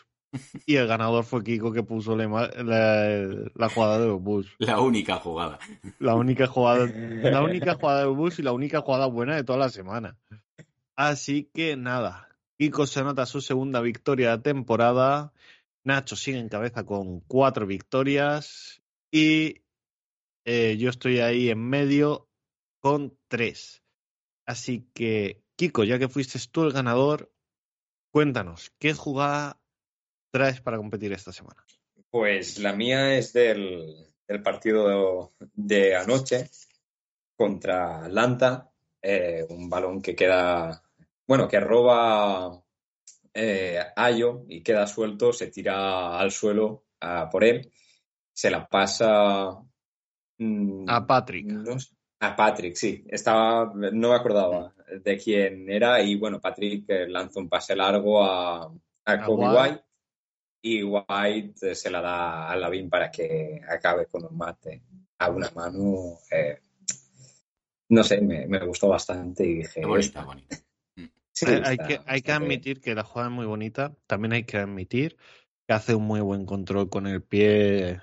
y 0.66 0.76
el 0.76 0.86
ganador 0.86 1.24
fue 1.24 1.42
Kiko 1.42 1.72
que 1.72 1.82
puso 1.82 2.16
la, 2.16 2.24
ima- 2.24 2.50
la- 2.62 3.50
la 3.54 3.68
jugada 3.68 3.98
de 3.98 4.10
Bush. 4.10 4.48
La 4.58 4.80
única 4.80 5.16
jugada. 5.16 5.58
La 5.98 6.14
única 6.14 6.46
jugada, 6.46 6.86
la 7.22 7.42
única 7.44 7.74
jugada 7.74 8.00
de 8.00 8.06
Bush 8.06 8.38
y 8.38 8.42
la 8.42 8.52
única 8.52 8.80
jugada 8.80 9.06
buena 9.06 9.36
de 9.36 9.44
toda 9.44 9.58
la 9.58 9.68
semana. 9.68 10.16
Así 10.96 11.50
que 11.52 11.76
nada, 11.76 12.28
Kiko 12.58 12.86
se 12.86 13.00
anota 13.00 13.26
su 13.26 13.40
segunda 13.40 13.80
victoria 13.80 14.36
de 14.36 14.42
temporada. 14.42 15.32
Nacho 15.82 16.14
sigue 16.14 16.38
en 16.38 16.48
cabeza 16.50 16.84
con 16.84 17.20
cuatro 17.20 17.66
victorias 17.66 18.82
y 19.10 19.62
eh, 20.44 20.76
yo 20.78 20.90
estoy 20.90 21.20
ahí 21.20 21.48
en 21.50 21.58
medio 21.68 22.28
con 22.80 23.16
tres. 23.28 23.82
Así 24.46 24.86
que, 24.94 25.42
Kiko, 25.56 25.84
ya 25.84 25.98
que 25.98 26.08
fuiste 26.08 26.38
tú 26.50 26.64
el 26.64 26.72
ganador, 26.72 27.32
cuéntanos, 28.10 28.72
¿qué 28.78 28.92
jugada 28.94 29.59
traes 30.30 30.60
para 30.60 30.76
competir 30.76 31.12
esta 31.12 31.32
semana? 31.32 31.64
Pues 32.10 32.58
la 32.58 32.72
mía 32.72 33.14
es 33.16 33.32
del, 33.32 34.06
del 34.26 34.42
partido 34.42 35.32
de 35.54 35.96
anoche 35.96 36.50
contra 37.36 38.04
Atlanta. 38.04 38.70
eh, 39.02 39.46
un 39.48 39.70
balón 39.70 40.02
que 40.02 40.14
queda, 40.14 40.82
bueno, 41.26 41.48
que 41.48 41.58
roba 41.60 42.62
eh, 43.32 43.78
Ayo 43.96 44.44
y 44.48 44.62
queda 44.62 44.86
suelto, 44.86 45.32
se 45.32 45.46
tira 45.48 46.18
al 46.18 46.30
suelo 46.30 46.84
por 47.30 47.44
él, 47.44 47.72
se 48.32 48.50
la 48.50 48.66
pasa 48.68 49.56
mm, 50.38 50.84
A 50.88 51.06
Patrick. 51.06 51.46
no 51.46 51.78
sé, 51.80 51.94
a 52.20 52.36
Patrick, 52.36 52.74
sí. 52.74 53.04
Estaba, 53.08 53.72
no 53.74 54.10
me 54.10 54.14
acordaba 54.14 54.74
de 55.02 55.16
quién 55.16 55.70
era 55.70 56.02
y 56.02 56.16
bueno, 56.16 56.40
Patrick 56.40 56.84
eh, 56.88 57.08
lanza 57.08 57.40
un 57.40 57.48
pase 57.48 57.74
largo 57.74 58.22
a, 58.22 58.70
a 59.06 59.24
Kobe 59.24 59.48
White. 59.48 59.84
Y 60.62 60.82
White 60.82 61.70
eh, 61.70 61.74
se 61.74 61.90
la 61.90 62.00
da 62.00 62.50
a 62.50 62.56
Lavin 62.56 62.90
para 62.90 63.10
que 63.10 63.60
acabe 63.68 64.06
con 64.06 64.24
un 64.24 64.36
mate 64.36 64.82
a 65.18 65.30
una 65.30 65.50
mano. 65.54 66.18
eh, 66.30 66.58
no 67.88 68.04
sé, 68.04 68.20
me, 68.20 68.46
me 68.46 68.64
gustó 68.66 68.88
bastante 68.88 69.44
y 69.44 69.54
dije, 69.56 69.84
bonita, 69.84 70.24
bonita. 70.24 70.56
Sí, 71.32 71.46
Sí, 71.46 71.46
hay, 71.64 71.78
que, 71.78 72.00
hay 72.06 72.22
que 72.22 72.32
admitir 72.32 72.80
que 72.80 72.94
la 72.94 73.02
jugada 73.02 73.30
es 73.30 73.34
muy 73.34 73.46
bonita. 73.46 73.94
También 74.06 74.32
hay 74.32 74.44
que 74.44 74.58
admitir 74.58 75.16
que 75.66 75.74
hace 75.74 75.94
un 75.94 76.04
muy 76.04 76.20
buen 76.20 76.44
control 76.44 76.90
con 76.90 77.06
el 77.06 77.22
pie 77.22 78.00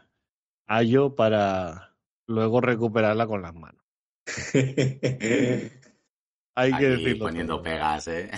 Ayo 0.65 1.15
para 1.15 1.95
luego 2.27 2.59
recuperarla 2.61 3.27
con 3.27 3.41
las 3.41 3.53
manos. 3.53 3.83
Hay 6.55 6.71
que 6.71 6.75
Aquí 6.75 6.85
decirlo. 6.85 7.25
poniendo 7.25 7.55
todo. 7.55 7.63
pegas, 7.63 8.07
¿eh? 8.07 8.31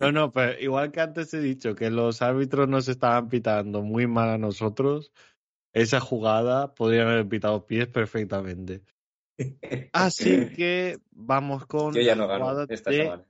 No, 0.00 0.10
no, 0.12 0.32
pero 0.32 0.58
igual 0.60 0.90
que 0.90 1.00
antes 1.00 1.32
he 1.34 1.40
dicho 1.40 1.74
que 1.74 1.90
los 1.90 2.22
árbitros 2.22 2.68
nos 2.68 2.88
estaban 2.88 3.28
pitando 3.28 3.82
muy 3.82 4.06
mal 4.06 4.30
a 4.30 4.38
nosotros, 4.38 5.12
esa 5.74 6.00
jugada 6.00 6.74
podrían 6.74 7.08
haber 7.08 7.28
pitado 7.28 7.66
pies 7.66 7.86
perfectamente. 7.88 8.82
Así 9.92 10.48
que 10.54 10.98
vamos 11.10 11.66
con 11.66 11.92
Yo 11.94 12.00
ya 12.00 12.14
la 12.16 12.22
no 12.22 12.28
gano 12.28 12.44
jugada 12.46 12.66
esta 12.70 12.90
de, 12.90 12.96
semana. 13.02 13.24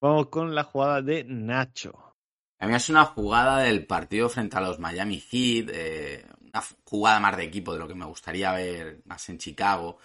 vamos 0.00 0.26
con 0.28 0.54
la 0.54 0.64
jugada 0.64 1.00
de 1.00 1.24
Nacho. 1.24 2.16
A 2.60 2.66
mí 2.66 2.74
es 2.74 2.90
una 2.90 3.04
jugada 3.06 3.58
del 3.60 3.86
partido 3.86 4.28
frente 4.28 4.56
a 4.56 4.60
los 4.60 4.78
Miami 4.78 5.18
Heat, 5.20 5.70
eh, 5.72 6.26
una 6.42 6.62
jugada 6.84 7.18
más 7.18 7.36
de 7.36 7.44
equipo 7.44 7.72
de 7.72 7.78
lo 7.78 7.88
que 7.88 7.94
me 7.94 8.04
gustaría 8.04 8.52
ver 8.52 9.00
más 9.06 9.26
en 9.30 9.38
Chicago, 9.38 9.98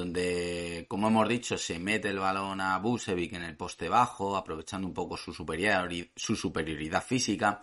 donde, 0.00 0.86
como 0.88 1.08
hemos 1.08 1.28
dicho, 1.28 1.56
se 1.56 1.78
mete 1.78 2.08
el 2.08 2.18
balón 2.18 2.60
a 2.60 2.78
Busevic 2.78 3.32
en 3.34 3.42
el 3.42 3.56
poste 3.56 3.88
bajo, 3.88 4.36
aprovechando 4.36 4.86
un 4.86 4.94
poco 4.94 5.16
su, 5.16 5.32
superiori- 5.32 6.10
su 6.16 6.34
superioridad 6.36 7.02
física. 7.02 7.62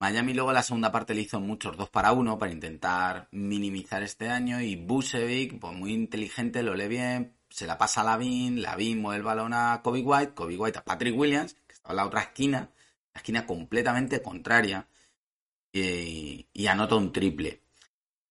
Miami 0.00 0.32
luego 0.34 0.50
en 0.50 0.54
la 0.56 0.62
segunda 0.62 0.90
parte 0.90 1.14
le 1.14 1.20
hizo 1.20 1.40
muchos 1.40 1.76
2 1.76 1.90
para 1.90 2.12
1 2.12 2.38
para 2.38 2.52
intentar 2.52 3.28
minimizar 3.32 4.02
este 4.02 4.28
año 4.28 4.60
y 4.60 4.76
Busevic, 4.76 5.58
pues 5.58 5.74
muy 5.74 5.92
inteligente, 5.92 6.62
lo 6.62 6.74
lee 6.74 6.88
bien, 6.88 7.36
se 7.50 7.66
la 7.66 7.76
pasa 7.76 8.00
a 8.00 8.04
Lavin, 8.04 8.62
Lavin 8.62 9.00
mueve 9.00 9.18
el 9.18 9.22
balón 9.22 9.52
a 9.52 9.80
Kobe 9.82 10.00
White, 10.00 10.32
Kobe 10.34 10.56
White 10.56 10.78
a 10.78 10.84
Patrick 10.84 11.16
Williams, 11.18 11.54
que 11.66 11.74
estaba 11.74 11.92
en 11.92 11.96
la 11.98 12.06
otra 12.06 12.22
esquina, 12.22 12.70
la 13.12 13.18
esquina 13.18 13.46
completamente 13.46 14.22
contraria, 14.22 14.88
y, 15.72 16.46
y 16.52 16.66
anota 16.66 16.94
un 16.96 17.12
triple. 17.12 17.60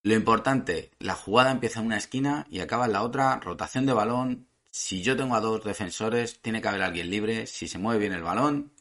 Lo 0.02 0.14
importante, 0.14 0.92
la 1.00 1.16
jugada 1.16 1.52
empieza 1.52 1.80
en 1.80 1.88
una 1.88 1.98
esquina 1.98 2.46
y 2.50 2.60
acaba 2.60 2.86
en 2.86 2.94
la 2.94 3.04
otra, 3.04 3.40
rotación 3.40 3.86
de 3.86 3.94
balón. 3.94 4.48
Si 4.72 5.02
yo 5.02 5.18
tengo 5.18 5.36
a 5.36 5.42
dos 5.42 5.64
defensores, 5.64 6.42
tiene 6.42 6.62
que 6.62 6.68
haber 6.70 6.84
alguien 6.84 7.10
libre. 7.10 7.48
Si 7.48 7.68
se 7.68 7.80
mueve 7.80 8.00
bien 8.00 8.14
el 8.14 8.24
balón, 8.24 8.72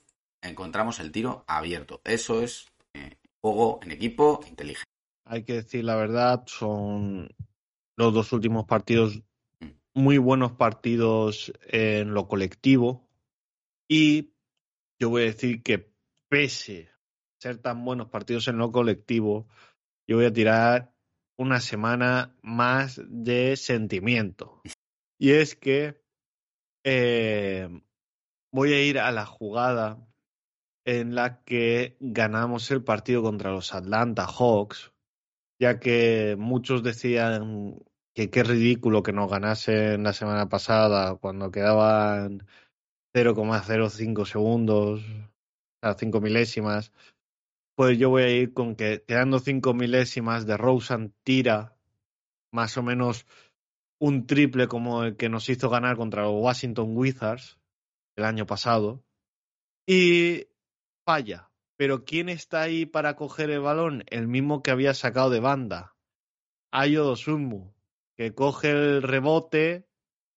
encontramos 0.43 1.01
el 1.01 1.11
tiro 1.11 1.45
abierto. 1.49 2.01
Eso 2.05 2.43
es 2.43 2.67
eh, 2.95 3.17
juego 3.41 3.81
en 3.83 3.91
equipo 3.91 4.41
inteligente. 4.49 4.89
Hay 5.25 5.43
que 5.45 5.55
decir 5.55 5.85
la 5.85 5.97
verdad, 5.97 6.45
son 6.47 7.29
los 7.97 8.15
dos 8.15 8.33
últimos 8.33 8.65
partidos 8.65 9.21
muy 9.95 10.19
buenos 10.19 10.53
partidos 10.53 11.53
en 11.67 12.15
lo 12.15 12.29
colectivo 12.29 13.09
y 13.89 14.33
yo 15.01 15.11
voy 15.11 15.23
a 15.23 15.27
decir 15.27 15.63
que 15.63 15.93
pese 16.29 16.89
a 16.89 17.43
ser 17.43 17.59
tan 17.59 17.85
buenos 17.85 18.09
partidos 18.09 18.47
en 18.47 18.59
lo 18.59 18.71
colectivo, 18.71 19.49
yo 20.07 20.17
voy 20.17 20.27
a 20.27 20.33
tirar 20.33 20.95
una 21.39 21.61
semana 21.61 22.35
más 22.43 23.01
de 23.07 23.57
sentimiento. 23.57 24.61
Y 25.19 25.33
es 25.33 25.55
que 25.55 26.03
eh, 26.85 27.69
voy 28.53 28.73
a 28.73 28.83
ir 28.83 28.99
a 28.99 29.11
la 29.13 29.25
jugada 29.25 30.07
en 30.85 31.15
la 31.15 31.43
que 31.45 31.97
ganamos 32.01 32.71
el 32.71 32.83
partido 32.83 33.23
contra 33.23 33.53
los 33.53 33.75
Atlanta 33.75 34.27
Hawks, 34.27 34.93
ya 35.61 35.79
que 35.79 36.37
muchos 36.39 36.83
decían 36.83 37.79
que 38.15 38.31
qué 38.31 38.43
ridículo 38.43 39.03
que 39.03 39.13
nos 39.13 39.31
ganasen 39.31 40.03
la 40.03 40.13
semana 40.13 40.49
pasada 40.49 41.17
cuando 41.17 41.51
quedaban 41.51 42.47
0,05 43.15 44.27
segundos, 44.27 45.03
sea, 45.83 45.95
5 45.95 46.21
milésimas. 46.21 46.93
Pues 47.79 47.97
yo 47.97 48.11
voy 48.11 48.23
a 48.25 48.29
ir 48.29 48.55
con 48.55 48.75
que 48.75 49.05
quedando 49.07 49.39
5 49.39 49.73
milésimas 49.73 50.47
de 50.47 50.57
Rosen 50.57 51.15
tira 51.23 51.77
más 52.53 52.77
o 52.77 52.83
menos 52.83 53.25
un 54.01 54.27
triple 54.27 54.67
como 54.67 55.05
el 55.05 55.17
que 55.17 55.29
nos 55.29 55.49
hizo 55.49 55.71
ganar 55.71 55.97
contra 55.97 56.25
los 56.25 56.43
Washington 56.43 56.97
Wizards 56.97 57.61
el 58.17 58.25
año 58.25 58.47
pasado 58.47 59.05
y 59.87 60.49
falla. 61.07 61.53
Pero 61.77 62.05
¿quién 62.05 62.29
está 62.29 62.63
ahí 62.63 62.85
para 62.85 63.15
coger 63.15 63.49
el 63.51 63.61
balón? 63.61 64.03
El 64.09 64.27
mismo 64.27 64.61
que 64.61 64.73
había 64.73 64.93
sacado 64.93 65.31
de 65.31 65.39
banda, 65.39 65.95
Ayo 66.73 67.05
Dosunmu, 67.05 67.75
que 68.17 68.35
coge 68.35 68.71
el 68.71 69.03
rebote 69.03 69.87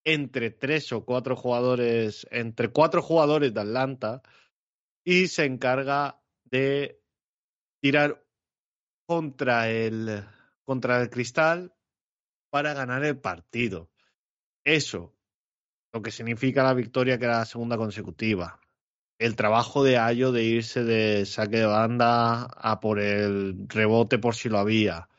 entre 0.05 0.51
tres 0.51 0.91
o 0.91 1.05
cuatro 1.05 1.35
jugadores, 1.35 2.27
entre 2.29 2.67
cuatro 2.71 3.01
jugadores 3.01 3.51
de 3.51 3.61
Atlanta 3.61 4.21
y 5.03 5.25
se 5.25 5.45
encarga 5.45 6.21
de 6.43 7.00
tirar 7.81 8.23
contra 9.07 9.69
el 9.69 10.23
contra 10.63 11.01
el 11.01 11.09
cristal 11.09 11.73
para 12.49 12.73
ganar 12.73 13.03
el 13.03 13.17
partido. 13.19 13.89
Eso, 14.63 15.13
lo 15.91 16.01
que 16.01 16.11
significa 16.11 16.63
la 16.63 16.73
victoria 16.73 17.17
que 17.17 17.25
era 17.25 17.39
la 17.39 17.45
segunda 17.45 17.77
consecutiva. 17.77 18.59
El 19.19 19.35
trabajo 19.35 19.83
de 19.83 19.97
Ayo 19.97 20.31
de 20.31 20.43
irse 20.43 20.83
de 20.83 21.25
saque 21.25 21.57
de 21.57 21.65
banda 21.65 22.43
a 22.43 22.79
por 22.79 22.99
el 22.99 23.67
rebote 23.67 24.17
por 24.17 24.35
si 24.35 24.49
lo 24.49 24.59
había. 24.59 25.09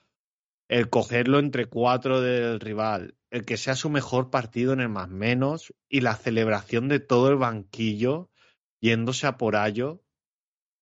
El 0.68 0.89
cogerlo 0.89 1.39
entre 1.39 1.66
cuatro 1.66 2.20
del 2.20 2.60
rival. 2.60 3.16
El 3.30 3.44
que 3.44 3.56
sea 3.56 3.74
su 3.74 3.90
mejor 3.90 4.30
partido 4.30 4.72
en 4.72 4.80
el 4.80 4.89
más 4.89 5.09
menos. 5.09 5.74
Y 5.89 6.01
la 6.01 6.16
celebración 6.16 6.89
de 6.89 7.01
todo 7.01 7.28
el 7.28 7.36
banquillo 7.36 8.30
yéndose 8.80 9.26
a 9.26 9.36
por 9.36 9.56
Ayo 9.56 10.02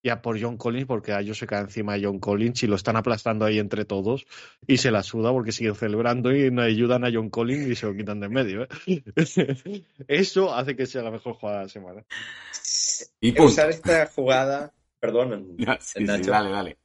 y 0.03 0.09
a 0.09 0.23
por 0.23 0.41
John 0.41 0.57
Collins 0.57 0.87
porque 0.87 1.13
Ayo 1.13 1.35
se 1.35 1.47
cae 1.47 1.61
encima 1.61 1.95
de 1.95 2.05
John 2.05 2.19
Collins 2.19 2.63
y 2.63 2.67
lo 2.67 2.77
están 2.77 2.97
aplastando 2.97 3.45
ahí 3.45 3.59
entre 3.59 3.85
todos 3.85 4.27
y 4.67 4.79
se 4.79 4.91
la 4.91 5.03
suda 5.03 5.31
porque 5.33 5.53
siguen 5.53 5.75
celebrando 5.75 6.35
y 6.35 6.51
no 6.51 6.63
ayudan 6.63 7.05
a 7.05 7.11
John 7.13 7.31
Collins 7.31 7.67
y 7.69 7.77
se 7.77 7.87
lo 7.87 7.95
quitan 7.95 8.21
de 8.21 8.27
en 8.27 8.33
medio. 8.33 8.63
¿eh? 8.63 8.69
Eso 10.09 10.55
hace 10.55 10.77
que 10.77 10.87
sea 10.87 11.03
la 11.03 11.11
mejor 11.11 11.35
jugada 11.35 11.59
de 11.59 11.65
la 11.65 11.69
semana. 11.69 12.05
Y. 13.21 13.39
Usar 13.41 13.71
esta 13.71 14.07
jugada, 14.07 14.73
perdón, 14.99 15.57
Ya, 15.59 15.79
sí, 15.81 16.01
sí, 16.01 16.05
Nacho. 16.05 16.31
dale, 16.31 16.51
dale. 16.51 16.79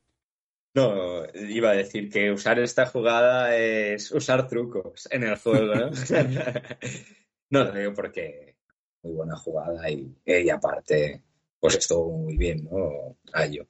No, 0.73 1.23
iba 1.33 1.69
a 1.69 1.73
decir 1.73 2.09
que 2.09 2.31
usar 2.31 2.59
esta 2.59 2.85
jugada 2.85 3.55
es 3.55 4.11
usar 4.11 4.45
trucos 4.49 5.07
en 5.09 5.23
el 5.23 5.37
juego, 5.37 5.73
¿no? 5.73 5.89
no 7.49 7.63
lo 7.63 7.71
digo 7.71 7.93
porque 7.93 8.57
muy 9.01 9.13
buena 9.13 9.37
jugada 9.37 9.89
y, 9.89 10.13
y 10.25 10.49
aparte, 10.49 11.23
pues 11.65 11.77
estuvo 11.77 12.17
muy 12.17 12.37
bien, 12.37 12.67
¿no? 12.71 13.17
Ayo. 13.33 13.67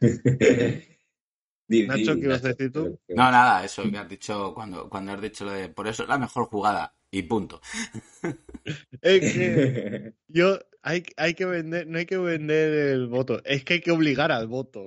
Di- 1.68 1.86
Nacho, 1.86 2.14
¿qué 2.16 2.20
ibas 2.24 2.44
a 2.44 2.48
decir 2.48 2.72
tú? 2.72 2.98
No, 3.08 3.30
nada, 3.30 3.64
eso 3.64 3.82
que 3.90 3.96
has 3.96 4.08
dicho 4.08 4.52
cuando, 4.54 4.90
cuando 4.90 5.12
has 5.12 5.20
dicho 5.22 5.44
lo 5.44 5.52
de 5.52 5.68
por 5.68 5.86
eso 5.88 6.02
es 6.02 6.08
la 6.08 6.18
mejor 6.18 6.46
jugada 6.46 6.94
y 7.10 7.22
punto. 7.22 7.60
Es 9.00 9.32
que 9.34 10.12
yo 10.28 10.58
hay, 10.82 11.04
hay 11.16 11.34
que 11.34 11.44
vender, 11.46 11.86
no 11.86 11.98
hay 11.98 12.06
que 12.06 12.18
vender 12.18 12.72
el 12.72 13.06
voto, 13.08 13.42
es 13.44 13.64
que 13.64 13.74
hay 13.74 13.80
que 13.80 13.90
obligar 13.90 14.30
al 14.32 14.46
voto. 14.48 14.86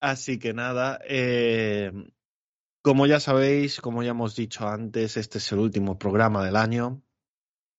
Así 0.00 0.38
que 0.38 0.52
nada, 0.54 1.00
eh, 1.08 1.92
como 2.82 3.06
ya 3.06 3.20
sabéis, 3.20 3.80
como 3.80 4.02
ya 4.02 4.10
hemos 4.10 4.36
dicho 4.36 4.66
antes, 4.68 5.16
este 5.16 5.38
es 5.38 5.52
el 5.52 5.58
último 5.58 5.98
programa 5.98 6.44
del 6.44 6.56
año. 6.56 7.02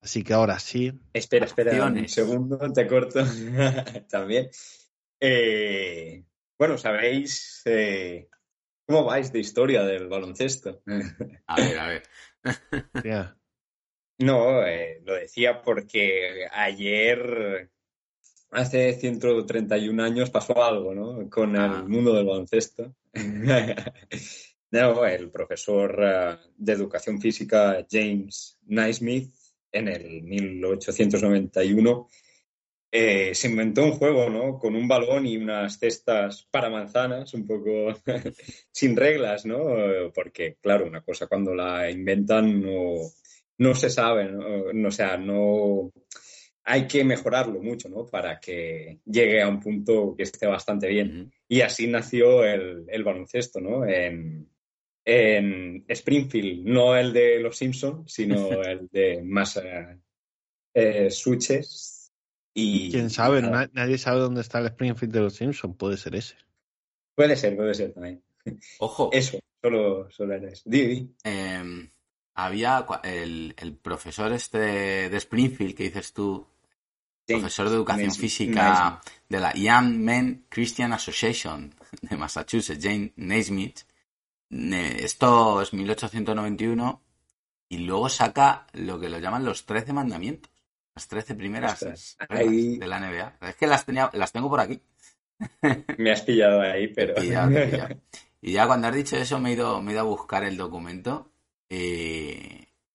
Así 0.07 0.23
que 0.23 0.34
ahora 0.34 0.57
sí, 0.57 0.89
Espera, 1.11 1.45
espera 1.47 1.85
un 1.85 2.07
segundo, 2.07 2.57
te 2.71 2.88
corto 2.88 3.25
también. 4.09 4.49
Eh, 5.19 6.23
bueno, 6.57 6.77
¿sabéis 6.77 7.61
eh, 7.65 8.29
cómo 8.85 9.03
vais 9.03 9.34
de 9.34 9.39
historia 9.39 9.84
del 9.84 10.07
baloncesto? 10.07 10.81
A 11.45 11.55
ver, 11.57 11.77
a 11.77 11.88
ver. 11.89 12.03
ya. 13.03 13.35
No, 14.19 14.65
eh, 14.65 15.01
lo 15.03 15.13
decía 15.13 15.61
porque 15.61 16.47
ayer, 16.53 17.69
hace 18.51 18.93
131 18.93 19.99
años, 20.01 20.29
pasó 20.29 20.63
algo, 20.63 20.95
¿no? 20.95 21.29
Con 21.29 21.57
Ah. 21.57 21.81
el 21.84 21.89
mundo 21.89 22.13
del 22.13 22.25
baloncesto. 22.25 22.95
No, 24.71 25.05
el 25.05 25.29
profesor 25.31 25.97
eh, 26.01 26.38
de 26.55 26.71
educación 26.71 27.19
física 27.19 27.85
James 27.91 28.57
Naismith, 28.67 29.34
en 29.77 29.87
el 29.87 30.23
1891, 30.23 32.07
eh, 32.91 33.35
se 33.35 33.49
inventó 33.49 33.83
un 33.83 33.91
juego, 33.91 34.29
¿no? 34.29 34.57
Con 34.57 34.75
un 34.75 34.87
balón 34.87 35.25
y 35.25 35.37
unas 35.37 35.77
cestas 35.77 36.47
para 36.49 36.69
manzanas, 36.69 37.33
un 37.33 37.45
poco 37.45 37.93
sin 38.71 38.95
reglas, 38.95 39.45
¿no? 39.45 39.59
Porque, 40.13 40.57
claro, 40.61 40.85
una 40.87 41.01
cosa 41.01 41.27
cuando 41.27 41.53
la 41.53 41.89
inventan 41.91 42.61
no, 42.61 42.95
no 43.57 43.75
se 43.75 43.89
sabe, 43.89 44.25
¿no? 44.25 44.71
No, 44.73 44.87
o 44.87 44.91
sea, 44.91 45.17
no 45.17 45.91
hay 46.63 46.87
que 46.87 47.03
mejorarlo 47.03 47.61
mucho, 47.61 47.89
¿no? 47.89 48.05
Para 48.05 48.39
que 48.39 48.99
llegue 49.05 49.41
a 49.41 49.47
un 49.47 49.59
punto 49.59 50.15
que 50.15 50.23
esté 50.23 50.47
bastante 50.47 50.87
bien. 50.87 51.31
Y 51.47 51.61
así 51.61 51.87
nació 51.87 52.43
el, 52.43 52.85
el 52.87 53.03
baloncesto, 53.03 53.59
¿no? 53.59 53.85
En, 53.85 54.49
en 55.09 55.85
Springfield, 55.88 56.65
no 56.65 56.93
el 56.93 57.13
de 57.13 57.39
los 57.39 57.57
Simpsons, 57.57 58.11
sino 58.11 58.51
el 58.61 58.89
de 58.89 59.21
más 59.23 59.55
eh, 59.55 59.97
eh, 60.73 61.09
switches. 61.09 62.11
Y, 62.53 62.91
¿Quién 62.91 63.09
sabe? 63.09 63.41
nada. 63.41 63.69
Nadie 63.71 63.97
sabe 63.97 64.19
dónde 64.19 64.41
está 64.41 64.59
el 64.59 64.65
Springfield 64.65 65.13
de 65.13 65.21
los 65.21 65.35
Simpsons. 65.35 65.77
Puede 65.77 65.95
ser 65.95 66.15
ese. 66.15 66.35
Puede 67.15 67.38
ser, 67.38 67.55
puede 67.55 67.73
ser 67.73 67.93
también. 67.93 68.21
Ojo, 68.79 69.09
Eso, 69.13 69.39
solo, 69.61 70.11
solo 70.11 70.34
era 70.34 70.49
eso. 70.49 70.63
Di, 70.65 70.85
di. 70.85 71.15
eh, 71.23 71.89
había 72.35 72.85
el, 73.03 73.55
el 73.57 73.75
profesor 73.77 74.34
este 74.34 74.57
de, 75.09 75.17
Springfield 75.17 75.73
que 75.73 75.84
dices 75.84 76.11
tú, 76.11 76.45
James 77.27 77.41
profesor 77.41 77.69
de 77.69 77.75
educación 77.75 78.11
física 78.11 79.01
de 79.29 79.39
la 79.39 79.53
Young 79.53 79.99
Men 79.99 80.45
Christian 80.49 80.91
Association 80.91 81.73
de 82.01 82.17
Massachusetts, 82.17 82.84
Jane 82.84 83.13
Naismith. 83.15 83.79
Esto 84.49 85.61
es 85.61 85.73
1891 85.73 87.01
y 87.69 87.77
luego 87.79 88.09
saca 88.09 88.67
lo 88.73 88.99
que 88.99 89.09
lo 89.09 89.19
llaman 89.19 89.45
los 89.45 89.65
13 89.65 89.93
mandamientos. 89.93 90.51
Las 90.95 91.07
13 91.07 91.35
primeras 91.35 91.73
Ostras, 91.73 92.17
reglas 92.29 92.47
ahí- 92.47 92.77
de 92.77 92.87
la 92.87 92.99
NBA. 92.99 93.37
Es 93.49 93.55
que 93.55 93.67
las, 93.67 93.85
tenía, 93.85 94.09
las 94.13 94.31
tengo 94.31 94.49
por 94.49 94.59
aquí. 94.59 94.81
Me 95.97 96.11
has 96.11 96.21
pillado 96.21 96.61
ahí, 96.61 96.87
pero. 96.95 97.15
Pillado, 97.15 97.51
te 97.51 97.63
he 97.63 97.67
pillado. 97.67 97.95
Y 98.39 98.51
ya 98.53 98.67
cuando 98.67 98.87
has 98.87 98.93
dicho 98.95 99.17
eso 99.17 99.39
me 99.39 99.49
he 99.49 99.53
ido, 99.53 99.81
me 99.81 99.91
he 99.91 99.93
ido 99.95 100.01
a 100.01 100.05
buscar 100.05 100.43
el 100.43 100.57
documento 100.57 101.31
y, 101.67 101.75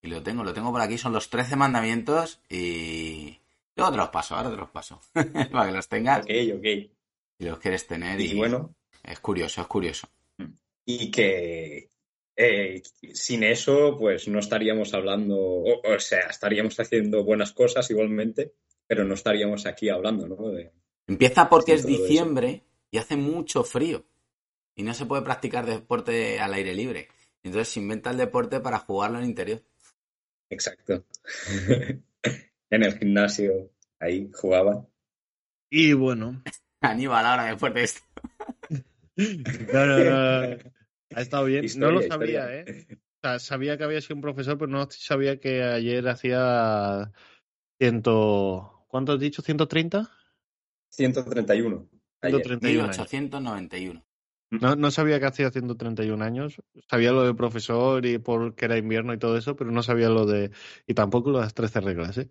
y 0.00 0.08
lo 0.08 0.22
tengo, 0.22 0.44
lo 0.44 0.54
tengo 0.54 0.70
por 0.70 0.80
aquí, 0.80 0.96
son 0.96 1.12
los 1.12 1.28
13 1.30 1.56
mandamientos 1.56 2.40
y 2.48 3.40
luego 3.74 3.90
te 3.90 3.98
los 3.98 4.08
paso, 4.10 4.36
ahora 4.36 4.50
te 4.50 4.56
los 4.56 4.70
paso, 4.70 5.00
para 5.52 5.66
que 5.66 5.72
los 5.72 5.88
tengas 5.88 6.20
ok, 6.20 6.30
ok. 6.58 6.64
y 6.64 7.44
los 7.44 7.58
quieres 7.58 7.86
tener 7.88 8.20
y, 8.20 8.30
Y 8.30 8.36
bueno, 8.36 8.72
es 9.02 9.18
curioso, 9.18 9.60
es 9.62 9.66
curioso. 9.66 10.08
Y 10.84 11.10
que 11.10 11.90
eh, 12.36 12.82
sin 13.14 13.42
eso, 13.44 13.96
pues 13.98 14.28
no 14.28 14.38
estaríamos 14.38 14.94
hablando, 14.94 15.36
o, 15.38 15.94
o 15.94 15.98
sea, 16.00 16.22
estaríamos 16.30 16.78
haciendo 16.80 17.24
buenas 17.24 17.52
cosas 17.52 17.90
igualmente, 17.90 18.54
pero 18.86 19.04
no 19.04 19.14
estaríamos 19.14 19.66
aquí 19.66 19.88
hablando, 19.88 20.26
¿no? 20.28 20.50
De- 20.50 20.72
Empieza 21.06 21.48
porque 21.48 21.74
es 21.74 21.80
eso. 21.80 21.88
diciembre 21.88 22.62
y 22.90 22.98
hace 22.98 23.16
mucho 23.16 23.64
frío 23.64 24.04
y 24.74 24.82
no 24.82 24.94
se 24.94 25.06
puede 25.06 25.22
practicar 25.22 25.66
deporte 25.66 26.40
al 26.40 26.54
aire 26.54 26.74
libre. 26.74 27.08
Entonces 27.42 27.72
se 27.72 27.80
inventa 27.80 28.10
el 28.10 28.16
deporte 28.18 28.60
para 28.60 28.78
jugarlo 28.78 29.18
en 29.18 29.24
interior. 29.26 29.62
Exacto. 30.48 31.04
en 32.70 32.82
el 32.82 32.98
gimnasio, 32.98 33.70
ahí 33.98 34.30
jugaban. 34.32 34.86
Y 35.70 35.92
bueno, 35.92 36.42
Aníbal, 36.80 37.26
ahora 37.26 37.44
después 37.46 37.74
de 37.74 37.82
esto. 37.84 38.00
no, 39.72 39.86
no, 39.86 39.98
no, 39.98 40.56
Ha 41.14 41.20
estado 41.20 41.44
bien. 41.44 41.64
Historia, 41.64 41.86
no 41.88 41.94
lo 41.94 42.00
historia. 42.02 42.42
sabía, 42.42 42.60
¿eh? 42.60 42.86
O 42.90 43.28
sea, 43.28 43.38
sabía 43.38 43.76
que 43.76 43.84
había 43.84 44.00
sido 44.00 44.16
un 44.16 44.22
profesor, 44.22 44.58
pero 44.58 44.70
no 44.70 44.88
sabía 44.90 45.38
que 45.38 45.62
ayer 45.62 46.06
hacía 46.08 47.12
ciento... 47.78 48.84
¿Cuánto 48.88 49.12
has 49.12 49.20
dicho? 49.20 49.42
¿130? 49.42 50.08
131. 50.90 51.88
ayer. 52.20 52.42
131 52.42 52.84
años. 52.84 52.96
1891. 52.98 54.04
No, 54.50 54.76
no 54.76 54.90
sabía 54.90 55.18
que 55.18 55.26
hacía 55.26 55.50
131 55.50 56.22
años. 56.22 56.60
Sabía 56.90 57.12
lo 57.12 57.24
de 57.24 57.32
profesor 57.32 58.04
y 58.04 58.18
porque 58.18 58.66
era 58.66 58.76
invierno 58.76 59.14
y 59.14 59.18
todo 59.18 59.38
eso, 59.38 59.56
pero 59.56 59.70
no 59.70 59.82
sabía 59.82 60.10
lo 60.10 60.26
de... 60.26 60.50
Y 60.86 60.92
tampoco 60.92 61.30
lo 61.30 61.38
de 61.38 61.44
las 61.44 61.54
13 61.54 61.80
reglas, 61.80 62.18
¿eh? 62.18 62.30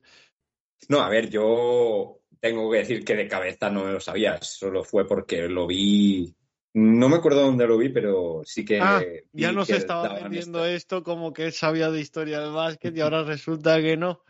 No, 0.87 1.01
a 1.01 1.09
ver, 1.09 1.29
yo 1.29 2.21
tengo 2.39 2.69
que 2.71 2.79
decir 2.79 3.03
que 3.03 3.15
de 3.15 3.27
cabeza 3.27 3.69
no 3.71 3.91
lo 3.91 3.99
sabía, 3.99 4.39
solo 4.41 4.83
fue 4.83 5.07
porque 5.07 5.47
lo 5.47 5.65
vi. 5.65 6.35
No 6.73 7.09
me 7.09 7.17
acuerdo 7.17 7.41
dónde 7.41 7.67
lo 7.67 7.77
vi, 7.77 7.89
pero 7.89 8.41
sí 8.45 8.63
que. 8.63 8.79
Ah, 8.81 9.03
ya 9.33 9.51
nos 9.51 9.69
estaba 9.69 10.13
vendiendo 10.13 10.65
esto 10.65 11.03
como 11.03 11.33
que 11.33 11.51
sabía 11.51 11.91
de 11.91 11.99
historia 11.99 12.39
del 12.39 12.53
básquet 12.53 12.95
y 12.95 13.01
ahora 13.01 13.23
resulta 13.23 13.81
que 13.81 13.97
no. 13.97 14.23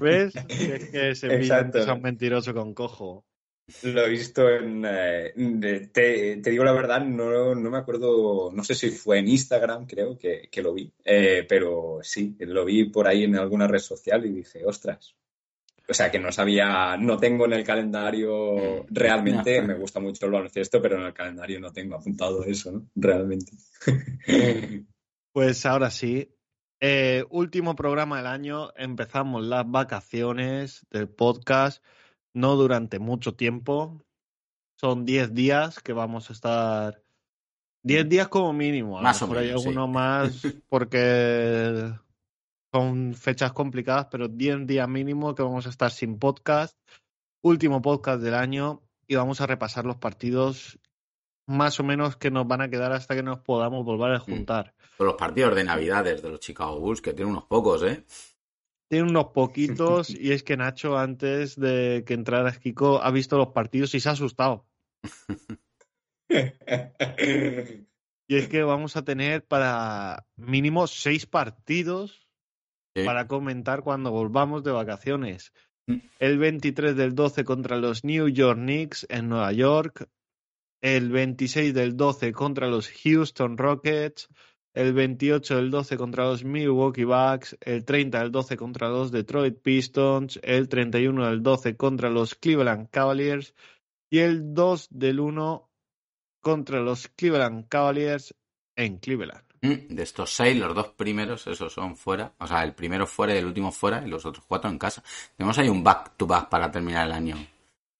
¿Ves? 0.00 0.34
Es 0.36 1.20
que 1.20 1.28
brillante 1.28 1.80
es 1.80 1.86
un 1.86 2.02
mentiroso 2.02 2.52
con 2.54 2.74
cojo. 2.74 3.24
Lo 3.82 4.04
he 4.04 4.10
visto 4.10 4.48
en. 4.50 4.84
eh, 4.86 5.32
te, 5.92 6.36
te 6.36 6.50
digo 6.50 6.64
la 6.64 6.72
verdad, 6.72 7.00
no, 7.00 7.54
no 7.54 7.70
me 7.70 7.78
acuerdo, 7.78 8.50
no 8.52 8.64
sé 8.64 8.74
si 8.74 8.90
fue 8.90 9.18
en 9.18 9.28
Instagram, 9.28 9.86
creo 9.86 10.18
que, 10.18 10.48
que 10.50 10.62
lo 10.62 10.74
vi, 10.74 10.92
eh, 11.04 11.46
pero 11.48 12.00
sí, 12.02 12.36
lo 12.40 12.64
vi 12.64 12.90
por 12.90 13.06
ahí 13.06 13.24
en 13.24 13.36
alguna 13.36 13.68
red 13.68 13.78
social 13.78 14.26
y 14.26 14.30
dije, 14.30 14.64
ostras. 14.66 15.14
O 15.92 15.94
sea, 15.94 16.10
que 16.10 16.18
no 16.18 16.32
sabía, 16.32 16.96
no 16.96 17.18
tengo 17.18 17.44
en 17.44 17.52
el 17.52 17.64
calendario 17.64 18.86
realmente, 18.88 19.60
me 19.60 19.74
gusta 19.74 20.00
mucho 20.00 20.24
el 20.24 20.32
baloncesto, 20.32 20.80
pero 20.80 20.96
en 20.96 21.02
el 21.02 21.12
calendario 21.12 21.60
no 21.60 21.70
tengo 21.70 21.96
apuntado 21.96 22.42
eso, 22.44 22.72
¿no? 22.72 22.88
Realmente. 22.96 23.52
Pues 25.34 25.64
ahora 25.64 25.90
sí. 25.90 26.34
Eh, 26.78 27.24
último 27.30 27.74
programa 27.74 28.18
del 28.18 28.26
año. 28.26 28.70
Empezamos 28.76 29.42
las 29.42 29.70
vacaciones 29.70 30.86
del 30.90 31.08
podcast. 31.08 31.82
No 32.34 32.54
durante 32.56 32.98
mucho 32.98 33.34
tiempo. 33.34 34.02
Son 34.78 35.06
10 35.06 35.32
días 35.32 35.80
que 35.80 35.94
vamos 35.94 36.28
a 36.28 36.34
estar. 36.34 37.02
10 37.82 38.10
días 38.10 38.28
como 38.28 38.52
mínimo. 38.52 38.98
A 38.98 39.00
lo 39.00 39.04
Más 39.04 39.22
o 39.22 39.24
hay 39.26 39.46
menos, 39.46 39.62
sí. 39.62 39.68
alguno 39.68 39.88
más 39.88 40.42
porque 40.68 41.94
son 42.72 43.14
fechas 43.14 43.52
complicadas, 43.52 44.06
pero 44.10 44.28
10 44.28 44.66
días 44.66 44.88
mínimo 44.88 45.34
que 45.34 45.42
vamos 45.42 45.66
a 45.66 45.70
estar 45.70 45.90
sin 45.90 46.18
podcast. 46.18 46.78
Último 47.42 47.82
podcast 47.82 48.22
del 48.22 48.34
año 48.34 48.82
y 49.06 49.16
vamos 49.16 49.40
a 49.40 49.46
repasar 49.46 49.84
los 49.84 49.96
partidos 49.96 50.78
más 51.46 51.78
o 51.80 51.84
menos 51.84 52.16
que 52.16 52.30
nos 52.30 52.46
van 52.46 52.62
a 52.62 52.70
quedar 52.70 52.92
hasta 52.92 53.14
que 53.14 53.22
nos 53.22 53.40
podamos 53.40 53.84
volver 53.84 54.14
a 54.14 54.20
juntar. 54.20 54.74
Por 54.96 55.06
los 55.06 55.16
partidos 55.16 55.54
de 55.54 55.64
Navidades 55.64 56.22
de 56.22 56.30
los 56.30 56.40
Chicago 56.40 56.78
Bulls, 56.80 57.02
que 57.02 57.12
tienen 57.12 57.32
unos 57.32 57.44
pocos, 57.44 57.82
¿eh? 57.82 58.04
Tiene 58.88 59.10
unos 59.10 59.26
poquitos 59.26 60.08
y 60.10 60.32
es 60.32 60.42
que 60.42 60.56
Nacho 60.56 60.96
antes 60.96 61.58
de 61.58 62.04
que 62.06 62.14
entrara 62.14 62.52
Kiko 62.52 63.02
ha 63.02 63.10
visto 63.10 63.36
los 63.36 63.48
partidos 63.48 63.94
y 63.94 64.00
se 64.00 64.08
ha 64.08 64.12
asustado. 64.12 64.66
Y 68.28 68.36
es 68.36 68.48
que 68.48 68.62
vamos 68.62 68.96
a 68.96 69.04
tener 69.04 69.44
para 69.44 70.26
mínimo 70.36 70.86
seis 70.86 71.26
partidos 71.26 72.21
Sí. 72.94 73.04
para 73.04 73.26
comentar 73.26 73.82
cuando 73.82 74.10
volvamos 74.10 74.62
de 74.64 74.70
vacaciones. 74.70 75.52
Mm. 75.86 75.96
El 76.18 76.38
23 76.38 76.96
del 76.96 77.14
12 77.14 77.44
contra 77.44 77.76
los 77.76 78.04
New 78.04 78.28
York 78.28 78.58
Knicks 78.58 79.06
en 79.08 79.28
Nueva 79.28 79.52
York. 79.52 80.08
El 80.82 81.10
26 81.10 81.74
del 81.74 81.96
12 81.96 82.32
contra 82.32 82.68
los 82.68 82.90
Houston 82.90 83.56
Rockets. 83.56 84.28
El 84.74 84.94
28 84.94 85.56
del 85.56 85.70
12 85.70 85.96
contra 85.96 86.24
los 86.24 86.44
Milwaukee 86.44 87.04
Bucks. 87.04 87.56
El 87.60 87.84
30 87.84 88.20
del 88.20 88.32
12 88.32 88.56
contra 88.56 88.88
los 88.88 89.10
Detroit 89.10 89.60
Pistons. 89.60 90.38
El 90.42 90.68
31 90.68 91.28
del 91.28 91.42
12 91.42 91.76
contra 91.76 92.10
los 92.10 92.34
Cleveland 92.34 92.88
Cavaliers. 92.90 93.54
Y 94.10 94.18
el 94.18 94.54
2 94.54 94.88
del 94.90 95.20
1 95.20 95.70
contra 96.42 96.80
los 96.80 97.08
Cleveland 97.08 97.68
Cavaliers 97.68 98.34
en 98.76 98.98
Cleveland. 98.98 99.51
Mm, 99.62 99.94
De 99.94 100.02
estos 100.02 100.34
seis, 100.34 100.56
los 100.56 100.74
dos 100.74 100.88
primeros, 100.88 101.46
esos 101.46 101.72
son 101.72 101.96
fuera. 101.96 102.32
O 102.38 102.46
sea, 102.46 102.64
el 102.64 102.74
primero 102.74 103.06
fuera 103.06 103.34
y 103.34 103.38
el 103.38 103.46
último 103.46 103.70
fuera 103.70 104.02
y 104.04 104.08
los 104.10 104.26
otros 104.26 104.44
cuatro 104.46 104.68
en 104.68 104.78
casa. 104.78 105.02
Tenemos 105.36 105.56
ahí 105.58 105.68
un 105.68 105.84
back-to-back 105.84 106.48
para 106.48 106.70
terminar 106.70 107.06
el 107.06 107.12
año 107.12 107.36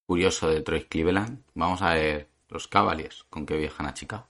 curioso 0.04 0.48
de 0.48 0.56
Detroit 0.56 0.88
Cleveland. 0.88 1.42
Vamos 1.54 1.80
a 1.82 1.94
ver 1.94 2.28
los 2.48 2.66
Cavaliers 2.68 3.24
con 3.30 3.46
que 3.46 3.56
viajan 3.56 3.86
a 3.86 3.94
Chicago. 3.94 4.26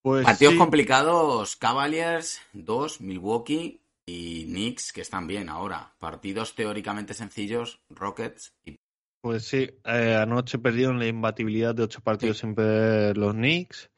Pues 0.00 0.24
Partidos 0.24 0.54
sí. 0.54 0.58
complicados, 0.58 1.56
Cavaliers, 1.56 2.40
dos, 2.52 3.00
Milwaukee 3.00 3.80
y 4.06 4.44
Knicks, 4.44 4.92
que 4.92 5.00
están 5.00 5.26
bien 5.26 5.48
ahora. 5.48 5.94
Partidos 5.98 6.54
teóricamente 6.54 7.14
sencillos, 7.14 7.80
Rockets 7.90 8.54
y... 8.64 8.78
Pues 9.22 9.46
sí, 9.46 9.70
eh, 9.86 10.18
anoche 10.20 10.58
perdieron 10.58 10.98
la 10.98 11.06
imbatibilidad 11.06 11.74
de 11.74 11.84
ocho 11.84 12.02
partidos 12.02 12.38
sin 12.38 12.54
perder 12.54 13.16
los 13.16 13.32
Knicks. 13.32 13.88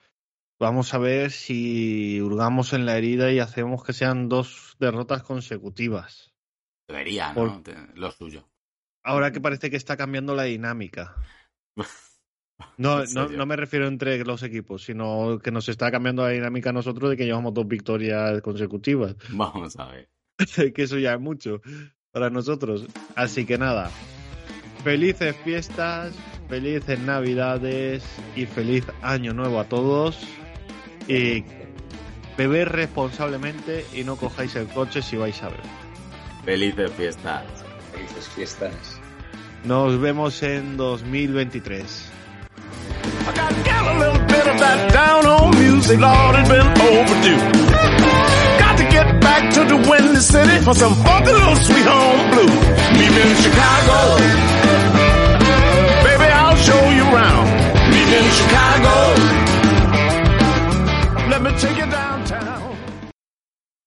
Vamos 0.58 0.94
a 0.94 0.98
ver 0.98 1.32
si 1.32 2.20
hurgamos 2.20 2.72
en 2.72 2.86
la 2.86 2.96
herida 2.96 3.30
y 3.30 3.40
hacemos 3.40 3.84
que 3.84 3.92
sean 3.92 4.28
dos 4.28 4.76
derrotas 4.78 5.22
consecutivas. 5.22 6.34
Debería, 6.88 7.32
¿no? 7.34 7.62
Lo 7.94 8.10
suyo. 8.10 8.48
Ahora 9.04 9.32
que 9.32 9.40
parece 9.40 9.70
que 9.70 9.76
está 9.76 9.96
cambiando 9.96 10.34
la 10.34 10.44
dinámica. 10.44 11.14
No, 12.78 13.02
¿En 13.02 13.12
no, 13.12 13.28
no 13.28 13.44
me 13.44 13.54
refiero 13.54 13.86
entre 13.86 14.24
los 14.24 14.42
equipos, 14.42 14.82
sino 14.82 15.38
que 15.42 15.50
nos 15.50 15.68
está 15.68 15.90
cambiando 15.90 16.22
la 16.22 16.30
dinámica 16.30 16.70
a 16.70 16.72
nosotros 16.72 17.10
de 17.10 17.16
que 17.18 17.26
llevamos 17.26 17.52
dos 17.52 17.68
victorias 17.68 18.40
consecutivas. 18.40 19.14
Vamos 19.30 19.78
a 19.78 19.88
ver. 19.88 20.08
que 20.74 20.82
eso 20.82 20.98
ya 20.98 21.12
es 21.12 21.20
mucho 21.20 21.60
para 22.12 22.30
nosotros. 22.30 22.86
Así 23.14 23.44
que 23.44 23.58
nada, 23.58 23.90
felices 24.82 25.36
fiestas, 25.44 26.14
felices 26.48 26.98
navidades 27.00 28.02
y 28.34 28.46
feliz 28.46 28.86
año 29.02 29.34
nuevo 29.34 29.60
a 29.60 29.68
todos. 29.68 30.26
Y 31.08 31.44
beber 32.36 32.72
responsablemente 32.72 33.86
y 33.94 34.04
no 34.04 34.16
cojáis 34.16 34.54
el 34.56 34.66
coche 34.68 35.02
si 35.02 35.16
vais 35.16 35.42
a 35.42 35.48
ver. 35.48 35.60
Felices 36.44 36.90
fiestas. 36.92 37.44
Felices 37.92 38.28
fiestas. 38.28 39.00
Nos 39.64 40.00
vemos 40.00 40.42
en 40.42 40.76
2023. 40.76 42.12
I 43.26 43.32
got 43.64 43.86
a 43.86 43.98
little 43.98 44.26
bit 44.26 44.46
of 44.46 44.58
that 44.60 44.92
down 44.92 45.26
on 45.26 45.50
music. 45.50 45.66
say, 45.86 45.96
Lord, 45.96 46.36
it's 46.36 46.48
been 46.48 46.66
overdue. 46.66 47.40
Got 48.58 48.78
to 48.78 48.84
get 48.90 49.20
back 49.20 49.52
to 49.54 49.64
the 49.64 49.76
windy 49.88 50.20
city 50.20 50.58
for 50.64 50.74
some 50.74 50.94
funky 50.94 51.32
little 51.32 51.56
sweet 51.56 51.86
home 51.86 52.30
blue. 52.30 52.54
Meet 52.98 53.12
me 53.14 53.22
in 53.22 53.36
Chicago. 53.44 53.98
Baby, 56.06 56.26
I'll 56.40 56.56
show 56.56 56.82
you 56.90 57.04
around. 57.12 57.46
Meet 57.90 58.06
me 58.10 58.18
in 58.18 58.30
Chicago. 58.30 59.45
Me 61.46 61.52
take 61.60 61.78
it 61.78 61.90
down. 61.92 62.15